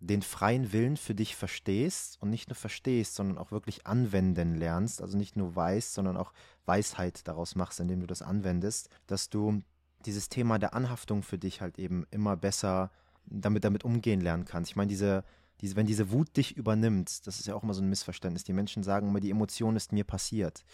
den 0.00 0.22
freien 0.22 0.72
Willen 0.72 0.96
für 0.96 1.14
dich 1.14 1.36
verstehst 1.36 2.18
und 2.20 2.30
nicht 2.30 2.48
nur 2.48 2.56
verstehst, 2.56 3.14
sondern 3.14 3.38
auch 3.38 3.50
wirklich 3.50 3.86
anwenden 3.86 4.54
lernst, 4.54 5.00
also 5.00 5.16
nicht 5.16 5.36
nur 5.36 5.56
weißt, 5.56 5.94
sondern 5.94 6.16
auch 6.16 6.32
Weisheit 6.66 7.26
daraus 7.26 7.54
machst, 7.54 7.80
indem 7.80 8.00
du 8.00 8.06
das 8.06 8.22
anwendest, 8.22 8.90
dass 9.06 9.30
du 9.30 9.62
dieses 10.04 10.28
Thema 10.28 10.58
der 10.58 10.74
Anhaftung 10.74 11.22
für 11.22 11.38
dich 11.38 11.60
halt 11.60 11.78
eben 11.78 12.06
immer 12.10 12.36
besser 12.36 12.90
damit, 13.24 13.64
damit 13.64 13.84
umgehen 13.84 14.20
lernen 14.20 14.44
kannst. 14.44 14.70
Ich 14.70 14.76
meine, 14.76 14.88
diese, 14.88 15.24
diese, 15.60 15.76
wenn 15.76 15.86
diese 15.86 16.10
Wut 16.10 16.36
dich 16.36 16.56
übernimmt, 16.56 17.26
das 17.26 17.40
ist 17.40 17.46
ja 17.46 17.54
auch 17.54 17.62
immer 17.62 17.74
so 17.74 17.82
ein 17.82 17.88
Missverständnis. 17.88 18.44
Die 18.44 18.52
Menschen 18.52 18.82
sagen 18.82 19.08
immer, 19.08 19.20
die 19.20 19.30
Emotion 19.30 19.76
ist 19.76 19.92
mir 19.92 20.04
passiert. 20.04 20.64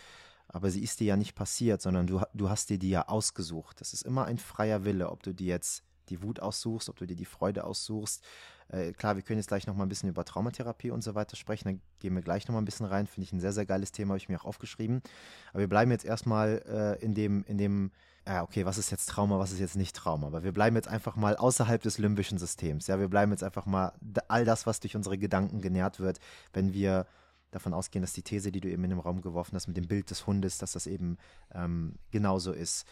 Aber 0.49 0.71
sie 0.71 0.83
ist 0.83 1.01
dir 1.01 1.07
ja 1.07 1.17
nicht 1.17 1.35
passiert, 1.35 1.81
sondern 1.81 2.07
du, 2.07 2.21
du 2.35 2.51
hast 2.51 2.69
dir 2.69 2.79
die 2.79 2.91
ja 2.91 3.09
ausgesucht. 3.09 3.81
Das 3.81 3.95
ist 3.95 4.03
immer 4.03 4.27
ein 4.27 4.39
freier 4.39 4.85
Wille, 4.85 5.11
ob 5.11 5.23
du 5.23 5.33
dir 5.33 5.47
jetzt 5.47 5.83
die 6.09 6.23
Wut 6.23 6.41
aussuchst, 6.41 6.91
ob 6.91 6.97
du 6.97 7.07
dir 7.07 7.17
die 7.17 7.25
Freude 7.25 7.65
aussuchst, 7.65 8.23
äh, 8.73 8.93
klar, 8.93 9.17
wir 9.17 9.23
können 9.23 9.39
jetzt 9.39 9.49
gleich 9.49 9.67
noch 9.67 9.77
mal 9.77 9.85
ein 9.85 9.89
bisschen 9.89 10.09
über 10.09 10.25
Traumatherapie 10.25 10.91
und 10.91 11.03
so 11.05 11.15
weiter 11.15 11.37
sprechen. 11.37 11.69
Da 11.69 11.79
gehen 12.01 12.15
wir 12.15 12.23
gleich 12.23 12.49
noch 12.49 12.55
mal 12.55 12.61
ein 12.61 12.65
bisschen 12.65 12.87
rein. 12.87 13.07
Finde 13.07 13.27
ich 13.27 13.33
ein 13.33 13.41
sehr, 13.41 13.53
sehr 13.53 13.67
geiles 13.67 13.93
Thema, 13.93 14.11
habe 14.11 14.19
ich 14.19 14.29
mir 14.29 14.41
auch 14.41 14.47
aufgeschrieben. 14.47 15.03
Aber 15.51 15.61
wir 15.61 15.69
bleiben 15.69 15.91
jetzt 15.91 16.07
erstmal 16.07 16.63
äh, 16.67 17.05
in 17.05 17.15
dem, 17.15 17.45
in 17.45 17.59
dem, 17.59 17.91
ja, 18.27 18.43
okay, 18.43 18.65
was 18.65 18.79
ist 18.79 18.91
jetzt 18.91 19.11
Trauma, 19.11 19.39
was 19.39 19.53
ist 19.53 19.61
jetzt 19.61 19.77
nicht 19.77 19.95
Trauma? 19.95 20.29
Aber 20.29 20.43
wir 20.43 20.53
bleiben 20.53 20.75
jetzt 20.77 20.89
einfach 20.89 21.17
mal 21.17 21.37
außerhalb 21.37 21.83
des 21.83 21.99
limbischen 21.99 22.39
Systems. 22.39 22.87
Ja, 22.87 22.99
wir 22.99 23.09
bleiben 23.09 23.31
jetzt 23.31 23.45
einfach 23.45 23.67
mal 23.67 23.93
all 24.29 24.45
das, 24.47 24.67
was 24.67 24.81
durch 24.81 24.97
unsere 24.97 25.19
Gedanken 25.19 25.61
genährt 25.61 26.01
wird, 26.01 26.19
wenn 26.55 26.73
wir 26.73 27.07
davon 27.51 27.75
ausgehen, 27.75 28.03
dass 28.03 28.15
die 28.15 28.23
These, 28.23 28.51
die 28.51 28.61
du 28.61 28.69
eben 28.69 28.85
in 28.85 28.91
den 28.91 28.99
Raum 28.99 29.21
geworfen 29.21 29.55
hast 29.55 29.69
mit 29.69 29.77
dem 29.77 29.87
Bild 29.87 30.11
des 30.11 30.27
Hundes, 30.27 30.57
dass 30.57 30.73
das 30.73 30.87
eben 30.87 31.19
ähm, 31.55 31.97
genauso 32.11 32.53
ist. 32.53 32.87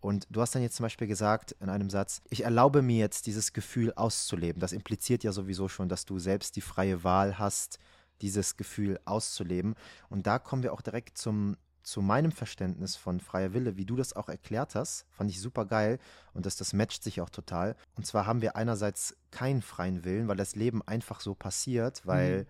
Und 0.00 0.26
du 0.30 0.40
hast 0.40 0.54
dann 0.54 0.62
jetzt 0.62 0.76
zum 0.76 0.84
Beispiel 0.84 1.06
gesagt 1.06 1.52
in 1.60 1.68
einem 1.68 1.90
Satz, 1.90 2.22
ich 2.30 2.44
erlaube 2.44 2.82
mir 2.82 2.98
jetzt 2.98 3.26
dieses 3.26 3.52
Gefühl 3.52 3.92
auszuleben. 3.94 4.60
Das 4.60 4.72
impliziert 4.72 5.24
ja 5.24 5.32
sowieso 5.32 5.68
schon, 5.68 5.88
dass 5.88 6.06
du 6.06 6.18
selbst 6.18 6.56
die 6.56 6.62
freie 6.62 7.04
Wahl 7.04 7.38
hast, 7.38 7.78
dieses 8.22 8.56
Gefühl 8.56 8.98
auszuleben. 9.04 9.74
Und 10.08 10.26
da 10.26 10.38
kommen 10.38 10.62
wir 10.62 10.72
auch 10.72 10.80
direkt 10.80 11.18
zum, 11.18 11.56
zu 11.82 12.00
meinem 12.02 12.32
Verständnis 12.32 12.96
von 12.96 13.20
freier 13.20 13.52
Wille, 13.52 13.76
wie 13.76 13.84
du 13.84 13.96
das 13.96 14.14
auch 14.14 14.28
erklärt 14.28 14.74
hast, 14.74 15.06
fand 15.10 15.30
ich 15.30 15.40
super 15.40 15.66
geil 15.66 15.98
und 16.34 16.46
das, 16.46 16.56
das 16.56 16.72
matcht 16.72 17.02
sich 17.02 17.20
auch 17.20 17.30
total. 17.30 17.76
Und 17.94 18.06
zwar 18.06 18.26
haben 18.26 18.42
wir 18.42 18.56
einerseits 18.56 19.16
keinen 19.30 19.62
freien 19.62 20.04
Willen, 20.04 20.28
weil 20.28 20.36
das 20.36 20.54
Leben 20.56 20.82
einfach 20.86 21.20
so 21.20 21.34
passiert, 21.34 22.06
weil 22.06 22.40
mhm 22.40 22.46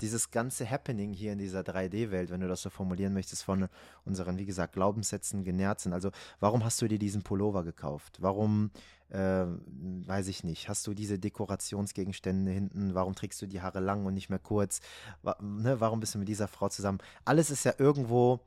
dieses 0.00 0.30
ganze 0.30 0.68
Happening 0.68 1.12
hier 1.12 1.32
in 1.32 1.38
dieser 1.38 1.60
3D-Welt, 1.60 2.30
wenn 2.30 2.40
du 2.40 2.48
das 2.48 2.62
so 2.62 2.70
formulieren 2.70 3.14
möchtest, 3.14 3.42
von 3.42 3.68
unseren, 4.04 4.38
wie 4.38 4.46
gesagt, 4.46 4.74
Glaubenssätzen 4.74 5.44
genährt 5.44 5.80
sind. 5.80 5.92
Also, 5.92 6.10
warum 6.40 6.64
hast 6.64 6.80
du 6.82 6.88
dir 6.88 6.98
diesen 6.98 7.22
Pullover 7.22 7.64
gekauft? 7.64 8.18
Warum, 8.20 8.70
äh, 9.10 9.44
weiß 9.46 10.28
ich 10.28 10.44
nicht, 10.44 10.68
hast 10.68 10.86
du 10.86 10.94
diese 10.94 11.18
Dekorationsgegenstände 11.18 12.50
hinten? 12.50 12.94
Warum 12.94 13.14
trägst 13.14 13.40
du 13.42 13.46
die 13.46 13.60
Haare 13.60 13.80
lang 13.80 14.06
und 14.06 14.14
nicht 14.14 14.30
mehr 14.30 14.38
kurz? 14.38 14.80
Wa 15.22 15.36
ne, 15.40 15.80
warum 15.80 16.00
bist 16.00 16.14
du 16.14 16.18
mit 16.18 16.28
dieser 16.28 16.48
Frau 16.48 16.68
zusammen? 16.68 16.98
Alles 17.24 17.50
ist 17.50 17.64
ja 17.64 17.74
irgendwo, 17.78 18.40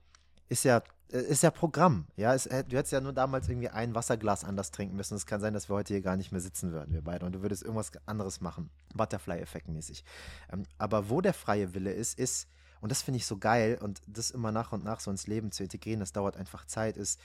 ist 0.50 0.64
ja 0.64 0.82
ist 1.12 1.44
ja 1.44 1.52
Programm. 1.52 2.06
Ja, 2.16 2.34
es, 2.34 2.44
du 2.46 2.78
hättest 2.78 2.92
ja 2.92 3.02
nur 3.02 3.14
damals 3.14 3.50
irgendwie 3.50 3.70
ein 3.70 3.96
Wasserglas 3.96 4.44
anders 4.44 4.72
trinken 4.72 4.96
müssen. 4.96 5.16
Es 5.16 5.26
kann 5.26 5.42
sein, 5.42 5.54
dass 5.54 5.70
wir 5.70 5.76
heute 5.76 5.94
hier 5.94 6.02
gar 6.02 6.16
nicht 6.16 6.32
mehr 6.32 6.42
sitzen 6.42 6.72
würden, 6.72 6.94
wir 6.94 7.02
beide. 7.02 7.26
Und 7.26 7.34
du 7.34 7.42
würdest 7.42 7.64
irgendwas 7.64 7.92
anderes 8.06 8.42
machen. 8.42 8.70
Butterfly-Effekt 8.94 9.68
mäßig. 9.68 10.04
Ähm, 10.52 10.64
aber 10.78 11.10
wo 11.10 11.22
der 11.22 11.34
freie 11.34 11.74
Wille 11.74 11.92
ist, 11.92 12.18
ist, 12.18 12.48
und 12.80 12.92
das 12.92 13.02
finde 13.02 13.18
ich 13.18 13.26
so 13.26 13.38
geil, 13.38 13.78
und 13.82 14.02
das 14.08 14.32
immer 14.32 14.52
nach 14.52 14.72
und 14.72 14.84
nach 14.84 15.00
so 15.00 15.12
ins 15.12 15.28
Leben 15.28 15.52
zu 15.52 15.64
integrieren, 15.64 16.00
das 16.00 16.14
dauert 16.14 16.38
einfach 16.38 16.66
Zeit, 16.66 16.98
ist, 16.98 17.20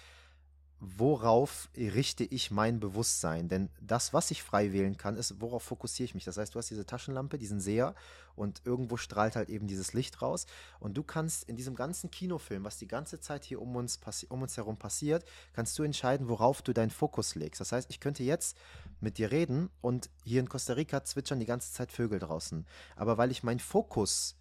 worauf 0.81 1.71
richte 1.77 2.25
ich 2.25 2.51
mein 2.51 2.81
Bewusstsein? 2.81 3.49
Denn 3.49 3.71
das, 3.81 4.13
was 4.13 4.31
ich 4.31 4.43
frei 4.43 4.73
wählen 4.73 4.97
kann, 4.97 5.17
ist, 5.17 5.41
worauf 5.41 5.63
fokussiere 5.63 6.05
ich 6.05 6.15
mich? 6.15 6.25
Das 6.25 6.37
heißt, 6.37 6.55
du 6.55 6.59
hast 6.59 6.71
diese 6.71 6.85
Taschenlampe, 6.85 7.39
diesen 7.39 7.61
Seher 7.61 7.95
und 8.35 8.61
irgendwo 8.65 8.97
strahlt 8.97 9.37
halt 9.37 9.49
eben 9.49 9.67
dieses 9.67 9.95
Licht 9.95 10.21
raus 10.21 10.47
und 10.79 10.97
du 10.97 11.03
kannst 11.03 11.45
in 11.45 11.57
diesem 11.57 11.75
ganzen 11.75 12.11
Kinofilm, 12.11 12.65
was 12.65 12.77
die 12.77 12.89
ganze 12.89 13.21
Zeit 13.21 13.45
hier 13.45 13.63
um 13.63 13.75
uns, 13.75 13.99
um 14.29 14.43
uns 14.43 14.57
herum 14.57 14.77
passiert, 14.77 15.25
kannst 15.55 15.79
du 15.79 15.83
entscheiden, 15.83 16.29
worauf 16.29 16.61
du 16.61 16.75
deinen 16.75 16.91
Fokus 16.91 17.35
legst. 17.35 17.61
Das 17.61 17.73
heißt, 17.73 17.91
ich 17.91 18.01
könnte 18.01 18.23
jetzt 18.23 18.57
mit 19.01 19.17
dir 19.17 19.31
reden 19.31 19.71
und 19.81 20.11
hier 20.25 20.41
in 20.41 20.49
Costa 20.49 20.75
Rica 20.75 21.05
zwitschern 21.05 21.41
die 21.41 21.47
ganze 21.47 21.73
Zeit 21.73 21.91
Vögel 21.91 22.19
draußen. 22.19 22.67
Aber 22.97 23.17
weil 23.17 23.31
ich 23.31 23.43
meinen 23.43 23.61
Fokus 23.61 24.37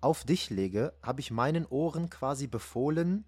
auf 0.00 0.24
dich 0.24 0.50
lege, 0.50 0.92
habe 1.02 1.20
ich 1.20 1.30
meinen 1.30 1.66
Ohren 1.66 2.10
quasi 2.10 2.46
befohlen, 2.46 3.24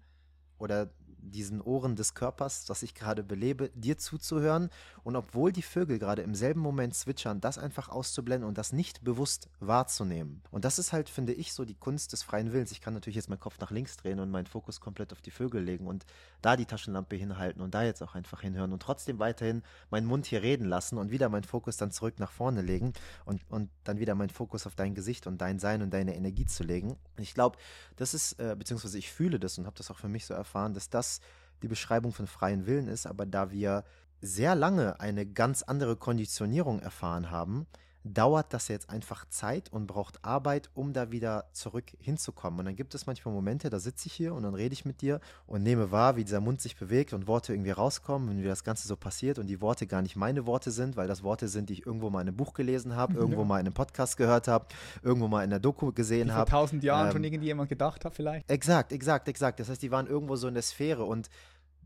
oder 0.57 0.89
diesen 1.25 1.61
Ohren 1.61 1.95
des 1.95 2.13
Körpers, 2.13 2.65
das 2.65 2.83
ich 2.83 2.93
gerade 2.93 3.23
belebe, 3.23 3.69
dir 3.75 3.97
zuzuhören 3.97 4.69
und 5.05 5.15
obwohl 5.15 5.51
die 5.51 5.61
Vögel 5.61 5.99
gerade 5.99 6.23
im 6.23 6.33
selben 6.33 6.59
Moment 6.59 6.95
zwitschern, 6.95 7.39
das 7.39 7.59
einfach 7.59 7.89
auszublenden 7.89 8.49
und 8.49 8.57
das 8.57 8.73
nicht 8.73 9.03
bewusst 9.03 9.49
wahrzunehmen. 9.59 10.41
Und 10.49 10.65
das 10.65 10.79
ist 10.79 10.93
halt, 10.93 11.09
finde 11.09 11.31
ich, 11.31 11.53
so 11.53 11.63
die 11.63 11.75
Kunst 11.75 12.11
des 12.11 12.23
freien 12.23 12.51
Willens. 12.51 12.71
Ich 12.71 12.81
kann 12.81 12.95
natürlich 12.95 13.15
jetzt 13.15 13.29
meinen 13.29 13.39
Kopf 13.39 13.59
nach 13.59 13.69
links 13.69 13.97
drehen 13.97 14.19
und 14.19 14.31
meinen 14.31 14.47
Fokus 14.47 14.81
komplett 14.81 15.13
auf 15.13 15.21
die 15.21 15.29
Vögel 15.29 15.61
legen 15.61 15.85
und 15.85 16.07
da 16.41 16.57
die 16.57 16.65
Taschenlampe 16.65 17.15
hinhalten 17.15 17.61
und 17.61 17.75
da 17.75 17.83
jetzt 17.83 18.01
auch 18.01 18.15
einfach 18.15 18.41
hinhören 18.41 18.73
und 18.73 18.81
trotzdem 18.81 19.19
weiterhin 19.19 19.61
meinen 19.91 20.07
Mund 20.07 20.25
hier 20.25 20.41
reden 20.41 20.65
lassen 20.65 20.97
und 20.97 21.11
wieder 21.11 21.29
meinen 21.29 21.43
Fokus 21.43 21.77
dann 21.77 21.91
zurück 21.91 22.15
nach 22.17 22.31
vorne 22.31 22.63
legen 22.63 22.93
und, 23.25 23.41
und 23.51 23.69
dann 23.83 23.99
wieder 23.99 24.15
meinen 24.15 24.29
Fokus 24.31 24.65
auf 24.65 24.73
dein 24.73 24.95
Gesicht 24.95 25.27
und 25.27 25.39
dein 25.39 25.59
Sein 25.59 25.83
und 25.83 25.93
deine 25.93 26.15
Energie 26.15 26.47
zu 26.47 26.63
legen. 26.63 26.97
Ich 27.17 27.35
glaube, 27.35 27.59
das 27.95 28.15
ist, 28.15 28.39
äh, 28.39 28.55
beziehungsweise 28.57 28.97
ich 28.97 29.11
fühle 29.11 29.39
das 29.39 29.59
und 29.59 29.67
habe 29.67 29.77
das 29.77 29.91
auch 29.91 29.99
für 29.99 30.09
mich 30.09 30.25
so 30.25 30.33
erfahren, 30.33 30.73
dass 30.73 30.89
das 30.89 31.19
die 31.61 31.67
Beschreibung 31.67 32.11
von 32.11 32.25
freien 32.27 32.65
Willen 32.65 32.87
ist, 32.87 33.05
aber 33.05 33.25
da 33.25 33.51
wir 33.51 33.83
sehr 34.21 34.55
lange 34.55 34.99
eine 34.99 35.25
ganz 35.25 35.63
andere 35.63 35.95
Konditionierung 35.95 36.79
erfahren 36.79 37.31
haben, 37.31 37.67
dauert 38.05 38.53
das 38.53 38.67
jetzt 38.67 38.89
einfach 38.89 39.25
Zeit 39.29 39.71
und 39.73 39.87
braucht 39.87 40.23
Arbeit, 40.23 40.69
um 40.75 40.93
da 40.93 41.11
wieder 41.11 41.45
zurück 41.53 41.85
hinzukommen. 41.99 42.59
Und 42.59 42.65
dann 42.65 42.75
gibt 42.75 42.93
es 42.93 43.07
manchmal 43.07 43.33
Momente, 43.33 43.69
da 43.69 43.79
sitze 43.79 44.07
ich 44.07 44.13
hier 44.13 44.35
und 44.35 44.43
dann 44.43 44.53
rede 44.53 44.73
ich 44.73 44.85
mit 44.85 45.01
dir 45.01 45.19
und 45.47 45.63
nehme 45.63 45.91
wahr, 45.91 46.15
wie 46.15 46.23
dieser 46.23 46.39
Mund 46.39 46.61
sich 46.61 46.77
bewegt 46.77 47.13
und 47.13 47.27
Worte 47.27 47.53
irgendwie 47.53 47.71
rauskommen 47.71 48.29
und 48.29 48.43
wie 48.43 48.47
das 48.47 48.63
Ganze 48.63 48.87
so 48.87 48.95
passiert 48.95 49.39
und 49.39 49.47
die 49.47 49.59
Worte 49.59 49.87
gar 49.87 50.03
nicht 50.03 50.15
meine 50.15 50.45
Worte 50.45 50.69
sind, 50.69 50.95
weil 50.95 51.07
das 51.07 51.23
Worte 51.23 51.47
sind, 51.47 51.69
die 51.69 51.73
ich 51.73 51.85
irgendwo 51.85 52.11
mal 52.11 52.21
in 52.21 52.27
einem 52.27 52.37
Buch 52.37 52.53
gelesen 52.53 52.95
habe, 52.95 53.15
irgendwo 53.15 53.43
mal 53.43 53.59
in 53.59 53.65
einem 53.65 53.73
Podcast 53.73 54.17
gehört 54.17 54.47
habe, 54.47 54.67
irgendwo 55.01 55.27
mal 55.27 55.43
in 55.43 55.49
der 55.49 55.59
Doku 55.59 55.91
gesehen 55.91 56.31
habe. 56.31 56.49
Vor 56.49 56.59
tausend 56.59 56.83
Jahren 56.83 57.07
ähm, 57.07 57.13
schon 57.13 57.23
irgendjemand 57.23 57.69
gedacht 57.69 58.05
hat 58.05 58.13
vielleicht. 58.13 58.49
Exakt, 58.49 58.91
exakt, 58.91 59.27
exakt. 59.27 59.59
Das 59.59 59.69
heißt, 59.69 59.81
die 59.81 59.89
waren 59.89 60.05
irgendwo 60.05 60.35
so 60.35 60.47
in 60.47 60.53
der 60.53 60.63
Sphäre 60.63 61.05
und 61.05 61.29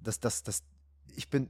das, 0.02 0.20
das, 0.20 0.44
das, 0.44 0.64
ich 1.16 1.30
bin, 1.30 1.50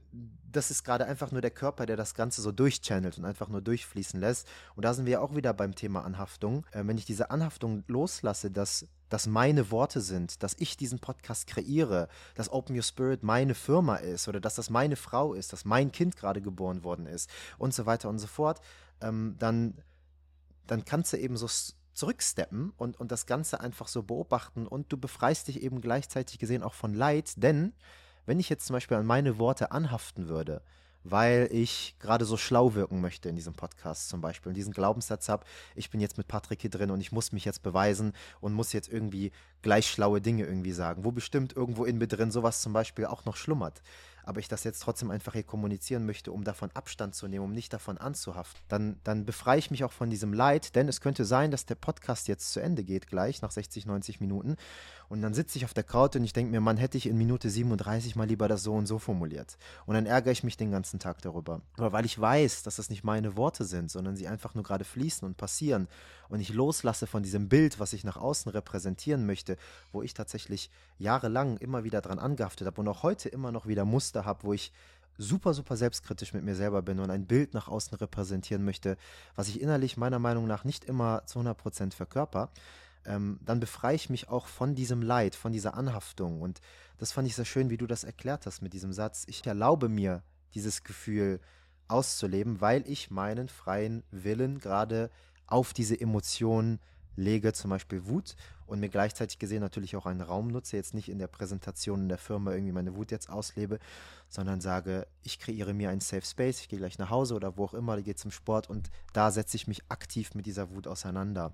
das 0.50 0.70
ist 0.70 0.84
gerade 0.84 1.06
einfach 1.06 1.32
nur 1.32 1.40
der 1.40 1.50
Körper, 1.50 1.86
der 1.86 1.96
das 1.96 2.14
Ganze 2.14 2.42
so 2.42 2.52
durchchannelt 2.52 3.18
und 3.18 3.24
einfach 3.24 3.48
nur 3.48 3.60
durchfließen 3.60 4.18
lässt. 4.18 4.48
Und 4.74 4.84
da 4.84 4.94
sind 4.94 5.06
wir 5.06 5.22
auch 5.22 5.34
wieder 5.34 5.54
beim 5.54 5.74
Thema 5.74 6.04
Anhaftung. 6.04 6.66
Äh, 6.72 6.82
wenn 6.86 6.98
ich 6.98 7.04
diese 7.04 7.30
Anhaftung 7.30 7.84
loslasse, 7.86 8.50
dass 8.50 8.86
das 9.08 9.26
meine 9.26 9.70
Worte 9.70 10.00
sind, 10.00 10.42
dass 10.42 10.54
ich 10.58 10.76
diesen 10.76 11.00
Podcast 11.00 11.46
kreiere, 11.46 12.08
dass 12.36 12.50
Open 12.50 12.76
Your 12.76 12.82
Spirit 12.82 13.22
meine 13.22 13.54
Firma 13.54 13.96
ist 13.96 14.28
oder 14.28 14.40
dass 14.40 14.54
das 14.54 14.70
meine 14.70 14.96
Frau 14.96 15.34
ist, 15.34 15.52
dass 15.52 15.64
mein 15.64 15.92
Kind 15.92 16.16
gerade 16.16 16.40
geboren 16.40 16.84
worden 16.84 17.06
ist 17.06 17.28
und 17.58 17.74
so 17.74 17.86
weiter 17.86 18.08
und 18.08 18.18
so 18.18 18.28
fort, 18.28 18.60
ähm, 19.00 19.34
dann, 19.38 19.74
dann 20.66 20.84
kannst 20.84 21.12
du 21.12 21.18
eben 21.18 21.36
so 21.36 21.48
zurücksteppen 21.92 22.72
und, 22.76 22.98
und 22.98 23.10
das 23.10 23.26
Ganze 23.26 23.60
einfach 23.60 23.88
so 23.88 24.04
beobachten 24.04 24.66
und 24.66 24.92
du 24.92 24.96
befreist 24.96 25.48
dich 25.48 25.60
eben 25.62 25.80
gleichzeitig 25.80 26.38
gesehen 26.38 26.62
auch 26.62 26.74
von 26.74 26.94
Leid, 26.94 27.32
denn 27.36 27.74
wenn 28.26 28.40
ich 28.40 28.48
jetzt 28.48 28.66
zum 28.66 28.74
Beispiel 28.74 28.96
an 28.96 29.06
meine 29.06 29.38
Worte 29.38 29.72
anhaften 29.72 30.28
würde, 30.28 30.62
weil 31.02 31.48
ich 31.50 31.96
gerade 31.98 32.24
so 32.24 32.36
schlau 32.36 32.74
wirken 32.74 33.00
möchte 33.00 33.28
in 33.28 33.36
diesem 33.36 33.54
Podcast 33.54 34.08
zum 34.08 34.20
Beispiel 34.20 34.50
und 34.50 34.54
diesen 34.54 34.72
Glaubenssatz 34.72 35.28
habe, 35.28 35.44
ich 35.74 35.90
bin 35.90 36.00
jetzt 36.00 36.18
mit 36.18 36.28
Patrick 36.28 36.60
hier 36.60 36.70
drin 36.70 36.90
und 36.90 37.00
ich 37.00 37.12
muss 37.12 37.32
mich 37.32 37.44
jetzt 37.44 37.62
beweisen 37.62 38.12
und 38.40 38.52
muss 38.52 38.72
jetzt 38.72 38.88
irgendwie 38.88 39.32
gleich 39.62 39.90
schlaue 39.90 40.20
Dinge 40.20 40.44
irgendwie 40.44 40.72
sagen, 40.72 41.04
wo 41.04 41.12
bestimmt 41.12 41.56
irgendwo 41.56 41.84
in 41.84 41.98
mir 41.98 42.06
drin 42.06 42.30
sowas 42.30 42.60
zum 42.60 42.72
Beispiel 42.72 43.06
auch 43.06 43.24
noch 43.24 43.36
schlummert. 43.36 43.82
Aber 44.24 44.40
ich 44.40 44.48
das 44.48 44.64
jetzt 44.64 44.80
trotzdem 44.80 45.10
einfach 45.10 45.32
hier 45.32 45.42
kommunizieren 45.42 46.06
möchte, 46.06 46.32
um 46.32 46.44
davon 46.44 46.70
Abstand 46.74 47.14
zu 47.14 47.28
nehmen, 47.28 47.44
um 47.44 47.52
nicht 47.52 47.72
davon 47.72 47.98
anzuhaften, 47.98 48.60
dann, 48.68 49.00
dann 49.04 49.24
befreie 49.24 49.58
ich 49.58 49.70
mich 49.70 49.84
auch 49.84 49.92
von 49.92 50.10
diesem 50.10 50.32
Leid, 50.32 50.74
denn 50.76 50.88
es 50.88 51.00
könnte 51.00 51.24
sein, 51.24 51.50
dass 51.50 51.66
der 51.66 51.74
Podcast 51.74 52.28
jetzt 52.28 52.52
zu 52.52 52.60
Ende 52.60 52.84
geht, 52.84 53.06
gleich 53.06 53.42
nach 53.42 53.50
60, 53.50 53.86
90 53.86 54.20
Minuten. 54.20 54.56
Und 55.08 55.22
dann 55.22 55.34
sitze 55.34 55.58
ich 55.58 55.64
auf 55.64 55.74
der 55.74 55.82
Couch 55.82 56.14
und 56.14 56.22
ich 56.22 56.32
denke 56.32 56.52
mir, 56.52 56.60
man 56.60 56.76
hätte 56.76 56.96
ich 56.96 57.06
in 57.06 57.18
Minute 57.18 57.50
37 57.50 58.14
mal 58.14 58.28
lieber 58.28 58.46
das 58.46 58.62
so 58.62 58.74
und 58.74 58.86
so 58.86 59.00
formuliert. 59.00 59.58
Und 59.86 59.94
dann 59.94 60.06
ärgere 60.06 60.30
ich 60.30 60.44
mich 60.44 60.56
den 60.56 60.70
ganzen 60.70 61.00
Tag 61.00 61.20
darüber. 61.22 61.62
Aber 61.76 61.92
weil 61.92 62.04
ich 62.04 62.18
weiß, 62.18 62.62
dass 62.62 62.76
das 62.76 62.90
nicht 62.90 63.02
meine 63.02 63.36
Worte 63.36 63.64
sind, 63.64 63.90
sondern 63.90 64.14
sie 64.14 64.28
einfach 64.28 64.54
nur 64.54 64.62
gerade 64.62 64.84
fließen 64.84 65.26
und 65.26 65.36
passieren 65.36 65.88
und 66.30 66.40
ich 66.40 66.54
loslasse 66.54 67.06
von 67.06 67.22
diesem 67.22 67.48
Bild, 67.48 67.80
was 67.80 67.92
ich 67.92 68.04
nach 68.04 68.16
außen 68.16 68.50
repräsentieren 68.52 69.26
möchte, 69.26 69.56
wo 69.92 70.00
ich 70.00 70.14
tatsächlich 70.14 70.70
jahrelang 70.98 71.56
immer 71.58 71.82
wieder 71.84 72.00
dran 72.00 72.20
angehaftet 72.20 72.66
habe 72.66 72.80
und 72.80 72.88
auch 72.88 73.02
heute 73.02 73.28
immer 73.28 73.50
noch 73.52 73.66
wieder 73.66 73.84
Muster 73.84 74.19
habe, 74.24 74.44
wo 74.44 74.52
ich 74.52 74.72
super, 75.18 75.52
super 75.54 75.76
selbstkritisch 75.76 76.32
mit 76.32 76.44
mir 76.44 76.54
selber 76.54 76.82
bin 76.82 76.98
und 76.98 77.10
ein 77.10 77.26
Bild 77.26 77.52
nach 77.54 77.68
außen 77.68 77.96
repräsentieren 77.98 78.64
möchte, 78.64 78.96
was 79.36 79.48
ich 79.48 79.60
innerlich 79.60 79.96
meiner 79.96 80.18
Meinung 80.18 80.46
nach 80.46 80.64
nicht 80.64 80.84
immer 80.84 81.26
zu 81.26 81.40
100% 81.40 81.92
verkörper, 81.92 82.50
ähm, 83.04 83.38
dann 83.44 83.60
befreie 83.60 83.96
ich 83.96 84.10
mich 84.10 84.28
auch 84.28 84.46
von 84.46 84.74
diesem 84.74 85.02
Leid, 85.02 85.34
von 85.34 85.52
dieser 85.52 85.74
Anhaftung. 85.74 86.40
Und 86.40 86.60
das 86.98 87.12
fand 87.12 87.28
ich 87.28 87.36
sehr 87.36 87.44
schön, 87.44 87.70
wie 87.70 87.76
du 87.76 87.86
das 87.86 88.04
erklärt 88.04 88.46
hast 88.46 88.62
mit 88.62 88.72
diesem 88.72 88.92
Satz. 88.92 89.24
Ich 89.26 89.46
erlaube 89.46 89.88
mir 89.88 90.22
dieses 90.54 90.84
Gefühl 90.84 91.40
auszuleben, 91.88 92.60
weil 92.60 92.84
ich 92.86 93.10
meinen 93.10 93.48
freien 93.48 94.02
Willen 94.10 94.58
gerade 94.58 95.10
auf 95.46 95.72
diese 95.72 96.00
Emotionen 96.00 96.78
lege, 97.16 97.52
zum 97.52 97.70
Beispiel 97.70 98.06
Wut, 98.06 98.36
und 98.70 98.80
mir 98.80 98.88
gleichzeitig 98.88 99.38
gesehen 99.38 99.60
natürlich 99.60 99.96
auch 99.96 100.06
einen 100.06 100.20
Raum 100.20 100.48
nutze, 100.48 100.76
jetzt 100.76 100.94
nicht 100.94 101.08
in 101.08 101.18
der 101.18 101.26
Präsentation 101.26 102.02
in 102.02 102.08
der 102.08 102.18
Firma 102.18 102.52
irgendwie 102.52 102.72
meine 102.72 102.94
Wut 102.96 103.10
jetzt 103.10 103.28
auslebe, 103.28 103.78
sondern 104.28 104.60
sage, 104.60 105.06
ich 105.22 105.38
kreiere 105.38 105.74
mir 105.74 105.90
einen 105.90 106.00
Safe 106.00 106.24
Space, 106.24 106.60
ich 106.60 106.68
gehe 106.68 106.78
gleich 106.78 106.98
nach 106.98 107.10
Hause 107.10 107.34
oder 107.34 107.56
wo 107.56 107.64
auch 107.64 107.74
immer, 107.74 108.00
gehe 108.00 108.14
zum 108.14 108.30
Sport 108.30 108.70
und 108.70 108.90
da 109.12 109.30
setze 109.30 109.56
ich 109.56 109.66
mich 109.66 109.82
aktiv 109.88 110.34
mit 110.34 110.46
dieser 110.46 110.70
Wut 110.70 110.86
auseinander. 110.86 111.52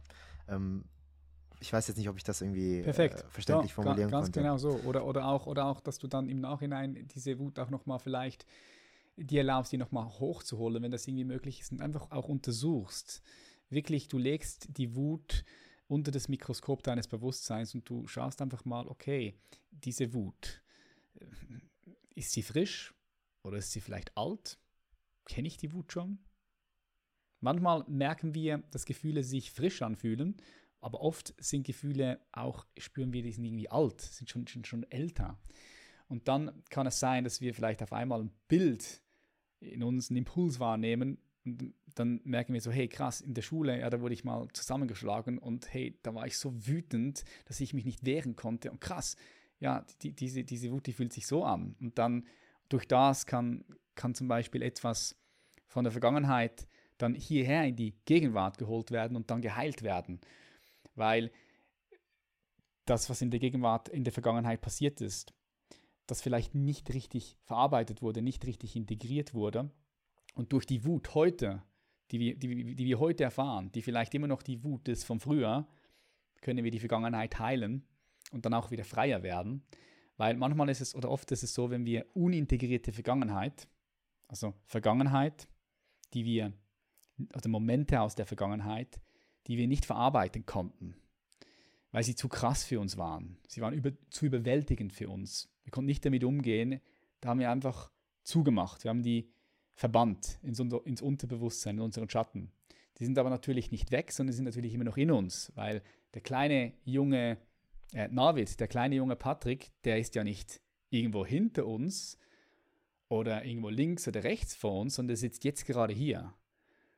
Ähm, 0.48 0.84
ich 1.60 1.72
weiß 1.72 1.88
jetzt 1.88 1.96
nicht, 1.96 2.08
ob 2.08 2.16
ich 2.16 2.24
das 2.24 2.42
irgendwie 2.42 2.80
äh, 2.80 2.92
verständlich 2.92 3.70
ja, 3.70 3.74
formulieren 3.74 4.10
ganz 4.10 4.26
konnte. 4.26 4.42
Ganz 4.42 4.62
genau 4.62 4.78
so. 4.78 4.86
Oder, 4.86 5.06
oder, 5.06 5.26
auch, 5.26 5.46
oder 5.46 5.64
auch, 5.66 5.80
dass 5.80 5.98
du 5.98 6.06
dann 6.06 6.28
im 6.28 6.40
Nachhinein 6.40 7.08
diese 7.14 7.38
Wut 7.38 7.58
auch 7.58 7.70
nochmal 7.70 7.98
vielleicht 7.98 8.46
dir 9.16 9.38
erlaubst, 9.38 9.72
die 9.72 9.78
nochmal 9.78 10.06
hochzuholen, 10.06 10.82
wenn 10.82 10.92
das 10.92 11.06
irgendwie 11.06 11.24
möglich 11.24 11.60
ist 11.60 11.72
und 11.72 11.80
einfach 11.80 12.10
auch 12.10 12.28
untersuchst. 12.28 13.22
Wirklich, 13.70 14.08
du 14.08 14.18
legst 14.18 14.76
die 14.76 14.94
Wut 14.94 15.44
unter 15.88 16.10
das 16.10 16.28
Mikroskop 16.28 16.82
deines 16.82 17.08
Bewusstseins 17.08 17.74
und 17.74 17.88
du 17.88 18.06
schaust 18.06 18.42
einfach 18.42 18.64
mal, 18.64 18.86
okay, 18.88 19.38
diese 19.70 20.12
Wut, 20.12 20.62
äh, 21.14 21.26
ist 22.14 22.32
sie 22.32 22.42
frisch 22.42 22.94
oder 23.42 23.58
ist 23.58 23.72
sie 23.72 23.80
vielleicht 23.80 24.16
alt? 24.16 24.58
Kenne 25.26 25.48
ich 25.48 25.56
die 25.56 25.72
Wut 25.72 25.92
schon? 25.92 26.18
Manchmal 27.40 27.84
merken 27.88 28.34
wir, 28.34 28.58
dass 28.70 28.86
Gefühle 28.86 29.22
sich 29.22 29.52
frisch 29.52 29.82
anfühlen 29.82 30.40
aber 30.80 31.00
oft 31.00 31.34
sind 31.38 31.66
Gefühle 31.66 32.20
auch, 32.30 32.64
spüren 32.78 33.12
wir, 33.12 33.22
die 33.22 33.32
sind 33.32 33.44
irgendwie 33.44 33.68
alt, 33.68 34.00
sind 34.00 34.30
schon, 34.30 34.46
schon, 34.46 34.64
schon 34.64 34.90
älter. 34.90 35.36
Und 36.06 36.28
dann 36.28 36.62
kann 36.70 36.86
es 36.86 37.00
sein, 37.00 37.24
dass 37.24 37.40
wir 37.40 37.54
vielleicht 37.54 37.82
auf 37.82 37.92
einmal 37.92 38.20
ein 38.20 38.30
Bild 38.46 39.02
in 39.58 39.82
uns, 39.82 40.10
einen 40.10 40.18
Impuls 40.18 40.60
wahrnehmen 40.60 41.18
und 41.46 41.74
dann 41.94 42.20
merken 42.24 42.52
wir 42.52 42.60
so, 42.60 42.70
hey 42.70 42.88
krass, 42.88 43.20
in 43.20 43.34
der 43.34 43.42
Schule, 43.42 43.78
ja, 43.80 43.88
da 43.88 44.00
wurde 44.00 44.14
ich 44.14 44.24
mal 44.24 44.46
zusammengeschlagen 44.52 45.38
und 45.38 45.72
hey, 45.72 45.98
da 46.02 46.14
war 46.14 46.26
ich 46.26 46.36
so 46.36 46.52
wütend, 46.66 47.24
dass 47.46 47.60
ich 47.60 47.72
mich 47.72 47.84
nicht 47.84 48.04
wehren 48.04 48.36
konnte 48.36 48.70
und 48.70 48.80
krass, 48.80 49.16
ja, 49.58 49.86
die, 50.02 50.12
diese, 50.12 50.44
diese 50.44 50.70
Wut, 50.70 50.86
die 50.86 50.92
fühlt 50.92 51.12
sich 51.12 51.26
so 51.26 51.44
an. 51.44 51.76
Und 51.80 51.98
dann 51.98 52.26
durch 52.68 52.86
das 52.86 53.24
kann, 53.24 53.64
kann 53.94 54.14
zum 54.14 54.28
Beispiel 54.28 54.60
etwas 54.60 55.16
von 55.66 55.84
der 55.84 55.92
Vergangenheit 55.92 56.66
dann 56.98 57.14
hierher 57.14 57.64
in 57.64 57.76
die 57.76 57.94
Gegenwart 58.04 58.58
geholt 58.58 58.90
werden 58.90 59.16
und 59.16 59.30
dann 59.30 59.40
geheilt 59.40 59.82
werden 59.82 60.20
weil 60.96 61.30
das, 62.86 63.08
was 63.08 63.22
in 63.22 63.30
der 63.30 63.40
Gegenwart, 63.40 63.88
in 63.88 64.04
der 64.04 64.12
Vergangenheit 64.12 64.60
passiert 64.60 65.00
ist, 65.00 65.32
das 66.06 66.22
vielleicht 66.22 66.54
nicht 66.54 66.92
richtig 66.94 67.36
verarbeitet 67.44 68.02
wurde, 68.02 68.22
nicht 68.22 68.46
richtig 68.46 68.76
integriert 68.76 69.34
wurde. 69.34 69.70
Und 70.36 70.52
durch 70.52 70.66
die 70.66 70.84
Wut 70.84 71.14
heute, 71.14 71.62
die 72.10 72.20
wir, 72.20 72.36
die, 72.36 72.76
die 72.76 72.84
wir 72.84 73.00
heute 73.00 73.24
erfahren, 73.24 73.72
die 73.72 73.80
vielleicht 73.80 74.14
immer 74.14 74.28
noch 74.28 74.42
die 74.42 74.62
Wut 74.62 74.86
ist 74.86 75.04
von 75.04 75.18
früher, 75.18 75.66
können 76.42 76.62
wir 76.62 76.70
die 76.70 76.78
Vergangenheit 76.78 77.38
heilen 77.38 77.86
und 78.32 78.44
dann 78.44 78.52
auch 78.52 78.70
wieder 78.70 78.84
freier 78.84 79.22
werden. 79.22 79.64
Weil 80.18 80.36
manchmal 80.36 80.68
ist 80.68 80.82
es 80.82 80.94
oder 80.94 81.10
oft 81.10 81.32
ist 81.32 81.42
es 81.42 81.54
so, 81.54 81.70
wenn 81.70 81.86
wir 81.86 82.06
unintegrierte 82.14 82.92
Vergangenheit, 82.92 83.66
also 84.28 84.52
Vergangenheit, 84.66 85.48
die 86.12 86.26
wir, 86.26 86.52
also 87.32 87.48
Momente 87.48 88.00
aus 88.02 88.14
der 88.14 88.26
Vergangenheit, 88.26 89.00
die 89.46 89.56
wir 89.56 89.66
nicht 89.66 89.86
verarbeiten 89.86 90.44
konnten, 90.44 90.96
weil 91.92 92.02
sie 92.02 92.14
zu 92.14 92.28
krass 92.28 92.62
für 92.62 92.78
uns 92.78 92.98
waren. 92.98 93.38
Sie 93.48 93.62
waren 93.62 93.72
über, 93.72 93.92
zu 94.10 94.26
überwältigend 94.26 94.92
für 94.92 95.08
uns. 95.08 95.48
Wir 95.64 95.70
konnten 95.70 95.86
nicht 95.86 96.04
damit 96.04 96.24
umgehen. 96.24 96.82
Da 97.20 97.30
haben 97.30 97.40
wir 97.40 97.50
einfach 97.50 97.90
zugemacht. 98.22 98.84
Wir 98.84 98.90
haben 98.90 99.02
die 99.02 99.32
verbannt 99.76 100.38
ins, 100.42 100.58
ins 100.58 101.02
Unterbewusstsein, 101.02 101.76
in 101.76 101.82
unseren 101.82 102.10
Schatten. 102.10 102.50
Die 102.98 103.04
sind 103.04 103.18
aber 103.18 103.30
natürlich 103.30 103.70
nicht 103.70 103.92
weg, 103.92 104.10
sondern 104.10 104.34
sind 104.34 104.46
natürlich 104.46 104.74
immer 104.74 104.84
noch 104.84 104.96
in 104.96 105.10
uns, 105.10 105.52
weil 105.54 105.82
der 106.14 106.22
kleine 106.22 106.72
junge 106.84 107.36
äh, 107.92 108.08
Navid, 108.08 108.58
der 108.58 108.68
kleine 108.68 108.96
junge 108.96 109.16
Patrick, 109.16 109.70
der 109.84 109.98
ist 109.98 110.14
ja 110.14 110.24
nicht 110.24 110.60
irgendwo 110.88 111.26
hinter 111.26 111.66
uns 111.66 112.18
oder 113.08 113.44
irgendwo 113.44 113.68
links 113.68 114.08
oder 114.08 114.24
rechts 114.24 114.54
vor 114.54 114.80
uns, 114.80 114.94
sondern 114.94 115.08
der 115.08 115.16
sitzt 115.18 115.44
jetzt 115.44 115.66
gerade 115.66 115.92
hier. 115.92 116.32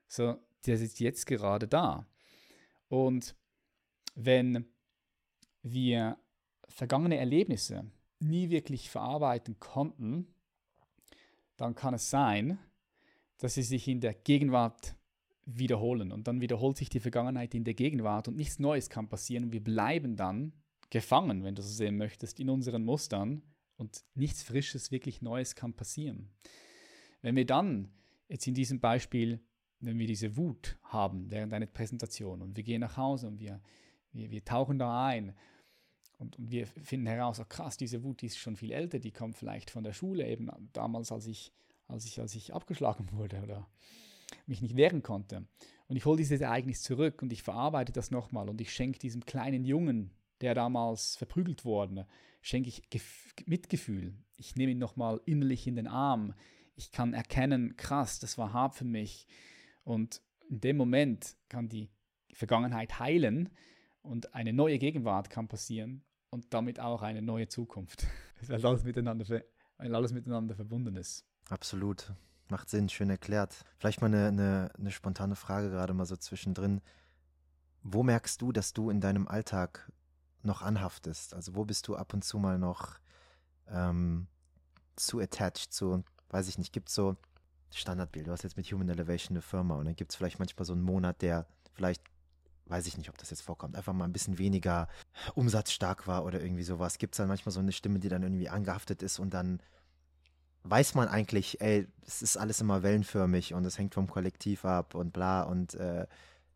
So, 0.07 0.39
der 0.67 0.79
sitzt 0.79 1.01
jetzt 1.01 1.27
gerade 1.27 1.67
da. 1.67 2.07
Und 2.89 3.35
wenn 4.15 4.67
wir 5.63 6.17
vergangene 6.69 7.19
Erlebnisse 7.19 7.91
nie 8.21 8.51
wirklich 8.51 8.89
verarbeiten 8.89 9.59
konnten, 9.59 10.29
dann 11.57 11.75
kann 11.75 11.95
es 11.95 12.09
sein, 12.09 12.59
dass 13.39 13.55
sie 13.55 13.63
sich 13.63 13.89
in 13.89 14.01
der 14.01 14.15
Gegenwart 14.15 14.95
wiederholen. 15.45 16.13
Und 16.13 16.29
dann 16.29 16.41
wiederholt 16.41 16.77
sich 16.77 16.91
die 16.91 17.01
Vergangenheit 17.01 17.55
in 17.55 17.65
der 17.65 17.75
Gegenwart 17.75 18.29
und 18.29 18.37
nichts 18.37 18.59
Neues 18.59 18.91
kann 18.91 19.09
passieren. 19.09 19.53
Wir 19.53 19.63
bleiben 19.63 20.17
dann 20.17 20.53
gefangen, 20.91 21.45
wenn 21.45 21.55
du 21.55 21.63
so 21.63 21.73
sehen 21.73 21.97
möchtest, 21.97 22.41
in 22.41 22.51
unseren 22.51 22.85
Mustern 22.85 23.43
und 23.77 24.05
nichts 24.15 24.43
Frisches, 24.43 24.91
wirklich 24.91 25.23
Neues 25.23 25.55
kann 25.55 25.75
passieren. 25.75 26.31
Wenn 27.23 27.37
wir 27.37 27.47
dann 27.47 27.91
jetzt 28.29 28.47
in 28.47 28.55
diesem 28.55 28.81
Beispiel 28.81 29.41
wenn 29.81 29.99
wir 29.99 30.07
diese 30.07 30.37
Wut 30.37 30.77
haben 30.83 31.31
während 31.31 31.53
einer 31.53 31.67
Präsentation 31.67 32.43
und 32.43 32.57
wir 32.57 32.65
gehen 32.65 32.81
nach 32.81 32.97
Hause 32.97 33.29
und 33.29 33.41
wir, 33.41 33.61
wir, 34.13 34.31
wir 34.31 34.45
tauchen 34.45 34.79
da 34.79 35.07
ein 35.07 35.35
und, 36.19 36.37
und 36.39 36.51
wir 36.51 36.67
finden 36.67 37.07
heraus, 37.07 37.39
oh 37.41 37.45
krass, 37.49 37.77
diese 37.77 38.03
Wut 38.03 38.23
die 38.23 38.27
ist 38.27 38.39
schon 38.39 38.57
viel 38.57 38.73
älter, 38.73 38.99
die 38.99 39.13
kommt 39.13 39.37
vielleicht 39.37 39.71
von 39.71 39.85
der 39.85 39.93
Schule, 39.93 40.27
eben 40.27 40.51
damals, 40.73 41.13
als 41.13 41.27
ich, 41.27 41.53
als 41.89 42.05
ich, 42.05 42.21
als 42.21 42.35
ich 42.35 42.55
abgeschlagen 42.55 43.09
wurde 43.13 43.43
oder 43.43 43.67
mich 44.47 44.63
nicht 44.63 44.77
wehren 44.77 45.03
konnte. 45.03 45.47
Und 45.89 45.97
ich 45.97 46.05
hole 46.05 46.19
dieses 46.19 46.41
Ereignis 46.41 46.83
zurück 46.83 47.23
und 47.23 47.33
ich 47.33 47.43
verarbeite 47.43 47.93
das 47.93 48.11
nochmal 48.11 48.49
und 48.49 48.61
ich 48.61 48.73
schenke 48.73 48.99
diesem 48.99 49.25
kleinen 49.25 49.65
Jungen, 49.65 50.11
der 50.43 50.55
damals 50.55 51.17
verprügelt 51.17 51.65
wurde, 51.65 52.07
schenke 52.43 52.69
ich 52.69 52.89
Gef 52.91 53.35
Mitgefühl. 53.47 54.15
Ich 54.37 54.55
nehme 54.55 54.73
ihn 54.73 54.79
nochmal 54.79 55.21
innerlich 55.25 55.67
in 55.67 55.77
den 55.77 55.87
Arm. 55.87 56.35
Ich 56.77 56.93
kann 56.93 57.15
erkennen, 57.15 57.77
krass, 57.77 58.19
das 58.21 58.39
war 58.39 58.53
hart 58.53 58.75
für 58.75 58.85
mich 58.85 59.27
und 59.83 60.23
in 60.49 60.61
dem 60.61 60.77
Moment 60.77 61.37
kann 61.49 61.69
die 61.69 61.91
Vergangenheit 62.33 62.99
heilen 63.01 63.49
und 64.03 64.35
eine 64.35 64.53
neue 64.53 64.79
Gegenwart 64.79 65.31
kann 65.31 65.49
passieren 65.49 66.05
und 66.31 66.53
damit 66.55 66.81
auch 66.81 67.03
eine 67.03 67.23
neue 67.23 67.49
Zukunft. 67.49 68.07
Weil 68.47 68.65
alles 68.65 68.85
miteinander, 68.85 69.27
weil 69.79 69.95
alles 69.95 70.13
miteinander 70.13 70.55
verbunden 70.55 70.97
ist. 70.97 71.28
Absolut. 71.49 72.13
Macht 72.49 72.71
Sinn, 72.71 72.89
schön 72.89 73.11
erklärt. 73.11 73.65
Vielleicht 73.79 74.01
mal 74.01 74.07
eine, 74.07 74.29
eine, 74.29 74.71
eine 74.79 74.91
spontane 74.91 75.37
Frage 75.37 75.71
gerade 75.71 75.95
mal 75.95 76.07
so 76.07 76.17
zwischendrin. 76.17 76.81
Wo 77.83 78.03
merkst 78.03 78.41
du, 78.41 78.53
dass 78.53 78.73
du 78.73 78.91
in 78.91 79.01
deinem 79.01 79.29
Alltag 79.29 79.91
noch 80.43 80.63
anhaftest? 80.63 81.35
Also 81.35 81.55
wo 81.55 81.65
bist 81.65 81.87
du 81.89 81.97
ab 81.97 82.15
und 82.15 82.25
zu 82.25 82.39
mal 82.39 82.59
noch 82.59 82.99
ähm, 83.69 84.27
zu 84.97 85.21
attached, 85.21 85.73
zu, 85.73 86.03
weiß 86.31 86.49
ich 86.49 86.59
nicht, 86.59 86.73
gibt 86.73 86.89
so 86.89 87.17
Standardbild. 87.73 88.27
Du 88.27 88.33
hast 88.33 88.45
jetzt 88.45 88.57
mit 88.57 88.67
Human 88.73 88.89
Elevation 88.89 89.37
eine 89.37 89.43
Firma 89.43 89.77
und 89.77 89.85
dann 89.85 89.97
gibt 89.97 90.13
es 90.13 90.17
vielleicht 90.17 90.39
manchmal 90.39 90.65
so 90.65 90.73
einen 90.73 90.83
Monat, 90.83 91.21
der 91.23 91.47
vielleicht, 91.75 92.03
weiß 92.67 92.87
ich 92.87 92.97
nicht, 92.97 93.11
ob 93.11 93.19
das 93.19 93.31
jetzt 93.31 93.43
vorkommt, 93.43 93.77
einfach 93.77 93.93
mal 93.93 94.05
ein 94.05 94.13
bisschen 94.13 94.39
weniger 94.39 94.89
umsatzstark 95.35 96.07
war 96.07 96.25
oder 96.25 96.41
irgendwie 96.41 96.63
sowas. 96.63 96.99
Gibt 96.99 97.15
es 97.15 97.19
dann 97.19 97.29
manchmal 97.29 97.53
so 97.53 97.61
eine 97.61 97.73
Stimme, 97.73 97.99
die 97.99 98.09
dann 98.09 98.23
irgendwie 98.23 98.49
angehaftet 98.49 99.03
ist 99.03 99.19
und 99.19 99.35
dann 99.35 99.61
weiß 100.65 100.95
man 100.95 101.09
eigentlich, 101.09 101.61
ey, 101.61 101.87
es 102.07 102.23
ist 102.23 102.37
alles 102.37 102.61
immer 102.61 102.83
wellenförmig 102.83 103.55
und 103.55 103.65
es 103.65 103.79
hängt 103.79 103.95
vom 103.95 104.09
Kollektiv 104.09 104.65
ab 104.65 104.95
und 104.95 105.13
bla 105.13 105.43
und 105.43 105.75
äh, 105.75 106.07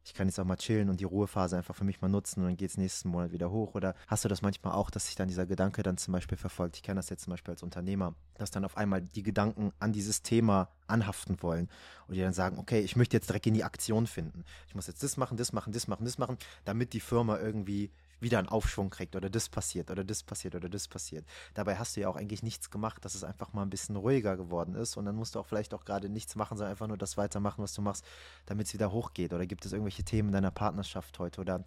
ich 0.04 0.14
kann 0.14 0.26
jetzt 0.26 0.40
auch 0.40 0.44
mal 0.44 0.56
chillen 0.56 0.90
und 0.90 1.00
die 1.00 1.04
Ruhephase 1.04 1.56
einfach 1.56 1.76
für 1.76 1.84
mich 1.84 2.00
mal 2.00 2.08
nutzen 2.08 2.40
und 2.40 2.46
dann 2.46 2.56
geht 2.56 2.70
es 2.70 2.76
nächsten 2.76 3.08
Monat 3.08 3.30
wieder 3.30 3.50
hoch? 3.50 3.74
Oder 3.74 3.94
hast 4.08 4.24
du 4.24 4.28
das 4.28 4.42
manchmal 4.42 4.72
auch, 4.72 4.90
dass 4.90 5.06
sich 5.06 5.14
dann 5.14 5.28
dieser 5.28 5.46
Gedanke 5.46 5.82
dann 5.82 5.96
zum 5.96 6.12
Beispiel 6.12 6.36
verfolgt? 6.36 6.76
Ich 6.76 6.82
kenne 6.82 6.98
das 6.98 7.08
jetzt 7.08 7.22
zum 7.24 7.32
Beispiel 7.32 7.52
als 7.52 7.62
Unternehmer, 7.62 8.14
dass 8.34 8.50
dann 8.50 8.64
auf 8.64 8.76
einmal 8.76 9.00
die 9.00 9.22
Gedanken 9.22 9.72
an 9.78 9.92
dieses 9.92 10.22
Thema 10.22 10.70
anhaften 10.88 11.40
wollen 11.40 11.68
und 12.08 12.14
die 12.14 12.20
dann 12.20 12.32
sagen, 12.32 12.58
okay, 12.58 12.80
ich 12.80 12.96
möchte 12.96 13.16
jetzt 13.16 13.28
direkt 13.28 13.46
in 13.46 13.54
die 13.54 13.64
Aktion 13.64 14.06
finden. 14.06 14.44
Ich 14.66 14.74
muss 14.74 14.88
jetzt 14.88 15.02
das 15.02 15.16
machen, 15.16 15.36
das 15.36 15.52
machen, 15.52 15.72
das 15.72 15.86
machen, 15.86 16.04
das 16.04 16.18
machen, 16.18 16.36
damit 16.64 16.92
die 16.94 17.00
Firma 17.00 17.38
irgendwie 17.38 17.92
wieder 18.22 18.38
einen 18.38 18.48
Aufschwung 18.48 18.90
kriegt 18.90 19.16
oder 19.16 19.28
das 19.28 19.48
passiert 19.48 19.90
oder 19.90 20.04
das 20.04 20.22
passiert 20.22 20.54
oder 20.54 20.68
das 20.68 20.88
passiert. 20.88 21.26
Dabei 21.54 21.76
hast 21.76 21.96
du 21.96 22.00
ja 22.00 22.08
auch 22.08 22.16
eigentlich 22.16 22.42
nichts 22.42 22.70
gemacht, 22.70 23.04
dass 23.04 23.14
es 23.14 23.24
einfach 23.24 23.52
mal 23.52 23.62
ein 23.62 23.70
bisschen 23.70 23.96
ruhiger 23.96 24.36
geworden 24.36 24.74
ist 24.74 24.96
und 24.96 25.04
dann 25.04 25.16
musst 25.16 25.34
du 25.34 25.40
auch 25.40 25.46
vielleicht 25.46 25.74
auch 25.74 25.84
gerade 25.84 26.08
nichts 26.08 26.36
machen, 26.36 26.56
sondern 26.56 26.70
einfach 26.70 26.86
nur 26.86 26.98
das 26.98 27.16
weitermachen, 27.16 27.62
was 27.62 27.74
du 27.74 27.82
machst, 27.82 28.04
damit 28.46 28.68
es 28.68 28.74
wieder 28.74 28.92
hochgeht. 28.92 29.32
Oder 29.32 29.46
gibt 29.46 29.66
es 29.66 29.72
irgendwelche 29.72 30.04
Themen 30.04 30.28
in 30.28 30.34
deiner 30.34 30.50
Partnerschaft 30.50 31.18
heute 31.18 31.40
oder 31.40 31.64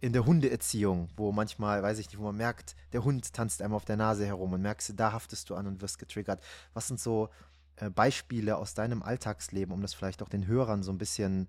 in 0.00 0.12
der 0.12 0.24
Hundeerziehung, 0.24 1.08
wo 1.16 1.32
manchmal, 1.32 1.82
weiß 1.82 1.98
ich 1.98 2.06
nicht, 2.06 2.18
wo 2.18 2.24
man 2.24 2.36
merkt, 2.36 2.76
der 2.92 3.04
Hund 3.04 3.32
tanzt 3.32 3.62
einem 3.62 3.74
auf 3.74 3.84
der 3.84 3.96
Nase 3.96 4.24
herum 4.26 4.52
und 4.52 4.62
merkst, 4.62 4.92
da 4.96 5.12
haftest 5.12 5.50
du 5.50 5.56
an 5.56 5.66
und 5.66 5.82
wirst 5.82 5.98
getriggert. 5.98 6.40
Was 6.72 6.86
sind 6.86 7.00
so 7.00 7.30
äh, 7.76 7.90
Beispiele 7.90 8.56
aus 8.56 8.74
deinem 8.74 9.02
Alltagsleben, 9.02 9.74
um 9.74 9.82
das 9.82 9.94
vielleicht 9.94 10.22
auch 10.22 10.28
den 10.28 10.46
Hörern 10.46 10.84
so 10.84 10.92
ein 10.92 10.98
bisschen 10.98 11.48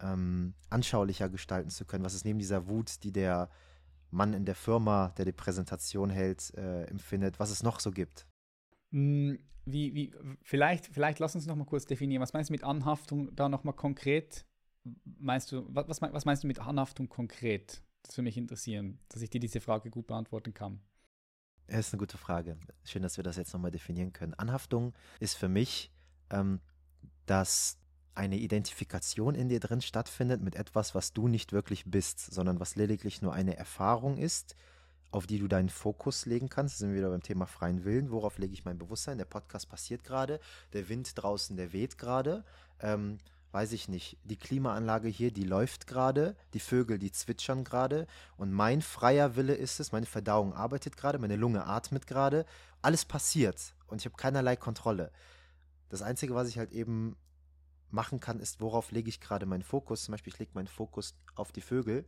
ähm, 0.00 0.54
anschaulicher 0.70 1.28
gestalten 1.28 1.68
zu 1.68 1.84
können? 1.84 2.04
Was 2.04 2.14
ist 2.14 2.24
neben 2.24 2.38
dieser 2.38 2.68
Wut, 2.68 3.02
die 3.04 3.12
der 3.12 3.50
Mann 4.10 4.32
in 4.32 4.44
der 4.44 4.54
Firma, 4.54 5.12
der 5.16 5.24
die 5.24 5.32
Präsentation 5.32 6.10
hält, 6.10 6.52
äh, 6.54 6.84
empfindet, 6.84 7.38
was 7.38 7.50
es 7.50 7.62
noch 7.62 7.80
so 7.80 7.90
gibt. 7.90 8.26
Hm, 8.90 9.38
wie, 9.64 9.94
wie, 9.94 10.12
vielleicht, 10.42 10.86
vielleicht 10.86 11.18
lass 11.18 11.34
uns 11.34 11.46
noch 11.46 11.56
mal 11.56 11.64
kurz 11.64 11.86
definieren. 11.86 12.22
Was 12.22 12.32
meinst 12.32 12.50
du 12.50 12.52
mit 12.52 12.64
Anhaftung 12.64 13.34
da 13.34 13.48
noch 13.48 13.64
mal 13.64 13.72
konkret? 13.72 14.46
Meinst 15.04 15.52
du, 15.52 15.66
was, 15.68 16.00
was 16.00 16.24
meinst 16.24 16.42
du 16.42 16.46
mit 16.46 16.58
Anhaftung 16.58 17.08
konkret? 17.08 17.82
Das 18.02 18.16
würde 18.16 18.24
mich 18.24 18.36
interessieren, 18.36 18.98
dass 19.08 19.22
ich 19.22 19.30
dir 19.30 19.40
diese 19.40 19.60
Frage 19.60 19.90
gut 19.90 20.06
beantworten 20.06 20.54
kann. 20.54 20.80
Das 21.66 21.86
ist 21.86 21.92
eine 21.92 22.00
gute 22.00 22.18
Frage. 22.18 22.56
Schön, 22.84 23.02
dass 23.02 23.16
wir 23.16 23.24
das 23.24 23.36
jetzt 23.36 23.52
nochmal 23.52 23.70
definieren 23.70 24.12
können. 24.12 24.34
Anhaftung 24.34 24.94
ist 25.20 25.34
für 25.34 25.48
mich, 25.48 25.92
ähm, 26.30 26.60
dass 27.26 27.78
eine 28.14 28.36
Identifikation 28.36 29.34
in 29.34 29.48
dir 29.48 29.60
drin 29.60 29.80
stattfindet 29.80 30.42
mit 30.42 30.56
etwas, 30.56 30.94
was 30.94 31.12
du 31.12 31.28
nicht 31.28 31.52
wirklich 31.52 31.84
bist, 31.86 32.32
sondern 32.32 32.60
was 32.60 32.76
lediglich 32.76 33.22
nur 33.22 33.32
eine 33.32 33.56
Erfahrung 33.56 34.18
ist, 34.18 34.56
auf 35.10 35.26
die 35.26 35.38
du 35.38 35.48
deinen 35.48 35.68
Fokus 35.68 36.26
legen 36.26 36.48
kannst. 36.48 36.76
Da 36.76 36.78
sind 36.80 36.90
wir 36.90 36.98
wieder 36.98 37.10
beim 37.10 37.22
Thema 37.22 37.46
freien 37.46 37.84
Willen. 37.84 38.10
Worauf 38.10 38.38
lege 38.38 38.52
ich 38.52 38.64
mein 38.64 38.78
Bewusstsein? 38.78 39.18
Der 39.18 39.24
Podcast 39.24 39.68
passiert 39.68 40.04
gerade, 40.04 40.40
der 40.72 40.88
Wind 40.88 41.12
draußen, 41.14 41.56
der 41.56 41.72
weht 41.72 41.98
gerade. 41.98 42.44
Ähm, 42.80 43.18
weiß 43.52 43.72
ich 43.72 43.88
nicht, 43.88 44.16
die 44.24 44.36
Klimaanlage 44.36 45.08
hier, 45.08 45.32
die 45.32 45.44
läuft 45.44 45.86
gerade, 45.86 46.36
die 46.54 46.60
Vögel, 46.60 46.98
die 46.98 47.10
zwitschern 47.10 47.64
gerade 47.64 48.06
und 48.36 48.52
mein 48.52 48.80
freier 48.80 49.36
Wille 49.36 49.54
ist 49.54 49.80
es, 49.80 49.92
meine 49.92 50.06
Verdauung 50.06 50.54
arbeitet 50.54 50.96
gerade, 50.96 51.18
meine 51.18 51.36
Lunge 51.36 51.66
atmet 51.66 52.06
gerade, 52.06 52.46
alles 52.80 53.04
passiert 53.04 53.74
und 53.88 54.00
ich 54.00 54.04
habe 54.04 54.16
keinerlei 54.16 54.56
Kontrolle. 54.56 55.10
Das 55.88 56.02
Einzige, 56.02 56.34
was 56.34 56.48
ich 56.48 56.58
halt 56.58 56.70
eben 56.70 57.16
machen 57.92 58.20
kann, 58.20 58.40
ist, 58.40 58.60
worauf 58.60 58.90
lege 58.90 59.08
ich 59.08 59.20
gerade 59.20 59.46
meinen 59.46 59.62
Fokus. 59.62 60.04
Zum 60.04 60.12
Beispiel, 60.12 60.32
ich 60.32 60.38
lege 60.38 60.52
meinen 60.54 60.68
Fokus 60.68 61.14
auf 61.34 61.52
die 61.52 61.60
Vögel 61.60 62.04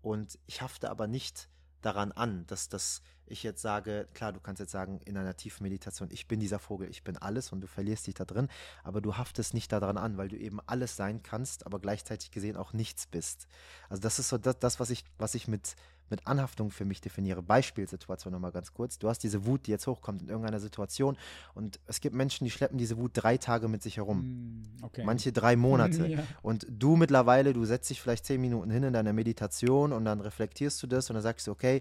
und 0.00 0.38
ich 0.46 0.62
hafte 0.62 0.90
aber 0.90 1.06
nicht 1.06 1.48
daran 1.82 2.12
an, 2.12 2.46
dass 2.46 2.68
das 2.68 3.02
ich 3.26 3.42
jetzt 3.42 3.62
sage, 3.62 4.08
klar, 4.14 4.32
du 4.32 4.40
kannst 4.40 4.60
jetzt 4.60 4.72
sagen 4.72 5.00
in 5.04 5.16
einer 5.16 5.36
tiefen 5.36 5.62
Meditation, 5.62 6.08
ich 6.10 6.28
bin 6.28 6.38
dieser 6.40 6.58
Vogel, 6.58 6.88
ich 6.90 7.02
bin 7.02 7.16
alles 7.16 7.52
und 7.52 7.60
du 7.60 7.66
verlierst 7.66 8.06
dich 8.06 8.14
da 8.14 8.24
drin, 8.24 8.48
aber 8.84 9.00
du 9.00 9.16
haftest 9.16 9.54
nicht 9.54 9.72
daran 9.72 9.96
an, 9.96 10.16
weil 10.16 10.28
du 10.28 10.36
eben 10.36 10.60
alles 10.66 10.96
sein 10.96 11.22
kannst, 11.22 11.66
aber 11.66 11.80
gleichzeitig 11.80 12.30
gesehen 12.30 12.56
auch 12.56 12.72
nichts 12.72 13.06
bist. 13.06 13.46
Also 13.88 14.02
das 14.02 14.18
ist 14.18 14.28
so 14.28 14.38
das, 14.38 14.58
das 14.58 14.80
was 14.80 14.90
ich, 14.90 15.04
was 15.18 15.34
ich 15.34 15.48
mit 15.48 15.76
mit 16.12 16.26
Anhaftung 16.26 16.70
für 16.70 16.84
mich 16.84 17.00
definiere. 17.00 17.42
Beispielsituation 17.42 18.32
nochmal 18.32 18.52
ganz 18.52 18.72
kurz. 18.74 18.98
Du 18.98 19.08
hast 19.08 19.20
diese 19.20 19.46
Wut, 19.46 19.66
die 19.66 19.70
jetzt 19.70 19.86
hochkommt 19.86 20.20
in 20.22 20.28
irgendeiner 20.28 20.60
Situation 20.60 21.16
und 21.54 21.80
es 21.86 22.00
gibt 22.00 22.14
Menschen, 22.14 22.44
die 22.44 22.50
schleppen 22.50 22.76
diese 22.76 22.98
Wut 22.98 23.12
drei 23.14 23.38
Tage 23.38 23.66
mit 23.66 23.82
sich 23.82 23.96
herum. 23.96 24.20
Hm, 24.20 24.62
okay. 24.82 25.04
Manche 25.04 25.32
drei 25.32 25.56
Monate. 25.56 26.06
ja. 26.08 26.22
Und 26.42 26.66
du 26.68 26.96
mittlerweile, 26.96 27.54
du 27.54 27.64
setzt 27.64 27.88
dich 27.88 28.00
vielleicht 28.00 28.26
zehn 28.26 28.40
Minuten 28.40 28.70
hin 28.70 28.82
in 28.82 28.92
deiner 28.92 29.14
Meditation 29.14 29.92
und 29.92 30.04
dann 30.04 30.20
reflektierst 30.20 30.82
du 30.82 30.86
das 30.86 31.08
und 31.08 31.14
dann 31.14 31.22
sagst 31.22 31.46
du, 31.46 31.50
okay, 31.50 31.80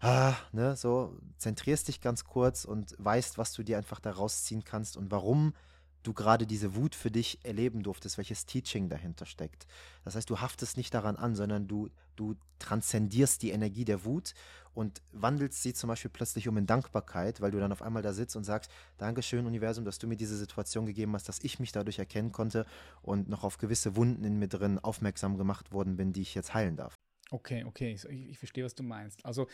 ah, 0.00 0.34
ne, 0.52 0.76
so, 0.76 1.16
zentrierst 1.38 1.88
dich 1.88 2.02
ganz 2.02 2.24
kurz 2.24 2.66
und 2.66 2.94
weißt, 2.98 3.38
was 3.38 3.54
du 3.54 3.62
dir 3.62 3.78
einfach 3.78 3.98
da 3.98 4.10
rausziehen 4.10 4.62
kannst 4.62 4.98
und 4.98 5.10
warum 5.10 5.54
du 6.02 6.12
gerade 6.12 6.46
diese 6.46 6.74
Wut 6.74 6.94
für 6.94 7.10
dich 7.10 7.44
erleben 7.44 7.82
durftest, 7.82 8.18
welches 8.18 8.46
Teaching 8.46 8.88
dahinter 8.88 9.26
steckt. 9.26 9.66
Das 10.04 10.14
heißt, 10.14 10.28
du 10.30 10.40
haftest 10.40 10.76
nicht 10.76 10.94
daran 10.94 11.16
an, 11.16 11.34
sondern 11.34 11.68
du, 11.68 11.90
du 12.16 12.36
transzendierst 12.58 13.42
die 13.42 13.50
Energie 13.50 13.84
der 13.84 14.04
Wut 14.04 14.34
und 14.72 15.02
wandelst 15.12 15.62
sie 15.62 15.74
zum 15.74 15.88
Beispiel 15.88 16.10
plötzlich 16.10 16.48
um 16.48 16.56
in 16.56 16.66
Dankbarkeit, 16.66 17.40
weil 17.40 17.50
du 17.50 17.58
dann 17.58 17.72
auf 17.72 17.82
einmal 17.82 18.02
da 18.02 18.12
sitzt 18.12 18.36
und 18.36 18.44
sagst, 18.44 18.70
Dankeschön, 18.98 19.46
Universum, 19.46 19.84
dass 19.84 19.98
du 19.98 20.06
mir 20.06 20.16
diese 20.16 20.36
Situation 20.36 20.86
gegeben 20.86 21.12
hast, 21.14 21.28
dass 21.28 21.40
ich 21.42 21.58
mich 21.58 21.72
dadurch 21.72 21.98
erkennen 21.98 22.32
konnte 22.32 22.66
und 23.02 23.28
noch 23.28 23.44
auf 23.44 23.58
gewisse 23.58 23.96
Wunden 23.96 24.24
in 24.24 24.38
mir 24.38 24.48
drin 24.48 24.78
aufmerksam 24.78 25.36
gemacht 25.36 25.72
worden 25.72 25.96
bin, 25.96 26.12
die 26.12 26.22
ich 26.22 26.34
jetzt 26.34 26.54
heilen 26.54 26.76
darf. 26.76 26.94
Okay, 27.30 27.64
okay, 27.64 27.92
ich, 27.92 28.04
ich 28.04 28.38
verstehe, 28.38 28.64
was 28.64 28.74
du 28.74 28.82
meinst. 28.82 29.24
Also 29.24 29.46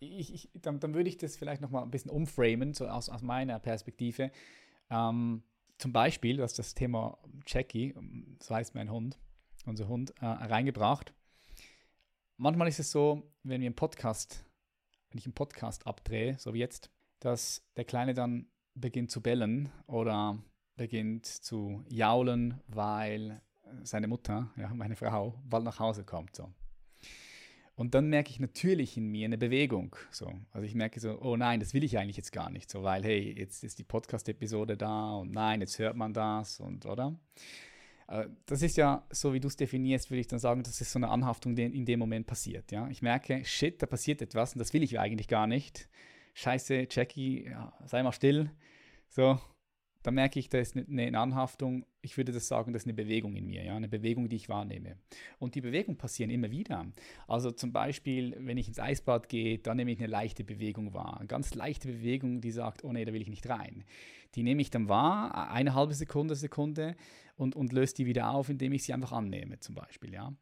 ich, 0.00 0.34
ich, 0.34 0.50
dann, 0.54 0.80
dann, 0.80 0.94
würde 0.94 1.08
ich 1.08 1.18
das 1.18 1.36
vielleicht 1.36 1.60
nochmal 1.60 1.82
ein 1.82 1.90
bisschen 1.90 2.10
umframen, 2.10 2.74
so 2.74 2.88
aus, 2.88 3.08
aus 3.08 3.22
meiner 3.22 3.58
Perspektive. 3.60 4.32
Ähm, 4.90 5.42
zum 5.80 5.92
Beispiel, 5.92 6.36
du 6.36 6.42
hast 6.42 6.58
das 6.58 6.74
Thema 6.74 7.16
Jackie, 7.46 7.94
so 8.42 8.54
heißt 8.54 8.74
mein 8.74 8.90
Hund, 8.90 9.18
unser 9.64 9.88
Hund, 9.88 10.12
äh, 10.20 10.26
reingebracht. 10.26 11.14
Manchmal 12.36 12.68
ist 12.68 12.80
es 12.80 12.90
so, 12.90 13.32
wenn 13.42 13.62
wir 13.62 13.66
einen 13.66 13.74
Podcast, 13.74 14.44
wenn 15.10 15.18
ich 15.18 15.24
einen 15.24 15.34
Podcast 15.34 15.86
abdrehe, 15.86 16.38
so 16.38 16.52
wie 16.52 16.58
jetzt, 16.58 16.90
dass 17.18 17.62
der 17.76 17.86
Kleine 17.86 18.12
dann 18.12 18.46
beginnt 18.74 19.10
zu 19.10 19.22
bellen 19.22 19.70
oder 19.86 20.38
beginnt 20.76 21.26
zu 21.26 21.82
jaulen, 21.88 22.60
weil 22.66 23.40
seine 23.82 24.06
Mutter, 24.06 24.50
ja, 24.56 24.72
meine 24.74 24.96
Frau, 24.96 25.40
bald 25.44 25.64
nach 25.64 25.78
Hause 25.78 26.04
kommt. 26.04 26.36
So. 26.36 26.52
Und 27.80 27.94
dann 27.94 28.10
merke 28.10 28.28
ich 28.28 28.38
natürlich 28.38 28.98
in 28.98 29.06
mir 29.06 29.24
eine 29.24 29.38
Bewegung. 29.38 29.96
So. 30.10 30.30
Also 30.52 30.66
ich 30.66 30.74
merke 30.74 31.00
so, 31.00 31.18
oh 31.22 31.38
nein, 31.38 31.60
das 31.60 31.72
will 31.72 31.82
ich 31.82 31.96
eigentlich 31.96 32.18
jetzt 32.18 32.30
gar 32.30 32.50
nicht. 32.50 32.68
So, 32.68 32.82
weil, 32.82 33.02
hey, 33.02 33.34
jetzt 33.38 33.64
ist 33.64 33.78
die 33.78 33.84
Podcast-Episode 33.84 34.76
da 34.76 35.14
und 35.14 35.32
nein, 35.32 35.62
jetzt 35.62 35.78
hört 35.78 35.96
man 35.96 36.12
das 36.12 36.60
und 36.60 36.84
oder? 36.84 37.18
Äh, 38.08 38.26
das 38.44 38.60
ist 38.60 38.76
ja, 38.76 39.06
so 39.08 39.32
wie 39.32 39.40
du 39.40 39.48
es 39.48 39.56
definierst, 39.56 40.10
würde 40.10 40.20
ich 40.20 40.26
dann 40.26 40.38
sagen, 40.38 40.62
das 40.62 40.78
ist 40.78 40.92
so 40.92 40.98
eine 40.98 41.08
Anhaftung, 41.08 41.56
die 41.56 41.62
in 41.62 41.86
dem 41.86 42.00
Moment 42.00 42.26
passiert. 42.26 42.70
Ja? 42.70 42.86
Ich 42.88 43.00
merke, 43.00 43.42
shit, 43.46 43.80
da 43.80 43.86
passiert 43.86 44.20
etwas 44.20 44.52
und 44.52 44.58
das 44.58 44.74
will 44.74 44.82
ich 44.82 45.00
eigentlich 45.00 45.26
gar 45.26 45.46
nicht. 45.46 45.88
Scheiße, 46.34 46.86
Jackie, 46.90 47.46
ja, 47.46 47.72
sei 47.86 48.02
mal 48.02 48.12
still. 48.12 48.50
So, 49.08 49.40
da 50.02 50.10
merke 50.10 50.38
ich, 50.38 50.48
da 50.48 50.58
ist 50.58 50.76
eine, 50.76 50.86
eine 50.86 51.18
Anhaftung, 51.18 51.84
ich 52.00 52.16
würde 52.16 52.32
das 52.32 52.48
sagen, 52.48 52.72
das 52.72 52.82
ist 52.82 52.86
eine 52.86 52.94
Bewegung 52.94 53.36
in 53.36 53.46
mir, 53.46 53.62
ja, 53.62 53.76
eine 53.76 53.88
Bewegung, 53.88 54.28
die 54.28 54.36
ich 54.36 54.48
wahrnehme. 54.48 54.96
Und 55.38 55.54
die 55.54 55.60
Bewegungen 55.60 55.98
passieren 55.98 56.30
immer 56.30 56.50
wieder. 56.50 56.86
Also 57.28 57.50
zum 57.50 57.72
Beispiel, 57.72 58.34
wenn 58.38 58.56
ich 58.56 58.68
ins 58.68 58.78
Eisbad 58.78 59.28
gehe, 59.28 59.58
dann 59.58 59.76
nehme 59.76 59.92
ich 59.92 59.98
eine 59.98 60.08
leichte 60.08 60.44
Bewegung 60.44 60.94
wahr. 60.94 61.18
Eine 61.18 61.26
ganz 61.26 61.54
leichte 61.54 61.88
Bewegung, 61.88 62.40
die 62.40 62.50
sagt, 62.50 62.84
oh 62.84 62.92
nee, 62.92 63.04
da 63.04 63.12
will 63.12 63.22
ich 63.22 63.28
nicht 63.28 63.48
rein. 63.48 63.84
Die 64.34 64.42
nehme 64.42 64.62
ich 64.62 64.70
dann 64.70 64.88
wahr, 64.88 65.50
eine 65.50 65.74
halbe 65.74 65.94
Sekunde, 65.94 66.34
Sekunde 66.34 66.96
und, 67.36 67.56
und 67.56 67.72
löse 67.72 67.94
die 67.94 68.06
wieder 68.06 68.30
auf, 68.30 68.48
indem 68.48 68.72
ich 68.72 68.84
sie 68.84 68.94
einfach 68.94 69.12
annehme, 69.12 69.60
zum 69.60 69.74
Beispiel, 69.74 70.12
ja. 70.12 70.32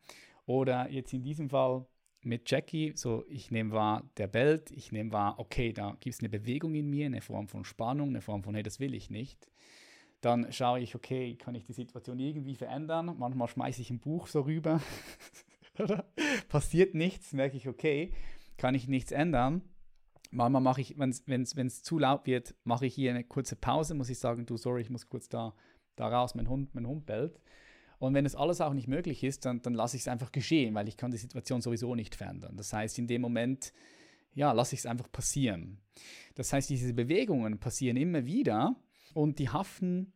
Oder 0.46 0.90
jetzt 0.90 1.12
in 1.12 1.22
diesem 1.22 1.50
Fall 1.50 1.86
mit 2.28 2.48
Jackie, 2.50 2.92
so 2.94 3.24
ich 3.28 3.50
nehme 3.50 3.72
wahr, 3.72 4.08
der 4.18 4.26
bellt, 4.26 4.70
ich 4.70 4.92
nehme 4.92 5.12
wahr, 5.12 5.38
okay, 5.38 5.72
da 5.72 5.96
gibt 5.98 6.14
es 6.14 6.20
eine 6.20 6.28
Bewegung 6.28 6.74
in 6.74 6.88
mir, 6.88 7.06
eine 7.06 7.22
Form 7.22 7.48
von 7.48 7.64
Spannung, 7.64 8.10
eine 8.10 8.20
Form 8.20 8.42
von, 8.42 8.54
hey, 8.54 8.62
das 8.62 8.78
will 8.78 8.94
ich 8.94 9.10
nicht. 9.10 9.48
Dann 10.20 10.52
schaue 10.52 10.80
ich, 10.80 10.94
okay, 10.94 11.36
kann 11.36 11.54
ich 11.54 11.64
die 11.64 11.72
Situation 11.72 12.18
irgendwie 12.18 12.54
verändern? 12.54 13.16
Manchmal 13.18 13.48
schmeiße 13.48 13.80
ich 13.80 13.90
ein 13.90 14.00
Buch 14.00 14.26
so 14.26 14.42
rüber, 14.42 14.80
passiert 16.48 16.94
nichts, 16.94 17.32
merke 17.32 17.56
ich, 17.56 17.66
okay, 17.66 18.12
kann 18.56 18.74
ich 18.74 18.88
nichts 18.88 19.10
ändern. 19.10 19.62
Manchmal 20.30 20.60
mache 20.60 20.82
ich, 20.82 20.98
wenn 20.98 21.10
es 21.42 21.82
zu 21.82 21.98
laut 21.98 22.26
wird, 22.26 22.54
mache 22.64 22.84
ich 22.84 22.94
hier 22.94 23.10
eine 23.10 23.24
kurze 23.24 23.56
Pause, 23.56 23.94
muss 23.94 24.10
ich 24.10 24.18
sagen, 24.18 24.44
du, 24.44 24.58
sorry, 24.58 24.82
ich 24.82 24.90
muss 24.90 25.08
kurz 25.08 25.28
da, 25.30 25.54
da 25.96 26.08
raus, 26.08 26.34
mein 26.34 26.48
Hund, 26.48 26.74
mein 26.74 26.86
Hund 26.86 27.06
bellt. 27.06 27.40
Und 27.98 28.14
wenn 28.14 28.26
es 28.26 28.36
alles 28.36 28.60
auch 28.60 28.74
nicht 28.74 28.88
möglich 28.88 29.24
ist, 29.24 29.44
dann, 29.44 29.60
dann 29.62 29.74
lasse 29.74 29.96
ich 29.96 30.02
es 30.02 30.08
einfach 30.08 30.30
geschehen, 30.30 30.74
weil 30.74 30.88
ich 30.88 30.96
kann 30.96 31.10
die 31.10 31.16
Situation 31.16 31.60
sowieso 31.60 31.94
nicht 31.94 32.14
verändern. 32.14 32.56
Das 32.56 32.72
heißt, 32.72 32.98
in 32.98 33.08
dem 33.08 33.20
Moment, 33.20 33.72
ja, 34.34 34.52
lasse 34.52 34.74
ich 34.74 34.80
es 34.80 34.86
einfach 34.86 35.10
passieren. 35.10 35.78
Das 36.36 36.52
heißt, 36.52 36.70
diese 36.70 36.94
Bewegungen 36.94 37.58
passieren 37.58 37.96
immer 37.96 38.24
wieder 38.24 38.76
und 39.14 39.40
die 39.40 39.48
haften 39.48 40.12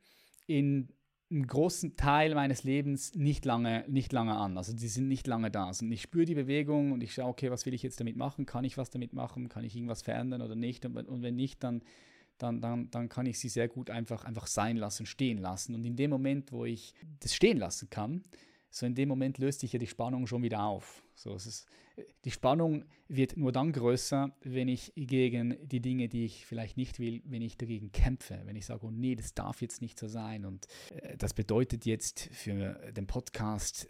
in 0.47 0.89
einem 1.33 1.47
großen 1.47 1.97
Teil 1.97 2.35
meines 2.35 2.63
Lebens 2.63 3.15
nicht 3.15 3.45
lange, 3.45 3.85
nicht 3.89 4.13
lange 4.13 4.37
an. 4.37 4.59
Also 4.59 4.75
die 4.75 4.89
sind 4.89 5.09
nicht 5.09 5.27
lange 5.27 5.51
da. 5.51 5.69
Und 5.69 5.91
ich 5.91 6.03
spüre 6.03 6.27
die 6.27 6.35
Bewegung 6.35 6.93
und 6.93 7.03
ich 7.03 7.15
schaue, 7.15 7.31
okay, 7.31 7.51
was 7.51 7.65
will 7.65 7.75
ich 7.75 7.83
jetzt 7.83 7.99
damit 8.01 8.17
machen? 8.17 8.45
Kann 8.47 8.65
ich 8.65 8.77
was 8.77 8.91
damit 8.91 9.13
machen? 9.15 9.49
Kann 9.49 9.65
ich 9.65 9.75
irgendwas 9.75 10.03
verändern 10.03 10.43
oder 10.43 10.55
nicht? 10.55 10.85
Und, 10.85 10.97
und 10.97 11.23
wenn 11.23 11.35
nicht, 11.35 11.65
dann 11.65 11.83
dann, 12.43 12.61
dann, 12.61 12.91
dann 12.91 13.09
kann 13.09 13.27
ich 13.27 13.39
sie 13.39 13.49
sehr 13.49 13.69
gut 13.69 13.91
einfach, 13.91 14.25
einfach 14.25 14.47
sein 14.47 14.77
lassen, 14.77 15.07
stehen 15.07 15.39
lassen. 15.39 15.75
Und 15.75 15.85
in 15.85 15.97
dem 15.97 16.11
Moment, 16.11 16.53
wo 16.53 16.65
ich 16.65 16.95
das 17.21 17.35
stehen 17.35 17.59
lassen 17.59 17.89
kann, 17.89 18.23
so 18.71 18.87
in 18.87 18.95
dem 18.95 19.09
Moment 19.09 19.39
löst 19.39 19.61
sich 19.61 19.73
ja 19.73 19.79
die 19.79 19.87
Spannung 19.87 20.27
schon 20.27 20.43
wieder 20.43 20.65
auf. 20.65 21.05
So, 21.15 21.35
es 21.35 21.47
ist, 21.47 21.67
die 22.25 22.31
Spannung 22.31 22.85
wird 23.07 23.37
nur 23.37 23.53
dann 23.53 23.73
größer, 23.73 24.35
wenn 24.43 24.69
ich 24.69 24.93
gegen 24.97 25.57
die 25.69 25.81
Dinge, 25.81 26.09
die 26.09 26.25
ich 26.25 26.47
vielleicht 26.47 26.79
nicht 26.79 26.99
will, 26.99 27.23
wenn 27.27 27.43
ich 27.43 27.59
dagegen 27.59 27.93
kämpfe, 27.93 28.41
wenn 28.45 28.57
ich 28.57 28.65
sage, 28.65 28.87
oh 28.87 28.91
nee, 28.91 29.15
das 29.15 29.35
darf 29.35 29.61
jetzt 29.61 29.83
nicht 29.83 29.99
so 29.99 30.09
sein 30.09 30.47
und 30.47 30.67
äh, 30.97 31.17
das 31.19 31.35
bedeutet 31.35 31.85
jetzt 31.85 32.31
für 32.33 32.81
den 32.97 33.07
Podcast 33.07 33.89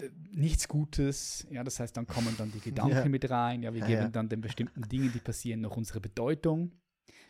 äh, 0.00 0.10
nichts 0.30 0.68
Gutes. 0.68 1.46
Ja, 1.50 1.64
das 1.64 1.80
heißt, 1.80 1.96
dann 1.96 2.06
kommen 2.06 2.34
dann 2.38 2.52
die 2.52 2.60
Gedanken 2.70 2.96
ja. 2.96 3.08
mit 3.08 3.28
rein. 3.28 3.62
Ja, 3.64 3.74
wir 3.74 3.80
ja, 3.80 3.86
geben 3.86 4.02
ja. 4.02 4.08
dann 4.08 4.28
den 4.28 4.40
bestimmten 4.40 4.82
Dingen, 4.82 5.10
die 5.12 5.18
passieren, 5.18 5.60
noch 5.60 5.76
unsere 5.76 6.00
Bedeutung, 6.00 6.70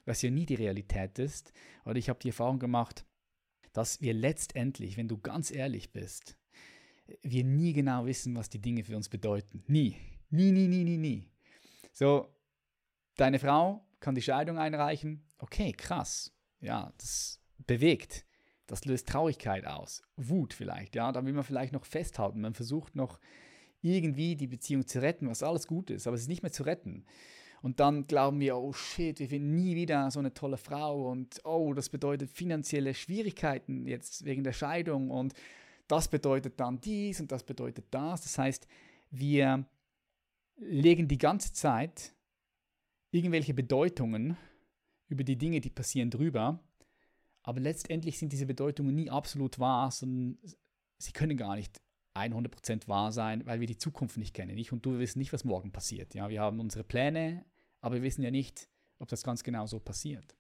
was 0.05 0.23
ja 0.23 0.31
nie 0.31 0.47
die 0.47 0.55
Realität 0.55 1.19
ist. 1.19 1.53
Oder 1.85 1.97
ich 1.97 2.09
habe 2.09 2.19
die 2.19 2.29
Erfahrung 2.29 2.59
gemacht, 2.59 3.05
dass 3.73 4.01
wir 4.01 4.15
letztendlich, 4.15 4.97
wenn 4.97 5.09
du 5.09 5.19
ganz 5.19 5.51
ehrlich 5.51 5.93
bist, 5.93 6.37
wir 7.23 7.45
nie 7.45 7.73
genau 7.73 8.07
wissen, 8.07 8.35
was 8.37 8.49
die 8.49 8.61
Dinge 8.61 8.85
für 8.85 8.97
uns 8.97 9.09
bedeuten. 9.09 9.63
Nie. 9.67 9.97
Nie, 10.31 10.53
nie, 10.53 10.69
nie, 10.69 10.85
nie, 10.85 10.97
nie. 10.97 11.31
So, 11.93 12.35
deine 13.17 13.39
Frau 13.39 13.87
kann 14.01 14.15
die 14.15 14.23
Scheidung 14.23 14.59
einreichen. 14.59 15.25
Okay, 15.39 15.73
krass. 15.73 16.33
Ja, 16.61 16.93
das 16.99 17.41
bewegt. 17.67 18.25
Das 18.67 18.85
löst 18.87 19.09
Traurigkeit 19.09 19.67
aus. 19.67 20.03
Wut 20.17 20.55
vielleicht, 20.55 20.95
ja. 20.95 21.13
Da 21.13 21.25
will 21.25 21.35
man 21.35 21.45
vielleicht 21.45 21.73
noch 21.73 21.85
festhalten. 21.85 22.41
Man 22.41 22.55
versucht 22.55 22.97
noch 22.97 23.21
irgendwie 23.83 24.35
die 24.35 24.47
Beziehung 24.47 24.87
zu 24.87 25.03
retten, 25.03 25.29
was 25.29 25.43
alles 25.43 25.67
gut 25.67 25.91
ist, 25.91 26.07
aber 26.07 26.17
es 26.17 26.23
ist 26.23 26.29
nicht 26.29 26.43
mehr 26.43 26.53
zu 26.53 26.63
retten. 26.63 27.05
Und 27.65 27.81
dann 27.81 28.07
glauben 28.07 28.41
wir, 28.41 28.59
oh 28.59 28.75
shit, 28.75 29.19
wir 29.21 29.29
finden 29.31 29.55
nie 29.55 29.75
wieder 29.75 30.11
so 30.11 30.19
eine 30.19 30.35
tolle 30.35 30.59
Frau 30.59 31.11
und 31.11 31.41
oh, 31.45 31.73
das 31.73 31.89
bedeutet 31.89 32.31
finanzielle 32.31 32.93
Schwierigkeiten 32.93 33.87
jetzt 33.87 34.27
wegen 34.27 34.45
der 34.45 34.53
Scheidung 34.53 35.11
und 35.11 35.33
das 35.89 36.09
bedeutet 36.09 36.61
dann 36.61 36.83
dies 36.83 37.23
und 37.23 37.33
das 37.33 37.43
bedeutet 37.43 37.87
das. 37.91 38.21
Das 38.21 38.37
heißt, 38.37 38.69
wir 39.11 39.65
legen 40.57 41.09
die 41.09 41.17
ganze 41.17 41.55
Zeit 41.55 42.15
irgendwelche 43.13 43.55
Bedeutungen 43.55 44.37
über 45.09 45.25
die 45.25 45.39
Dinge, 45.39 45.63
die 45.63 45.71
passieren, 45.71 46.11
drüber. 46.11 46.63
Aber 47.45 47.61
letztendlich 47.61 48.19
sind 48.19 48.35
diese 48.35 48.45
Bedeutungen 48.45 48.95
nie 48.95 49.09
absolut 49.09 49.59
wahr, 49.59 49.91
sondern 49.91 50.37
sie 50.99 51.13
können 51.13 51.39
gar 51.39 51.57
nicht 51.57 51.81
100% 52.15 52.89
wahr 52.89 53.11
sein, 53.11 53.47
weil 53.47 53.61
wir 53.61 53.67
die 53.67 53.79
Zukunft 53.79 54.19
nicht 54.19 54.35
kennen. 54.35 54.59
Ich 54.59 54.71
und 54.71 54.85
du 54.85 54.99
wissen 54.99 55.19
nicht, 55.19 55.33
was 55.33 55.45
morgen 55.45 55.73
passiert. 55.73 56.15
Ja, 56.15 56.29
wir 56.29 56.43
haben 56.43 56.61
unsere 56.61 56.85
Pläne, 56.85 57.47
aber 57.85 57.97
wir 57.97 58.03
wissen 58.03 58.23
ja 58.23 58.31
nicht, 58.31 58.69
ob 58.99 59.09
das 59.09 59.23
ganz 59.23 59.43
genau 59.43 59.67
so 59.67 59.79
passiert. 59.79 60.37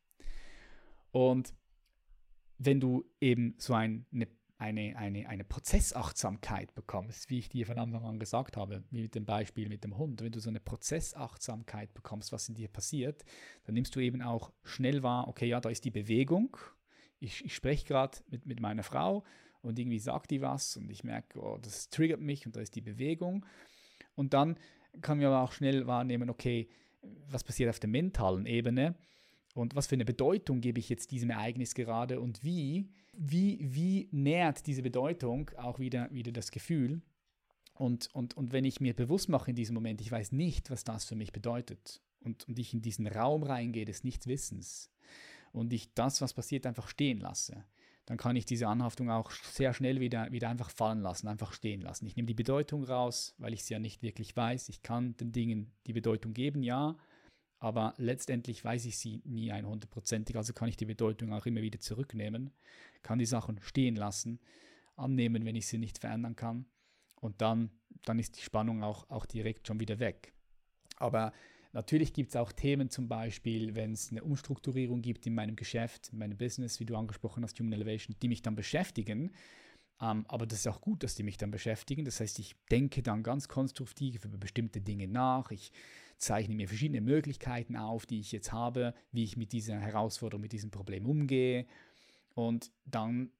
Und 1.12 1.54
wenn 2.58 2.80
du 2.80 3.04
eben 3.20 3.54
so 3.58 3.74
eine 3.74 4.04
eine, 4.56 4.96
eine, 4.96 5.28
eine 5.28 5.44
Prozessachtsamkeit 5.44 6.74
bekommst, 6.74 7.28
wie 7.28 7.38
ich 7.38 7.48
dir 7.48 7.66
von 7.66 7.78
Anfang 7.78 8.04
an 8.04 8.18
gesagt 8.18 8.56
habe, 8.56 8.84
wie 8.90 9.02
mit 9.02 9.14
dem 9.14 9.26
Beispiel 9.26 9.68
mit 9.68 9.84
dem 9.84 9.98
Hund, 9.98 10.22
wenn 10.22 10.32
du 10.32 10.40
so 10.40 10.48
eine 10.48 10.60
Prozessachtsamkeit 10.60 11.92
bekommst, 11.92 12.32
was 12.32 12.48
in 12.48 12.54
dir 12.54 12.68
passiert, 12.68 13.24
dann 13.64 13.74
nimmst 13.74 13.94
du 13.96 14.00
eben 14.00 14.22
auch 14.22 14.52
schnell 14.62 15.02
wahr, 15.02 15.28
okay, 15.28 15.46
ja, 15.46 15.60
da 15.60 15.68
ist 15.68 15.84
die 15.84 15.90
Bewegung, 15.90 16.56
ich, 17.18 17.44
ich 17.44 17.54
spreche 17.54 17.84
gerade 17.84 18.18
mit, 18.28 18.46
mit 18.46 18.60
meiner 18.60 18.84
Frau 18.84 19.24
und 19.60 19.78
irgendwie 19.78 19.98
sagt 19.98 20.30
die 20.30 20.40
was 20.40 20.76
und 20.76 20.90
ich 20.90 21.04
merke, 21.04 21.40
oh, 21.40 21.58
das 21.58 21.88
triggert 21.88 22.20
mich 22.20 22.46
und 22.46 22.54
da 22.56 22.60
ist 22.60 22.74
die 22.74 22.80
Bewegung. 22.80 23.44
Und 24.14 24.34
dann 24.34 24.58
kann 25.00 25.18
man 25.18 25.26
aber 25.26 25.42
auch 25.42 25.52
schnell 25.52 25.86
wahrnehmen, 25.86 26.30
okay, 26.30 26.68
was 27.30 27.44
passiert 27.44 27.70
auf 27.70 27.80
der 27.80 27.90
mentalen 27.90 28.46
Ebene 28.46 28.94
und 29.54 29.74
was 29.74 29.86
für 29.86 29.94
eine 29.94 30.04
Bedeutung 30.04 30.60
gebe 30.60 30.78
ich 30.78 30.88
jetzt 30.88 31.10
diesem 31.10 31.30
Ereignis 31.30 31.74
gerade 31.74 32.20
und 32.20 32.42
wie 32.42 32.88
wie, 33.16 33.58
wie 33.60 34.08
nährt 34.12 34.66
diese 34.66 34.82
Bedeutung 34.82 35.50
auch 35.56 35.78
wieder, 35.78 36.10
wieder 36.10 36.32
das 36.32 36.50
Gefühl? 36.50 37.02
Und, 37.74 38.08
und, 38.14 38.36
und 38.36 38.52
wenn 38.52 38.64
ich 38.64 38.80
mir 38.80 38.94
bewusst 38.94 39.28
mache 39.28 39.50
in 39.50 39.56
diesem 39.56 39.74
Moment, 39.74 40.00
ich 40.00 40.10
weiß 40.10 40.32
nicht, 40.32 40.70
was 40.70 40.84
das 40.84 41.04
für 41.04 41.16
mich 41.16 41.32
bedeutet, 41.32 42.00
und, 42.20 42.48
und 42.48 42.58
ich 42.58 42.72
in 42.72 42.80
diesen 42.80 43.06
Raum 43.06 43.42
reingehe 43.42 43.84
des 43.84 44.02
Nichtwissens 44.02 44.90
und 45.52 45.72
ich 45.72 45.92
das, 45.92 46.20
was 46.22 46.32
passiert, 46.32 46.66
einfach 46.66 46.88
stehen 46.88 47.18
lasse, 47.18 47.64
dann 48.06 48.18
kann 48.18 48.36
ich 48.36 48.44
diese 48.44 48.68
Anhaftung 48.68 49.10
auch 49.10 49.30
sehr 49.30 49.72
schnell 49.72 50.00
wieder, 50.00 50.30
wieder 50.30 50.50
einfach 50.50 50.70
fallen 50.70 51.00
lassen, 51.00 51.28
einfach 51.28 51.52
stehen 51.52 51.80
lassen. 51.80 52.06
Ich 52.06 52.16
nehme 52.16 52.26
die 52.26 52.34
Bedeutung 52.34 52.84
raus, 52.84 53.34
weil 53.38 53.54
ich 53.54 53.64
sie 53.64 53.74
ja 53.74 53.80
nicht 53.80 54.02
wirklich 54.02 54.36
weiß. 54.36 54.68
Ich 54.68 54.82
kann 54.82 55.16
den 55.16 55.32
Dingen 55.32 55.72
die 55.86 55.94
Bedeutung 55.94 56.34
geben, 56.34 56.62
ja, 56.62 56.96
aber 57.58 57.94
letztendlich 57.96 58.62
weiß 58.62 58.84
ich 58.84 58.98
sie 58.98 59.22
nie 59.24 59.50
100%ig, 59.50 60.36
also 60.36 60.52
kann 60.52 60.68
ich 60.68 60.76
die 60.76 60.84
Bedeutung 60.84 61.32
auch 61.32 61.46
immer 61.46 61.62
wieder 61.62 61.80
zurücknehmen, 61.80 62.50
kann 63.02 63.18
die 63.18 63.26
Sachen 63.26 63.58
stehen 63.62 63.96
lassen, 63.96 64.38
annehmen, 64.96 65.46
wenn 65.46 65.56
ich 65.56 65.66
sie 65.66 65.78
nicht 65.78 65.98
verändern 65.98 66.36
kann 66.36 66.66
und 67.22 67.40
dann, 67.40 67.70
dann 68.02 68.18
ist 68.18 68.36
die 68.36 68.42
Spannung 68.42 68.82
auch, 68.82 69.08
auch 69.08 69.24
direkt 69.24 69.66
schon 69.66 69.80
wieder 69.80 69.98
weg. 69.98 70.34
Aber 70.98 71.32
natürlich 71.74 72.12
gibt 72.12 72.30
es 72.30 72.36
auch 72.36 72.52
Themen, 72.52 72.88
zum 72.88 73.08
Beispiel, 73.08 73.74
wenn 73.74 73.92
es 73.92 74.10
eine 74.10 74.24
Umstrukturierung 74.24 75.02
gibt 75.02 75.26
in 75.26 75.34
meinem 75.34 75.56
Geschäft, 75.56 76.10
in 76.12 76.18
meinem 76.18 76.38
Business, 76.38 76.80
wie 76.80 76.86
du 76.86 76.96
angesprochen 76.96 77.42
hast, 77.42 77.58
Human 77.60 77.74
Elevation, 77.74 78.16
die 78.22 78.28
mich 78.28 78.42
dann 78.42 78.54
beschäftigen. 78.54 79.32
Ähm, 80.00 80.24
aber 80.28 80.46
das 80.46 80.60
ist 80.60 80.68
auch 80.68 80.80
gut, 80.80 81.02
dass 81.02 81.14
die 81.14 81.22
mich 81.22 81.36
dann 81.36 81.50
beschäftigen. 81.50 82.04
Das 82.04 82.20
heißt, 82.20 82.38
ich 82.38 82.54
denke 82.70 83.02
dann 83.02 83.22
ganz 83.22 83.48
konstruktiv 83.48 84.24
über 84.24 84.38
bestimmte 84.38 84.80
Dinge 84.80 85.08
nach. 85.08 85.50
Ich 85.50 85.72
zeichne 86.16 86.54
mir 86.54 86.68
verschiedene 86.68 87.00
Möglichkeiten 87.00 87.76
auf, 87.76 88.06
die 88.06 88.20
ich 88.20 88.32
jetzt 88.32 88.52
habe, 88.52 88.94
wie 89.12 89.24
ich 89.24 89.36
mit 89.36 89.52
dieser 89.52 89.78
Herausforderung, 89.78 90.40
mit 90.40 90.52
diesem 90.52 90.70
Problem 90.70 91.06
umgehe. 91.06 91.66
Und 92.34 92.72
dann 92.84 93.30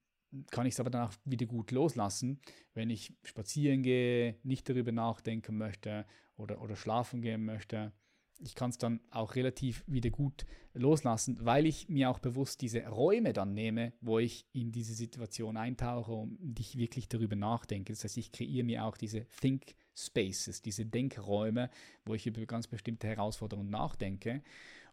kann 0.51 0.65
ich 0.65 0.73
es 0.73 0.79
aber 0.79 0.89
danach 0.89 1.13
wieder 1.23 1.45
gut 1.45 1.71
loslassen, 1.71 2.39
wenn 2.73 2.89
ich 2.89 3.13
spazieren 3.23 3.83
gehe, 3.83 4.37
nicht 4.43 4.67
darüber 4.67 4.91
nachdenken 4.91 5.57
möchte 5.57 6.05
oder, 6.35 6.61
oder 6.61 6.75
schlafen 6.75 7.21
gehen 7.21 7.45
möchte. 7.45 7.93
Ich 8.39 8.55
kann 8.55 8.69
es 8.69 8.77
dann 8.77 8.99
auch 9.11 9.35
relativ 9.35 9.83
wieder 9.87 10.09
gut 10.09 10.45
loslassen, 10.73 11.37
weil 11.41 11.65
ich 11.65 11.87
mir 11.87 12.09
auch 12.09 12.19
bewusst 12.19 12.61
diese 12.61 12.85
Räume 12.87 13.33
dann 13.33 13.53
nehme, 13.53 13.93
wo 14.01 14.19
ich 14.19 14.45
in 14.51 14.71
diese 14.71 14.93
Situation 14.93 15.57
eintauche 15.57 16.11
und 16.11 16.59
ich 16.59 16.77
wirklich 16.77 17.07
darüber 17.07 17.35
nachdenke. 17.35 17.93
Das 17.93 18.03
heißt, 18.03 18.17
ich 18.17 18.31
kreiere 18.31 18.65
mir 18.65 18.85
auch 18.85 18.97
diese 18.97 19.25
Think 19.41 19.75
Spaces, 19.95 20.61
diese 20.61 20.85
Denkräume, 20.85 21.69
wo 22.05 22.13
ich 22.13 22.27
über 22.27 22.45
ganz 22.45 22.67
bestimmte 22.67 23.07
Herausforderungen 23.07 23.69
nachdenke. 23.69 24.43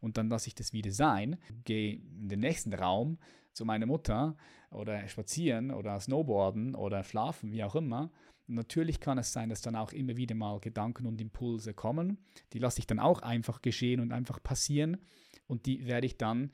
Und 0.00 0.16
dann 0.16 0.28
lasse 0.28 0.48
ich 0.48 0.54
das 0.54 0.72
wieder 0.72 0.92
sein, 0.92 1.36
gehe 1.64 1.94
in 1.94 2.28
den 2.28 2.40
nächsten 2.40 2.72
Raum 2.74 3.18
zu 3.52 3.64
meiner 3.64 3.86
Mutter 3.86 4.36
oder 4.70 5.06
spazieren 5.08 5.70
oder 5.70 5.98
snowboarden 6.00 6.74
oder 6.74 7.04
schlafen, 7.04 7.52
wie 7.52 7.64
auch 7.64 7.74
immer. 7.74 8.10
Natürlich 8.54 9.00
kann 9.00 9.18
es 9.18 9.32
sein, 9.32 9.48
dass 9.48 9.62
dann 9.62 9.76
auch 9.76 9.92
immer 9.92 10.16
wieder 10.16 10.34
mal 10.34 10.60
Gedanken 10.60 11.06
und 11.06 11.20
Impulse 11.20 11.74
kommen. 11.74 12.18
Die 12.52 12.58
lasse 12.58 12.78
ich 12.78 12.86
dann 12.86 12.98
auch 12.98 13.22
einfach 13.22 13.62
geschehen 13.62 14.00
und 14.00 14.12
einfach 14.12 14.42
passieren. 14.42 14.98
Und 15.46 15.66
die 15.66 15.86
werde 15.86 16.06
ich 16.06 16.16
dann 16.16 16.50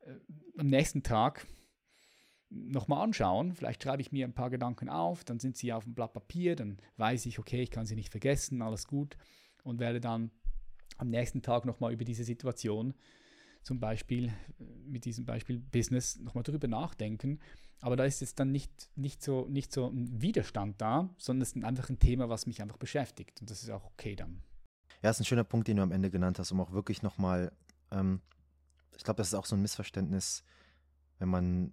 äh, 0.00 0.14
am 0.58 0.68
nächsten 0.68 1.02
Tag 1.02 1.46
nochmal 2.50 3.02
anschauen. 3.02 3.54
Vielleicht 3.54 3.82
schreibe 3.82 4.02
ich 4.02 4.12
mir 4.12 4.26
ein 4.26 4.34
paar 4.34 4.50
Gedanken 4.50 4.88
auf, 4.88 5.24
dann 5.24 5.38
sind 5.38 5.56
sie 5.56 5.72
auf 5.72 5.84
dem 5.84 5.94
Blatt 5.94 6.12
Papier, 6.12 6.54
dann 6.56 6.78
weiß 6.96 7.26
ich, 7.26 7.38
okay, 7.38 7.62
ich 7.62 7.70
kann 7.70 7.86
sie 7.86 7.94
nicht 7.94 8.10
vergessen, 8.10 8.62
alles 8.62 8.86
gut 8.86 9.16
und 9.64 9.80
werde 9.80 10.00
dann 10.00 10.30
am 10.98 11.08
nächsten 11.08 11.42
Tag 11.42 11.64
nochmal 11.64 11.92
über 11.92 12.04
diese 12.04 12.24
Situation, 12.24 12.94
zum 13.62 13.80
Beispiel 13.80 14.32
mit 14.86 15.04
diesem 15.04 15.24
Beispiel 15.24 15.58
Business, 15.58 16.18
nochmal 16.18 16.44
drüber 16.44 16.68
nachdenken. 16.68 17.38
Aber 17.80 17.96
da 17.96 18.04
ist 18.04 18.20
jetzt 18.20 18.38
dann 18.38 18.52
nicht, 18.52 18.90
nicht, 18.94 19.22
so, 19.22 19.46
nicht 19.48 19.72
so 19.72 19.88
ein 19.88 20.22
Widerstand 20.22 20.80
da, 20.80 21.10
sondern 21.18 21.42
es 21.42 21.52
ist 21.52 21.64
einfach 21.64 21.90
ein 21.90 21.98
Thema, 21.98 22.28
was 22.28 22.46
mich 22.46 22.62
einfach 22.62 22.76
beschäftigt 22.76 23.40
und 23.40 23.50
das 23.50 23.62
ist 23.62 23.70
auch 23.70 23.84
okay 23.84 24.14
dann. 24.14 24.42
Ja, 25.02 25.10
ist 25.10 25.20
ein 25.20 25.24
schöner 25.24 25.44
Punkt, 25.44 25.66
den 25.66 25.78
du 25.78 25.82
am 25.82 25.90
Ende 25.90 26.10
genannt 26.10 26.38
hast, 26.38 26.52
um 26.52 26.60
auch 26.60 26.70
wirklich 26.70 27.02
nochmal, 27.02 27.52
ähm, 27.90 28.20
ich 28.96 29.02
glaube, 29.02 29.18
das 29.18 29.28
ist 29.28 29.34
auch 29.34 29.46
so 29.46 29.56
ein 29.56 29.62
Missverständnis, 29.62 30.44
wenn 31.18 31.28
man 31.28 31.72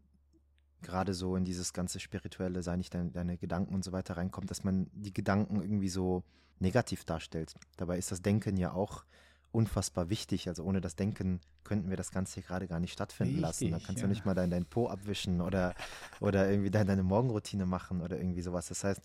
gerade 0.82 1.14
so 1.14 1.36
in 1.36 1.46
dieses 1.46 1.74
ganze 1.74 2.00
Spirituelle, 2.00 2.64
sei 2.64 2.76
nicht 2.76 2.94
deine, 2.94 3.12
deine 3.12 3.38
Gedanken 3.38 3.76
und 3.76 3.84
so 3.84 3.92
weiter 3.92 4.18
reinkommt, 4.18 4.50
dass 4.50 4.64
man 4.64 4.90
die 4.94 5.14
Gedanken 5.14 5.62
irgendwie 5.62 5.90
so 5.90 6.24
negativ 6.60 7.06
darstellt. 7.06 7.54
Dabei 7.78 7.98
ist 7.98 8.12
das 8.12 8.22
Denken 8.22 8.58
ja 8.58 8.72
auch 8.74 9.06
unfassbar 9.52 10.10
wichtig. 10.10 10.48
Also 10.48 10.64
ohne 10.64 10.82
das 10.82 10.96
Denken 10.96 11.42
könnten 11.64 11.90
wir 11.90 11.98
das 11.98 12.12
Ganze 12.12 12.36
hier 12.36 12.44
gerade 12.44 12.68
gar 12.68 12.80
nicht 12.80 12.94
stattfinden 12.94 13.44
Richtig, 13.44 13.70
lassen. 13.70 13.72
Da 13.72 13.80
kannst 13.80 14.02
ja. 14.02 14.08
du 14.08 14.10
nicht 14.10 14.26
mal 14.26 14.36
dein, 14.36 14.50
dein 14.50 14.66
Po 14.66 14.88
abwischen 14.88 15.42
oder, 15.42 15.76
oder 16.20 16.50
irgendwie 16.50 16.72
deine, 16.72 16.86
deine 16.86 17.04
Morgenroutine 17.04 17.66
machen 17.66 18.02
oder 18.02 18.18
irgendwie 18.18 18.42
sowas. 18.42 18.68
Das 18.68 18.84
heißt, 18.84 19.02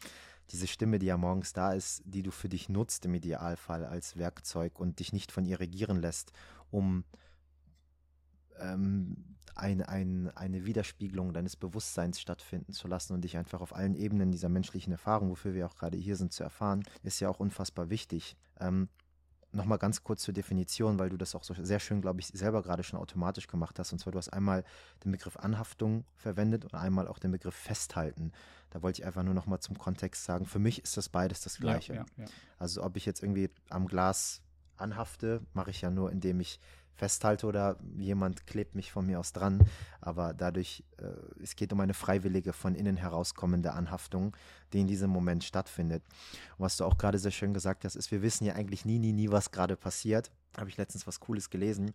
diese 0.51 0.67
Stimme, 0.67 0.99
die 0.99 1.07
ja 1.07 1.17
morgens 1.17 1.53
da 1.53 1.73
ist, 1.73 2.03
die 2.05 2.23
du 2.23 2.31
für 2.31 2.49
dich 2.49 2.69
nutzt 2.69 3.07
im 3.07 3.15
Idealfall 3.15 3.85
als 3.85 4.17
Werkzeug 4.17 4.79
und 4.79 5.01
dich 5.01 5.13
nicht 5.13 5.33
von 5.33 5.47
ihr 5.47 5.59
regieren 5.61 6.01
lässt, 6.01 6.33
um 6.71 7.05
ähm, 8.61 9.37
ein, 9.55 9.83
ein, 9.83 10.31
eine 10.35 10.67
Widerspiegelung 10.67 11.33
deines 11.33 11.57
Bewusstseins 11.57 12.21
stattfinden 12.21 12.73
zu 12.73 12.89
lassen 12.89 13.15
und 13.15 13.23
dich 13.23 13.37
einfach 13.37 13.61
auf 13.61 13.75
allen 13.75 13.95
Ebenen 13.95 14.33
dieser 14.33 14.49
menschlichen 14.49 14.93
Erfahrung, 14.93 15.31
wofür 15.31 15.55
wir 15.55 15.67
auch 15.67 15.77
gerade 15.77 15.97
hier 15.97 16.17
sind, 16.17 16.33
zu 16.33 16.43
erfahren, 16.43 16.83
ist 17.03 17.21
ja 17.21 17.29
auch 17.29 17.41
unfassbar 17.41 17.89
wichtig. 17.89 18.37
Ähm, 18.61 18.89
nochmal 19.55 19.79
ganz 19.79 20.03
kurz 20.03 20.23
zur 20.23 20.35
Definition, 20.35 20.99
weil 20.99 21.11
du 21.11 21.17
das 21.17 21.35
auch 21.35 21.45
so 21.45 21.55
sehr 21.55 21.81
schön, 21.81 22.01
glaube 22.01 22.21
ich, 22.21 22.27
selber 22.29 22.63
gerade 22.63 22.83
schon 22.83 22.99
automatisch 22.99 23.47
gemacht 23.47 23.79
hast. 23.79 23.93
Und 23.93 23.99
zwar, 23.99 24.13
du 24.13 24.19
hast 24.19 24.29
einmal 24.29 24.65
den 25.05 25.13
Begriff 25.13 25.37
Anhaftung 25.37 26.05
verwendet 26.17 26.65
und 26.65 26.75
einmal 26.75 27.09
auch 27.09 27.19
den 27.19 27.31
Begriff 27.31 27.55
Festhalten. 27.55 28.33
Da 28.71 28.83
wollte 28.83 29.01
ich 29.01 29.07
einfach 29.07 29.23
nur 29.23 29.35
nochmal 29.35 29.61
zum 29.61 29.79
Kontext 29.79 30.25
sagen, 30.25 30.47
für 30.47 30.59
mich 30.59 30.83
ist 30.83 30.97
das 30.97 31.09
beides 31.09 31.41
das 31.43 31.59
Gleiche. 31.59 31.95
Ja, 31.95 32.07
ja, 32.17 32.25
ja. 32.25 32.31
Also 32.59 32.83
ob 32.83 32.97
ich 32.97 33.07
jetzt 33.07 33.23
irgendwie 33.23 33.51
am 33.71 33.87
Glas 33.87 34.43
anhafte, 34.77 35.41
mache 35.53 35.71
ich 35.71 35.81
ja 35.81 35.91
nur, 35.91 36.11
indem 36.11 36.41
ich 36.41 36.61
festhalte 36.97 37.47
oder 37.47 37.77
jemand 37.97 38.47
klebt 38.47 38.75
mich 38.75 38.93
von 38.93 39.07
mir 39.07 39.21
aus 39.21 39.33
dran. 39.33 39.65
Aber 40.01 40.35
dadurch, 40.35 40.85
äh, 40.99 41.43
es 41.43 41.57
geht 41.57 41.73
um 41.73 41.81
eine 41.81 41.95
freiwillige, 41.95 42.53
von 42.53 42.75
innen 42.75 42.97
herauskommende 42.97 43.73
Anhaftung, 43.73 44.37
die 44.73 44.81
in 44.81 44.87
diesem 44.87 45.11
Moment 45.11 45.45
stattfindet. 45.45 46.03
Und 46.57 46.65
was 46.65 46.77
du 46.77 46.85
auch 46.85 46.99
gerade 46.99 47.19
sehr 47.19 47.31
schön 47.31 47.55
gesagt 47.55 47.85
hast, 47.85 47.97
ist, 47.97 48.11
wir 48.11 48.23
wissen 48.23 48.45
ja 48.45 48.55
eigentlich 48.55 48.85
nie, 48.85 48.99
nie, 48.99 49.13
nie, 49.13 49.31
was 49.31 49.51
gerade 49.51 49.77
passiert. 49.77 50.31
Habe 50.57 50.71
ich 50.71 50.77
letztens 50.77 51.07
was 51.07 51.21
Cooles 51.21 51.51
gelesen. 51.51 51.93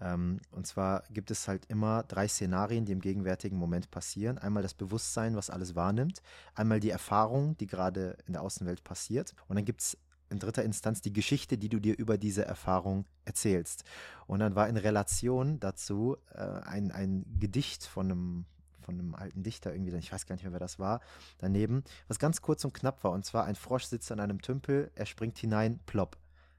Ähm, 0.00 0.40
und 0.52 0.66
zwar 0.66 1.02
gibt 1.10 1.30
es 1.30 1.48
halt 1.48 1.66
immer 1.66 2.04
drei 2.04 2.28
Szenarien, 2.28 2.84
die 2.84 2.92
im 2.92 3.00
gegenwärtigen 3.00 3.58
Moment 3.58 3.90
passieren. 3.90 4.38
Einmal 4.38 4.62
das 4.62 4.74
Bewusstsein, 4.74 5.36
was 5.36 5.50
alles 5.50 5.74
wahrnimmt. 5.74 6.22
Einmal 6.54 6.80
die 6.80 6.90
Erfahrung, 6.90 7.56
die 7.58 7.66
gerade 7.66 8.16
in 8.26 8.34
der 8.34 8.42
Außenwelt 8.42 8.84
passiert. 8.84 9.34
Und 9.48 9.56
dann 9.56 9.64
gibt 9.64 9.80
es 9.80 9.98
in 10.30 10.38
dritter 10.38 10.62
Instanz 10.62 11.00
die 11.00 11.12
Geschichte, 11.12 11.58
die 11.58 11.68
du 11.68 11.78
dir 11.78 11.96
über 11.96 12.18
diese 12.18 12.44
Erfahrung 12.44 13.04
erzählst. 13.24 13.84
Und 14.26 14.40
dann 14.40 14.54
war 14.54 14.68
in 14.68 14.76
Relation 14.76 15.60
dazu 15.60 16.16
äh, 16.34 16.40
ein, 16.40 16.90
ein 16.92 17.24
Gedicht 17.38 17.84
von 17.84 18.10
einem, 18.10 18.44
von 18.80 18.98
einem 18.98 19.14
alten 19.14 19.42
Dichter, 19.42 19.72
irgendwie, 19.72 19.96
ich 19.96 20.12
weiß 20.12 20.26
gar 20.26 20.34
nicht 20.34 20.44
mehr, 20.44 20.52
wer 20.52 20.60
das 20.60 20.78
war, 20.78 21.00
daneben, 21.38 21.84
was 22.08 22.18
ganz 22.18 22.42
kurz 22.42 22.64
und 22.64 22.74
knapp 22.74 23.04
war. 23.04 23.12
Und 23.12 23.24
zwar 23.24 23.44
ein 23.44 23.54
Frosch 23.54 23.84
sitzt 23.84 24.12
an 24.12 24.20
einem 24.20 24.42
Tümpel, 24.42 24.90
er 24.94 25.06
springt 25.06 25.38
hinein, 25.38 25.80
plopp. 25.86 26.18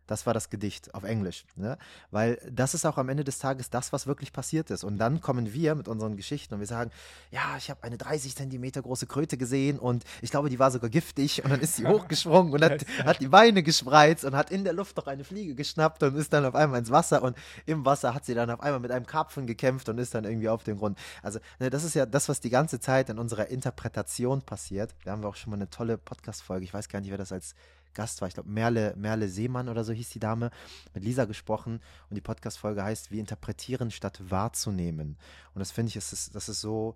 Das 0.10 0.26
war 0.26 0.34
das 0.34 0.50
Gedicht 0.50 0.96
auf 0.96 1.04
Englisch. 1.04 1.46
Ne? 1.56 1.78
Weil 2.10 2.42
das 2.52 2.74
ist 2.74 2.84
auch 2.86 2.98
am 2.98 3.10
Ende 3.10 3.24
des 3.24 3.38
Tages 3.38 3.70
das, 3.70 3.94
was 3.94 4.08
wirklich 4.08 4.34
passiert 4.34 4.72
ist. 4.72 4.84
Und 4.84 4.98
dann 4.98 5.22
kommen 5.22 5.54
wir 5.54 5.76
mit 5.76 5.88
unseren 5.88 6.16
Geschichten 6.16 6.56
und 6.56 6.60
wir 6.62 6.68
sagen, 6.68 6.90
ja, 7.30 7.56
ich 7.58 7.70
habe 7.70 7.84
eine 7.84 7.96
30 7.96 8.36
Zentimeter 8.36 8.82
große 8.82 9.06
Kröte 9.06 9.38
gesehen 9.38 9.78
und 9.78 10.04
ich 10.24 10.32
glaube, 10.32 10.50
die 10.50 10.58
war 10.58 10.72
sogar 10.72 10.90
giftig. 10.90 11.44
Und 11.44 11.52
dann 11.52 11.60
ist 11.60 11.76
sie 11.76 11.86
hochgesprungen 11.88 12.52
und 12.54 12.64
hat, 12.64 12.86
hat 13.06 13.22
die 13.22 13.28
Beine 13.28 13.62
gespreizt 13.62 14.26
und 14.26 14.36
hat 14.36 14.50
in 14.50 14.64
der 14.64 14.74
Luft 14.74 14.98
noch 14.98 15.06
eine 15.06 15.24
Fliege 15.24 15.54
geschnappt 15.54 16.02
und 16.02 16.16
ist 16.16 16.34
dann 16.34 16.44
auf 16.44 16.56
einmal 16.56 16.80
ins 16.80 16.90
Wasser. 16.90 17.22
Und 17.22 17.38
im 17.68 17.86
Wasser 17.86 18.16
hat 18.16 18.26
sie 18.26 18.34
dann 18.34 18.50
auf 18.50 18.62
einmal 18.62 18.80
mit 18.80 18.90
einem 18.90 19.06
Karpfen 19.06 19.46
gekämpft 19.46 19.90
und 19.90 20.00
ist 20.00 20.16
dann 20.16 20.24
irgendwie 20.24 20.50
auf 20.50 20.64
dem 20.64 20.80
Grund. 20.80 20.98
Also 21.22 21.38
ne, 21.60 21.70
das 21.70 21.84
ist 21.84 21.94
ja 21.94 22.08
das, 22.08 22.30
was 22.30 22.40
die 22.40 22.50
ganze 22.50 22.80
Zeit 22.80 23.10
in 23.10 23.20
unserer 23.20 23.48
Interpretation 23.48 24.42
passiert. 24.42 24.96
Da 25.06 25.12
haben 25.12 25.22
wir 25.22 25.30
auch 25.30 25.36
schon 25.36 25.52
mal 25.52 25.58
eine 25.58 25.70
tolle 25.70 26.00
Podcast-Folge. 26.00 26.66
Ich 26.66 26.74
weiß 26.74 26.90
gar 26.90 27.00
nicht, 27.00 27.12
wer 27.12 27.20
das 27.20 27.32
als 27.32 27.54
Gast 27.94 28.22
war. 28.22 28.28
Ich 28.28 28.34
glaube, 28.34 28.50
Merle, 28.50 28.94
Merle 28.96 29.28
Seemann 29.28 29.70
oder 29.70 29.84
so 29.84 29.94
hieß 29.94 30.10
die 30.10 30.20
Dame, 30.20 30.52
mit 30.94 31.04
Lisa 31.04 31.26
gesprochen. 31.26 31.82
Und 32.10 32.16
die 32.16 32.22
Podcast-Folge 32.22 32.84
heißt, 32.84 33.12
wir 33.12 33.20
interpretieren 33.20 33.92
statt 33.92 34.20
wahrzunehmen. 34.30 35.18
Und 35.54 35.60
das 35.60 35.72
finde 35.72 35.90
ich, 35.90 35.96
das 35.96 36.14
ist, 36.14 36.36
das 36.36 36.50
ist 36.50 36.62
so, 36.62 36.96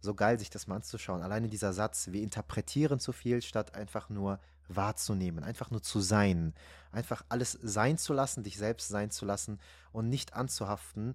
so 0.00 0.14
geil, 0.14 0.38
sich 0.38 0.50
das 0.50 0.66
mal 0.66 0.76
anzuschauen. 0.76 1.22
Alleine 1.22 1.48
dieser 1.48 1.72
Satz, 1.72 2.08
wir 2.10 2.22
interpretieren 2.22 3.00
zu 3.00 3.12
viel, 3.12 3.42
statt 3.42 3.74
einfach 3.74 4.08
nur 4.08 4.38
wahrzunehmen, 4.68 5.44
einfach 5.44 5.70
nur 5.70 5.82
zu 5.82 6.00
sein. 6.00 6.54
Einfach 6.92 7.24
alles 7.28 7.58
sein 7.62 7.98
zu 7.98 8.12
lassen, 8.12 8.42
dich 8.42 8.56
selbst 8.56 8.88
sein 8.88 9.10
zu 9.10 9.24
lassen 9.24 9.58
und 9.92 10.08
nicht 10.08 10.34
anzuhaften. 10.34 11.14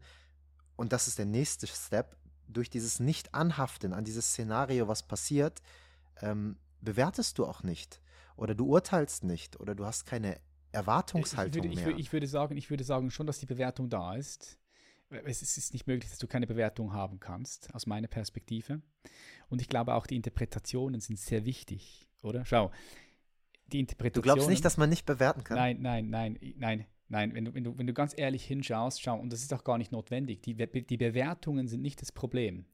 Und 0.76 0.94
das 0.94 1.08
ist 1.08 1.18
der 1.18 1.26
nächste 1.26 1.68
Step. 1.68 2.16
Durch 2.48 2.70
dieses 2.70 3.00
Nicht-Anhaften 3.00 3.92
an 3.92 4.04
dieses 4.04 4.28
Szenario, 4.28 4.88
was 4.88 5.02
passiert, 5.02 5.64
ähm, 6.22 6.58
bewertest 6.82 7.40
du 7.40 7.46
auch 7.46 7.64
nicht 7.64 8.00
oder 8.36 8.56
du 8.56 8.66
urteilst 8.66 9.24
nicht 9.24 9.60
oder 9.60 9.76
du 9.76 9.86
hast 9.86 10.06
keine 10.06 10.40
Erwartungshaltung 10.72 11.64
ich 11.64 11.78
würde, 11.78 11.88
mehr. 11.88 11.96
Ich, 11.96 12.08
ich, 12.08 12.14
würde 12.14 12.28
sagen, 12.28 12.58
ich 12.58 12.70
würde 12.70 12.84
sagen 12.84 13.10
schon, 13.12 13.28
dass 13.28 13.40
die 13.40 13.46
Bewertung 13.46 13.90
da 13.90 14.16
ist. 14.16 14.60
Es 15.10 15.42
ist 15.42 15.74
nicht 15.74 15.88
möglich, 15.88 16.10
dass 16.10 16.20
du 16.20 16.28
keine 16.28 16.48
Bewertung 16.48 16.92
haben 16.92 17.20
kannst, 17.20 17.74
aus 17.74 17.86
meiner 17.86 18.08
Perspektive. 18.08 18.82
Und 19.50 19.62
ich 19.62 19.70
glaube 19.70 19.94
auch, 19.94 20.08
die 20.08 20.16
Interpretationen 20.16 21.00
sind 21.00 21.20
sehr 21.20 21.46
wichtig, 21.46 22.10
oder? 22.24 22.44
Schau, 22.44 22.72
die 23.68 23.80
Interpretationen. 23.80 24.24
Du 24.24 24.34
glaubst 24.34 24.50
nicht, 24.50 24.66
dass 24.66 24.78
man 24.78 24.90
nicht 24.90 25.06
bewerten 25.06 25.44
kann? 25.44 25.58
Nein, 25.58 25.82
nein, 25.82 26.10
nein, 26.10 26.40
nein, 26.58 26.86
nein. 27.08 27.34
Wenn 27.34 27.46
du, 27.46 27.54
wenn 27.54 27.64
du, 27.64 27.78
wenn 27.78 27.88
du 27.88 27.94
ganz 27.94 28.14
ehrlich 28.18 28.46
hinschaust, 28.46 29.02
schau, 29.02 29.18
und 29.18 29.32
das 29.32 29.42
ist 29.42 29.54
auch 29.54 29.64
gar 29.64 29.78
nicht 29.78 29.92
notwendig, 29.92 30.42
die, 30.42 30.56
die 30.56 30.98
Bewertungen 30.98 31.68
sind 31.68 31.82
nicht 31.82 32.02
das 32.02 32.12
Problem. 32.12 32.66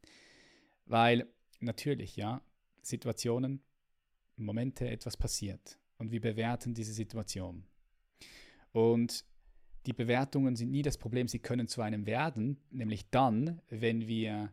Weil 0.86 1.28
natürlich, 1.60 2.16
ja, 2.16 2.42
Situationen 2.82 3.62
Momente 4.36 4.90
etwas 4.90 5.18
passiert 5.18 5.80
und 5.98 6.12
wir 6.12 6.22
bewerten 6.22 6.74
diese 6.74 6.94
Situation. 6.94 7.64
Und 8.72 9.26
die 9.86 9.94
Bewertungen 9.94 10.56
sind 10.56 10.72
nie 10.72 10.84
das 10.84 10.98
Problem, 10.98 11.28
sie 11.28 11.40
können 11.40 11.68
zu 11.68 11.82
einem 11.82 12.06
werden, 12.06 12.58
nämlich 12.70 13.10
dann, 13.10 13.62
wenn 13.70 14.08
wir 14.08 14.52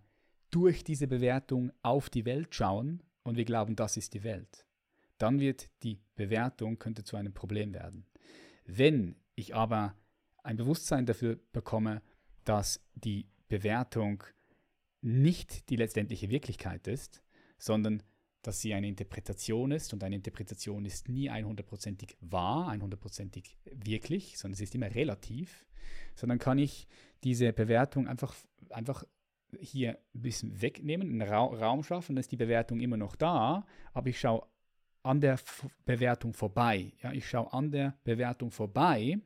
durch 0.51 0.85
diese 0.85 1.07
Bewertung 1.07 1.73
auf 1.83 2.09
die 2.09 2.25
Welt 2.25 2.55
schauen 2.55 3.03
und 3.23 3.37
wir 3.37 3.45
glauben, 3.45 3.77
das 3.77 3.97
ist 3.97 4.15
die 4.15 4.25
Welt. 4.25 4.65
Dann 5.19 5.41
wird 5.41 5.69
die 5.83 5.99
Bewertung 6.15 6.79
könnte 6.79 7.05
zu 7.05 7.17
einem 7.17 7.35
Problem 7.35 7.75
werden. 7.75 8.07
Wenn 8.65 9.17
ich 9.35 9.55
aber 9.55 9.95
ein 10.43 10.57
Bewusstsein 10.57 11.05
dafür 11.05 11.39
bekomme, 11.53 12.03
dass 12.45 12.81
die 12.95 13.27
Bewertung 13.49 14.25
nicht 15.03 15.69
die 15.69 15.77
letztendliche 15.77 16.31
Wirklichkeit 16.31 16.87
ist, 16.87 17.23
sondern 17.59 18.03
dass 18.49 18.63
sie 18.63 18.73
eine 18.73 18.89
Interpretation 18.89 19.73
ist 19.73 19.93
und 19.93 20.03
eine 20.03 20.17
Interpretation 20.17 20.87
ist 20.87 21.11
nie 21.11 21.31
100%ig 21.31 22.17
wahr, 22.23 22.73
100%ig 22.73 23.59
wirklich, 23.71 24.39
sondern 24.39 24.57
sie 24.57 24.65
ist 24.65 24.75
immer 24.75 24.95
relativ, 24.95 25.67
sondern 26.15 26.39
kann 26.39 26.57
ich 26.57 26.89
diese 27.25 27.53
Bewertung 27.53 28.09
einfach, 28.09 28.35
einfach 28.71 29.05
hier 29.61 29.99
ein 30.15 30.23
bisschen 30.23 30.63
wegnehmen, 30.63 31.11
einen 31.11 31.29
Ra 31.29 31.45
Raum 31.45 31.83
schaffen, 31.83 32.15
dann 32.15 32.21
ist 32.21 32.33
die 32.33 32.39
Bewertung 32.39 32.81
immer 32.81 32.97
noch 32.97 33.17
da, 33.17 33.67
aber 33.93 34.09
ich 34.09 34.19
schaue 34.19 34.47
an 35.03 35.21
der 35.21 35.35
F 35.35 35.67
Bewertung 35.85 36.33
vorbei. 36.33 36.95
Ja, 37.03 37.13
ich 37.13 37.29
schaue 37.29 37.53
an 37.53 37.71
der 37.71 37.99
Bewertung 38.05 38.51
vorbei 38.51 39.19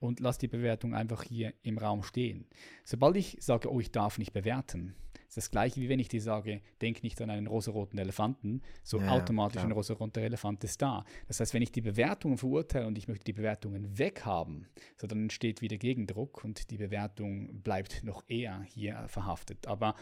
und 0.00 0.20
lasse 0.20 0.40
die 0.40 0.48
Bewertung 0.48 0.94
einfach 0.94 1.22
hier 1.22 1.52
im 1.62 1.76
Raum 1.76 2.02
stehen. 2.02 2.46
Sobald 2.82 3.16
ich 3.16 3.36
sage, 3.40 3.70
oh, 3.70 3.78
ich 3.78 3.92
darf 3.92 4.16
nicht 4.16 4.32
bewerten, 4.32 4.94
ist 5.32 5.38
das 5.38 5.50
gleiche, 5.50 5.80
wie 5.80 5.88
wenn 5.88 5.98
ich 5.98 6.08
dir 6.08 6.20
sage, 6.20 6.60
denk 6.82 7.02
nicht 7.02 7.18
an 7.22 7.30
einen 7.30 7.46
rosaroten 7.46 7.98
Elefanten, 7.98 8.60
so 8.82 9.00
ja, 9.00 9.12
automatisch 9.12 9.60
klar. 9.60 9.64
ein 9.64 9.72
rosaroter 9.72 10.20
Elefant 10.20 10.62
ist 10.62 10.82
da. 10.82 11.06
Das 11.26 11.40
heißt, 11.40 11.54
wenn 11.54 11.62
ich 11.62 11.72
die 11.72 11.80
Bewertungen 11.80 12.36
verurteile 12.36 12.86
und 12.86 12.98
ich 12.98 13.08
möchte 13.08 13.24
die 13.24 13.32
Bewertungen 13.32 13.98
weghaben, 13.98 14.68
so 14.98 15.06
dann 15.06 15.22
entsteht 15.22 15.62
wieder 15.62 15.78
Gegendruck 15.78 16.44
und 16.44 16.70
die 16.70 16.76
Bewertung 16.76 17.62
bleibt 17.62 18.04
noch 18.04 18.24
eher 18.28 18.60
hier 18.60 19.08
verhaftet. 19.08 19.66
Aber 19.66 19.94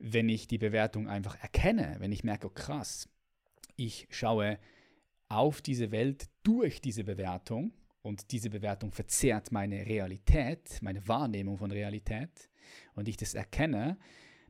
wenn 0.00 0.28
ich 0.28 0.48
die 0.48 0.58
Bewertung 0.58 1.06
einfach 1.06 1.40
erkenne, 1.40 1.94
wenn 2.00 2.10
ich 2.10 2.24
merke, 2.24 2.48
oh 2.48 2.52
krass, 2.52 3.08
ich 3.76 4.08
schaue 4.10 4.58
auf 5.28 5.62
diese 5.62 5.92
Welt 5.92 6.26
durch 6.42 6.80
diese 6.80 7.04
Bewertung 7.04 7.70
und 8.02 8.32
diese 8.32 8.50
Bewertung 8.50 8.90
verzerrt 8.90 9.52
meine 9.52 9.86
Realität, 9.86 10.80
meine 10.82 11.06
Wahrnehmung 11.06 11.58
von 11.58 11.70
Realität 11.70 12.50
und 12.96 13.06
ich 13.06 13.16
das 13.16 13.34
erkenne, 13.34 13.98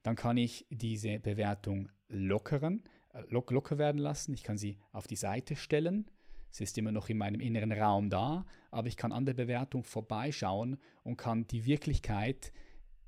dann 0.02 0.16
kann 0.16 0.36
ich 0.36 0.66
diese 0.70 1.18
Bewertung 1.18 1.90
lockeren, 2.08 2.84
äh, 3.12 3.22
lock, 3.28 3.50
locker 3.50 3.78
werden 3.78 3.98
lassen. 3.98 4.34
Ich 4.34 4.42
kann 4.42 4.58
sie 4.58 4.78
auf 4.92 5.06
die 5.06 5.16
Seite 5.16 5.56
stellen. 5.56 6.10
Sie 6.50 6.64
ist 6.64 6.78
immer 6.78 6.92
noch 6.92 7.08
in 7.08 7.18
meinem 7.18 7.40
inneren 7.40 7.72
Raum 7.72 8.08
da, 8.08 8.46
aber 8.70 8.88
ich 8.88 8.96
kann 8.96 9.12
an 9.12 9.26
der 9.26 9.34
Bewertung 9.34 9.84
vorbeischauen 9.84 10.78
und 11.04 11.16
kann 11.16 11.46
die 11.46 11.66
Wirklichkeit 11.66 12.52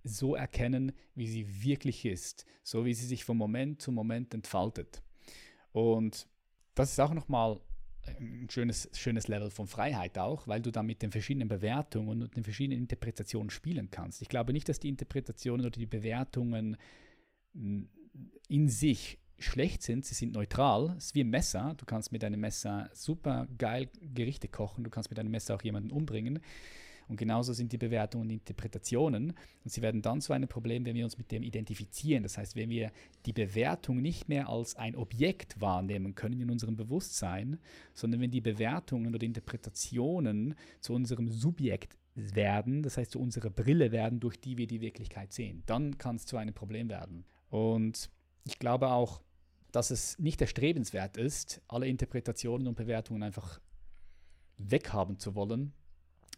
so 0.04 0.34
erkennen, 0.34 0.92
wie 1.14 1.26
sie 1.26 1.62
wirklich 1.62 2.04
ist, 2.04 2.46
so 2.62 2.84
wie 2.84 2.94
sie 2.94 3.06
sich 3.06 3.24
von 3.24 3.36
Moment 3.36 3.80
zu 3.80 3.92
Moment 3.92 4.34
entfaltet. 4.34 5.02
Und 5.72 6.26
das 6.74 6.92
ist 6.92 7.00
auch 7.00 7.14
nochmal 7.14 7.60
ein 8.06 8.48
schönes, 8.50 8.88
schönes 8.94 9.28
Level 9.28 9.50
von 9.50 9.66
Freiheit 9.66 10.18
auch, 10.18 10.48
weil 10.48 10.60
du 10.60 10.70
dann 10.70 10.86
mit 10.86 11.02
den 11.02 11.10
verschiedenen 11.10 11.48
Bewertungen 11.48 12.22
und 12.22 12.36
den 12.36 12.44
verschiedenen 12.44 12.80
Interpretationen 12.80 13.50
spielen 13.50 13.90
kannst. 13.90 14.22
Ich 14.22 14.28
glaube 14.28 14.52
nicht, 14.52 14.68
dass 14.68 14.80
die 14.80 14.88
Interpretationen 14.88 15.66
oder 15.66 15.78
die 15.78 15.86
Bewertungen 15.86 16.76
in 17.52 18.68
sich 18.68 19.18
schlecht 19.38 19.82
sind, 19.82 20.04
sie 20.04 20.14
sind 20.14 20.34
neutral. 20.34 20.94
Es 20.98 21.06
ist 21.06 21.14
wie 21.14 21.24
ein 21.24 21.30
Messer. 21.30 21.74
Du 21.76 21.86
kannst 21.86 22.12
mit 22.12 22.22
einem 22.24 22.40
Messer 22.40 22.90
super 22.92 23.48
geil 23.58 23.88
Gerichte 24.00 24.48
kochen, 24.48 24.84
du 24.84 24.90
kannst 24.90 25.10
mit 25.10 25.18
einem 25.18 25.30
Messer 25.30 25.54
auch 25.54 25.62
jemanden 25.62 25.90
umbringen. 25.90 26.40
Und 27.10 27.16
genauso 27.16 27.52
sind 27.52 27.72
die 27.72 27.78
Bewertungen 27.78 28.26
und 28.26 28.30
Interpretationen. 28.30 29.32
Und 29.64 29.70
sie 29.70 29.82
werden 29.82 30.00
dann 30.00 30.20
zu 30.20 30.32
einem 30.32 30.48
Problem, 30.48 30.86
wenn 30.86 30.94
wir 30.94 31.04
uns 31.04 31.18
mit 31.18 31.32
dem 31.32 31.42
identifizieren. 31.42 32.22
Das 32.22 32.38
heißt, 32.38 32.54
wenn 32.54 32.70
wir 32.70 32.92
die 33.26 33.32
Bewertung 33.32 34.00
nicht 34.00 34.28
mehr 34.28 34.48
als 34.48 34.76
ein 34.76 34.94
Objekt 34.94 35.60
wahrnehmen 35.60 36.14
können 36.14 36.40
in 36.40 36.50
unserem 36.50 36.76
Bewusstsein, 36.76 37.58
sondern 37.94 38.20
wenn 38.20 38.30
die 38.30 38.40
Bewertungen 38.40 39.12
oder 39.12 39.26
Interpretationen 39.26 40.54
zu 40.80 40.94
unserem 40.94 41.28
Subjekt 41.28 41.96
werden, 42.14 42.84
das 42.84 42.96
heißt 42.96 43.10
zu 43.10 43.20
unserer 43.20 43.50
Brille 43.50 43.90
werden, 43.90 44.20
durch 44.20 44.40
die 44.40 44.56
wir 44.56 44.68
die 44.68 44.80
Wirklichkeit 44.80 45.32
sehen, 45.32 45.64
dann 45.66 45.98
kann 45.98 46.14
es 46.14 46.26
zu 46.26 46.36
einem 46.36 46.54
Problem 46.54 46.88
werden. 46.88 47.24
Und 47.48 48.08
ich 48.44 48.60
glaube 48.60 48.88
auch, 48.88 49.20
dass 49.72 49.90
es 49.90 50.16
nicht 50.20 50.40
erstrebenswert 50.40 51.16
ist, 51.16 51.60
alle 51.66 51.88
Interpretationen 51.88 52.68
und 52.68 52.76
Bewertungen 52.76 53.24
einfach 53.24 53.60
weghaben 54.58 55.18
zu 55.18 55.34
wollen, 55.34 55.72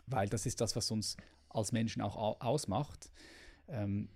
weil 0.06 0.28
das 0.28 0.46
ist 0.46 0.60
das, 0.60 0.76
was 0.76 0.90
uns 0.90 1.16
als 1.48 1.72
Menschen 1.72 2.02
auch 2.02 2.40
ausmacht. 2.40 3.10
Ähm, 3.68 4.08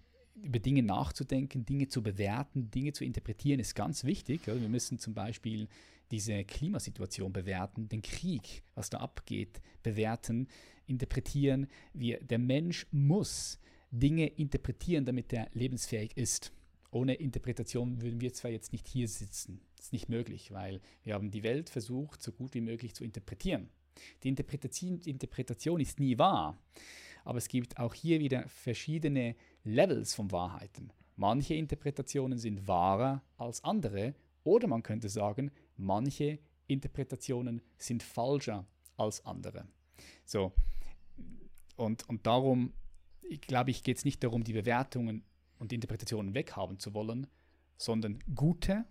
über 0.43 0.59
Dinge 0.59 0.83
nachzudenken, 0.83 1.65
Dinge 1.65 1.89
zu 1.89 2.03
bewerten, 2.03 2.71
Dinge 2.71 2.93
zu 2.93 3.05
interpretieren, 3.05 3.61
ist 3.61 3.75
ganz 3.75 4.05
wichtig. 4.05 4.47
Wir 4.47 4.69
müssen 4.69 4.99
zum 4.99 5.15
Beispiel 5.15 5.69
diese 6.11 6.45
Klimasituation 6.45 7.33
bewerten, 7.33 7.89
den 7.89 8.03
Krieg, 8.03 8.63
was 8.75 8.91
da 8.91 8.99
abgeht, 8.99 9.61
bewerten, 9.83 10.49
interpretieren. 10.87 11.67
Wir, 11.93 12.21
der 12.21 12.39
Mensch 12.39 12.87
muss 12.91 13.59
Dinge 13.91 14.27
interpretieren, 14.27 15.05
damit 15.05 15.33
er 15.33 15.49
lebensfähig 15.53 16.17
ist. 16.17 16.53
Ohne 16.91 17.15
Interpretation 17.15 18.01
würden 18.01 18.21
wir 18.21 18.33
zwar 18.33 18.51
jetzt 18.51 18.73
nicht 18.73 18.87
hier 18.87 19.09
sitzen. 19.09 19.61
Das 19.77 19.87
ist 19.87 19.93
nicht 19.93 20.09
möglich, 20.09 20.53
weil 20.53 20.81
wir 21.03 21.15
haben 21.15 21.31
die 21.31 21.43
Welt 21.43 21.69
versucht, 21.69 22.23
so 22.23 22.33
gut 22.33 22.55
wie 22.55 22.61
möglich 22.61 22.95
zu 22.95 23.05
interpretieren. 23.05 23.69
Die 24.23 24.29
Interpretation, 24.29 25.01
Interpretation 25.01 25.81
ist 25.81 25.99
nie 26.01 26.19
wahr, 26.19 26.59
aber 27.25 27.39
es 27.39 27.49
gibt 27.49 27.79
auch 27.79 27.95
hier 27.95 28.21
wieder 28.21 28.49
verschiedene 28.49 29.37
Levels 29.65 30.15
von 30.15 30.31
Wahrheiten. 30.31 30.93
Manche 31.17 31.55
Interpretationen 31.55 32.39
sind 32.39 32.69
wahrer 32.69 33.23
als 33.37 33.65
andere 33.65 34.15
oder 34.45 34.69
man 34.69 34.83
könnte 34.83 35.09
sagen, 35.09 35.51
manche 35.77 36.39
Interpretationen 36.67 37.63
sind 37.79 38.03
falscher 38.03 38.67
als 38.97 39.25
andere. 39.25 39.67
So, 40.25 40.53
und, 41.77 42.09
und 42.09 42.27
darum, 42.27 42.73
ich 43.23 43.41
glaube 43.41 43.71
ich, 43.71 43.83
geht 43.83 43.99
es 43.99 44.05
nicht 44.05 44.23
darum, 44.23 44.45
die 44.45 44.53
Bewertungen 44.53 45.25
und 45.59 45.73
Interpretationen 45.73 46.35
weghaben 46.35 46.79
zu 46.79 46.95
wollen, 46.95 47.27
sondern 47.77 48.19
gute, 48.35 48.85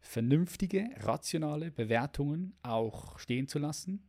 vernünftige, 0.00 0.90
rationale 0.98 1.70
Bewertungen 1.70 2.54
auch 2.62 3.18
stehen 3.18 3.48
zu 3.48 3.58
lassen, 3.58 4.02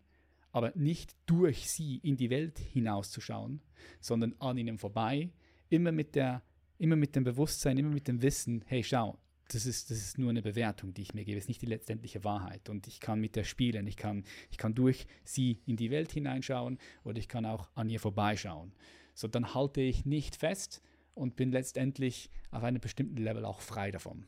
aber 0.53 0.71
nicht 0.75 1.17
durch 1.25 1.69
sie 1.69 1.97
in 1.97 2.15
die 2.15 2.29
Welt 2.29 2.59
hinauszuschauen, 2.59 3.59
sondern 3.99 4.35
an 4.39 4.57
ihnen 4.57 4.77
vorbei, 4.77 5.31
immer 5.69 5.91
mit, 5.91 6.15
der, 6.15 6.43
immer 6.77 6.95
mit 6.95 7.15
dem 7.15 7.25
Bewusstsein, 7.25 7.77
immer 7.77 7.89
mit 7.89 8.07
dem 8.07 8.21
Wissen, 8.21 8.63
hey 8.67 8.83
schau, 8.83 9.17
das 9.49 9.65
ist, 9.65 9.89
das 9.89 9.97
ist 9.97 10.17
nur 10.17 10.29
eine 10.29 10.43
Bewertung, 10.43 10.93
die 10.93 11.01
ich 11.01 11.13
mir 11.13 11.25
gebe, 11.25 11.37
es 11.37 11.45
ist 11.45 11.49
nicht 11.49 11.63
die 11.63 11.67
letztendliche 11.67 12.23
Wahrheit. 12.23 12.69
Und 12.69 12.87
ich 12.87 12.99
kann 12.99 13.19
mit 13.19 13.35
der 13.35 13.43
spielen, 13.43 13.87
ich 13.87 13.97
kann, 13.97 14.23
ich 14.51 14.57
kann 14.57 14.75
durch 14.75 15.07
sie 15.23 15.59
in 15.65 15.75
die 15.75 15.89
Welt 15.89 16.11
hineinschauen 16.11 16.77
oder 17.03 17.17
ich 17.17 17.27
kann 17.27 17.45
auch 17.45 17.67
an 17.73 17.89
ihr 17.89 17.99
vorbeischauen. 17.99 18.73
So, 19.15 19.27
dann 19.27 19.53
halte 19.53 19.81
ich 19.81 20.05
nicht 20.05 20.35
fest 20.35 20.81
und 21.15 21.35
bin 21.35 21.51
letztendlich 21.51 22.29
auf 22.51 22.63
einem 22.63 22.79
bestimmten 22.79 23.17
Level 23.17 23.43
auch 23.45 23.61
frei 23.61 23.91
davon. 23.91 24.25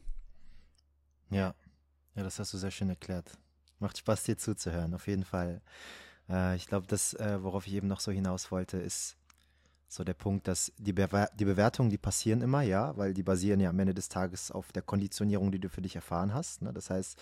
Ja, 1.29 1.55
ja, 2.15 2.23
das 2.23 2.39
hast 2.39 2.53
du 2.53 2.57
sehr 2.57 2.71
schön 2.71 2.89
erklärt. 2.89 3.37
Macht 3.79 3.97
Spaß, 3.97 4.23
dir 4.23 4.37
zuzuhören, 4.37 4.93
auf 4.93 5.07
jeden 5.07 5.25
Fall. 5.25 5.61
Äh, 6.29 6.55
ich 6.55 6.67
glaube, 6.67 6.87
das, 6.87 7.13
äh, 7.13 7.41
worauf 7.41 7.67
ich 7.67 7.73
eben 7.73 7.87
noch 7.87 7.99
so 7.99 8.11
hinaus 8.11 8.51
wollte, 8.51 8.77
ist, 8.77 9.17
so 9.87 10.03
der 10.03 10.13
Punkt, 10.13 10.47
dass 10.47 10.71
die, 10.77 10.93
Bewer 10.93 11.29
die 11.37 11.45
Bewertungen, 11.45 11.89
die 11.89 11.97
passieren 11.97 12.41
immer, 12.41 12.61
ja, 12.61 12.95
weil 12.97 13.13
die 13.13 13.23
basieren 13.23 13.59
ja 13.59 13.69
am 13.69 13.79
Ende 13.79 13.93
des 13.93 14.09
Tages 14.09 14.51
auf 14.51 14.71
der 14.71 14.81
Konditionierung, 14.81 15.51
die 15.51 15.59
du 15.59 15.69
für 15.69 15.81
dich 15.81 15.95
erfahren 15.95 16.33
hast. 16.33 16.61
Ne? 16.61 16.73
Das 16.73 16.89
heißt, 16.89 17.19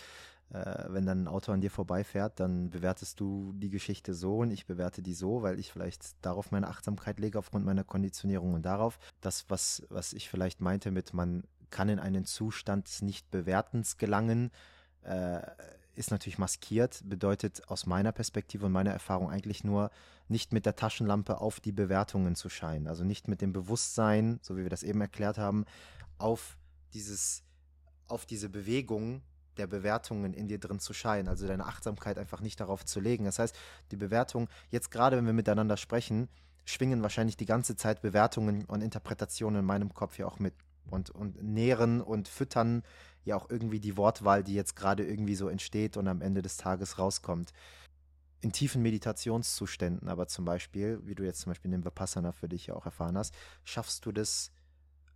äh, 0.54 0.86
wenn 0.88 1.06
dann 1.06 1.24
ein 1.24 1.28
Auto 1.28 1.52
an 1.52 1.62
dir 1.62 1.72
vorbeifährt, 1.72 2.40
dann 2.40 2.70
bewertest 2.70 3.20
du 3.20 3.54
die 3.56 3.70
Geschichte 3.70 4.14
so 4.14 4.40
und 4.40 4.52
ich 4.52 4.66
bewerte 4.66 5.02
die 5.02 5.14
so, 5.14 5.42
weil 5.42 5.60
ich 5.60 5.72
vielleicht 5.72 6.16
darauf 6.26 6.52
meine 6.52 6.68
Achtsamkeit 6.68 7.20
lege 7.20 7.38
aufgrund 7.38 7.66
meiner 7.66 7.84
Konditionierung 7.84 8.54
und 8.54 8.64
darauf. 8.64 8.98
Das, 9.22 9.46
was, 9.50 9.84
was 9.90 10.14
ich 10.14 10.30
vielleicht 10.30 10.62
meinte 10.62 10.92
mit, 10.92 11.14
man 11.14 11.44
kann 11.70 11.90
in 11.90 12.00
einen 12.00 12.26
Zustand 12.26 12.88
des 12.88 13.02
Nicht-Bewertens 13.02 13.98
gelangen, 13.98 14.52
äh, 15.02 15.42
ist 15.96 16.12
natürlich 16.12 16.38
maskiert, 16.38 17.02
bedeutet 17.06 17.68
aus 17.70 17.86
meiner 17.86 18.12
Perspektive 18.12 18.66
und 18.66 18.72
meiner 18.72 18.92
Erfahrung 18.92 19.30
eigentlich 19.30 19.64
nur, 19.64 19.92
nicht 20.28 20.54
mit 20.54 20.66
der 20.66 20.76
Taschenlampe 20.76 21.40
auf 21.42 21.60
die 21.60 21.72
Bewertungen 21.72 22.36
zu 22.36 22.50
scheinen. 22.50 22.88
Also 22.88 23.04
nicht 23.04 23.28
mit 23.28 23.42
dem 23.42 23.54
Bewusstsein, 23.54 24.40
so 24.42 24.58
wie 24.58 24.64
wir 24.64 24.70
das 24.70 24.84
eben 24.84 25.02
erklärt 25.02 25.38
haben, 25.38 25.66
auf 26.18 26.58
dieses, 26.94 27.44
auf 28.08 28.26
diese 28.26 28.50
Bewegung 28.50 29.22
der 29.58 29.68
Bewertungen 29.68 30.34
in 30.34 30.48
dir 30.48 30.60
drin 30.60 30.80
zu 30.80 30.94
scheinen, 30.94 31.28
also 31.28 31.48
deine 31.48 31.66
Achtsamkeit 31.66 32.18
einfach 32.18 32.42
nicht 32.42 32.60
darauf 32.60 32.86
zu 32.86 33.00
legen. 33.00 33.26
Das 33.26 33.40
heißt, 33.40 33.56
die 33.92 33.98
Bewertung, 33.98 34.50
jetzt 34.70 34.90
gerade 34.90 35.18
wenn 35.18 35.26
wir 35.26 35.34
miteinander 35.34 35.78
sprechen, 35.78 36.28
schwingen 36.66 37.04
wahrscheinlich 37.04 37.38
die 37.38 37.46
ganze 37.46 37.76
Zeit 37.76 38.02
Bewertungen 38.02 38.66
und 38.66 38.82
Interpretationen 38.82 39.60
in 39.60 39.66
meinem 39.66 39.94
Kopf 39.94 40.18
ja 40.18 40.26
auch 40.26 40.40
mit 40.40 40.54
und, 40.90 41.10
und 41.10 41.42
nähren 41.42 42.02
und 42.02 42.28
füttern 42.28 42.84
ja 43.26 43.36
auch 43.36 43.50
irgendwie 43.50 43.80
die 43.80 43.98
Wortwahl, 43.98 44.44
die 44.44 44.54
jetzt 44.54 44.76
gerade 44.76 45.06
irgendwie 45.06 45.36
so 45.36 45.48
entsteht 45.48 45.98
und 45.98 46.08
am 46.08 46.22
Ende 46.22 46.42
des 46.42 46.58
Tages 46.58 47.00
rauskommt. 47.00 47.54
In 48.42 48.52
tiefen 48.52 48.82
Meditationszuständen, 48.82 50.10
aber 50.10 50.28
zum 50.28 50.44
Beispiel, 50.44 51.00
wie 51.06 51.16
du 51.16 51.24
jetzt 51.24 51.40
zum 51.40 51.52
Beispiel 51.52 51.72
in 51.72 51.80
dem 51.80 51.86
Vipassana 51.86 52.34
für 52.34 52.50
dich 52.50 52.68
ja 52.68 52.76
auch 52.76 52.86
erfahren 52.86 53.18
hast, 53.18 53.34
schaffst 53.64 54.06
du 54.06 54.12
das, 54.12 54.52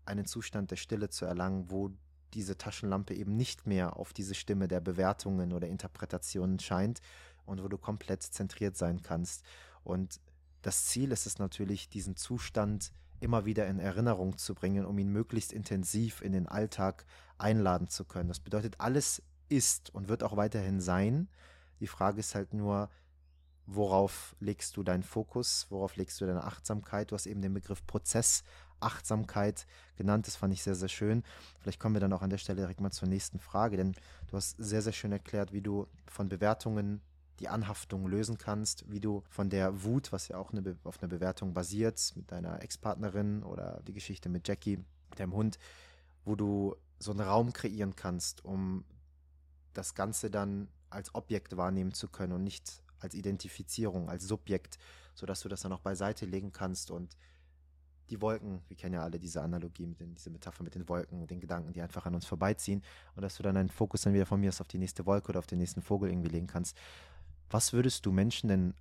einen 0.06 0.26
Zustand 0.26 0.72
der 0.72 0.78
Stille 0.78 1.10
zu 1.10 1.26
erlangen, 1.26 1.70
wo 1.70 1.92
diese 2.34 2.58
Taschenlampe 2.58 3.14
eben 3.14 3.36
nicht 3.36 3.68
mehr 3.68 3.98
auf 3.98 4.14
diese 4.14 4.36
Stimme 4.36 4.68
der 4.68 4.80
Bewertungen 4.80 5.52
oder 5.52 5.68
Interpretationen 5.68 6.60
scheint 6.60 7.02
und 7.46 7.62
wo 7.62 7.68
du 7.68 7.78
komplett 7.78 8.24
zentriert 8.24 8.78
sein 8.78 9.02
kannst. 9.02 9.44
Und 9.84 10.20
das 10.62 10.86
Ziel 10.86 11.12
ist 11.12 11.26
es 11.26 11.40
natürlich, 11.40 11.90
diesen 11.90 12.16
Zustand 12.16 12.92
immer 13.20 13.46
wieder 13.46 13.68
in 13.68 13.80
Erinnerung 13.80 14.38
zu 14.38 14.54
bringen, 14.54 14.86
um 14.86 14.98
ihn 15.00 15.10
möglichst 15.10 15.52
intensiv 15.52 16.22
in 16.22 16.32
den 16.32 16.48
Alltag 16.48 17.06
einladen 17.38 17.90
zu 17.90 18.06
können. 18.06 18.30
Das 18.30 18.40
bedeutet, 18.40 18.76
alles 18.80 19.22
ist 19.50 19.94
und 19.94 20.10
wird 20.10 20.24
auch 20.24 20.38
weiterhin 20.38 20.80
sein. 20.80 21.30
Die 21.80 21.88
Frage 21.88 22.20
ist 22.20 22.36
halt 22.36 22.54
nur, 22.54 22.90
worauf 23.66 24.36
legst 24.40 24.78
du 24.78 24.84
deinen 24.84 25.04
Fokus, 25.04 25.68
worauf 25.70 25.96
legst 25.96 26.20
du 26.22 26.26
deine 26.26 26.44
Achtsamkeit? 26.44 27.12
Du 27.12 27.16
hast 27.16 27.28
eben 27.28 27.42
den 27.42 27.54
Begriff 27.54 27.86
Prozessachtsamkeit 27.86 29.68
genannt, 29.96 30.28
das 30.28 30.36
fand 30.36 30.54
ich 30.54 30.64
sehr, 30.64 30.76
sehr 30.76 30.88
schön. 30.88 31.24
Vielleicht 31.60 31.80
kommen 31.80 31.96
wir 31.96 32.00
dann 32.00 32.14
auch 32.14 32.22
an 32.22 32.30
der 32.30 32.38
Stelle 32.38 32.62
direkt 32.62 32.82
mal 32.82 32.92
zur 32.92 33.08
nächsten 33.08 33.40
Frage, 33.40 33.78
denn 33.78 33.94
du 34.28 34.38
hast 34.38 34.56
sehr, 34.58 34.82
sehr 34.82 34.94
schön 34.94 35.12
erklärt, 35.12 35.54
wie 35.54 35.62
du 35.62 35.88
von 36.08 36.30
Bewertungen 36.30 37.02
die 37.40 37.50
Anhaftung 37.50 38.08
lösen 38.08 38.38
kannst, 38.38 38.90
wie 38.90 39.00
du 39.00 39.24
von 39.30 39.50
der 39.50 39.84
Wut, 39.84 40.12
was 40.12 40.28
ja 40.28 40.38
auch 40.38 40.52
eine 40.52 40.76
auf 40.84 41.02
einer 41.02 41.10
Bewertung 41.10 41.54
basiert, 41.54 42.14
mit 42.16 42.32
deiner 42.32 42.62
Ex-Partnerin 42.62 43.44
oder 43.44 43.82
die 43.88 43.94
Geschichte 43.94 44.30
mit 44.30 44.48
Jackie, 44.48 44.78
mit 45.10 45.20
deinem 45.20 45.34
Hund, 45.34 45.60
wo 46.26 46.36
du 46.36 46.76
so 47.00 47.12
einen 47.12 47.22
Raum 47.22 47.54
kreieren 47.54 47.96
kannst, 47.96 48.44
um 48.44 48.84
das 49.74 49.94
Ganze 49.94 50.32
dann 50.32 50.68
als 50.90 51.14
Objekt 51.14 51.56
wahrnehmen 51.58 51.94
zu 51.94 52.08
können 52.08 52.34
und 52.34 52.44
nicht 52.44 52.82
als 53.00 53.14
Identifizierung, 53.14 54.10
als 54.10 54.28
Subjekt, 54.28 54.78
sodass 55.14 55.42
du 55.42 55.50
das 55.50 55.62
dann 55.62 55.72
auch 55.72 55.82
beiseite 55.82 56.26
legen 56.26 56.52
kannst 56.52 56.90
und 56.90 57.16
die 58.10 58.22
Wolken, 58.22 58.62
wir 58.68 58.78
kennen 58.78 58.96
ja 58.96 59.04
alle 59.04 59.20
diese 59.20 59.42
Analogie, 59.42 59.86
mit 59.86 60.00
den, 60.00 60.16
diese 60.16 60.30
Metapher 60.30 60.64
mit 60.64 60.76
den 60.76 60.88
Wolken, 60.88 61.28
den 61.28 61.40
Gedanken, 61.40 61.74
die 61.74 61.82
einfach 61.82 62.06
an 62.06 62.16
uns 62.16 62.26
vorbeiziehen 62.26 62.82
und 63.16 63.22
dass 63.22 63.36
du 63.36 63.44
dann 63.44 63.56
deinen 63.56 63.70
Fokus 63.70 64.02
dann 64.02 64.14
wieder 64.14 64.26
von 64.26 64.40
mir 64.40 64.50
aus 64.50 64.62
auf 64.62 64.68
die 64.68 64.78
nächste 64.78 65.06
Wolke 65.06 65.30
oder 65.30 65.40
auf 65.40 65.48
den 65.48 65.60
nächsten 65.60 65.82
Vogel 65.82 66.10
irgendwie 66.10 66.30
legen 66.30 66.48
kannst. 66.48 66.78
Was 67.50 67.74
würdest 67.74 68.06
du 68.06 68.12
Menschen 68.12 68.50
denn 68.50 68.74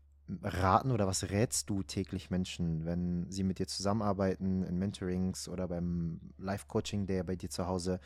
raten 0.42 0.90
oder 0.90 1.06
was 1.06 1.30
rätst 1.30 1.70
du 1.70 1.82
täglich 1.82 2.30
Menschen, 2.30 2.84
wenn 2.84 3.30
sie 3.30 3.44
mit 3.44 3.58
dir 3.58 3.66
zusammenarbeiten 3.66 4.64
in 4.64 4.78
Mentorings 4.78 5.48
oder 5.48 5.68
beim 5.68 6.20
Live-Coaching 6.38 7.06
der 7.06 7.22
bei 7.22 7.36
dir 7.36 7.48
zu 7.48 7.66
Hause? 7.66 8.00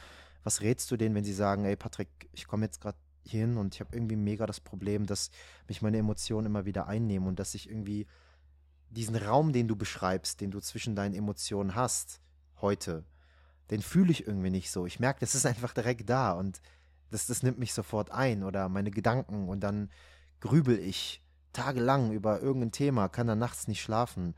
Was 0.44 0.60
rätst 0.60 0.90
du 0.90 0.96
denen, 0.96 1.14
wenn 1.14 1.24
sie 1.24 1.32
sagen, 1.32 1.64
ey 1.64 1.76
Patrick, 1.76 2.28
ich 2.32 2.46
komme 2.46 2.66
jetzt 2.66 2.80
gerade 2.80 2.98
hin 3.24 3.56
und 3.56 3.74
ich 3.74 3.80
habe 3.80 3.94
irgendwie 3.94 4.16
mega 4.16 4.46
das 4.46 4.60
Problem, 4.60 5.06
dass 5.06 5.30
mich 5.68 5.82
meine 5.82 5.98
Emotionen 5.98 6.46
immer 6.46 6.64
wieder 6.64 6.86
einnehmen 6.86 7.28
und 7.28 7.38
dass 7.38 7.54
ich 7.54 7.68
irgendwie 7.68 8.06
diesen 8.90 9.16
Raum, 9.16 9.52
den 9.52 9.68
du 9.68 9.76
beschreibst, 9.76 10.40
den 10.40 10.50
du 10.50 10.60
zwischen 10.60 10.96
deinen 10.96 11.14
Emotionen 11.14 11.74
hast, 11.74 12.20
heute, 12.60 13.04
den 13.70 13.82
fühle 13.82 14.10
ich 14.10 14.26
irgendwie 14.26 14.50
nicht 14.50 14.70
so. 14.70 14.86
Ich 14.86 15.00
merke, 15.00 15.20
das 15.20 15.34
ist 15.34 15.46
einfach 15.46 15.72
direkt 15.72 16.08
da 16.10 16.32
und 16.32 16.60
das, 17.10 17.26
das 17.26 17.42
nimmt 17.42 17.58
mich 17.58 17.72
sofort 17.72 18.10
ein 18.10 18.42
oder 18.42 18.68
meine 18.68 18.90
Gedanken 18.90 19.48
und 19.48 19.60
dann 19.60 19.90
grübel 20.40 20.78
ich 20.78 21.22
tagelang 21.52 22.12
über 22.12 22.40
irgendein 22.40 22.72
Thema, 22.72 23.08
kann 23.08 23.26
dann 23.26 23.38
nachts 23.38 23.68
nicht 23.68 23.82
schlafen. 23.82 24.34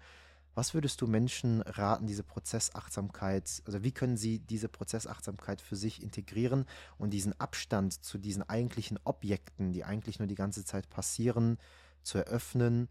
Was 0.54 0.74
würdest 0.74 1.00
du 1.00 1.06
Menschen 1.06 1.62
raten, 1.62 2.06
diese 2.06 2.22
Prozessachtsamkeit, 2.22 3.62
also 3.64 3.82
wie 3.82 3.92
können 3.92 4.18
sie 4.18 4.38
diese 4.38 4.68
Prozessachtsamkeit 4.68 5.62
für 5.62 5.76
sich 5.76 6.02
integrieren 6.02 6.66
und 6.98 7.10
diesen 7.10 7.38
Abstand 7.40 8.04
zu 8.04 8.18
diesen 8.18 8.42
eigentlichen 8.42 8.98
Objekten, 9.04 9.72
die 9.72 9.84
eigentlich 9.84 10.18
nur 10.18 10.28
die 10.28 10.34
ganze 10.34 10.64
Zeit 10.64 10.90
passieren, 10.90 11.58
zu 12.02 12.18
eröffnen, 12.18 12.88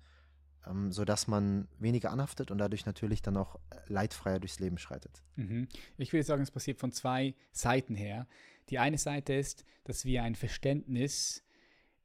ähm, 0.66 0.91
sodass 0.91 1.28
man 1.28 1.68
weniger 1.78 2.12
anhaftet 2.12 2.49
und 2.49 2.57
dadurch 2.57 2.88
natürlich 2.88 3.22
dann 3.22 3.38
auch 3.38 3.59
leidfreier 3.88 4.39
durchs 4.39 4.59
Leben 4.59 4.80
schreitet? 4.80 5.22
Mhm. 5.36 5.68
Ich 5.97 6.14
würde 6.14 6.24
sagen, 6.24 6.41
es 6.41 6.51
passiert 6.51 6.80
von 6.80 6.91
zwei 6.91 7.36
Seiten 7.51 7.93
her. 7.93 8.28
Die 8.70 8.80
eine 8.80 8.97
Seite 8.97 9.34
ist, 9.34 9.66
dass 9.84 10.05
wir 10.05 10.24
ein 10.24 10.36
Verständnis 10.36 11.43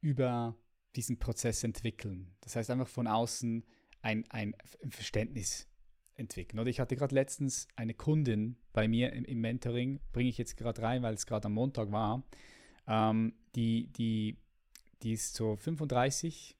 über 0.01 0.55
diesen 0.97 1.19
Prozess 1.19 1.63
entwickeln. 1.63 2.35
Das 2.41 2.55
heißt 2.55 2.69
einfach 2.69 2.87
von 2.87 3.07
außen 3.07 3.63
ein, 4.01 4.25
ein 4.29 4.55
Verständnis 4.89 5.67
entwickeln. 6.15 6.59
Oder 6.59 6.69
ich 6.69 6.79
hatte 6.79 6.95
gerade 6.95 7.15
letztens 7.15 7.67
eine 7.75 7.93
Kundin 7.93 8.57
bei 8.73 8.87
mir 8.87 9.13
im, 9.13 9.23
im 9.23 9.39
Mentoring, 9.39 9.99
bringe 10.11 10.29
ich 10.29 10.37
jetzt 10.37 10.57
gerade 10.57 10.81
rein, 10.81 11.03
weil 11.03 11.13
es 11.13 11.25
gerade 11.25 11.45
am 11.45 11.53
Montag 11.53 11.91
war, 11.91 12.23
ähm, 12.87 13.33
die, 13.55 13.87
die, 13.93 14.37
die 15.03 15.13
ist 15.13 15.35
so 15.35 15.55
35, 15.55 16.57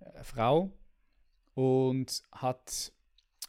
äh, 0.00 0.22
Frau, 0.22 0.72
und 1.54 2.22
hat 2.32 2.92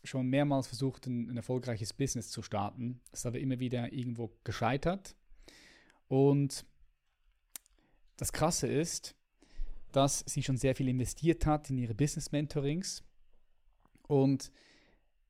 schon 0.04 0.28
mehrmals 0.28 0.68
versucht, 0.68 1.06
ein, 1.08 1.30
ein 1.30 1.38
erfolgreiches 1.38 1.94
Business 1.94 2.30
zu 2.30 2.42
starten. 2.42 3.02
Ist 3.12 3.26
aber 3.26 3.40
immer 3.40 3.60
wieder 3.60 3.92
irgendwo 3.94 4.32
gescheitert. 4.44 5.16
Und 6.08 6.66
das 8.18 8.34
Krasse 8.34 8.68
ist, 8.68 9.16
dass 9.92 10.24
sie 10.28 10.44
schon 10.44 10.58
sehr 10.58 10.76
viel 10.76 10.88
investiert 10.88 11.46
hat 11.46 11.70
in 11.70 11.78
ihre 11.78 11.94
Business-Mentorings 11.96 13.04
und 14.08 14.52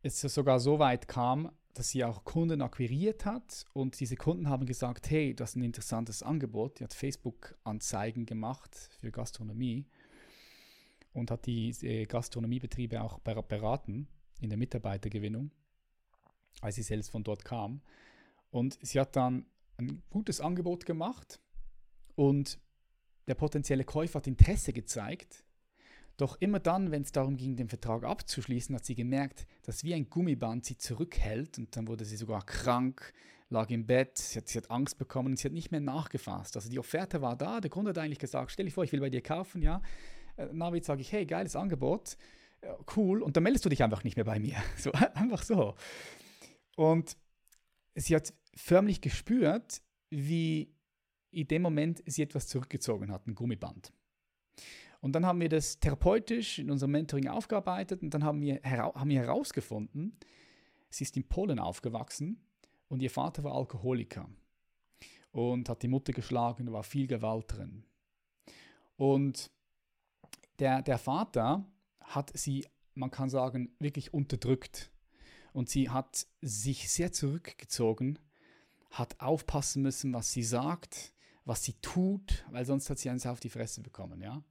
es 0.03 0.21
sogar 0.21 0.59
so 0.59 0.79
weit 0.79 1.07
kam, 1.07 1.51
dass 1.73 1.89
sie 1.89 2.03
auch 2.03 2.23
Kunden 2.23 2.61
akquiriert 2.61 3.25
hat 3.25 3.65
und 3.73 3.99
diese 3.99 4.15
Kunden 4.15 4.49
haben 4.49 4.65
gesagt, 4.65 5.09
hey, 5.09 5.33
das 5.33 5.51
ist 5.51 5.55
ein 5.55 5.63
interessantes 5.63 6.21
Angebot. 6.23 6.79
Die 6.79 6.83
hat 6.83 6.93
Facebook-Anzeigen 6.93 8.25
gemacht 8.25 8.75
für 8.99 9.11
Gastronomie 9.11 9.85
und 11.13 11.31
hat 11.31 11.45
die 11.45 12.05
Gastronomiebetriebe 12.07 13.01
auch 13.01 13.19
beraten 13.19 14.07
in 14.41 14.49
der 14.49 14.57
Mitarbeitergewinnung, 14.57 15.51
als 16.61 16.75
sie 16.75 16.83
selbst 16.83 17.11
von 17.11 17.23
dort 17.23 17.45
kam. 17.45 17.81
Und 18.49 18.77
sie 18.81 18.99
hat 18.99 19.15
dann 19.15 19.45
ein 19.77 20.03
gutes 20.09 20.41
Angebot 20.41 20.85
gemacht 20.85 21.39
und 22.15 22.59
der 23.27 23.35
potenzielle 23.35 23.83
Käufer 23.83 24.19
hat 24.19 24.27
Interesse 24.27 24.73
gezeigt. 24.73 25.43
Doch 26.17 26.37
immer 26.39 26.59
dann, 26.59 26.91
wenn 26.91 27.01
es 27.01 27.11
darum 27.11 27.37
ging, 27.37 27.55
den 27.55 27.69
Vertrag 27.69 28.03
abzuschließen, 28.03 28.75
hat 28.75 28.85
sie 28.85 28.95
gemerkt, 28.95 29.47
dass 29.63 29.83
wie 29.83 29.93
ein 29.93 30.09
Gummiband 30.09 30.65
sie 30.65 30.77
zurückhält 30.77 31.57
und 31.57 31.75
dann 31.75 31.87
wurde 31.87 32.05
sie 32.05 32.17
sogar 32.17 32.45
krank, 32.45 33.13
lag 33.49 33.69
im 33.69 33.87
Bett, 33.87 34.17
sie 34.17 34.39
hat, 34.39 34.47
sie 34.47 34.57
hat 34.59 34.69
Angst 34.69 34.97
bekommen 34.97 35.29
und 35.29 35.37
sie 35.37 35.47
hat 35.47 35.53
nicht 35.53 35.71
mehr 35.71 35.79
nachgefasst. 35.79 36.55
Also 36.55 36.69
die 36.69 36.79
Offerte 36.79 37.21
war 37.21 37.35
da, 37.35 37.59
der 37.59 37.71
Kunde 37.71 37.89
hat 37.89 37.97
eigentlich 37.97 38.19
gesagt, 38.19 38.51
stell 38.51 38.65
dich 38.65 38.73
vor, 38.73 38.83
ich 38.83 38.91
will 38.91 38.99
bei 38.99 39.09
dir 39.09 39.21
kaufen, 39.21 39.61
ja. 39.61 39.81
Äh, 40.37 40.47
Navid 40.51 40.85
sage 40.85 41.01
ich, 41.01 41.11
hey, 41.11 41.25
geiles 41.25 41.55
Angebot, 41.55 42.17
cool, 42.95 43.21
und 43.21 43.35
dann 43.35 43.43
meldest 43.43 43.65
du 43.65 43.69
dich 43.69 43.83
einfach 43.83 44.03
nicht 44.03 44.15
mehr 44.15 44.25
bei 44.25 44.39
mir. 44.39 44.55
So, 44.77 44.91
einfach 44.91 45.43
so. 45.43 45.75
Und 46.75 47.15
sie 47.95 48.15
hat 48.15 48.33
förmlich 48.55 49.01
gespürt, 49.01 49.81
wie 50.09 50.73
in 51.31 51.47
dem 51.47 51.61
Moment 51.61 52.03
sie 52.05 52.23
etwas 52.23 52.47
zurückgezogen 52.47 53.11
hat, 53.11 53.27
ein 53.27 53.35
Gummiband. 53.35 53.91
Und 54.99 55.13
dann 55.13 55.25
haben 55.25 55.39
wir 55.39 55.49
das 55.49 55.79
therapeutisch 55.79 56.59
in 56.59 56.69
unserem 56.69 56.91
Mentoring 56.91 57.27
aufgearbeitet 57.27 58.03
und 58.03 58.13
dann 58.13 58.23
haben 58.23 58.41
wir, 58.41 58.61
haben 58.63 59.09
wir 59.09 59.19
herausgefunden, 59.19 60.15
sie 60.89 61.03
ist 61.03 61.17
in 61.17 61.27
Polen 61.27 61.57
aufgewachsen 61.57 62.39
und 62.87 63.01
ihr 63.01 63.09
Vater 63.09 63.43
war 63.43 63.55
Alkoholiker 63.55 64.29
und 65.31 65.69
hat 65.69 65.81
die 65.81 65.87
Mutter 65.87 66.13
geschlagen, 66.13 66.71
war 66.71 66.83
viel 66.83 67.07
Gewalt 67.07 67.45
drin. 67.47 67.83
Und 68.95 69.49
der, 70.59 70.83
der 70.83 70.99
Vater 70.99 71.65
hat 72.01 72.31
sie, 72.37 72.67
man 72.93 73.09
kann 73.09 73.29
sagen, 73.29 73.73
wirklich 73.79 74.13
unterdrückt. 74.13 74.91
Und 75.53 75.69
sie 75.69 75.89
hat 75.89 76.27
sich 76.41 76.91
sehr 76.91 77.11
zurückgezogen, 77.11 78.19
hat 78.91 79.19
aufpassen 79.19 79.81
müssen, 79.81 80.13
was 80.13 80.31
sie 80.31 80.43
sagt, 80.43 81.13
was 81.51 81.65
sie 81.65 81.73
tut, 81.81 82.45
weil 82.49 82.63
sonst 82.63 82.89
hat 82.89 82.97
sie 82.97 83.09
eins 83.09 83.25
auf 83.25 83.41
die 83.41 83.49
Fresse 83.49 83.81
bekommen. 83.81 84.21
Ja? 84.21 84.41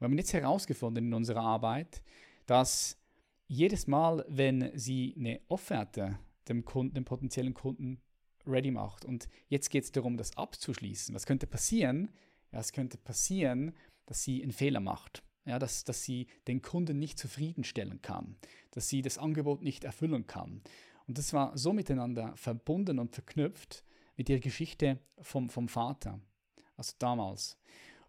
Wir 0.00 0.06
haben 0.06 0.18
jetzt 0.18 0.32
herausgefunden 0.32 1.06
in 1.06 1.14
unserer 1.14 1.42
Arbeit, 1.42 2.02
dass 2.46 2.98
jedes 3.46 3.86
Mal, 3.86 4.24
wenn 4.28 4.72
sie 4.76 5.14
eine 5.16 5.40
Offerte 5.46 6.18
dem, 6.48 6.64
Kunden, 6.64 6.94
dem 6.94 7.04
potenziellen 7.04 7.54
Kunden 7.54 8.00
ready 8.44 8.72
macht 8.72 9.04
und 9.04 9.28
jetzt 9.48 9.70
geht 9.70 9.84
es 9.84 9.92
darum, 9.92 10.16
das 10.16 10.36
abzuschließen, 10.36 11.14
was 11.14 11.26
könnte 11.26 11.46
passieren? 11.46 12.10
Ja, 12.50 12.58
es 12.58 12.72
könnte 12.72 12.98
passieren, 12.98 13.72
dass 14.06 14.24
sie 14.24 14.42
einen 14.42 14.50
Fehler 14.50 14.80
macht. 14.80 15.22
Ja, 15.44 15.60
dass, 15.60 15.84
dass 15.84 16.02
sie 16.02 16.26
den 16.48 16.60
Kunden 16.60 16.98
nicht 16.98 17.20
zufriedenstellen 17.20 18.02
kann, 18.02 18.36
dass 18.72 18.88
sie 18.88 19.00
das 19.00 19.16
Angebot 19.16 19.62
nicht 19.62 19.84
erfüllen 19.84 20.26
kann. 20.26 20.60
Und 21.06 21.18
das 21.18 21.32
war 21.32 21.56
so 21.56 21.72
miteinander 21.72 22.34
verbunden 22.34 22.98
und 22.98 23.14
verknüpft 23.14 23.84
mit 24.16 24.28
ihrer 24.28 24.40
Geschichte 24.40 24.98
vom, 25.20 25.50
vom 25.50 25.68
Vater 25.68 26.20
also 26.78 26.94
damals. 26.98 27.58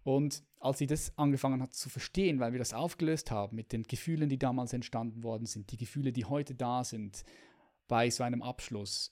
Und 0.03 0.43
als 0.59 0.78
sie 0.78 0.88
das 0.88 1.17
angefangen 1.17 1.61
hat 1.61 1.74
zu 1.74 1.89
verstehen, 1.89 2.39
weil 2.39 2.53
wir 2.53 2.59
das 2.59 2.74
aufgelöst 2.74 3.32
haben 3.32 3.55
mit 3.55 3.74
den 3.74 3.84
Gefühlen, 3.84 4.30
die 4.30 4.39
damals 4.39 4.74
entstanden 4.74 5.24
worden 5.24 5.45
sind, 5.45 5.72
die 5.72 5.78
Gefühle, 5.78 6.13
die 6.13 6.26
heute 6.26 6.55
da 6.55 6.84
sind 6.84 7.24
bei 7.88 8.09
so 8.09 8.24
einem 8.24 8.41
Abschluss, 8.41 9.11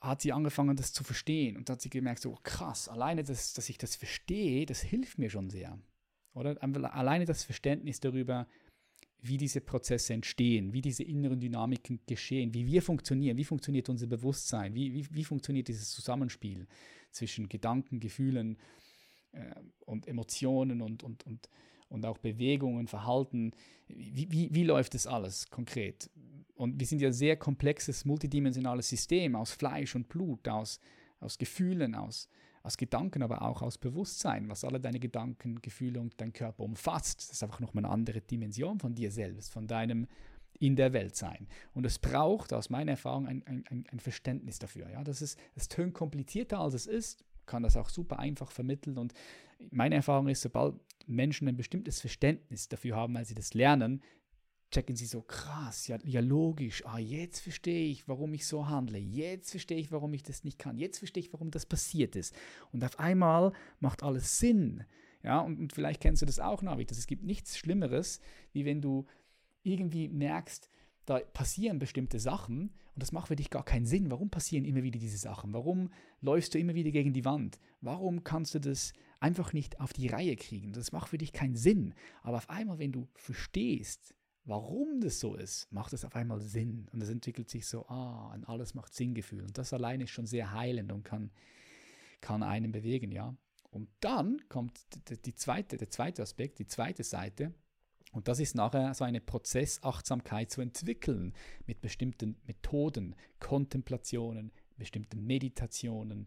hat 0.00 0.22
sie 0.22 0.32
angefangen, 0.32 0.76
das 0.76 0.92
zu 0.92 1.04
verstehen. 1.04 1.56
Und 1.56 1.70
hat 1.70 1.80
sie 1.80 1.90
gemerkt, 1.90 2.22
so 2.22 2.36
krass, 2.42 2.88
alleine, 2.88 3.22
das, 3.22 3.52
dass 3.52 3.68
ich 3.68 3.78
das 3.78 3.96
verstehe, 3.96 4.66
das 4.66 4.80
hilft 4.80 5.18
mir 5.18 5.30
schon 5.30 5.50
sehr. 5.50 5.78
Oder 6.32 6.56
alleine 6.62 7.24
das 7.24 7.44
Verständnis 7.44 8.00
darüber, 8.00 8.46
wie 9.22 9.36
diese 9.36 9.60
Prozesse 9.60 10.14
entstehen, 10.14 10.72
wie 10.72 10.80
diese 10.80 11.02
inneren 11.02 11.40
Dynamiken 11.40 12.00
geschehen, 12.06 12.54
wie 12.54 12.66
wir 12.66 12.82
funktionieren, 12.82 13.36
wie 13.36 13.44
funktioniert 13.44 13.88
unser 13.90 14.06
Bewusstsein, 14.06 14.74
wie, 14.74 14.94
wie, 14.94 15.06
wie 15.10 15.24
funktioniert 15.24 15.68
dieses 15.68 15.90
Zusammenspiel 15.90 16.66
zwischen 17.10 17.48
Gedanken, 17.48 18.00
Gefühlen 18.00 18.56
äh, 19.32 19.54
und 19.86 20.06
Emotionen 20.06 20.82
und, 20.82 21.02
und, 21.02 21.24
und, 21.24 21.48
und 21.88 22.06
auch 22.06 22.18
Bewegungen, 22.18 22.86
Verhalten. 22.86 23.52
Wie, 23.88 24.30
wie, 24.30 24.54
wie 24.54 24.64
läuft 24.64 24.94
das 24.94 25.06
alles 25.06 25.50
konkret? 25.50 26.10
Und 26.54 26.78
wir 26.78 26.86
sind 26.86 27.00
ja 27.00 27.08
ein 27.08 27.14
sehr 27.14 27.36
komplexes, 27.36 28.04
multidimensionales 28.04 28.88
System 28.88 29.34
aus 29.34 29.52
Fleisch 29.52 29.94
und 29.94 30.08
Blut, 30.08 30.46
aus, 30.48 30.78
aus 31.18 31.38
Gefühlen, 31.38 31.94
aus, 31.94 32.28
aus 32.62 32.76
Gedanken, 32.76 33.22
aber 33.22 33.42
auch 33.42 33.62
aus 33.62 33.78
Bewusstsein, 33.78 34.48
was 34.48 34.64
alle 34.64 34.78
deine 34.78 35.00
Gedanken, 35.00 35.62
Gefühle 35.62 36.00
und 36.00 36.20
dein 36.20 36.32
Körper 36.32 36.64
umfasst. 36.64 37.20
Das 37.22 37.30
ist 37.30 37.42
einfach 37.42 37.60
nochmal 37.60 37.84
eine 37.84 37.94
andere 37.94 38.20
Dimension 38.20 38.78
von 38.78 38.94
dir 38.94 39.10
selbst, 39.10 39.52
von 39.52 39.66
deinem 39.66 40.06
in 40.60 40.76
der 40.76 40.92
Welt 40.92 41.16
sein. 41.16 41.48
Und 41.74 41.84
es 41.86 41.98
braucht 41.98 42.52
aus 42.52 42.70
meiner 42.70 42.92
Erfahrung 42.92 43.26
ein, 43.26 43.42
ein, 43.46 43.84
ein 43.90 43.98
Verständnis 43.98 44.58
dafür. 44.58 44.88
Ja? 44.90 45.02
Das, 45.02 45.22
ist, 45.22 45.38
das 45.54 45.68
tönt 45.68 45.94
komplizierter, 45.94 46.60
als 46.60 46.74
es 46.74 46.86
ist, 46.86 47.24
kann 47.46 47.62
das 47.64 47.76
auch 47.76 47.88
super 47.88 48.18
einfach 48.18 48.52
vermitteln. 48.52 48.98
Und 48.98 49.14
meine 49.70 49.96
Erfahrung 49.96 50.28
ist, 50.28 50.42
sobald 50.42 50.74
Menschen 51.06 51.48
ein 51.48 51.56
bestimmtes 51.56 52.00
Verständnis 52.00 52.68
dafür 52.68 52.94
haben, 52.94 53.14
weil 53.14 53.24
sie 53.24 53.34
das 53.34 53.54
lernen, 53.54 54.02
checken 54.70 54.94
sie 54.94 55.06
so 55.06 55.22
krass, 55.22 55.88
ja, 55.88 55.98
ja 56.04 56.20
logisch, 56.20 56.86
ah, 56.86 56.98
jetzt 56.98 57.40
verstehe 57.40 57.88
ich, 57.88 58.06
warum 58.06 58.32
ich 58.34 58.46
so 58.46 58.68
handle, 58.68 58.98
jetzt 58.98 59.50
verstehe 59.50 59.78
ich, 59.78 59.90
warum 59.90 60.14
ich 60.14 60.22
das 60.22 60.44
nicht 60.44 60.60
kann, 60.60 60.78
jetzt 60.78 60.98
verstehe 60.98 61.22
ich, 61.22 61.32
warum 61.32 61.50
das 61.50 61.66
passiert 61.66 62.14
ist. 62.14 62.36
Und 62.70 62.84
auf 62.84 63.00
einmal 63.00 63.52
macht 63.80 64.04
alles 64.04 64.38
Sinn. 64.38 64.84
Ja, 65.22 65.40
und, 65.40 65.58
und 65.58 65.72
vielleicht 65.72 66.00
kennst 66.00 66.22
du 66.22 66.26
das 66.26 66.38
auch, 66.38 66.62
Navid, 66.62 66.90
dass 66.90 66.98
es 66.98 67.06
gibt 67.06 67.24
nichts 67.24 67.58
Schlimmeres, 67.58 68.20
wie 68.52 68.64
wenn 68.64 68.80
du 68.80 69.06
irgendwie 69.62 70.08
merkst, 70.08 70.70
da 71.06 71.18
passieren 71.18 71.78
bestimmte 71.78 72.20
Sachen 72.20 72.70
und 72.94 73.02
das 73.02 73.12
macht 73.12 73.28
für 73.28 73.36
dich 73.36 73.50
gar 73.50 73.64
keinen 73.64 73.86
Sinn. 73.86 74.10
Warum 74.10 74.30
passieren 74.30 74.64
immer 74.64 74.82
wieder 74.82 74.98
diese 74.98 75.18
Sachen? 75.18 75.52
Warum 75.52 75.90
läufst 76.20 76.54
du 76.54 76.58
immer 76.58 76.74
wieder 76.74 76.90
gegen 76.90 77.12
die 77.12 77.24
Wand? 77.24 77.58
Warum 77.80 78.24
kannst 78.24 78.54
du 78.54 78.60
das 78.60 78.92
einfach 79.20 79.52
nicht 79.52 79.80
auf 79.80 79.92
die 79.92 80.08
Reihe 80.08 80.36
kriegen? 80.36 80.72
Das 80.72 80.92
macht 80.92 81.08
für 81.08 81.18
dich 81.18 81.32
keinen 81.32 81.56
Sinn. 81.56 81.94
Aber 82.22 82.36
auf 82.36 82.50
einmal, 82.50 82.78
wenn 82.78 82.92
du 82.92 83.08
verstehst, 83.14 84.14
warum 84.44 85.00
das 85.00 85.20
so 85.20 85.34
ist, 85.34 85.70
macht 85.72 85.92
es 85.92 86.04
auf 86.04 86.14
einmal 86.14 86.40
Sinn. 86.40 86.88
Und 86.92 87.02
es 87.02 87.08
entwickelt 87.08 87.48
sich 87.48 87.66
so, 87.66 87.86
ah, 87.88 88.32
und 88.34 88.48
alles 88.48 88.74
macht 88.74 88.94
Sinngefühl. 88.94 89.42
Und 89.42 89.58
das 89.58 89.72
alleine 89.72 90.04
ist 90.04 90.10
schon 90.10 90.26
sehr 90.26 90.52
heilend 90.52 90.92
und 90.92 91.04
kann, 91.04 91.30
kann 92.20 92.42
einen 92.42 92.72
bewegen, 92.72 93.12
ja. 93.12 93.36
Und 93.70 93.88
dann 94.00 94.40
kommt 94.48 94.80
die 95.24 95.34
zweite, 95.34 95.76
der 95.76 95.90
zweite 95.90 96.22
Aspekt, 96.22 96.58
die 96.58 96.66
zweite 96.66 97.04
Seite. 97.04 97.54
Und 98.12 98.28
das 98.28 98.40
ist 98.40 98.54
nachher 98.54 98.92
so 98.94 99.04
eine 99.04 99.20
Prozessachtsamkeit 99.20 100.50
zu 100.50 100.60
entwickeln 100.60 101.32
mit 101.66 101.80
bestimmten 101.80 102.36
Methoden, 102.46 103.14
Kontemplationen, 103.38 104.50
bestimmten 104.76 105.26
Meditationen. 105.26 106.26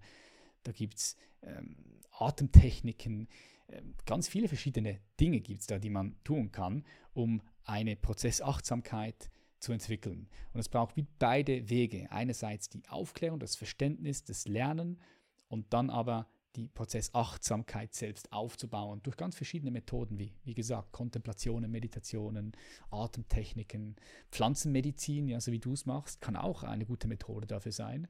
Da 0.63 0.71
gibt 0.71 0.95
es 0.95 1.17
ähm, 1.41 1.75
Atemtechniken, 2.11 3.27
ähm, 3.69 3.95
ganz 4.05 4.27
viele 4.27 4.47
verschiedene 4.47 4.99
Dinge 5.19 5.39
gibt 5.39 5.61
es 5.61 5.67
da, 5.67 5.79
die 5.79 5.89
man 5.89 6.15
tun 6.23 6.51
kann, 6.51 6.83
um 7.13 7.41
eine 7.63 7.95
Prozessachtsamkeit 7.95 9.29
zu 9.59 9.71
entwickeln. 9.71 10.27
Und 10.53 10.59
es 10.59 10.69
braucht 10.69 10.95
wie 10.97 11.05
beide 11.19 11.69
Wege. 11.69 12.11
Einerseits 12.11 12.69
die 12.69 12.83
Aufklärung, 12.89 13.39
das 13.39 13.55
Verständnis, 13.55 14.23
das 14.23 14.47
Lernen 14.47 14.99
und 15.47 15.73
dann 15.73 15.89
aber 15.89 16.27
die 16.55 16.67
Prozessachtsamkeit 16.67 17.93
selbst 17.93 18.31
aufzubauen 18.31 19.01
durch 19.03 19.17
ganz 19.17 19.35
verschiedene 19.35 19.71
Methoden, 19.71 20.19
wie, 20.19 20.33
wie 20.43 20.53
gesagt, 20.53 20.91
Kontemplationen, 20.91 21.69
Meditationen, 21.71 22.53
Atemtechniken, 22.91 23.95
Pflanzenmedizin, 24.31 25.27
ja, 25.27 25.39
so 25.39 25.51
wie 25.51 25.59
du 25.59 25.73
es 25.73 25.85
machst, 25.85 26.21
kann 26.21 26.35
auch 26.35 26.63
eine 26.63 26.85
gute 26.85 27.07
Methode 27.07 27.47
dafür 27.47 27.71
sein. 27.71 28.07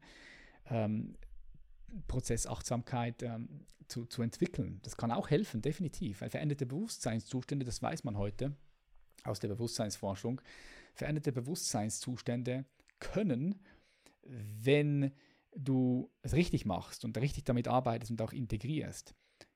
Ähm, 0.70 1.16
Prozessachtsamkeit 2.08 3.24
ähm, 3.24 3.66
zu, 3.88 4.06
zu 4.06 4.22
entwickeln. 4.22 4.80
Das 4.84 4.98
kann 4.98 5.12
auch 5.12 5.30
helfen, 5.30 5.62
definitiv. 5.62 6.22
Weil 6.22 6.30
veränderte 6.30 6.66
Bewusstseinszustände, 6.66 7.66
das 7.66 7.82
weiß 7.82 8.04
man 8.04 8.18
heute 8.18 8.56
aus 9.24 9.40
der 9.40 9.50
Bewusstseinsforschung, 9.50 10.42
veränderte 10.94 11.32
Bewusstseinszustände 11.32 12.66
können, 13.00 13.60
wenn 14.24 15.12
du 15.56 16.10
es 16.22 16.34
richtig 16.34 16.66
machst 16.66 17.06
und 17.06 17.18
richtig 17.18 17.46
damit 17.46 17.68
arbeitest 17.68 18.12
und 18.12 18.22
auch 18.22 18.34
integrierst, 18.34 19.16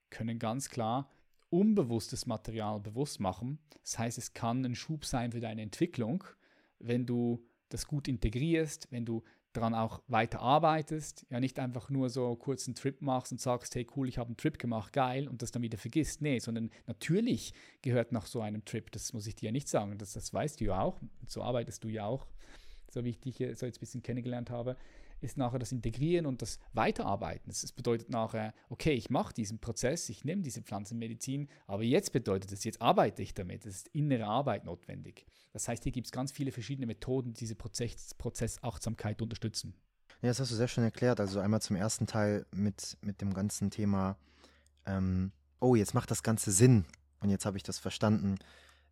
können 0.09 0.39
ganz 0.39 0.69
klar 0.69 1.09
unbewusstes 1.49 2.25
Material 2.25 2.79
bewusst 2.79 3.19
machen. 3.19 3.59
Das 3.83 3.97
heißt, 3.97 4.17
es 4.17 4.33
kann 4.33 4.65
ein 4.65 4.75
Schub 4.75 5.05
sein 5.05 5.31
für 5.31 5.39
deine 5.39 5.61
Entwicklung, 5.61 6.23
wenn 6.79 7.05
du 7.05 7.45
das 7.69 7.87
gut 7.87 8.07
integrierst, 8.07 8.91
wenn 8.91 9.05
du 9.05 9.23
daran 9.53 9.73
auch 9.73 10.03
weiter 10.07 10.39
arbeitest, 10.39 11.25
ja 11.29 11.39
nicht 11.39 11.57
einfach 11.57 11.89
nur 11.89 12.09
so 12.09 12.35
kurz 12.35 12.67
einen 12.67 12.75
Trip 12.75 13.01
machst 13.01 13.31
und 13.31 13.41
sagst, 13.41 13.73
hey 13.75 13.87
cool, 13.95 14.07
ich 14.07 14.17
habe 14.17 14.27
einen 14.27 14.37
Trip 14.37 14.59
gemacht, 14.59 14.93
geil, 14.93 15.27
und 15.27 15.41
das 15.41 15.51
dann 15.51 15.63
wieder 15.63 15.77
vergisst. 15.77 16.21
Nee, 16.21 16.39
sondern 16.39 16.69
natürlich 16.85 17.53
gehört 17.81 18.11
nach 18.11 18.27
so 18.27 18.41
einem 18.41 18.63
Trip, 18.65 18.91
das 18.91 19.13
muss 19.13 19.25
ich 19.25 19.35
dir 19.35 19.47
ja 19.47 19.51
nicht 19.51 19.67
sagen, 19.67 19.97
das, 19.97 20.13
das 20.13 20.33
weißt 20.33 20.59
du 20.59 20.65
ja 20.65 20.81
auch, 20.81 20.99
so 21.25 21.41
arbeitest 21.41 21.83
du 21.83 21.89
ja 21.89 22.05
auch, 22.05 22.27
so 22.91 23.03
wie 23.03 23.09
ich 23.09 23.19
dich 23.19 23.37
so 23.37 23.65
jetzt 23.65 23.77
ein 23.77 23.79
bisschen 23.79 24.03
kennengelernt 24.03 24.51
habe, 24.51 24.77
ist 25.21 25.37
nachher 25.37 25.59
das 25.59 25.71
Integrieren 25.71 26.25
und 26.25 26.41
das 26.41 26.59
Weiterarbeiten. 26.73 27.49
Das 27.49 27.71
bedeutet 27.71 28.09
nachher, 28.09 28.53
okay, 28.69 28.93
ich 28.93 29.09
mache 29.09 29.33
diesen 29.33 29.59
Prozess, 29.59 30.09
ich 30.09 30.23
nehme 30.25 30.41
diese 30.41 30.61
Pflanzenmedizin, 30.61 31.49
aber 31.65 31.83
jetzt 31.83 32.11
bedeutet 32.13 32.51
es, 32.51 32.63
jetzt 32.63 32.81
arbeite 32.81 33.21
ich 33.21 33.33
damit. 33.33 33.65
Es 33.65 33.77
ist 33.77 33.87
innere 33.89 34.25
Arbeit 34.25 34.65
notwendig. 34.65 35.25
Das 35.53 35.67
heißt, 35.67 35.83
hier 35.83 35.91
gibt 35.91 36.07
es 36.07 36.11
ganz 36.11 36.31
viele 36.31 36.51
verschiedene 36.51 36.85
Methoden, 36.85 37.33
die 37.33 37.39
diese 37.39 37.55
Prozess, 37.55 38.13
Prozessachtsamkeit 38.13 39.21
unterstützen. 39.21 39.73
Ja, 40.21 40.29
das 40.29 40.39
hast 40.39 40.51
du 40.51 40.55
sehr 40.55 40.67
schön 40.67 40.83
erklärt. 40.83 41.19
Also 41.19 41.39
einmal 41.39 41.61
zum 41.61 41.75
ersten 41.75 42.07
Teil 42.07 42.45
mit, 42.51 42.97
mit 43.01 43.21
dem 43.21 43.33
ganzen 43.33 43.69
Thema, 43.71 44.17
ähm, 44.85 45.31
oh, 45.59 45.75
jetzt 45.75 45.93
macht 45.93 46.11
das 46.11 46.23
Ganze 46.23 46.51
Sinn. 46.51 46.85
Und 47.19 47.29
jetzt 47.29 47.45
habe 47.45 47.57
ich 47.57 47.63
das 47.63 47.79
verstanden. 47.79 48.37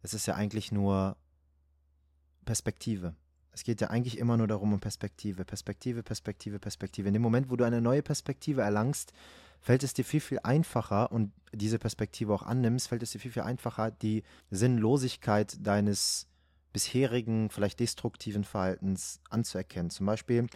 Es 0.01 0.13
ist 0.13 0.25
ja 0.25 0.35
eigentlich 0.35 0.71
nur 0.71 1.17
Perspektive. 2.45 3.15
Es 3.55 3.63
geht 3.63 3.79
ja 3.79 3.89
eigentlich 3.89 4.17
immer 4.17 4.35
nur 4.35 4.47
darum, 4.47 4.73
um 4.73 4.81
Perspektive. 4.81 5.45
Perspektive, 5.45 6.03
Perspektive, 6.03 6.59
Perspektive. 6.59 7.07
In 7.07 7.13
dem 7.13 7.21
Moment, 7.21 7.49
wo 7.49 7.55
du 7.55 7.63
eine 7.63 7.79
neue 7.79 8.03
Perspektive 8.03 8.61
erlangst, 8.61 9.13
fällt 9.61 9.81
es 9.81 9.93
dir 9.93 10.03
viel, 10.03 10.19
viel 10.19 10.39
einfacher 10.43 11.09
und 11.09 11.31
diese 11.53 11.79
Perspektive 11.79 12.33
auch 12.33 12.43
annimmst, 12.43 12.89
fällt 12.89 13.01
es 13.01 13.11
dir 13.11 13.19
viel, 13.19 13.31
viel 13.31 13.43
einfacher, 13.43 13.91
die 13.91 14.23
Sinnlosigkeit 14.51 15.55
deines 15.65 16.27
bisherigen, 16.73 17.49
vielleicht 17.49 17.79
destruktiven 17.79 18.43
Verhaltens 18.43 19.21
anzuerkennen. 19.29 19.89
Zum 19.89 20.05
Beispiel 20.05 20.47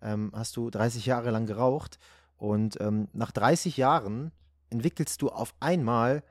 ähm, 0.00 0.32
hast 0.34 0.56
du 0.56 0.70
30 0.70 1.04
Jahre 1.04 1.30
lang 1.30 1.44
geraucht 1.44 1.98
und 2.38 2.80
ähm, 2.80 3.08
nach 3.12 3.32
30 3.32 3.76
Jahren 3.76 4.32
entwickelst 4.70 5.20
du 5.20 5.28
auf 5.28 5.54
einmal 5.60 6.22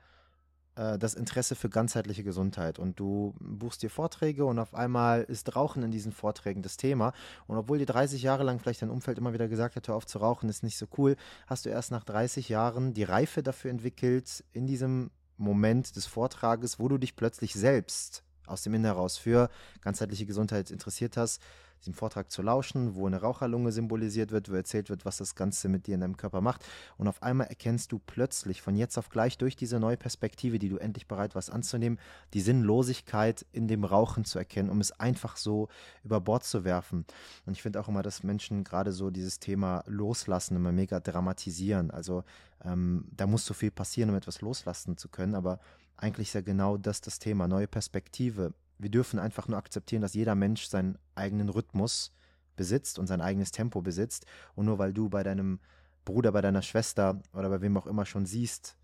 äh, 0.76 0.98
das 0.98 1.14
Interesse 1.14 1.54
für 1.54 1.68
ganzheitliche 1.68 2.22
Gesundheit 2.22 2.78
und 2.78 3.00
du 3.00 3.34
buchst 3.40 3.82
dir 3.82 3.90
Vorträge 3.90 4.44
und 4.44 4.58
auf 4.58 4.74
einmal 4.74 5.22
ist 5.22 5.56
Rauchen 5.56 5.82
in 5.82 5.90
diesen 5.90 6.12
Vorträgen 6.12 6.62
das 6.62 6.76
Thema. 6.76 7.12
Und 7.46 7.56
obwohl 7.56 7.78
dir 7.78 7.86
30 7.86 8.22
Jahre 8.22 8.44
lang 8.44 8.58
vielleicht 8.60 8.82
dein 8.82 8.90
Umfeld 8.90 9.18
immer 9.18 9.32
wieder 9.32 9.48
gesagt 9.48 9.76
hat, 9.76 9.88
hör 9.88 9.96
auf 9.96 10.06
zu 10.06 10.18
rauchen, 10.18 10.48
ist 10.48 10.62
nicht 10.62 10.78
so 10.78 10.86
cool, 10.98 11.16
hast 11.46 11.66
du 11.66 11.70
erst 11.70 11.90
nach 11.90 12.04
30 12.04 12.48
Jahren 12.48 12.94
die 12.94 13.04
Reife 13.04 13.42
dafür 13.42 13.70
entwickelt, 13.70 14.44
in 14.52 14.66
diesem 14.66 15.10
Moment 15.38 15.96
des 15.96 16.06
Vortrages, 16.06 16.78
wo 16.78 16.88
du 16.88 16.98
dich 16.98 17.16
plötzlich 17.16 17.54
selbst 17.54 18.22
aus 18.46 18.62
dem 18.62 18.74
Inneren 18.74 18.94
heraus 18.94 19.18
für 19.18 19.50
ganzheitliche 19.80 20.26
Gesundheit 20.26 20.70
interessiert 20.70 21.16
hast, 21.16 21.40
diesem 21.80 21.94
Vortrag 21.94 22.30
zu 22.30 22.42
lauschen, 22.42 22.94
wo 22.94 23.06
eine 23.06 23.20
Raucherlunge 23.20 23.72
symbolisiert 23.72 24.30
wird, 24.30 24.50
wo 24.50 24.54
erzählt 24.54 24.90
wird, 24.90 25.04
was 25.04 25.18
das 25.18 25.34
Ganze 25.34 25.68
mit 25.68 25.86
dir 25.86 25.94
in 25.94 26.00
deinem 26.00 26.16
Körper 26.16 26.40
macht. 26.40 26.64
Und 26.96 27.08
auf 27.08 27.22
einmal 27.22 27.46
erkennst 27.46 27.92
du 27.92 27.98
plötzlich 27.98 28.62
von 28.62 28.76
jetzt 28.76 28.98
auf 28.98 29.08
gleich 29.08 29.38
durch 29.38 29.56
diese 29.56 29.78
neue 29.78 29.96
Perspektive, 29.96 30.58
die 30.58 30.68
du 30.68 30.78
endlich 30.78 31.06
bereit 31.06 31.34
warst 31.34 31.50
anzunehmen, 31.50 31.98
die 32.34 32.40
Sinnlosigkeit 32.40 33.46
in 33.52 33.68
dem 33.68 33.84
Rauchen 33.84 34.24
zu 34.24 34.38
erkennen, 34.38 34.70
um 34.70 34.80
es 34.80 34.92
einfach 34.92 35.36
so 35.36 35.68
über 36.04 36.20
Bord 36.20 36.44
zu 36.44 36.64
werfen. 36.64 37.04
Und 37.44 37.52
ich 37.52 37.62
finde 37.62 37.80
auch 37.80 37.88
immer, 37.88 38.02
dass 38.02 38.22
Menschen 38.22 38.64
gerade 38.64 38.92
so 38.92 39.10
dieses 39.10 39.38
Thema 39.38 39.84
Loslassen 39.86 40.56
immer 40.56 40.72
mega 40.72 41.00
dramatisieren. 41.00 41.90
Also 41.90 42.24
ähm, 42.64 43.06
da 43.16 43.26
muss 43.26 43.44
so 43.46 43.54
viel 43.54 43.70
passieren, 43.70 44.10
um 44.10 44.16
etwas 44.16 44.40
loslassen 44.40 44.96
zu 44.96 45.08
können, 45.08 45.34
aber 45.34 45.60
eigentlich 45.96 46.28
ist 46.28 46.34
ja 46.34 46.40
genau 46.40 46.76
das 46.76 47.00
das 47.00 47.18
Thema, 47.18 47.48
neue 47.48 47.66
Perspektive, 47.66 48.52
wir 48.78 48.90
dürfen 48.90 49.18
einfach 49.18 49.48
nur 49.48 49.58
akzeptieren, 49.58 50.02
dass 50.02 50.14
jeder 50.14 50.34
Mensch 50.34 50.66
seinen 50.66 50.98
eigenen 51.14 51.48
Rhythmus 51.48 52.12
besitzt 52.56 52.98
und 52.98 53.06
sein 53.06 53.20
eigenes 53.20 53.50
Tempo 53.50 53.82
besitzt. 53.82 54.26
Und 54.54 54.66
nur 54.66 54.78
weil 54.78 54.92
du 54.92 55.08
bei 55.08 55.22
deinem 55.22 55.60
Bruder, 56.04 56.32
bei 56.32 56.40
deiner 56.40 56.62
Schwester 56.62 57.20
oder 57.32 57.48
bei 57.48 57.60
wem 57.60 57.76
auch 57.76 57.86
immer 57.86 58.06
schon 58.06 58.26
siehst, 58.26 58.76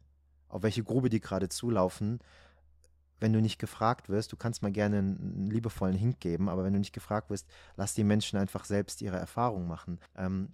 auf 0.49 0.63
welche 0.63 0.85
Grube 0.85 1.09
die 1.09 1.21
gerade 1.21 1.49
zulaufen, 1.49 2.21
wenn 3.21 3.33
du 3.33 3.41
nicht 3.41 3.59
gefragt 3.59 4.09
wirst, 4.09 4.33
du 4.33 4.37
kannst 4.37 4.63
mal 4.63 4.73
gerne 4.73 4.99
einen 4.99 5.49
liebevollen 5.49 5.97
Hink 5.97 6.19
geben, 6.21 6.49
aber 6.49 6.65
wenn 6.65 6.73
du 6.73 6.81
nicht 6.81 6.93
gefragt 6.93 7.31
wirst, 7.31 7.47
lass 7.77 7.95
die 7.95 8.05
Menschen 8.05 8.39
einfach 8.39 8.65
selbst 8.65 9.01
ihre 9.01 9.17
Erfahrungen 9.17 9.69
machen. 9.69 10.01
Ähm, 10.17 10.49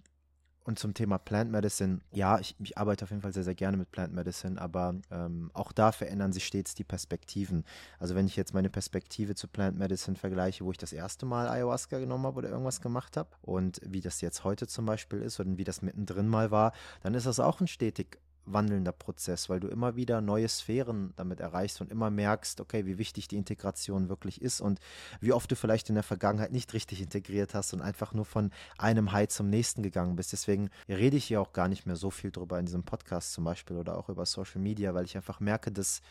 und 0.69 0.77
zum 0.77 0.93
Thema 0.93 1.17
Plant 1.17 1.51
Medicine, 1.51 1.99
ja, 2.11 2.39
ich, 2.39 2.55
ich, 2.59 2.77
arbeite 2.77 3.03
auf 3.03 3.09
jeden 3.09 3.23
Fall 3.23 3.33
sehr, 3.33 3.43
sehr 3.43 3.55
gerne 3.55 3.75
mit 3.75 3.91
Plant 3.91 4.13
Medicine, 4.13 4.61
aber 4.61 4.93
ähm, 5.09 5.49
auch 5.53 5.71
da 5.71 5.91
verändern 5.91 6.31
sich 6.31 6.45
stets 6.45 6.75
die 6.75 6.83
Perspektiven. 6.83 7.65
Also 7.97 8.13
wenn 8.13 8.27
ich 8.27 8.35
jetzt 8.35 8.53
meine 8.53 8.69
Perspektive 8.69 9.33
zu 9.33 9.47
Plant 9.47 9.79
Medicine 9.79 10.15
vergleiche, 10.15 10.63
wo 10.63 10.71
ich 10.71 10.77
das 10.77 10.93
erste 10.93 11.25
Mal 11.25 11.49
Ayahuasca 11.49 11.97
genommen 11.97 12.27
habe 12.27 12.37
oder 12.37 12.49
irgendwas 12.49 12.81
gemacht 12.81 13.17
habe 13.17 13.29
und 13.41 13.81
wie 13.83 13.99
das 13.99 14.21
jetzt 14.21 14.43
heute 14.43 14.67
zum 14.67 14.85
Beispiel 14.85 15.21
ist 15.23 15.39
oder 15.39 15.57
wie 15.57 15.63
das 15.63 15.81
mittendrin 15.81 16.27
mal 16.27 16.51
war, 16.51 16.71
dann 17.01 17.15
ist 17.15 17.25
das 17.25 17.39
auch 17.39 17.59
ein 17.61 17.67
stetig 17.67 18.19
wandelnder 18.53 18.91
Prozess, 18.91 19.49
weil 19.49 19.59
du 19.59 19.67
immer 19.67 19.95
wieder 19.95 20.21
neue 20.21 20.47
Sphären 20.47 21.13
damit 21.15 21.39
erreichst 21.39 21.81
und 21.81 21.91
immer 21.91 22.09
merkst, 22.09 22.61
okay, 22.61 22.85
wie 22.85 22.97
wichtig 22.97 23.27
die 23.27 23.37
Integration 23.37 24.09
wirklich 24.09 24.41
ist 24.41 24.61
und 24.61 24.79
wie 25.21 25.33
oft 25.33 25.49
du 25.51 25.55
vielleicht 25.55 25.89
in 25.89 25.95
der 25.95 26.03
Vergangenheit 26.03 26.51
nicht 26.51 26.73
richtig 26.73 27.01
integriert 27.01 27.53
hast 27.53 27.73
und 27.73 27.81
einfach 27.81 28.13
nur 28.13 28.25
von 28.25 28.51
einem 28.77 29.11
High 29.11 29.29
zum 29.29 29.49
nächsten 29.49 29.83
gegangen 29.83 30.15
bist. 30.15 30.33
Deswegen 30.33 30.69
rede 30.87 31.17
ich 31.17 31.25
hier 31.25 31.41
auch 31.41 31.53
gar 31.53 31.67
nicht 31.67 31.85
mehr 31.85 31.95
so 31.95 32.11
viel 32.11 32.31
drüber 32.31 32.59
in 32.59 32.65
diesem 32.65 32.83
Podcast 32.83 33.33
zum 33.33 33.43
Beispiel 33.43 33.77
oder 33.77 33.97
auch 33.97 34.09
über 34.09 34.25
Social 34.25 34.61
Media, 34.61 34.93
weil 34.93 35.05
ich 35.05 35.15
einfach 35.15 35.39
merke, 35.39 35.71
dass 35.71 36.01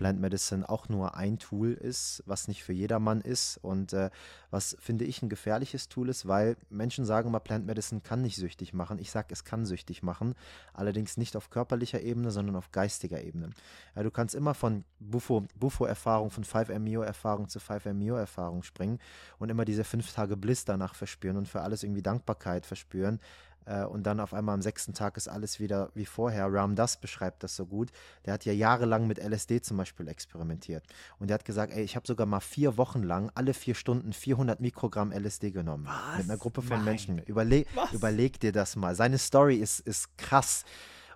Plant 0.00 0.18
Medicine 0.18 0.66
auch 0.66 0.88
nur 0.88 1.14
ein 1.14 1.38
Tool 1.38 1.74
ist, 1.74 2.22
was 2.24 2.48
nicht 2.48 2.64
für 2.64 2.72
jedermann 2.72 3.20
ist 3.20 3.58
und 3.58 3.92
äh, 3.92 4.08
was, 4.50 4.74
finde 4.80 5.04
ich, 5.04 5.20
ein 5.20 5.28
gefährliches 5.28 5.90
Tool 5.90 6.08
ist, 6.08 6.26
weil 6.26 6.56
Menschen 6.70 7.04
sagen 7.04 7.28
immer, 7.28 7.38
Plant 7.38 7.66
Medicine 7.66 8.00
kann 8.00 8.22
nicht 8.22 8.36
süchtig 8.36 8.72
machen. 8.72 8.98
Ich 8.98 9.10
sage, 9.10 9.26
es 9.30 9.44
kann 9.44 9.66
süchtig 9.66 10.02
machen, 10.02 10.36
allerdings 10.72 11.18
nicht 11.18 11.36
auf 11.36 11.50
körperlicher 11.50 12.00
Ebene, 12.00 12.30
sondern 12.30 12.56
auf 12.56 12.72
geistiger 12.72 13.22
Ebene. 13.22 13.50
Ja, 13.94 14.02
du 14.02 14.10
kannst 14.10 14.34
immer 14.34 14.54
von 14.54 14.84
Buffo-Erfahrung, 15.00 16.30
von 16.30 16.44
5-MeO-Erfahrung 16.44 17.50
zu 17.50 17.58
5-MeO-Erfahrung 17.58 18.62
springen 18.62 19.00
und 19.38 19.50
immer 19.50 19.66
diese 19.66 19.84
fünf 19.84 20.10
Tage 20.14 20.38
Bliss 20.38 20.64
danach 20.64 20.94
verspüren 20.94 21.36
und 21.36 21.46
für 21.46 21.60
alles 21.60 21.82
irgendwie 21.82 22.02
Dankbarkeit 22.02 22.64
verspüren 22.64 23.20
äh, 23.66 23.84
und 23.84 24.04
dann 24.04 24.20
auf 24.20 24.34
einmal 24.34 24.54
am 24.54 24.62
sechsten 24.62 24.94
Tag 24.94 25.16
ist 25.16 25.28
alles 25.28 25.60
wieder 25.60 25.90
wie 25.94 26.06
vorher. 26.06 26.46
Ram 26.52 26.74
Das 26.74 26.96
beschreibt 26.96 27.42
das 27.42 27.56
so 27.56 27.66
gut. 27.66 27.90
Der 28.24 28.34
hat 28.34 28.44
ja 28.44 28.52
jahrelang 28.52 29.06
mit 29.06 29.18
LSD 29.18 29.60
zum 29.62 29.76
Beispiel 29.76 30.08
experimentiert. 30.08 30.84
Und 31.18 31.28
der 31.28 31.34
hat 31.34 31.44
gesagt, 31.44 31.72
ey, 31.72 31.82
ich 31.82 31.96
habe 31.96 32.06
sogar 32.06 32.26
mal 32.26 32.40
vier 32.40 32.76
Wochen 32.76 33.02
lang 33.02 33.30
alle 33.34 33.54
vier 33.54 33.74
Stunden 33.74 34.12
400 34.12 34.60
Mikrogramm 34.60 35.12
LSD 35.12 35.50
genommen. 35.50 35.86
Was? 35.86 36.18
Mit 36.18 36.30
einer 36.30 36.38
Gruppe 36.38 36.62
von 36.62 36.78
Nein. 36.78 36.84
Menschen. 36.84 37.18
Überle 37.18 37.66
Was? 37.74 37.92
Überleg 37.92 38.40
dir 38.40 38.52
das 38.52 38.76
mal. 38.76 38.94
Seine 38.94 39.18
Story 39.18 39.56
ist, 39.56 39.80
ist 39.80 40.16
krass. 40.18 40.64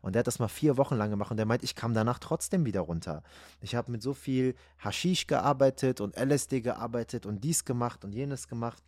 Und 0.05 0.13
der 0.13 0.21
hat 0.21 0.27
das 0.27 0.39
mal 0.39 0.49
vier 0.49 0.77
Wochen 0.77 0.97
lang 0.97 1.09
gemacht 1.09 1.31
und 1.31 1.39
der 1.39 1.47
meint, 1.47 1.65
ich 1.65 1.75
kam 1.75 1.95
danach 1.95 2.19
trotzdem 2.19 2.67
wieder 2.67 2.83
runter. 2.83 3.23
Ich 3.63 3.75
habe 3.75 3.91
mit 3.91 4.03
so 4.03 4.13
viel 4.13 4.55
Haschisch 4.79 5.27
gearbeitet 5.27 6.03
und 6.03 6.15
LSD 6.15 6.61
gearbeitet 6.61 7.25
und 7.25 7.43
dies 7.43 7.65
gemacht 7.65 8.05
und 8.05 8.13
jenes 8.13 8.47
gemacht. 8.47 8.83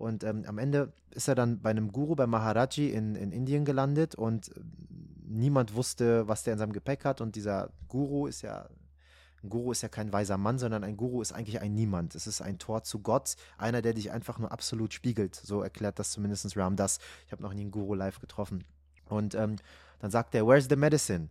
Und 0.00 0.24
ähm, 0.24 0.44
am 0.46 0.56
Ende 0.56 0.92
ist 1.10 1.28
er 1.28 1.34
dann 1.34 1.60
bei 1.60 1.68
einem 1.68 1.92
Guru, 1.92 2.14
bei 2.14 2.26
Maharaji 2.26 2.88
in, 2.88 3.14
in 3.16 3.32
Indien 3.32 3.66
gelandet 3.66 4.14
und 4.14 4.48
äh, 4.48 4.60
niemand 5.28 5.74
wusste, 5.74 6.26
was 6.26 6.42
der 6.42 6.54
in 6.54 6.58
seinem 6.58 6.72
Gepäck 6.72 7.04
hat. 7.04 7.20
Und 7.20 7.36
dieser 7.36 7.70
Guru 7.88 8.26
ist 8.26 8.40
ja 8.40 8.66
ein 9.42 9.50
Guru 9.50 9.72
ist 9.72 9.82
ja 9.82 9.88
kein 9.88 10.12
weiser 10.12 10.38
Mann, 10.38 10.58
sondern 10.58 10.84
ein 10.84 10.96
Guru 10.96 11.20
ist 11.20 11.32
eigentlich 11.32 11.60
ein 11.60 11.74
Niemand. 11.74 12.14
Es 12.14 12.26
ist 12.26 12.40
ein 12.40 12.58
Tor 12.58 12.82
zu 12.82 13.00
Gott, 13.00 13.36
einer, 13.58 13.82
der 13.82 13.94
dich 13.94 14.10
einfach 14.10 14.38
nur 14.38 14.52
absolut 14.52 14.92
spiegelt. 14.92 15.34
So 15.34 15.62
erklärt 15.62 15.98
das 15.98 16.10
zumindest 16.12 16.56
Ram 16.56 16.76
Das. 16.76 16.98
Ich 17.26 17.32
habe 17.32 17.42
noch 17.42 17.52
nie 17.52 17.62
einen 17.62 17.70
Guru 17.70 17.94
live 17.94 18.20
getroffen. 18.20 18.64
Und 19.08 19.34
ähm, 19.34 19.56
dann 19.98 20.10
sagt 20.10 20.34
er, 20.34 20.46
Where's 20.46 20.68
the 20.68 20.76
medicine? 20.76 21.28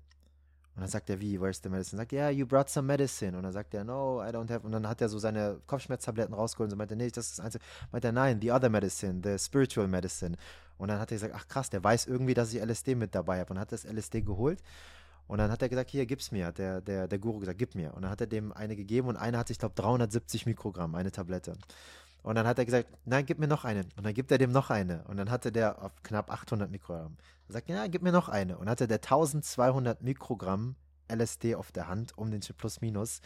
Und 0.80 0.84
dann 0.84 0.92
sagt 0.92 1.10
er, 1.10 1.20
wie, 1.20 1.42
where's 1.42 1.60
the 1.62 1.68
medicine? 1.68 1.98
Sagt 1.98 2.14
er, 2.14 2.22
yeah, 2.22 2.30
you 2.30 2.46
brought 2.46 2.70
some 2.70 2.88
medicine. 2.88 3.36
Und 3.36 3.44
dann 3.44 3.52
sagt 3.52 3.74
er, 3.74 3.84
no, 3.84 4.24
I 4.24 4.30
don't 4.30 4.50
have. 4.50 4.66
Und 4.66 4.72
dann 4.72 4.88
hat 4.88 5.02
er 5.02 5.10
so 5.10 5.20
seine 5.20 5.60
Kopfschmerztabletten 5.68 6.34
rausgeholt 6.34 6.68
und 6.68 6.72
so 6.72 6.78
meinte, 6.78 6.96
nee, 6.96 7.10
das 7.12 7.32
ist 7.32 7.38
das 7.38 7.46
Einzige. 7.46 7.66
Meint 7.92 8.06
er, 8.06 8.14
nein, 8.14 8.40
the 8.42 8.50
other 8.50 8.70
medicine, 8.70 9.20
the 9.22 9.38
spiritual 9.38 9.90
medicine. 9.90 10.38
Und 10.78 10.88
dann 10.88 11.02
hat 11.02 11.12
er 11.12 11.16
gesagt, 11.16 11.34
ach 11.36 11.50
krass, 11.50 11.70
der 11.70 11.84
weiß 11.84 12.06
irgendwie, 12.06 12.34
dass 12.34 12.54
ich 12.54 12.64
LSD 12.64 12.96
mit 12.96 13.14
dabei 13.14 13.42
habe. 13.42 13.52
Und 13.52 13.60
hat 13.60 13.74
das 13.74 13.84
LSD 13.84 14.22
geholt. 14.22 14.64
Und 15.28 15.40
dann 15.40 15.52
hat 15.52 15.62
er 15.62 15.68
gesagt, 15.68 15.90
hier, 15.90 16.06
gib's 16.06 16.32
mir. 16.32 16.54
Der, 16.54 16.80
der, 16.80 17.10
der 17.10 17.20
Guru 17.20 17.40
gesagt, 17.40 17.60
gib 17.60 17.76
mir. 17.76 17.94
Und 17.94 18.04
dann 18.04 18.12
hat 18.12 18.22
er 18.22 18.28
dem 18.28 18.54
eine 18.54 18.78
gegeben 18.78 19.10
und 19.10 19.18
eine 19.18 19.38
hatte, 19.38 19.52
ich 19.52 19.60
glaube, 19.60 19.76
370 19.76 20.46
Mikrogramm, 20.46 20.96
eine 20.96 21.12
Tablette. 21.12 21.58
Und 22.24 22.36
dann 22.36 22.48
hat 22.48 22.58
er 22.58 22.64
gesagt, 22.64 22.88
nein, 23.04 23.26
gib 23.26 23.38
mir 23.38 23.48
noch 23.48 23.66
eine. 23.66 23.82
Und 23.98 24.06
dann 24.06 24.14
gibt 24.14 24.32
er 24.32 24.38
dem 24.38 24.54
noch 24.54 24.70
eine. 24.70 25.04
Und 25.10 25.18
dann 25.18 25.30
hatte 25.30 25.52
der 25.52 25.92
knapp 26.04 26.32
800 26.32 26.72
Mikrogramm. 26.72 27.18
Er 27.50 27.54
sagt, 27.54 27.70
ja, 27.70 27.88
gib 27.88 28.04
mir 28.04 28.12
noch 28.12 28.30
eine. 28.30 28.60
Und 28.60 28.70
hatte 28.70 28.88
der 28.88 28.98
1200 28.98 30.04
Mikrogramm 30.04 30.76
LSD 31.12 31.56
auf 31.56 31.72
der 31.72 31.88
Hand, 31.88 32.16
um 32.16 32.30
den 32.30 32.42
plus 32.42 32.80
minus. 32.80 33.22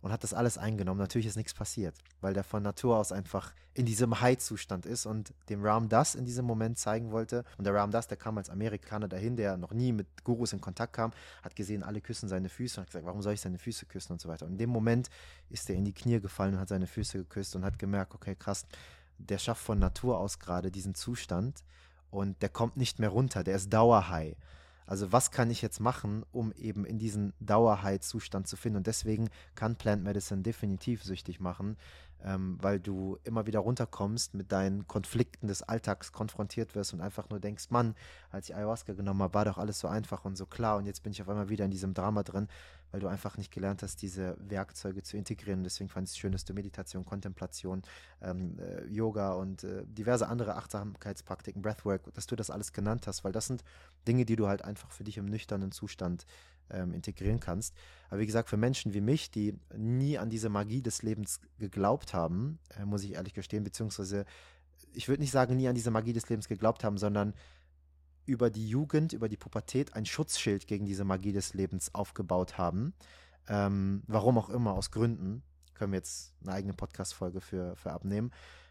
und 0.00 0.10
hat 0.10 0.24
das 0.24 0.34
alles 0.34 0.58
eingenommen. 0.58 0.98
Natürlich 0.98 1.28
ist 1.28 1.36
nichts 1.36 1.54
passiert, 1.54 1.94
weil 2.20 2.34
der 2.34 2.42
von 2.42 2.64
Natur 2.64 2.96
aus 2.96 3.12
einfach 3.12 3.54
in 3.72 3.86
diesem 3.86 4.20
High-Zustand 4.20 4.84
ist 4.84 5.06
und 5.06 5.32
dem 5.48 5.64
Ram 5.64 5.88
das 5.88 6.16
in 6.16 6.24
diesem 6.24 6.44
Moment 6.44 6.76
zeigen 6.76 7.12
wollte. 7.12 7.44
Und 7.56 7.64
der 7.64 7.72
Ram 7.72 7.92
das, 7.92 8.08
der 8.08 8.16
kam 8.16 8.36
als 8.36 8.50
Amerikaner 8.50 9.06
dahin, 9.06 9.36
der 9.36 9.56
noch 9.56 9.72
nie 9.72 9.92
mit 9.92 10.24
Gurus 10.24 10.52
in 10.52 10.60
Kontakt 10.60 10.94
kam, 10.94 11.12
hat 11.44 11.54
gesehen, 11.54 11.84
alle 11.84 12.00
küssen 12.00 12.28
seine 12.28 12.48
Füße 12.48 12.80
und 12.80 12.82
hat 12.82 12.88
gesagt, 12.88 13.06
warum 13.06 13.22
soll 13.22 13.34
ich 13.34 13.40
seine 13.40 13.58
Füße 13.58 13.86
küssen 13.86 14.14
und 14.14 14.20
so 14.20 14.28
weiter. 14.28 14.44
Und 14.44 14.52
in 14.52 14.58
dem 14.58 14.70
Moment 14.70 15.08
ist 15.50 15.70
er 15.70 15.76
in 15.76 15.84
die 15.84 15.94
Knie 15.94 16.18
gefallen 16.18 16.54
und 16.54 16.60
hat 16.60 16.68
seine 16.68 16.88
Füße 16.88 17.18
geküsst 17.18 17.54
und 17.54 17.64
hat 17.64 17.78
gemerkt, 17.78 18.12
okay, 18.12 18.34
krass, 18.34 18.66
der 19.18 19.38
schafft 19.38 19.62
von 19.62 19.78
Natur 19.78 20.18
aus 20.18 20.40
gerade 20.40 20.72
diesen 20.72 20.96
Zustand 20.96 21.62
und 22.12 22.40
der 22.42 22.50
kommt 22.50 22.76
nicht 22.76 22.98
mehr 22.98 23.08
runter, 23.08 23.42
der 23.42 23.56
ist 23.56 23.72
Dauerhigh. 23.72 24.36
Also 24.86 25.10
was 25.12 25.30
kann 25.30 25.50
ich 25.50 25.62
jetzt 25.62 25.80
machen, 25.80 26.24
um 26.32 26.52
eben 26.52 26.84
in 26.84 26.98
diesen 26.98 27.32
Dauerheitszustand 27.40 28.46
zu 28.46 28.56
finden? 28.56 28.78
Und 28.78 28.86
deswegen 28.86 29.30
kann 29.54 29.76
Plant 29.76 30.04
Medicine 30.04 30.42
definitiv 30.42 31.02
süchtig 31.02 31.40
machen, 31.40 31.76
ähm, 32.24 32.58
weil 32.60 32.80
du 32.80 33.18
immer 33.24 33.46
wieder 33.46 33.60
runterkommst, 33.60 34.34
mit 34.34 34.52
deinen 34.52 34.86
Konflikten 34.86 35.48
des 35.48 35.62
Alltags 35.62 36.12
konfrontiert 36.12 36.74
wirst 36.74 36.92
und 36.94 37.00
einfach 37.00 37.28
nur 37.30 37.40
denkst, 37.40 37.70
Mann, 37.70 37.94
als 38.30 38.48
ich 38.48 38.54
Ayahuasca 38.54 38.92
genommen 38.92 39.22
habe, 39.22 39.34
war 39.34 39.44
doch 39.44 39.58
alles 39.58 39.78
so 39.78 39.88
einfach 39.88 40.24
und 40.24 40.36
so 40.36 40.46
klar 40.46 40.76
und 40.78 40.86
jetzt 40.86 41.02
bin 41.02 41.12
ich 41.12 41.20
auf 41.20 41.28
einmal 41.28 41.48
wieder 41.48 41.64
in 41.64 41.70
diesem 41.70 41.94
Drama 41.94 42.22
drin, 42.22 42.48
weil 42.90 43.00
du 43.00 43.08
einfach 43.08 43.36
nicht 43.38 43.50
gelernt 43.50 43.82
hast, 43.82 44.02
diese 44.02 44.36
Werkzeuge 44.38 45.02
zu 45.02 45.16
integrieren. 45.16 45.64
Deswegen 45.64 45.88
fand 45.88 46.06
ich 46.06 46.12
es 46.12 46.18
schön, 46.18 46.32
dass 46.32 46.44
du 46.44 46.52
Meditation, 46.52 47.04
Kontemplation, 47.04 47.82
ähm, 48.20 48.58
äh, 48.58 48.86
Yoga 48.86 49.32
und 49.32 49.64
äh, 49.64 49.84
diverse 49.86 50.28
andere 50.28 50.56
Achtsamkeitspraktiken, 50.56 51.62
Breathwork, 51.62 52.12
dass 52.14 52.26
du 52.26 52.36
das 52.36 52.50
alles 52.50 52.72
genannt 52.72 53.06
hast, 53.06 53.24
weil 53.24 53.32
das 53.32 53.46
sind 53.46 53.64
Dinge, 54.06 54.24
die 54.24 54.36
du 54.36 54.46
halt 54.46 54.64
einfach 54.64 54.90
für 54.90 55.04
dich 55.04 55.16
im 55.16 55.26
nüchternen 55.26 55.72
Zustand 55.72 56.26
ähm, 56.72 56.92
integrieren 56.92 57.40
kannst. 57.40 57.74
Aber 58.08 58.20
wie 58.20 58.26
gesagt, 58.26 58.48
für 58.48 58.56
Menschen 58.56 58.94
wie 58.94 59.00
mich, 59.00 59.30
die 59.30 59.58
nie 59.76 60.18
an 60.18 60.30
diese 60.30 60.48
Magie 60.48 60.82
des 60.82 61.02
Lebens 61.02 61.40
geglaubt 61.58 62.14
haben, 62.14 62.58
äh, 62.76 62.84
muss 62.84 63.04
ich 63.04 63.14
ehrlich 63.14 63.34
gestehen, 63.34 63.64
beziehungsweise 63.64 64.24
ich 64.94 65.08
würde 65.08 65.22
nicht 65.22 65.30
sagen, 65.30 65.56
nie 65.56 65.68
an 65.68 65.74
diese 65.74 65.90
Magie 65.90 66.12
des 66.12 66.28
Lebens 66.28 66.48
geglaubt 66.48 66.84
haben, 66.84 66.98
sondern 66.98 67.34
über 68.26 68.50
die 68.50 68.68
Jugend, 68.68 69.12
über 69.12 69.28
die 69.28 69.36
Pubertät 69.36 69.94
ein 69.94 70.06
Schutzschild 70.06 70.66
gegen 70.66 70.86
diese 70.86 71.04
Magie 71.04 71.32
des 71.32 71.54
Lebens 71.54 71.94
aufgebaut 71.94 72.58
haben. 72.58 72.94
Ähm, 73.48 74.02
warum 74.06 74.38
auch 74.38 74.50
immer, 74.50 74.74
aus 74.74 74.90
Gründen. 74.90 75.42
Können 75.74 75.92
wir 75.92 75.98
jetzt 75.98 76.34
eine 76.42 76.52
eigene 76.52 76.74
Podcast-Folge 76.74 77.40
für, 77.40 77.74
für 77.76 77.90
abnehmen. 77.92 78.30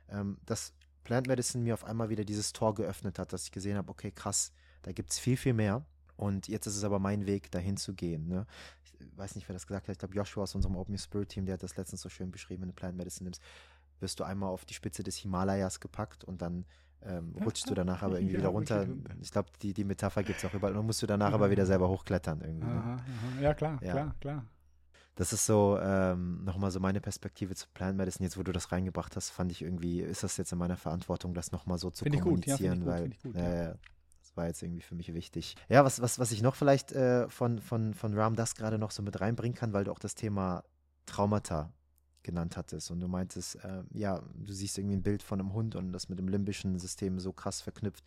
Ähm, 0.09 0.37
dass 0.45 0.73
Plant 1.03 1.27
Medicine 1.27 1.63
mir 1.63 1.73
auf 1.73 1.83
einmal 1.83 2.09
wieder 2.09 2.23
dieses 2.23 2.53
Tor 2.53 2.75
geöffnet 2.75 3.19
hat, 3.19 3.33
dass 3.33 3.43
ich 3.43 3.51
gesehen 3.51 3.75
habe, 3.75 3.89
okay, 3.89 4.11
krass, 4.11 4.53
da 4.83 4.91
gibt 4.91 5.11
es 5.11 5.19
viel, 5.19 5.35
viel 5.35 5.53
mehr. 5.53 5.85
Und 6.21 6.47
jetzt 6.47 6.67
ist 6.67 6.77
es 6.77 6.83
aber 6.83 6.99
mein 6.99 7.25
Weg, 7.25 7.49
dahin 7.49 7.77
zu 7.77 7.95
gehen. 7.95 8.27
Ne? 8.27 8.45
Ich 8.83 8.93
weiß 9.17 9.33
nicht, 9.33 9.49
wer 9.49 9.53
das 9.53 9.65
gesagt 9.65 9.87
hat. 9.87 9.93
Ich 9.93 9.97
glaube, 9.97 10.13
Joshua 10.13 10.43
aus 10.43 10.53
unserem 10.53 10.75
Open 10.75 10.95
Spirit 10.99 11.29
Team, 11.29 11.47
der 11.47 11.53
hat 11.53 11.63
das 11.63 11.77
letztens 11.77 12.01
so 12.01 12.09
schön 12.09 12.29
beschrieben, 12.29 12.61
wenn 12.61 12.69
du 12.69 12.75
Plant 12.75 12.95
Medicine 12.95 13.25
nimmst, 13.25 13.41
wirst 13.99 14.19
du 14.19 14.23
einmal 14.23 14.49
auf 14.49 14.63
die 14.63 14.75
Spitze 14.75 15.01
des 15.01 15.17
Himalayas 15.17 15.79
gepackt 15.79 16.23
und 16.23 16.43
dann 16.43 16.65
ähm, 17.01 17.33
rutschst 17.43 17.67
du 17.67 17.73
danach 17.73 18.03
aber 18.03 18.15
irgendwie 18.19 18.35
ja, 18.35 18.39
wieder 18.41 18.49
runter. 18.49 18.87
Ich 19.19 19.31
glaube, 19.31 19.49
die, 19.63 19.73
die 19.73 19.83
Metapher 19.83 20.21
gibt 20.21 20.37
es 20.37 20.45
auch 20.45 20.53
überall. 20.53 20.73
Und 20.73 20.77
dann 20.77 20.85
musst 20.85 21.01
du 21.01 21.07
danach 21.07 21.29
ja. 21.29 21.33
aber 21.33 21.49
wieder 21.49 21.65
selber 21.65 21.89
hochklettern 21.89 22.41
irgendwie. 22.41 22.67
Ne? 22.67 22.71
Aha, 22.71 22.93
aha. 22.93 23.41
Ja, 23.41 23.53
klar, 23.55 23.79
ja. 23.81 23.91
klar, 23.91 24.15
klar. 24.19 24.45
Das 25.15 25.33
ist 25.33 25.47
so 25.47 25.79
ähm, 25.81 26.43
nochmal 26.43 26.69
so 26.69 26.79
meine 26.79 27.01
Perspektive 27.01 27.55
zu 27.55 27.65
Plant 27.73 27.97
Medicine. 27.97 28.27
Jetzt, 28.27 28.37
wo 28.37 28.43
du 28.43 28.51
das 28.51 28.71
reingebracht 28.71 29.15
hast, 29.15 29.31
fand 29.31 29.51
ich 29.51 29.63
irgendwie, 29.63 30.01
ist 30.01 30.21
das 30.21 30.37
jetzt 30.37 30.51
in 30.51 30.59
meiner 30.59 30.77
Verantwortung, 30.77 31.33
das 31.33 31.51
nochmal 31.51 31.79
so 31.79 31.89
zu 31.89 32.03
find 32.03 32.21
kommunizieren, 32.21 32.81
gut, 32.81 32.87
weil 32.87 33.09
gut, 33.23 33.35
äh, 33.35 33.73
das 34.31 34.37
war 34.37 34.47
jetzt 34.47 34.63
irgendwie 34.63 34.81
für 34.81 34.95
mich 34.95 35.13
wichtig. 35.13 35.55
Ja, 35.67 35.83
was, 35.83 36.01
was, 36.01 36.17
was 36.17 36.31
ich 36.31 36.41
noch 36.41 36.55
vielleicht 36.55 36.93
äh, 36.93 37.27
von, 37.29 37.59
von, 37.59 37.93
von 37.93 38.17
Ram 38.17 38.35
das 38.35 38.55
gerade 38.55 38.77
noch 38.77 38.91
so 38.91 39.03
mit 39.03 39.19
reinbringen 39.19 39.57
kann, 39.57 39.73
weil 39.73 39.83
du 39.83 39.91
auch 39.91 39.99
das 39.99 40.15
Thema 40.15 40.63
Traumata 41.05 41.73
genannt 42.23 42.55
hattest 42.55 42.91
und 42.91 43.01
du 43.01 43.09
meintest, 43.09 43.55
äh, 43.55 43.83
ja, 43.91 44.21
du 44.35 44.53
siehst 44.53 44.77
irgendwie 44.77 44.95
ein 44.95 45.03
Bild 45.03 45.21
von 45.21 45.39
einem 45.39 45.53
Hund 45.53 45.75
und 45.75 45.91
das 45.91 46.07
mit 46.07 46.17
dem 46.17 46.29
limbischen 46.29 46.79
System 46.79 47.19
so 47.19 47.33
krass 47.33 47.61
verknüpft, 47.61 48.05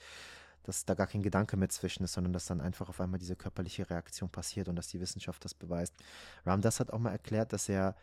dass 0.63 0.87
da 0.87 0.95
gar 0.95 1.09
kein 1.09 1.23
Gedanke 1.23 1.59
mehr 1.59 1.69
zwischen 1.69 2.05
ist, 2.05 2.15
sondern 2.15 2.33
dass 2.33 2.47
dann 2.47 2.63
einfach 2.63 2.89
auf 2.89 3.01
einmal 3.03 3.19
diese 3.19 3.37
körperliche 3.37 3.91
Reaktion 3.91 4.31
passiert 4.31 4.69
und 4.69 4.77
dass 4.77 4.89
die 4.89 5.01
Wissenschaft 5.01 5.45
das 5.45 5.53
beweist. 5.53 5.95
Ramdas 6.47 6.81
hat 6.81 6.91
auch 6.91 7.01
mal 7.01 7.11
erklärt, 7.11 7.53
dass 7.53 7.69
er, 7.69 7.97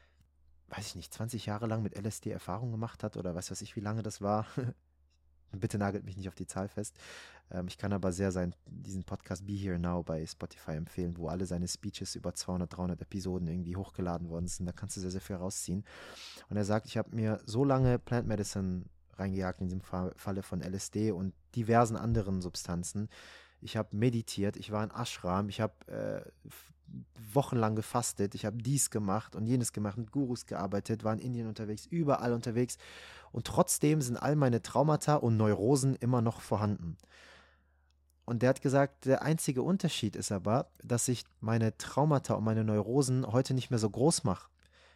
weiß 0.67 0.85
ich 0.85 0.95
nicht, 0.95 1.11
20 1.11 1.47
Jahre 1.47 1.65
lang 1.65 1.81
mit 1.81 1.97
LSD 1.97 2.29
Erfahrung 2.29 2.71
gemacht 2.71 3.03
hat 3.03 3.17
oder 3.17 3.33
weiß 3.33 3.49
was 3.49 3.63
ich, 3.63 3.75
wie 3.75 3.81
lange 3.81 4.03
das 4.03 4.21
war. 4.21 4.45
Bitte 5.51 5.77
nagelt 5.77 6.05
mich 6.05 6.17
nicht 6.17 6.27
auf 6.27 6.35
die 6.35 6.47
Zahl 6.47 6.67
fest. 6.67 6.95
Ähm, 7.51 7.67
ich 7.67 7.77
kann 7.77 7.93
aber 7.93 8.11
sehr 8.11 8.31
sein, 8.31 8.55
diesen 8.65 9.03
Podcast 9.03 9.45
Be 9.45 9.53
Here 9.53 9.79
Now 9.79 10.03
bei 10.03 10.25
Spotify 10.25 10.71
empfehlen, 10.71 11.17
wo 11.17 11.27
alle 11.27 11.45
seine 11.45 11.67
Speeches 11.67 12.15
über 12.15 12.33
200, 12.33 12.75
300 12.75 13.01
Episoden 13.01 13.47
irgendwie 13.47 13.75
hochgeladen 13.75 14.29
worden 14.29 14.47
sind. 14.47 14.65
Da 14.65 14.71
kannst 14.71 14.97
du 14.97 15.01
sehr, 15.01 15.11
sehr 15.11 15.21
viel 15.21 15.35
rausziehen. 15.35 15.83
Und 16.49 16.57
er 16.57 16.65
sagt, 16.65 16.87
ich 16.87 16.97
habe 16.97 17.15
mir 17.15 17.41
so 17.45 17.63
lange 17.63 17.99
Plant 17.99 18.27
Medicine 18.27 18.85
reingejagt, 19.17 19.61
in 19.61 19.67
diesem 19.67 19.81
Falle 19.81 20.43
von 20.43 20.61
LSD 20.61 21.11
und 21.11 21.33
diversen 21.55 21.95
anderen 21.95 22.41
Substanzen. 22.41 23.09
Ich 23.61 23.77
habe 23.77 23.95
meditiert, 23.95 24.57
ich 24.57 24.71
war 24.71 24.83
in 24.83 24.91
Ashram, 24.91 25.49
ich 25.49 25.61
habe 25.61 25.73
äh, 25.87 26.49
wochenlang 27.33 27.75
gefastet, 27.75 28.35
ich 28.35 28.45
habe 28.45 28.57
dies 28.57 28.89
gemacht 28.89 29.35
und 29.35 29.45
jenes 29.45 29.73
gemacht, 29.73 29.97
mit 29.97 30.11
Gurus 30.11 30.45
gearbeitet, 30.45 31.03
war 31.03 31.13
in 31.13 31.19
Indien 31.19 31.47
unterwegs, 31.47 31.85
überall 31.85 32.33
unterwegs 32.33 32.77
und 33.31 33.47
trotzdem 33.47 34.01
sind 34.01 34.17
all 34.17 34.35
meine 34.35 34.61
Traumata 34.61 35.15
und 35.15 35.37
Neurosen 35.37 35.95
immer 35.95 36.21
noch 36.21 36.41
vorhanden. 36.41 36.97
Und 38.25 38.41
der 38.41 38.49
hat 38.49 38.61
gesagt, 38.61 39.05
der 39.05 39.23
einzige 39.23 39.61
Unterschied 39.61 40.15
ist 40.15 40.31
aber, 40.31 40.69
dass 40.83 41.07
ich 41.07 41.25
meine 41.39 41.77
Traumata 41.77 42.35
und 42.35 42.43
meine 42.43 42.63
Neurosen 42.63 43.25
heute 43.25 43.53
nicht 43.53 43.71
mehr 43.71 43.79
so 43.79 43.89
groß 43.89 44.23
mache. 44.23 44.49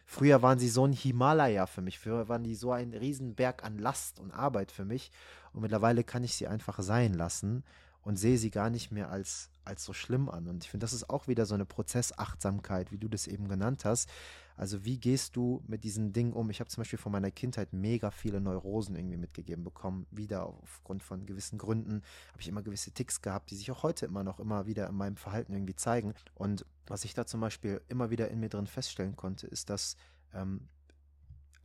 Früher 0.06 0.40
waren 0.40 0.60
sie 0.60 0.68
so 0.68 0.86
ein 0.86 0.92
Himalaya 0.92 1.66
für 1.66 1.82
mich. 1.82 1.98
Früher 1.98 2.28
waren 2.28 2.44
die 2.44 2.54
so 2.54 2.70
ein 2.70 2.94
Riesenberg 2.94 3.64
an 3.64 3.78
Last 3.78 4.20
und 4.20 4.30
Arbeit 4.30 4.70
für 4.70 4.84
mich. 4.84 5.10
Und 5.52 5.62
mittlerweile 5.62 6.04
kann 6.04 6.22
ich 6.22 6.36
sie 6.36 6.46
einfach 6.46 6.78
sein 6.80 7.12
lassen 7.12 7.64
und 8.02 8.16
sehe 8.16 8.38
sie 8.38 8.50
gar 8.50 8.70
nicht 8.70 8.92
mehr 8.92 9.10
als, 9.10 9.50
als 9.66 9.84
so 9.84 9.92
schlimm 9.92 10.28
an. 10.28 10.48
Und 10.48 10.64
ich 10.64 10.70
finde, 10.70 10.84
das 10.84 10.92
ist 10.92 11.10
auch 11.10 11.28
wieder 11.28 11.46
so 11.46 11.54
eine 11.54 11.66
Prozessachtsamkeit, 11.66 12.92
wie 12.92 12.98
du 12.98 13.08
das 13.08 13.26
eben 13.26 13.48
genannt 13.48 13.84
hast. 13.84 14.08
Also 14.56 14.84
wie 14.84 14.98
gehst 14.98 15.36
du 15.36 15.62
mit 15.66 15.84
diesen 15.84 16.12
Dingen 16.12 16.32
um? 16.32 16.48
Ich 16.48 16.60
habe 16.60 16.70
zum 16.70 16.80
Beispiel 16.80 16.98
von 16.98 17.12
meiner 17.12 17.30
Kindheit 17.30 17.72
mega 17.72 18.10
viele 18.10 18.40
Neurosen 18.40 18.96
irgendwie 18.96 19.18
mitgegeben 19.18 19.64
bekommen. 19.64 20.06
Wieder 20.10 20.46
aufgrund 20.46 21.02
von 21.02 21.26
gewissen 21.26 21.58
Gründen 21.58 22.02
habe 22.32 22.40
ich 22.40 22.48
immer 22.48 22.62
gewisse 22.62 22.90
Ticks 22.92 23.20
gehabt, 23.20 23.50
die 23.50 23.56
sich 23.56 23.70
auch 23.70 23.82
heute 23.82 24.06
immer 24.06 24.24
noch 24.24 24.40
immer 24.40 24.66
wieder 24.66 24.88
in 24.88 24.94
meinem 24.94 25.16
Verhalten 25.16 25.52
irgendwie 25.52 25.76
zeigen. 25.76 26.14
Und 26.34 26.64
was 26.86 27.04
ich 27.04 27.12
da 27.12 27.26
zum 27.26 27.40
Beispiel 27.40 27.82
immer 27.88 28.10
wieder 28.10 28.30
in 28.30 28.40
mir 28.40 28.48
drin 28.48 28.66
feststellen 28.66 29.16
konnte, 29.16 29.46
ist, 29.46 29.68
dass 29.68 29.96
ähm, 30.32 30.68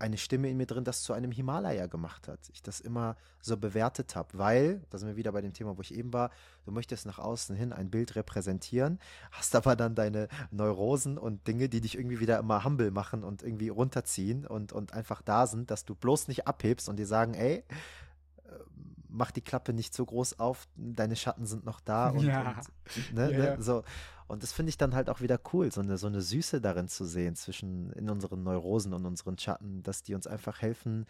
eine 0.02 0.18
Stimme 0.18 0.50
in 0.50 0.58
mir 0.58 0.66
drin 0.66 0.84
das 0.84 1.04
zu 1.04 1.14
einem 1.14 1.32
Himalaya 1.32 1.88
gemacht 1.88 2.28
hat. 2.28 2.40
Ich 2.52 2.62
das 2.62 2.82
immer 2.82 3.16
so 3.42 3.56
bewertet 3.56 4.16
habe, 4.16 4.30
weil, 4.34 4.82
da 4.90 4.98
sind 4.98 5.08
wir 5.08 5.16
wieder 5.16 5.32
bei 5.32 5.42
dem 5.42 5.54
Thema, 5.54 5.78
wo 5.78 5.82
ich 5.82 5.94
eben 5.94 6.12
war, 6.12 6.32
du 6.66 6.72
möchtest 6.72 7.06
nach 7.06 7.20
außen 7.20 7.56
hin 7.56 7.72
ein 7.72 7.90
Bild 7.90 8.16
repräsentieren, 8.16 9.00
hast 9.32 9.56
aber 9.56 9.76
dann 9.76 9.96
deine 9.96 10.28
Neurosen 10.52 11.18
und 11.18 11.48
Dinge, 11.48 11.70
die 11.70 11.82
dich 11.82 11.98
irgendwie 11.98 12.20
wieder 12.20 12.40
immer 12.40 12.64
humble 12.64 12.92
machen 12.92 13.24
und 13.24 13.44
irgendwie 13.44 13.70
runterziehen 13.70 14.46
und, 14.46 14.74
und 14.74 14.94
einfach 14.94 15.22
da 15.22 15.48
sind, 15.48 15.72
dass 15.72 15.86
du 15.86 15.96
bloß 15.96 16.28
nicht 16.28 16.48
abhebst 16.48 16.90
und 16.90 16.98
dir 16.98 17.08
sagen, 17.08 17.34
ey, 17.34 17.64
mach 19.12 19.32
die 19.32 19.42
Klappe 19.42 19.74
nicht 19.74 19.94
so 19.94 20.06
groß 20.06 20.40
auf, 20.40 20.68
deine 20.76 21.16
Schatten 21.16 21.46
sind 21.46 21.66
noch 21.66 21.80
da 21.80 22.10
und, 22.10 22.24
ja. 22.26 22.56
und 22.96 23.14
ne, 23.14 23.32
ja, 23.32 23.38
ne, 23.38 23.62
so. 23.62 23.84
Und 24.32 24.44
das 24.44 24.54
finde 24.54 24.70
ich 24.70 24.78
dann 24.78 24.96
halt 24.96 25.10
auch 25.10 25.20
wieder 25.20 25.42
cool, 25.52 25.74
so 25.74 25.82
eine, 25.82 25.98
so 25.98 26.08
eine 26.08 26.22
Süße 26.22 26.62
darin 26.62 26.88
zu 26.88 27.06
sehen 27.06 27.36
zwischen 27.36 27.92
in 27.92 28.10
unseren 28.10 28.44
Neurosen 28.44 28.94
und 28.94 29.06
unseren 29.06 29.38
Schatten, 29.38 29.84
dass 29.84 30.04
die 30.04 30.16
uns 30.16 30.26
einfach 30.26 30.62
helfen, 30.62 31.06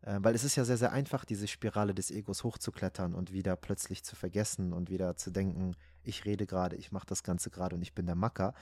äh, 0.00 0.16
weil 0.20 0.34
es 0.34 0.44
ist 0.44 0.56
ja 0.56 0.64
sehr, 0.64 0.78
sehr 0.78 0.90
einfach, 0.90 1.26
diese 1.26 1.46
Spirale 1.46 1.92
des 1.92 2.10
Egos 2.10 2.42
hochzuklettern 2.42 3.12
und 3.14 3.34
wieder 3.34 3.54
plötzlich 3.56 4.02
zu 4.02 4.16
vergessen 4.16 4.72
und 4.72 4.88
wieder 4.88 5.14
zu 5.16 5.30
denken, 5.30 5.76
ich 6.02 6.24
rede 6.24 6.46
gerade, 6.46 6.76
ich 6.76 6.90
mache 6.90 7.06
das 7.06 7.22
Ganze 7.22 7.50
gerade 7.50 7.76
und 7.76 7.82
ich 7.82 7.94
bin 7.94 8.06
der 8.06 8.14
Macker. 8.14 8.54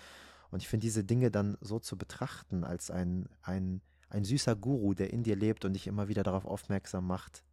Und 0.50 0.62
ich 0.62 0.68
finde 0.68 0.84
diese 0.84 1.04
Dinge 1.04 1.30
dann 1.30 1.56
so 1.60 1.78
zu 1.78 1.96
betrachten 1.96 2.64
als 2.64 2.90
ein, 2.90 3.28
ein, 3.40 3.82
ein 4.10 4.24
süßer 4.24 4.56
Guru, 4.56 4.94
der 4.94 5.12
in 5.12 5.22
dir 5.22 5.36
lebt 5.36 5.64
und 5.64 5.74
dich 5.74 5.86
immer 5.86 6.08
wieder 6.08 6.24
darauf 6.24 6.44
aufmerksam 6.44 7.06
macht, 7.06 7.44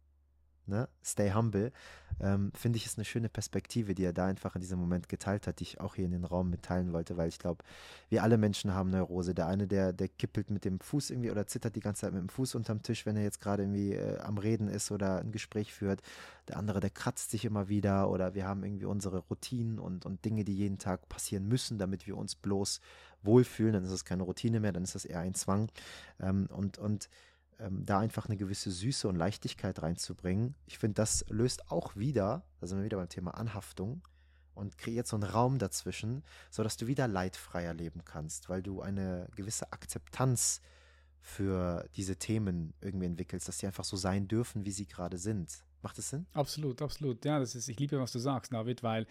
ne? 0.70 0.88
Stay 1.04 1.32
humble, 1.32 1.72
ähm, 2.20 2.52
finde 2.54 2.76
ich, 2.76 2.86
ist 2.86 2.98
eine 2.98 3.04
schöne 3.04 3.28
Perspektive, 3.28 3.94
die 3.94 4.04
er 4.04 4.12
da 4.12 4.26
einfach 4.26 4.54
in 4.54 4.60
diesem 4.60 4.78
Moment 4.78 5.08
geteilt 5.08 5.46
hat, 5.46 5.60
die 5.60 5.64
ich 5.64 5.80
auch 5.80 5.94
hier 5.94 6.04
in 6.04 6.12
den 6.12 6.24
Raum 6.24 6.50
mitteilen 6.50 6.92
wollte, 6.92 7.16
weil 7.16 7.28
ich 7.28 7.38
glaube, 7.38 7.64
wir 8.08 8.22
alle 8.22 8.38
Menschen 8.38 8.74
haben 8.74 8.90
Neurose. 8.90 9.34
Der 9.34 9.46
eine, 9.46 9.66
der, 9.66 9.92
der 9.92 10.08
kippelt 10.08 10.50
mit 10.50 10.64
dem 10.64 10.80
Fuß 10.80 11.10
irgendwie 11.10 11.30
oder 11.30 11.46
zittert 11.46 11.76
die 11.76 11.80
ganze 11.80 12.02
Zeit 12.02 12.12
mit 12.12 12.22
dem 12.22 12.28
Fuß 12.28 12.54
unterm 12.54 12.82
Tisch, 12.82 13.06
wenn 13.06 13.16
er 13.16 13.22
jetzt 13.22 13.40
gerade 13.40 13.62
irgendwie 13.62 13.94
äh, 13.94 14.18
am 14.20 14.38
Reden 14.38 14.68
ist 14.68 14.90
oder 14.90 15.20
ein 15.20 15.32
Gespräch 15.32 15.72
führt. 15.72 16.02
Der 16.48 16.56
andere, 16.56 16.80
der 16.80 16.90
kratzt 16.90 17.30
sich 17.30 17.44
immer 17.44 17.68
wieder 17.68 18.10
oder 18.10 18.34
wir 18.34 18.46
haben 18.46 18.64
irgendwie 18.64 18.86
unsere 18.86 19.18
Routinen 19.18 19.78
und, 19.78 20.06
und 20.06 20.24
Dinge, 20.24 20.44
die 20.44 20.56
jeden 20.56 20.78
Tag 20.78 21.08
passieren 21.08 21.46
müssen, 21.46 21.78
damit 21.78 22.06
wir 22.06 22.16
uns 22.16 22.34
bloß 22.34 22.80
wohlfühlen. 23.22 23.72
Dann 23.72 23.84
ist 23.84 23.90
es 23.90 24.04
keine 24.04 24.24
Routine 24.24 24.60
mehr, 24.60 24.72
dann 24.72 24.84
ist 24.84 24.94
das 24.94 25.04
eher 25.04 25.20
ein 25.20 25.34
Zwang. 25.34 25.70
Ähm, 26.20 26.48
und, 26.50 26.78
und 26.78 27.08
ähm, 27.60 27.84
da 27.84 27.98
einfach 27.98 28.26
eine 28.26 28.36
gewisse 28.36 28.70
Süße 28.70 29.08
und 29.08 29.16
Leichtigkeit 29.16 29.82
reinzubringen. 29.82 30.54
Ich 30.66 30.78
finde, 30.78 30.94
das 30.94 31.24
löst 31.28 31.70
auch 31.70 31.96
wieder, 31.96 32.44
da 32.60 32.66
sind 32.66 32.78
wir 32.78 32.84
wieder 32.84 32.96
beim 32.96 33.08
Thema 33.08 33.34
Anhaftung, 33.34 34.02
und 34.54 34.78
kreiert 34.78 35.06
so 35.06 35.16
einen 35.16 35.22
Raum 35.22 35.58
dazwischen, 35.58 36.22
sodass 36.50 36.76
du 36.76 36.86
wieder 36.86 37.08
leidfreier 37.08 37.72
leben 37.72 38.04
kannst, 38.04 38.48
weil 38.48 38.62
du 38.62 38.82
eine 38.82 39.28
gewisse 39.34 39.72
Akzeptanz 39.72 40.60
für 41.20 41.88
diese 41.96 42.16
Themen 42.16 42.74
irgendwie 42.80 43.06
entwickelst, 43.06 43.48
dass 43.48 43.58
sie 43.58 43.66
einfach 43.66 43.84
so 43.84 43.96
sein 43.96 44.28
dürfen, 44.28 44.64
wie 44.64 44.70
sie 44.70 44.86
gerade 44.86 45.18
sind. 45.18 45.64
Macht 45.82 45.98
das 45.98 46.10
Sinn? 46.10 46.26
Absolut, 46.32 46.82
absolut. 46.82 47.24
Ja, 47.24 47.38
das 47.38 47.54
ist, 47.54 47.68
ich 47.68 47.78
liebe, 47.78 47.98
was 47.98 48.12
du 48.12 48.18
sagst, 48.18 48.52
David, 48.52 48.82
weil 48.82 49.06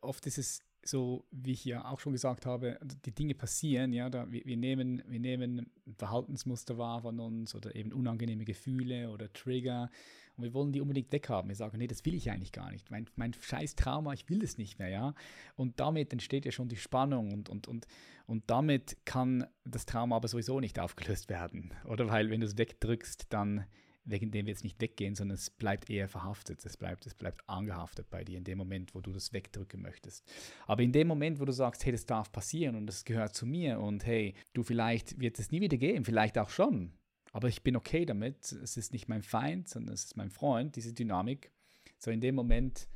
oft 0.00 0.26
ist 0.26 0.38
es 0.38 0.60
so, 0.84 1.24
wie 1.30 1.52
ich 1.52 1.64
ja 1.64 1.84
auch 1.90 2.00
schon 2.00 2.12
gesagt 2.12 2.46
habe, 2.46 2.78
die 2.82 3.12
Dinge 3.12 3.34
passieren, 3.34 3.92
ja, 3.92 4.10
da, 4.10 4.30
wir, 4.30 4.44
wir, 4.44 4.56
nehmen, 4.56 5.02
wir 5.06 5.20
nehmen 5.20 5.70
Verhaltensmuster 5.96 6.78
wahr 6.78 7.02
von 7.02 7.20
uns 7.20 7.54
oder 7.54 7.74
eben 7.74 7.92
unangenehme 7.92 8.44
Gefühle 8.44 9.10
oder 9.10 9.32
Trigger 9.32 9.90
und 10.36 10.44
wir 10.44 10.54
wollen 10.54 10.72
die 10.72 10.80
unbedingt 10.80 11.12
weghaben. 11.12 11.48
Wir 11.48 11.54
sagen, 11.54 11.78
nee, 11.78 11.86
das 11.86 12.04
will 12.04 12.14
ich 12.14 12.30
eigentlich 12.30 12.52
gar 12.52 12.70
nicht. 12.70 12.90
Mein, 12.90 13.06
mein 13.16 13.32
scheiß 13.34 13.76
Trauma, 13.76 14.12
ich 14.12 14.28
will 14.28 14.42
es 14.42 14.58
nicht 14.58 14.78
mehr, 14.78 14.88
ja. 14.88 15.14
Und 15.54 15.78
damit 15.78 16.12
entsteht 16.12 16.44
ja 16.44 16.50
schon 16.50 16.68
die 16.68 16.76
Spannung 16.76 17.32
und, 17.32 17.48
und, 17.48 17.68
und, 17.68 17.86
und 18.26 18.42
damit 18.48 18.96
kann 19.04 19.46
das 19.64 19.86
Trauma 19.86 20.16
aber 20.16 20.28
sowieso 20.28 20.58
nicht 20.60 20.78
aufgelöst 20.80 21.28
werden. 21.28 21.72
Oder 21.84 22.08
weil, 22.08 22.30
wenn 22.30 22.40
du 22.40 22.46
es 22.46 22.58
wegdrückst, 22.58 23.26
dann 23.32 23.64
wegen 24.04 24.30
dem 24.30 24.46
wir 24.46 24.52
jetzt 24.52 24.64
nicht 24.64 24.80
weggehen, 24.80 25.14
sondern 25.14 25.36
es 25.36 25.50
bleibt 25.50 25.88
eher 25.88 26.08
verhaftet, 26.08 26.64
es 26.64 26.76
bleibt, 26.76 27.06
es 27.06 27.14
bleibt 27.14 27.48
angehaftet 27.48 28.10
bei 28.10 28.22
dir 28.24 28.38
in 28.38 28.44
dem 28.44 28.58
Moment, 28.58 28.94
wo 28.94 29.00
du 29.00 29.12
das 29.12 29.32
wegdrücken 29.32 29.80
möchtest. 29.80 30.24
Aber 30.66 30.82
in 30.82 30.92
dem 30.92 31.08
Moment, 31.08 31.40
wo 31.40 31.44
du 31.44 31.52
sagst, 31.52 31.84
hey, 31.84 31.92
das 31.92 32.04
darf 32.06 32.30
passieren 32.30 32.76
und 32.76 32.86
das 32.86 33.04
gehört 33.04 33.34
zu 33.34 33.46
mir 33.46 33.80
und 33.80 34.04
hey, 34.04 34.34
du 34.52 34.62
vielleicht 34.62 35.18
wird 35.18 35.38
es 35.38 35.50
nie 35.50 35.60
wieder 35.60 35.78
gehen, 35.78 36.04
vielleicht 36.04 36.36
auch 36.38 36.50
schon, 36.50 36.92
aber 37.34 37.48
ich 37.48 37.64
bin 37.64 37.74
okay 37.74 38.06
damit, 38.06 38.52
es 38.52 38.76
ist 38.76 38.92
nicht 38.92 39.08
mein 39.08 39.22
Feind, 39.22 39.68
sondern 39.68 39.92
es 39.92 40.04
ist 40.04 40.16
mein 40.16 40.30
Freund, 40.30 40.76
diese 40.76 40.92
Dynamik. 40.92 41.50
So 41.98 42.12
in 42.12 42.20
dem 42.20 42.36
Moment 42.36 42.86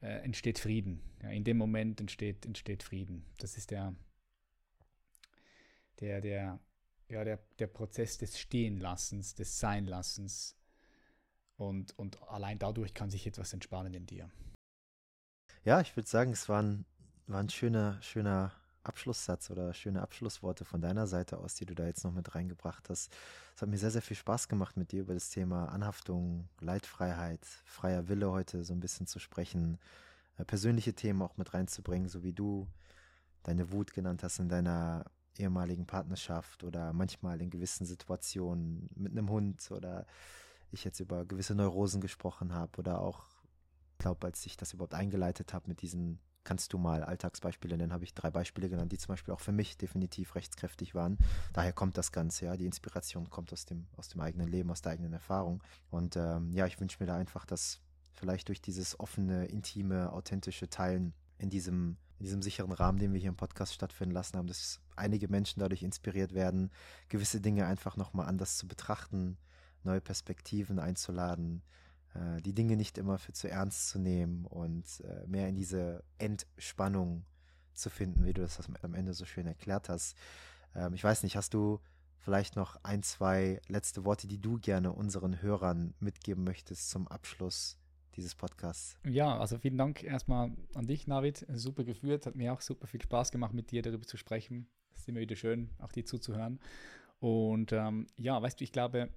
äh, 0.00 0.24
entsteht 0.24 0.58
Frieden. 0.58 1.02
Ja, 1.22 1.28
in 1.28 1.44
dem 1.44 1.58
Moment 1.58 2.00
entsteht, 2.00 2.46
entsteht 2.46 2.82
Frieden. 2.82 3.26
Das 3.36 3.58
ist 3.58 3.70
der, 3.70 3.94
der, 6.00 6.22
der 6.22 6.60
ja, 7.08 7.24
der, 7.24 7.38
der 7.58 7.66
Prozess 7.66 8.18
des 8.18 8.38
Stehenlassens, 8.38 9.34
des 9.34 9.58
Seinlassens. 9.58 10.56
Und, 11.56 11.96
und 11.98 12.20
allein 12.22 12.58
dadurch 12.58 12.94
kann 12.94 13.10
sich 13.10 13.26
etwas 13.26 13.52
entspannen 13.52 13.94
in 13.94 14.06
dir. 14.06 14.30
Ja, 15.64 15.80
ich 15.80 15.96
würde 15.96 16.08
sagen, 16.08 16.32
es 16.32 16.48
war 16.48 16.62
ein, 16.62 16.84
war 17.26 17.40
ein 17.40 17.48
schöner, 17.48 18.00
schöner 18.02 18.52
Abschlusssatz 18.82 19.50
oder 19.50 19.72
schöne 19.72 20.02
Abschlussworte 20.02 20.64
von 20.64 20.80
deiner 20.80 21.06
Seite 21.06 21.38
aus, 21.38 21.54
die 21.54 21.64
du 21.64 21.74
da 21.74 21.86
jetzt 21.86 22.04
noch 22.04 22.12
mit 22.12 22.34
reingebracht 22.34 22.90
hast. 22.90 23.12
Es 23.56 23.62
hat 23.62 23.68
mir 23.68 23.78
sehr, 23.78 23.90
sehr 23.90 24.02
viel 24.02 24.16
Spaß 24.16 24.48
gemacht, 24.48 24.76
mit 24.76 24.92
dir 24.92 25.00
über 25.02 25.14
das 25.14 25.30
Thema 25.30 25.66
Anhaftung, 25.66 26.48
Leitfreiheit, 26.60 27.44
freier 27.64 28.08
Wille 28.08 28.30
heute 28.30 28.64
so 28.64 28.74
ein 28.74 28.80
bisschen 28.80 29.06
zu 29.06 29.18
sprechen, 29.18 29.78
äh, 30.36 30.44
persönliche 30.44 30.92
Themen 30.92 31.22
auch 31.22 31.36
mit 31.36 31.54
reinzubringen, 31.54 32.08
so 32.08 32.22
wie 32.22 32.32
du 32.32 32.68
deine 33.42 33.72
Wut 33.72 33.94
genannt 33.94 34.22
hast 34.22 34.38
in 34.38 34.48
deiner 34.48 35.06
ehemaligen 35.38 35.86
Partnerschaft 35.86 36.64
oder 36.64 36.92
manchmal 36.92 37.40
in 37.40 37.50
gewissen 37.50 37.86
Situationen 37.86 38.88
mit 38.94 39.12
einem 39.12 39.30
Hund 39.30 39.70
oder 39.70 40.06
ich 40.70 40.84
jetzt 40.84 41.00
über 41.00 41.24
gewisse 41.24 41.54
Neurosen 41.54 42.00
gesprochen 42.00 42.52
habe 42.52 42.78
oder 42.78 43.00
auch, 43.00 43.26
glaube, 43.98 44.26
als 44.26 44.44
ich 44.46 44.56
das 44.56 44.72
überhaupt 44.72 44.94
eingeleitet 44.94 45.54
habe 45.54 45.68
mit 45.68 45.82
diesen, 45.82 46.18
kannst 46.42 46.72
du 46.72 46.78
mal 46.78 47.02
Alltagsbeispiele 47.02 47.76
nennen, 47.76 47.92
habe 47.92 48.04
ich 48.04 48.14
drei 48.14 48.30
Beispiele 48.30 48.68
genannt, 48.68 48.92
die 48.92 48.98
zum 48.98 49.08
Beispiel 49.08 49.32
auch 49.32 49.40
für 49.40 49.52
mich 49.52 49.78
definitiv 49.78 50.34
rechtskräftig 50.34 50.94
waren. 50.94 51.16
Daher 51.52 51.72
kommt 51.72 51.96
das 51.96 52.12
Ganze, 52.12 52.46
ja, 52.46 52.56
die 52.56 52.66
Inspiration 52.66 53.30
kommt 53.30 53.52
aus 53.52 53.64
dem, 53.64 53.86
aus 53.96 54.08
dem 54.08 54.20
eigenen 54.20 54.48
Leben, 54.48 54.70
aus 54.70 54.82
der 54.82 54.92
eigenen 54.92 55.12
Erfahrung. 55.12 55.62
Und 55.90 56.16
ähm, 56.16 56.52
ja, 56.52 56.66
ich 56.66 56.80
wünsche 56.80 56.98
mir 57.00 57.06
da 57.06 57.16
einfach, 57.16 57.46
dass 57.46 57.80
vielleicht 58.12 58.48
durch 58.48 58.60
dieses 58.60 58.98
offene, 59.00 59.46
intime, 59.46 60.12
authentische 60.12 60.68
Teilen 60.68 61.14
in 61.38 61.50
diesem 61.50 61.96
in 62.18 62.24
diesem 62.24 62.42
sicheren 62.42 62.72
Rahmen, 62.72 62.98
den 62.98 63.12
wir 63.12 63.20
hier 63.20 63.28
im 63.28 63.36
Podcast 63.36 63.74
stattfinden 63.74 64.14
lassen 64.14 64.38
haben, 64.38 64.46
dass 64.46 64.80
einige 64.96 65.28
Menschen 65.28 65.60
dadurch 65.60 65.82
inspiriert 65.82 66.34
werden, 66.34 66.70
gewisse 67.08 67.40
Dinge 67.40 67.66
einfach 67.66 67.96
nochmal 67.96 68.26
anders 68.26 68.56
zu 68.56 68.68
betrachten, 68.68 69.38
neue 69.82 70.00
Perspektiven 70.00 70.78
einzuladen, 70.78 71.62
äh, 72.14 72.40
die 72.42 72.54
Dinge 72.54 72.76
nicht 72.76 72.98
immer 72.98 73.18
für 73.18 73.32
zu 73.32 73.48
ernst 73.48 73.88
zu 73.88 73.98
nehmen 73.98 74.46
und 74.46 75.00
äh, 75.00 75.26
mehr 75.26 75.48
in 75.48 75.56
diese 75.56 76.04
Entspannung 76.18 77.24
zu 77.74 77.90
finden, 77.90 78.24
wie 78.24 78.32
du 78.32 78.42
das 78.42 78.60
am 78.82 78.94
Ende 78.94 79.14
so 79.14 79.24
schön 79.24 79.46
erklärt 79.46 79.88
hast. 79.88 80.16
Ähm, 80.74 80.94
ich 80.94 81.04
weiß 81.04 81.22
nicht, 81.22 81.36
hast 81.36 81.54
du 81.54 81.80
vielleicht 82.18 82.56
noch 82.56 82.78
ein, 82.82 83.02
zwei 83.02 83.60
letzte 83.68 84.04
Worte, 84.04 84.26
die 84.26 84.40
du 84.40 84.58
gerne 84.58 84.92
unseren 84.92 85.42
Hörern 85.42 85.94
mitgeben 86.00 86.44
möchtest 86.44 86.90
zum 86.90 87.06
Abschluss 87.08 87.78
dieses 88.16 88.34
Podcasts. 88.34 88.96
Ja, 89.04 89.38
also 89.38 89.58
vielen 89.58 89.76
Dank 89.76 90.02
erstmal 90.02 90.52
an 90.74 90.86
dich, 90.86 91.06
Navid. 91.06 91.44
Super 91.52 91.84
geführt, 91.84 92.26
hat 92.26 92.36
mir 92.36 92.52
auch 92.52 92.60
super 92.60 92.86
viel 92.86 93.02
Spaß 93.02 93.30
gemacht, 93.30 93.52
mit 93.52 93.70
dir 93.70 93.82
darüber 93.82 94.06
zu 94.06 94.16
sprechen. 94.16 94.68
Es 94.94 95.02
ist 95.02 95.08
immer 95.08 95.20
wieder 95.20 95.36
schön, 95.36 95.70
auch 95.78 95.92
dir 95.92 96.04
zuzuhören. 96.04 96.60
Und 97.20 97.72
ähm, 97.72 98.06
ja, 98.16 98.40
weißt 98.40 98.60
du, 98.60 98.64
ich 98.64 98.72
glaube, 98.72 99.10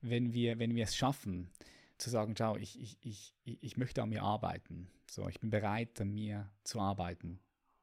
wenn 0.00 0.32
wir, 0.32 0.58
wenn 0.58 0.74
wir 0.74 0.84
es 0.84 0.96
schaffen, 0.96 1.50
zu 1.98 2.10
sagen, 2.10 2.34
schau, 2.36 2.56
ich, 2.56 2.80
ich, 2.80 2.96
ich, 3.02 3.34
ich 3.44 3.76
möchte 3.76 4.02
an 4.02 4.10
mir 4.10 4.22
arbeiten, 4.22 4.88
so, 5.10 5.28
ich 5.28 5.40
bin 5.40 5.50
bereit, 5.50 6.00
an 6.00 6.14
mir 6.14 6.48
zu 6.62 6.80
arbeiten, 6.80 7.40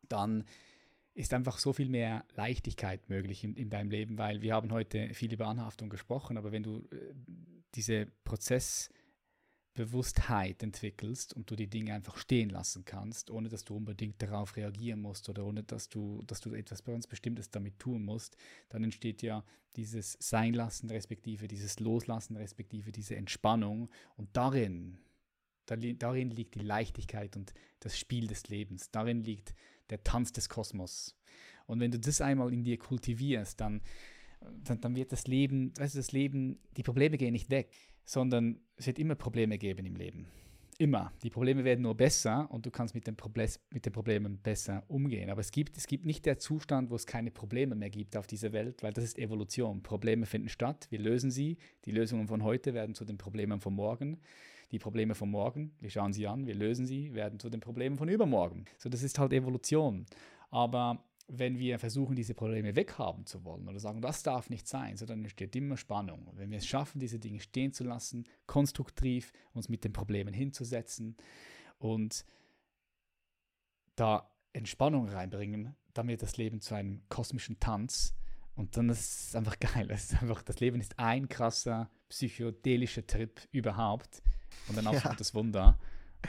dann 0.07 0.45
ist 1.13 1.33
einfach 1.33 1.57
so 1.57 1.73
viel 1.73 1.89
mehr 1.89 2.25
Leichtigkeit 2.35 3.09
möglich 3.09 3.43
in, 3.43 3.55
in 3.55 3.69
deinem 3.69 3.89
Leben, 3.89 4.17
weil 4.17 4.41
wir 4.41 4.53
haben 4.53 4.71
heute 4.71 5.13
viel 5.13 5.33
über 5.33 5.47
Anhaftung 5.47 5.89
gesprochen, 5.89 6.37
aber 6.37 6.51
wenn 6.51 6.63
du 6.63 6.87
äh, 6.91 7.13
diese 7.73 8.07
Prozess 8.23 8.89
Bewusstheit 9.75 10.63
entwickelst 10.63 11.33
und 11.33 11.51
du 11.51 11.55
die 11.55 11.67
Dinge 11.67 11.93
einfach 11.93 12.17
stehen 12.17 12.49
lassen 12.49 12.85
kannst, 12.85 13.29
ohne 13.29 13.49
dass 13.49 13.65
du 13.65 13.75
unbedingt 13.75 14.21
darauf 14.21 14.55
reagieren 14.55 15.01
musst 15.01 15.29
oder 15.29 15.45
ohne 15.45 15.63
dass 15.63 15.89
du, 15.89 16.23
dass 16.25 16.39
du 16.39 16.53
etwas 16.53 16.83
ganz 16.83 17.05
Bestimmtes 17.05 17.51
damit 17.51 17.77
tun 17.77 18.03
musst, 18.03 18.37
dann 18.69 18.83
entsteht 18.83 19.21
ja 19.21 19.43
dieses 19.75 20.17
Seinlassen, 20.19 20.89
respektive 20.89 21.47
dieses 21.49 21.79
Loslassen, 21.81 22.37
respektive 22.37 22.93
diese 22.93 23.17
Entspannung. 23.17 23.89
Und 24.15 24.29
darin, 24.37 24.97
darin 25.65 26.31
liegt 26.31 26.55
die 26.55 26.59
Leichtigkeit 26.59 27.35
und 27.35 27.53
das 27.81 27.99
Spiel 27.99 28.27
des 28.27 28.47
Lebens. 28.47 28.91
Darin 28.91 29.23
liegt 29.23 29.53
der 29.89 30.03
Tanz 30.03 30.31
des 30.31 30.47
Kosmos. 30.47 31.15
Und 31.67 31.81
wenn 31.81 31.91
du 31.91 31.99
das 31.99 32.21
einmal 32.21 32.53
in 32.53 32.63
dir 32.63 32.77
kultivierst, 32.77 33.59
dann, 33.59 33.81
dann, 34.63 34.81
dann 34.81 34.95
wird 34.95 35.11
das 35.11 35.27
Leben, 35.27 35.71
weißt 35.77 35.95
du, 35.95 35.99
das 35.99 36.11
Leben, 36.11 36.59
die 36.77 36.83
Probleme 36.83 37.17
gehen 37.17 37.33
nicht 37.33 37.49
weg 37.49 37.69
sondern 38.05 38.59
es 38.77 38.87
wird 38.87 38.99
immer 38.99 39.15
Probleme 39.15 39.57
geben 39.57 39.85
im 39.85 39.95
Leben. 39.95 40.27
Immer. 40.77 41.13
Die 41.23 41.29
Probleme 41.29 41.63
werden 41.63 41.83
nur 41.83 41.95
besser 41.95 42.51
und 42.51 42.65
du 42.65 42.71
kannst 42.71 42.95
mit 42.95 43.07
den, 43.07 43.15
Probles 43.15 43.61
mit 43.71 43.85
den 43.85 43.93
Problemen 43.93 44.39
besser 44.39 44.83
umgehen. 44.89 45.29
Aber 45.29 45.39
es 45.39 45.51
gibt, 45.51 45.77
es 45.77 45.87
gibt 45.87 46.05
nicht 46.05 46.25
der 46.25 46.37
Zustand, 46.37 46.89
wo 46.89 46.95
es 46.95 47.05
keine 47.05 47.31
Probleme 47.31 47.75
mehr 47.75 47.89
gibt 47.89 48.17
auf 48.17 48.27
dieser 48.27 48.51
Welt, 48.51 48.83
weil 48.83 48.91
das 48.91 49.05
ist 49.05 49.17
Evolution. 49.17 49.83
Probleme 49.83 50.25
finden 50.25 50.49
statt, 50.49 50.87
wir 50.89 50.99
lösen 50.99 51.31
sie. 51.31 51.57
Die 51.85 51.91
Lösungen 51.91 52.27
von 52.27 52.43
heute 52.43 52.73
werden 52.73 52.93
zu 52.93 53.05
den 53.05 53.17
Problemen 53.17 53.61
von 53.61 53.73
morgen. 53.73 54.19
Die 54.71 54.79
Probleme 54.79 55.15
von 55.15 55.31
morgen, 55.31 55.71
wir 55.79 55.89
schauen 55.89 56.11
sie 56.11 56.27
an, 56.27 56.45
wir 56.45 56.55
lösen 56.55 56.85
sie, 56.85 57.13
werden 57.13 57.39
zu 57.39 57.49
den 57.49 57.61
Problemen 57.61 57.95
von 57.95 58.09
übermorgen. 58.09 58.65
So, 58.77 58.89
das 58.89 59.01
ist 59.01 59.17
halt 59.17 59.31
Evolution. 59.31 60.05
Aber 60.49 61.05
wenn 61.27 61.57
wir 61.57 61.79
versuchen, 61.79 62.15
diese 62.15 62.35
Probleme 62.35 62.75
weghaben 62.75 63.25
zu 63.25 63.43
wollen 63.43 63.67
oder 63.67 63.79
sagen, 63.79 64.01
das 64.01 64.21
darf 64.23 64.49
nicht 64.49 64.67
sein, 64.67 64.95
so 64.95 65.05
dann 65.05 65.23
entsteht 65.23 65.55
immer 65.55 65.77
Spannung. 65.77 66.29
Wenn 66.33 66.51
wir 66.51 66.59
es 66.59 66.67
schaffen, 66.67 66.99
diese 66.99 67.19
Dinge 67.19 67.39
stehen 67.39 67.73
zu 67.73 67.83
lassen, 67.83 68.25
konstruktiv 68.45 69.31
uns 69.53 69.67
mit 69.67 69.83
den 69.83 69.93
Problemen 69.93 70.33
hinzusetzen 70.33 71.15
und 71.79 72.25
da 73.95 74.29
Entspannung 74.53 75.09
reinbringen, 75.09 75.75
dann 75.93 76.07
wird 76.07 76.21
das 76.21 76.37
Leben 76.37 76.61
zu 76.61 76.75
einem 76.75 77.01
kosmischen 77.09 77.59
Tanz. 77.59 78.13
Und 78.55 78.77
dann 78.77 78.89
ist 78.89 79.29
es 79.29 79.35
einfach 79.35 79.59
geil. 79.59 79.87
Es 79.89 80.11
ist 80.11 80.21
einfach, 80.21 80.41
das 80.41 80.59
Leben 80.59 80.79
ist 80.79 80.97
ein 80.97 81.27
krasser 81.27 81.89
psychedelischer 82.07 83.05
Trip 83.05 83.41
überhaupt 83.51 84.21
und 84.67 84.77
ein 84.77 84.87
absolutes 84.87 85.29
ja. 85.29 85.35
Wunder. 85.35 85.79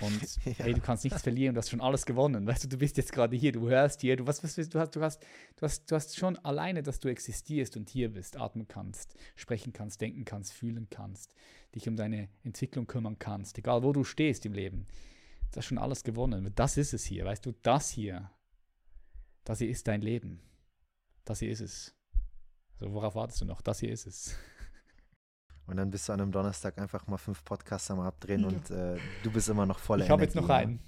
Und 0.00 0.36
ja. 0.44 0.64
hey, 0.64 0.74
du 0.74 0.80
kannst 0.80 1.04
nichts 1.04 1.22
verlieren, 1.22 1.54
du 1.54 1.58
hast 1.58 1.70
schon 1.70 1.80
alles 1.80 2.06
gewonnen. 2.06 2.46
Weißt 2.46 2.64
du, 2.64 2.68
du 2.68 2.78
bist 2.78 2.96
jetzt 2.96 3.12
gerade 3.12 3.36
hier, 3.36 3.52
du 3.52 3.68
hörst 3.68 4.00
hier, 4.00 4.16
du, 4.16 4.26
was, 4.26 4.42
was, 4.42 4.54
du, 4.54 4.78
hast, 4.78 4.96
du, 4.96 5.00
hast, 5.00 5.22
du, 5.56 5.62
hast, 5.62 5.90
du 5.90 5.94
hast 5.94 6.16
schon 6.16 6.36
alleine, 6.38 6.82
dass 6.82 7.00
du 7.00 7.08
existierst 7.08 7.76
und 7.76 7.88
hier 7.88 8.12
bist, 8.12 8.36
atmen 8.36 8.68
kannst, 8.68 9.14
sprechen 9.34 9.72
kannst, 9.72 10.00
denken 10.00 10.24
kannst, 10.24 10.52
fühlen 10.52 10.88
kannst, 10.90 11.34
dich 11.74 11.88
um 11.88 11.96
deine 11.96 12.28
Entwicklung 12.44 12.86
kümmern 12.86 13.18
kannst, 13.18 13.58
egal 13.58 13.82
wo 13.82 13.92
du 13.92 14.04
stehst 14.04 14.46
im 14.46 14.52
Leben. 14.52 14.86
Du 15.52 15.58
hast 15.58 15.66
schon 15.66 15.78
alles 15.78 16.02
gewonnen. 16.04 16.52
Das 16.54 16.76
ist 16.76 16.92
es 16.92 17.04
hier, 17.04 17.24
weißt 17.24 17.46
du, 17.46 17.52
das 17.62 17.90
hier, 17.90 18.30
das 19.44 19.58
hier 19.58 19.68
ist 19.68 19.86
dein 19.88 20.02
Leben. 20.02 20.40
Das 21.24 21.40
hier 21.40 21.50
ist 21.50 21.60
es. 21.60 21.94
So, 22.78 22.92
worauf 22.92 23.14
wartest 23.14 23.40
du 23.40 23.44
noch? 23.46 23.62
Das 23.62 23.80
hier 23.80 23.90
ist 23.90 24.06
es. 24.06 24.36
Und 25.66 25.76
dann 25.76 25.90
bist 25.90 26.08
du 26.08 26.12
an 26.12 26.20
einem 26.20 26.32
Donnerstag 26.32 26.78
einfach 26.78 27.06
mal 27.06 27.16
fünf 27.16 27.44
Podcasts 27.44 27.90
am 27.90 28.00
Abdrehen 28.00 28.42
ja. 28.42 28.48
und 28.48 28.70
äh, 28.70 28.98
du 29.22 29.30
bist 29.30 29.48
immer 29.48 29.66
noch 29.66 29.78
voller 29.78 30.04
Ich 30.04 30.10
habe 30.10 30.22
jetzt 30.22 30.36
noch 30.36 30.48
einen. 30.48 30.80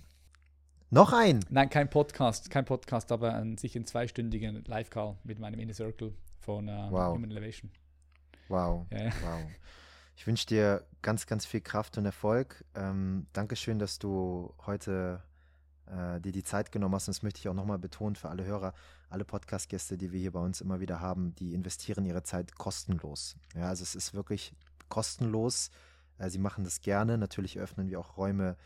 Noch 0.91 1.13
einen? 1.13 1.45
Nein, 1.51 1.69
kein 1.69 1.91
Podcast, 1.91 2.49
kein 2.49 2.65
Podcast, 2.65 3.13
aber 3.13 3.35
an 3.35 3.59
sich 3.59 3.77
ein 3.77 3.85
zweistündigen 3.85 4.65
Live-Call 4.65 5.19
mit 5.25 5.39
meinem 5.39 5.59
Inner 5.61 5.75
Circle 5.75 6.15
von 6.41 6.69
uh, 6.69 6.91
wow. 6.91 7.15
Human 7.15 7.31
Elevation. 7.31 7.71
Wow, 8.49 8.87
ja. 8.91 9.07
wow. 9.23 9.41
Ich 10.17 10.27
wünsche 10.27 10.47
dir 10.47 10.85
ganz, 11.03 11.27
ganz 11.27 11.45
viel 11.45 11.61
Kraft 11.61 11.99
und 11.99 12.07
Erfolg. 12.07 12.65
Ähm, 12.75 13.27
Dankeschön, 13.35 13.79
dass 13.79 13.99
du 13.99 14.55
heute 14.67 15.23
äh, 15.87 16.21
dir 16.21 16.33
die 16.33 16.43
Zeit 16.43 16.73
genommen 16.73 16.95
hast. 16.95 17.09
Und 17.09 17.17
das 17.17 17.23
möchte 17.23 17.39
ich 17.39 17.49
auch 17.49 17.55
nochmal 17.55 17.79
betonen 17.79 18.17
für 18.17 18.29
alle 18.29 18.45
Hörer, 18.45 18.75
alle 19.11 19.25
Podcast-Gäste, 19.25 19.97
die 19.97 20.11
wir 20.13 20.21
hier 20.21 20.33
bei 20.33 20.41
uns 20.41 20.61
immer 20.61 20.81
wieder 20.81 21.01
haben, 21.01 21.35
die 21.37 21.55
investieren 21.55 22.05
ihre 22.05 22.23
Zeit 22.23 22.57
kostenlos. 22.57 23.37
Ja, 23.55 23.69
also 23.69 23.83
es 23.83 23.95
ist 23.95 24.15
wirklich 24.15 24.55
kostenlos. 24.89 25.71
Äh, 26.19 26.31
sie 26.31 26.39
machen 26.39 26.65
das 26.65 26.81
gerne. 26.81 27.19
Natürlich 27.19 27.59
öffnen 27.59 27.89
wir 27.89 28.01
auch 28.01 28.17
Räume, 28.17 28.57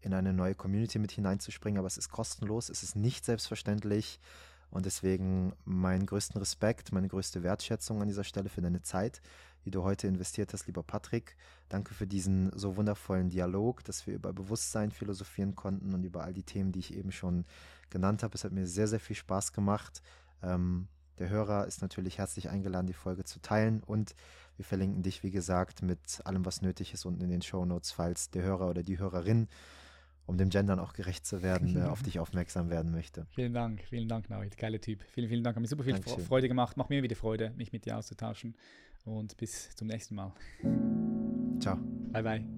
in 0.00 0.14
eine 0.14 0.32
neue 0.32 0.54
Community 0.54 0.98
mit 0.98 1.10
hineinzuspringen, 1.10 1.78
aber 1.78 1.88
es 1.88 1.98
ist 1.98 2.10
kostenlos, 2.10 2.68
es 2.68 2.82
ist 2.82 2.96
nicht 2.96 3.24
selbstverständlich. 3.24 4.20
Und 4.70 4.84
deswegen 4.84 5.52
meinen 5.64 6.06
größten 6.06 6.38
Respekt, 6.38 6.92
meine 6.92 7.08
größte 7.08 7.42
Wertschätzung 7.42 8.02
an 8.02 8.08
dieser 8.08 8.24
Stelle 8.24 8.48
für 8.48 8.60
deine 8.60 8.82
Zeit, 8.82 9.22
die 9.64 9.70
du 9.70 9.84
heute 9.84 10.06
investiert 10.06 10.52
hast, 10.52 10.66
lieber 10.66 10.82
Patrick. 10.82 11.36
Danke 11.68 11.94
für 11.94 12.06
diesen 12.06 12.56
so 12.56 12.76
wundervollen 12.76 13.30
Dialog, 13.30 13.84
dass 13.84 14.06
wir 14.06 14.14
über 14.14 14.32
Bewusstsein 14.32 14.90
philosophieren 14.90 15.54
konnten 15.54 15.94
und 15.94 16.04
über 16.04 16.24
all 16.24 16.34
die 16.34 16.42
Themen, 16.42 16.72
die 16.72 16.80
ich 16.80 16.94
eben 16.94 17.12
schon 17.12 17.46
genannt 17.90 18.22
habe. 18.22 18.34
Es 18.34 18.44
hat 18.44 18.52
mir 18.52 18.66
sehr, 18.66 18.88
sehr 18.88 19.00
viel 19.00 19.16
Spaß 19.16 19.52
gemacht. 19.52 20.02
Ähm, 20.42 20.88
der 21.18 21.30
Hörer 21.30 21.66
ist 21.66 21.80
natürlich 21.80 22.18
herzlich 22.18 22.50
eingeladen, 22.50 22.86
die 22.86 22.92
Folge 22.92 23.24
zu 23.24 23.40
teilen 23.40 23.82
und 23.82 24.14
wir 24.56 24.64
verlinken 24.64 25.02
dich, 25.02 25.22
wie 25.22 25.30
gesagt, 25.30 25.82
mit 25.82 26.20
allem, 26.24 26.44
was 26.44 26.62
nötig 26.62 26.94
ist 26.94 27.04
unten 27.04 27.22
in 27.22 27.30
den 27.30 27.42
Show 27.42 27.64
Notes, 27.64 27.92
falls 27.92 28.30
der 28.30 28.42
Hörer 28.42 28.68
oder 28.70 28.82
die 28.82 28.98
Hörerin 28.98 29.48
um 30.26 30.36
dem 30.36 30.50
Gendern 30.50 30.80
auch 30.80 30.92
gerecht 30.92 31.24
zu 31.24 31.42
werden, 31.42 31.80
auf 31.82 32.02
dich 32.02 32.18
aufmerksam 32.18 32.68
werden 32.68 32.90
möchte. 32.90 33.26
Vielen 33.30 33.54
Dank, 33.54 33.82
vielen 33.88 34.08
Dank, 34.08 34.28
Navid. 34.28 34.56
Geiler 34.58 34.80
Typ. 34.80 35.02
Vielen, 35.12 35.28
vielen 35.28 35.44
Dank. 35.44 35.56
Hat 35.56 35.60
mir 35.60 35.68
super 35.68 35.84
viel 35.84 35.92
Dankeschön. 35.92 36.24
Freude 36.24 36.48
gemacht. 36.48 36.76
Macht 36.76 36.90
mir 36.90 37.02
wieder 37.02 37.16
Freude, 37.16 37.52
mich 37.56 37.72
mit 37.72 37.86
dir 37.86 37.96
auszutauschen. 37.96 38.56
Und 39.04 39.36
bis 39.36 39.70
zum 39.76 39.86
nächsten 39.86 40.16
Mal. 40.16 40.32
Ciao. 41.60 41.76
Bye, 42.12 42.22
bye. 42.22 42.55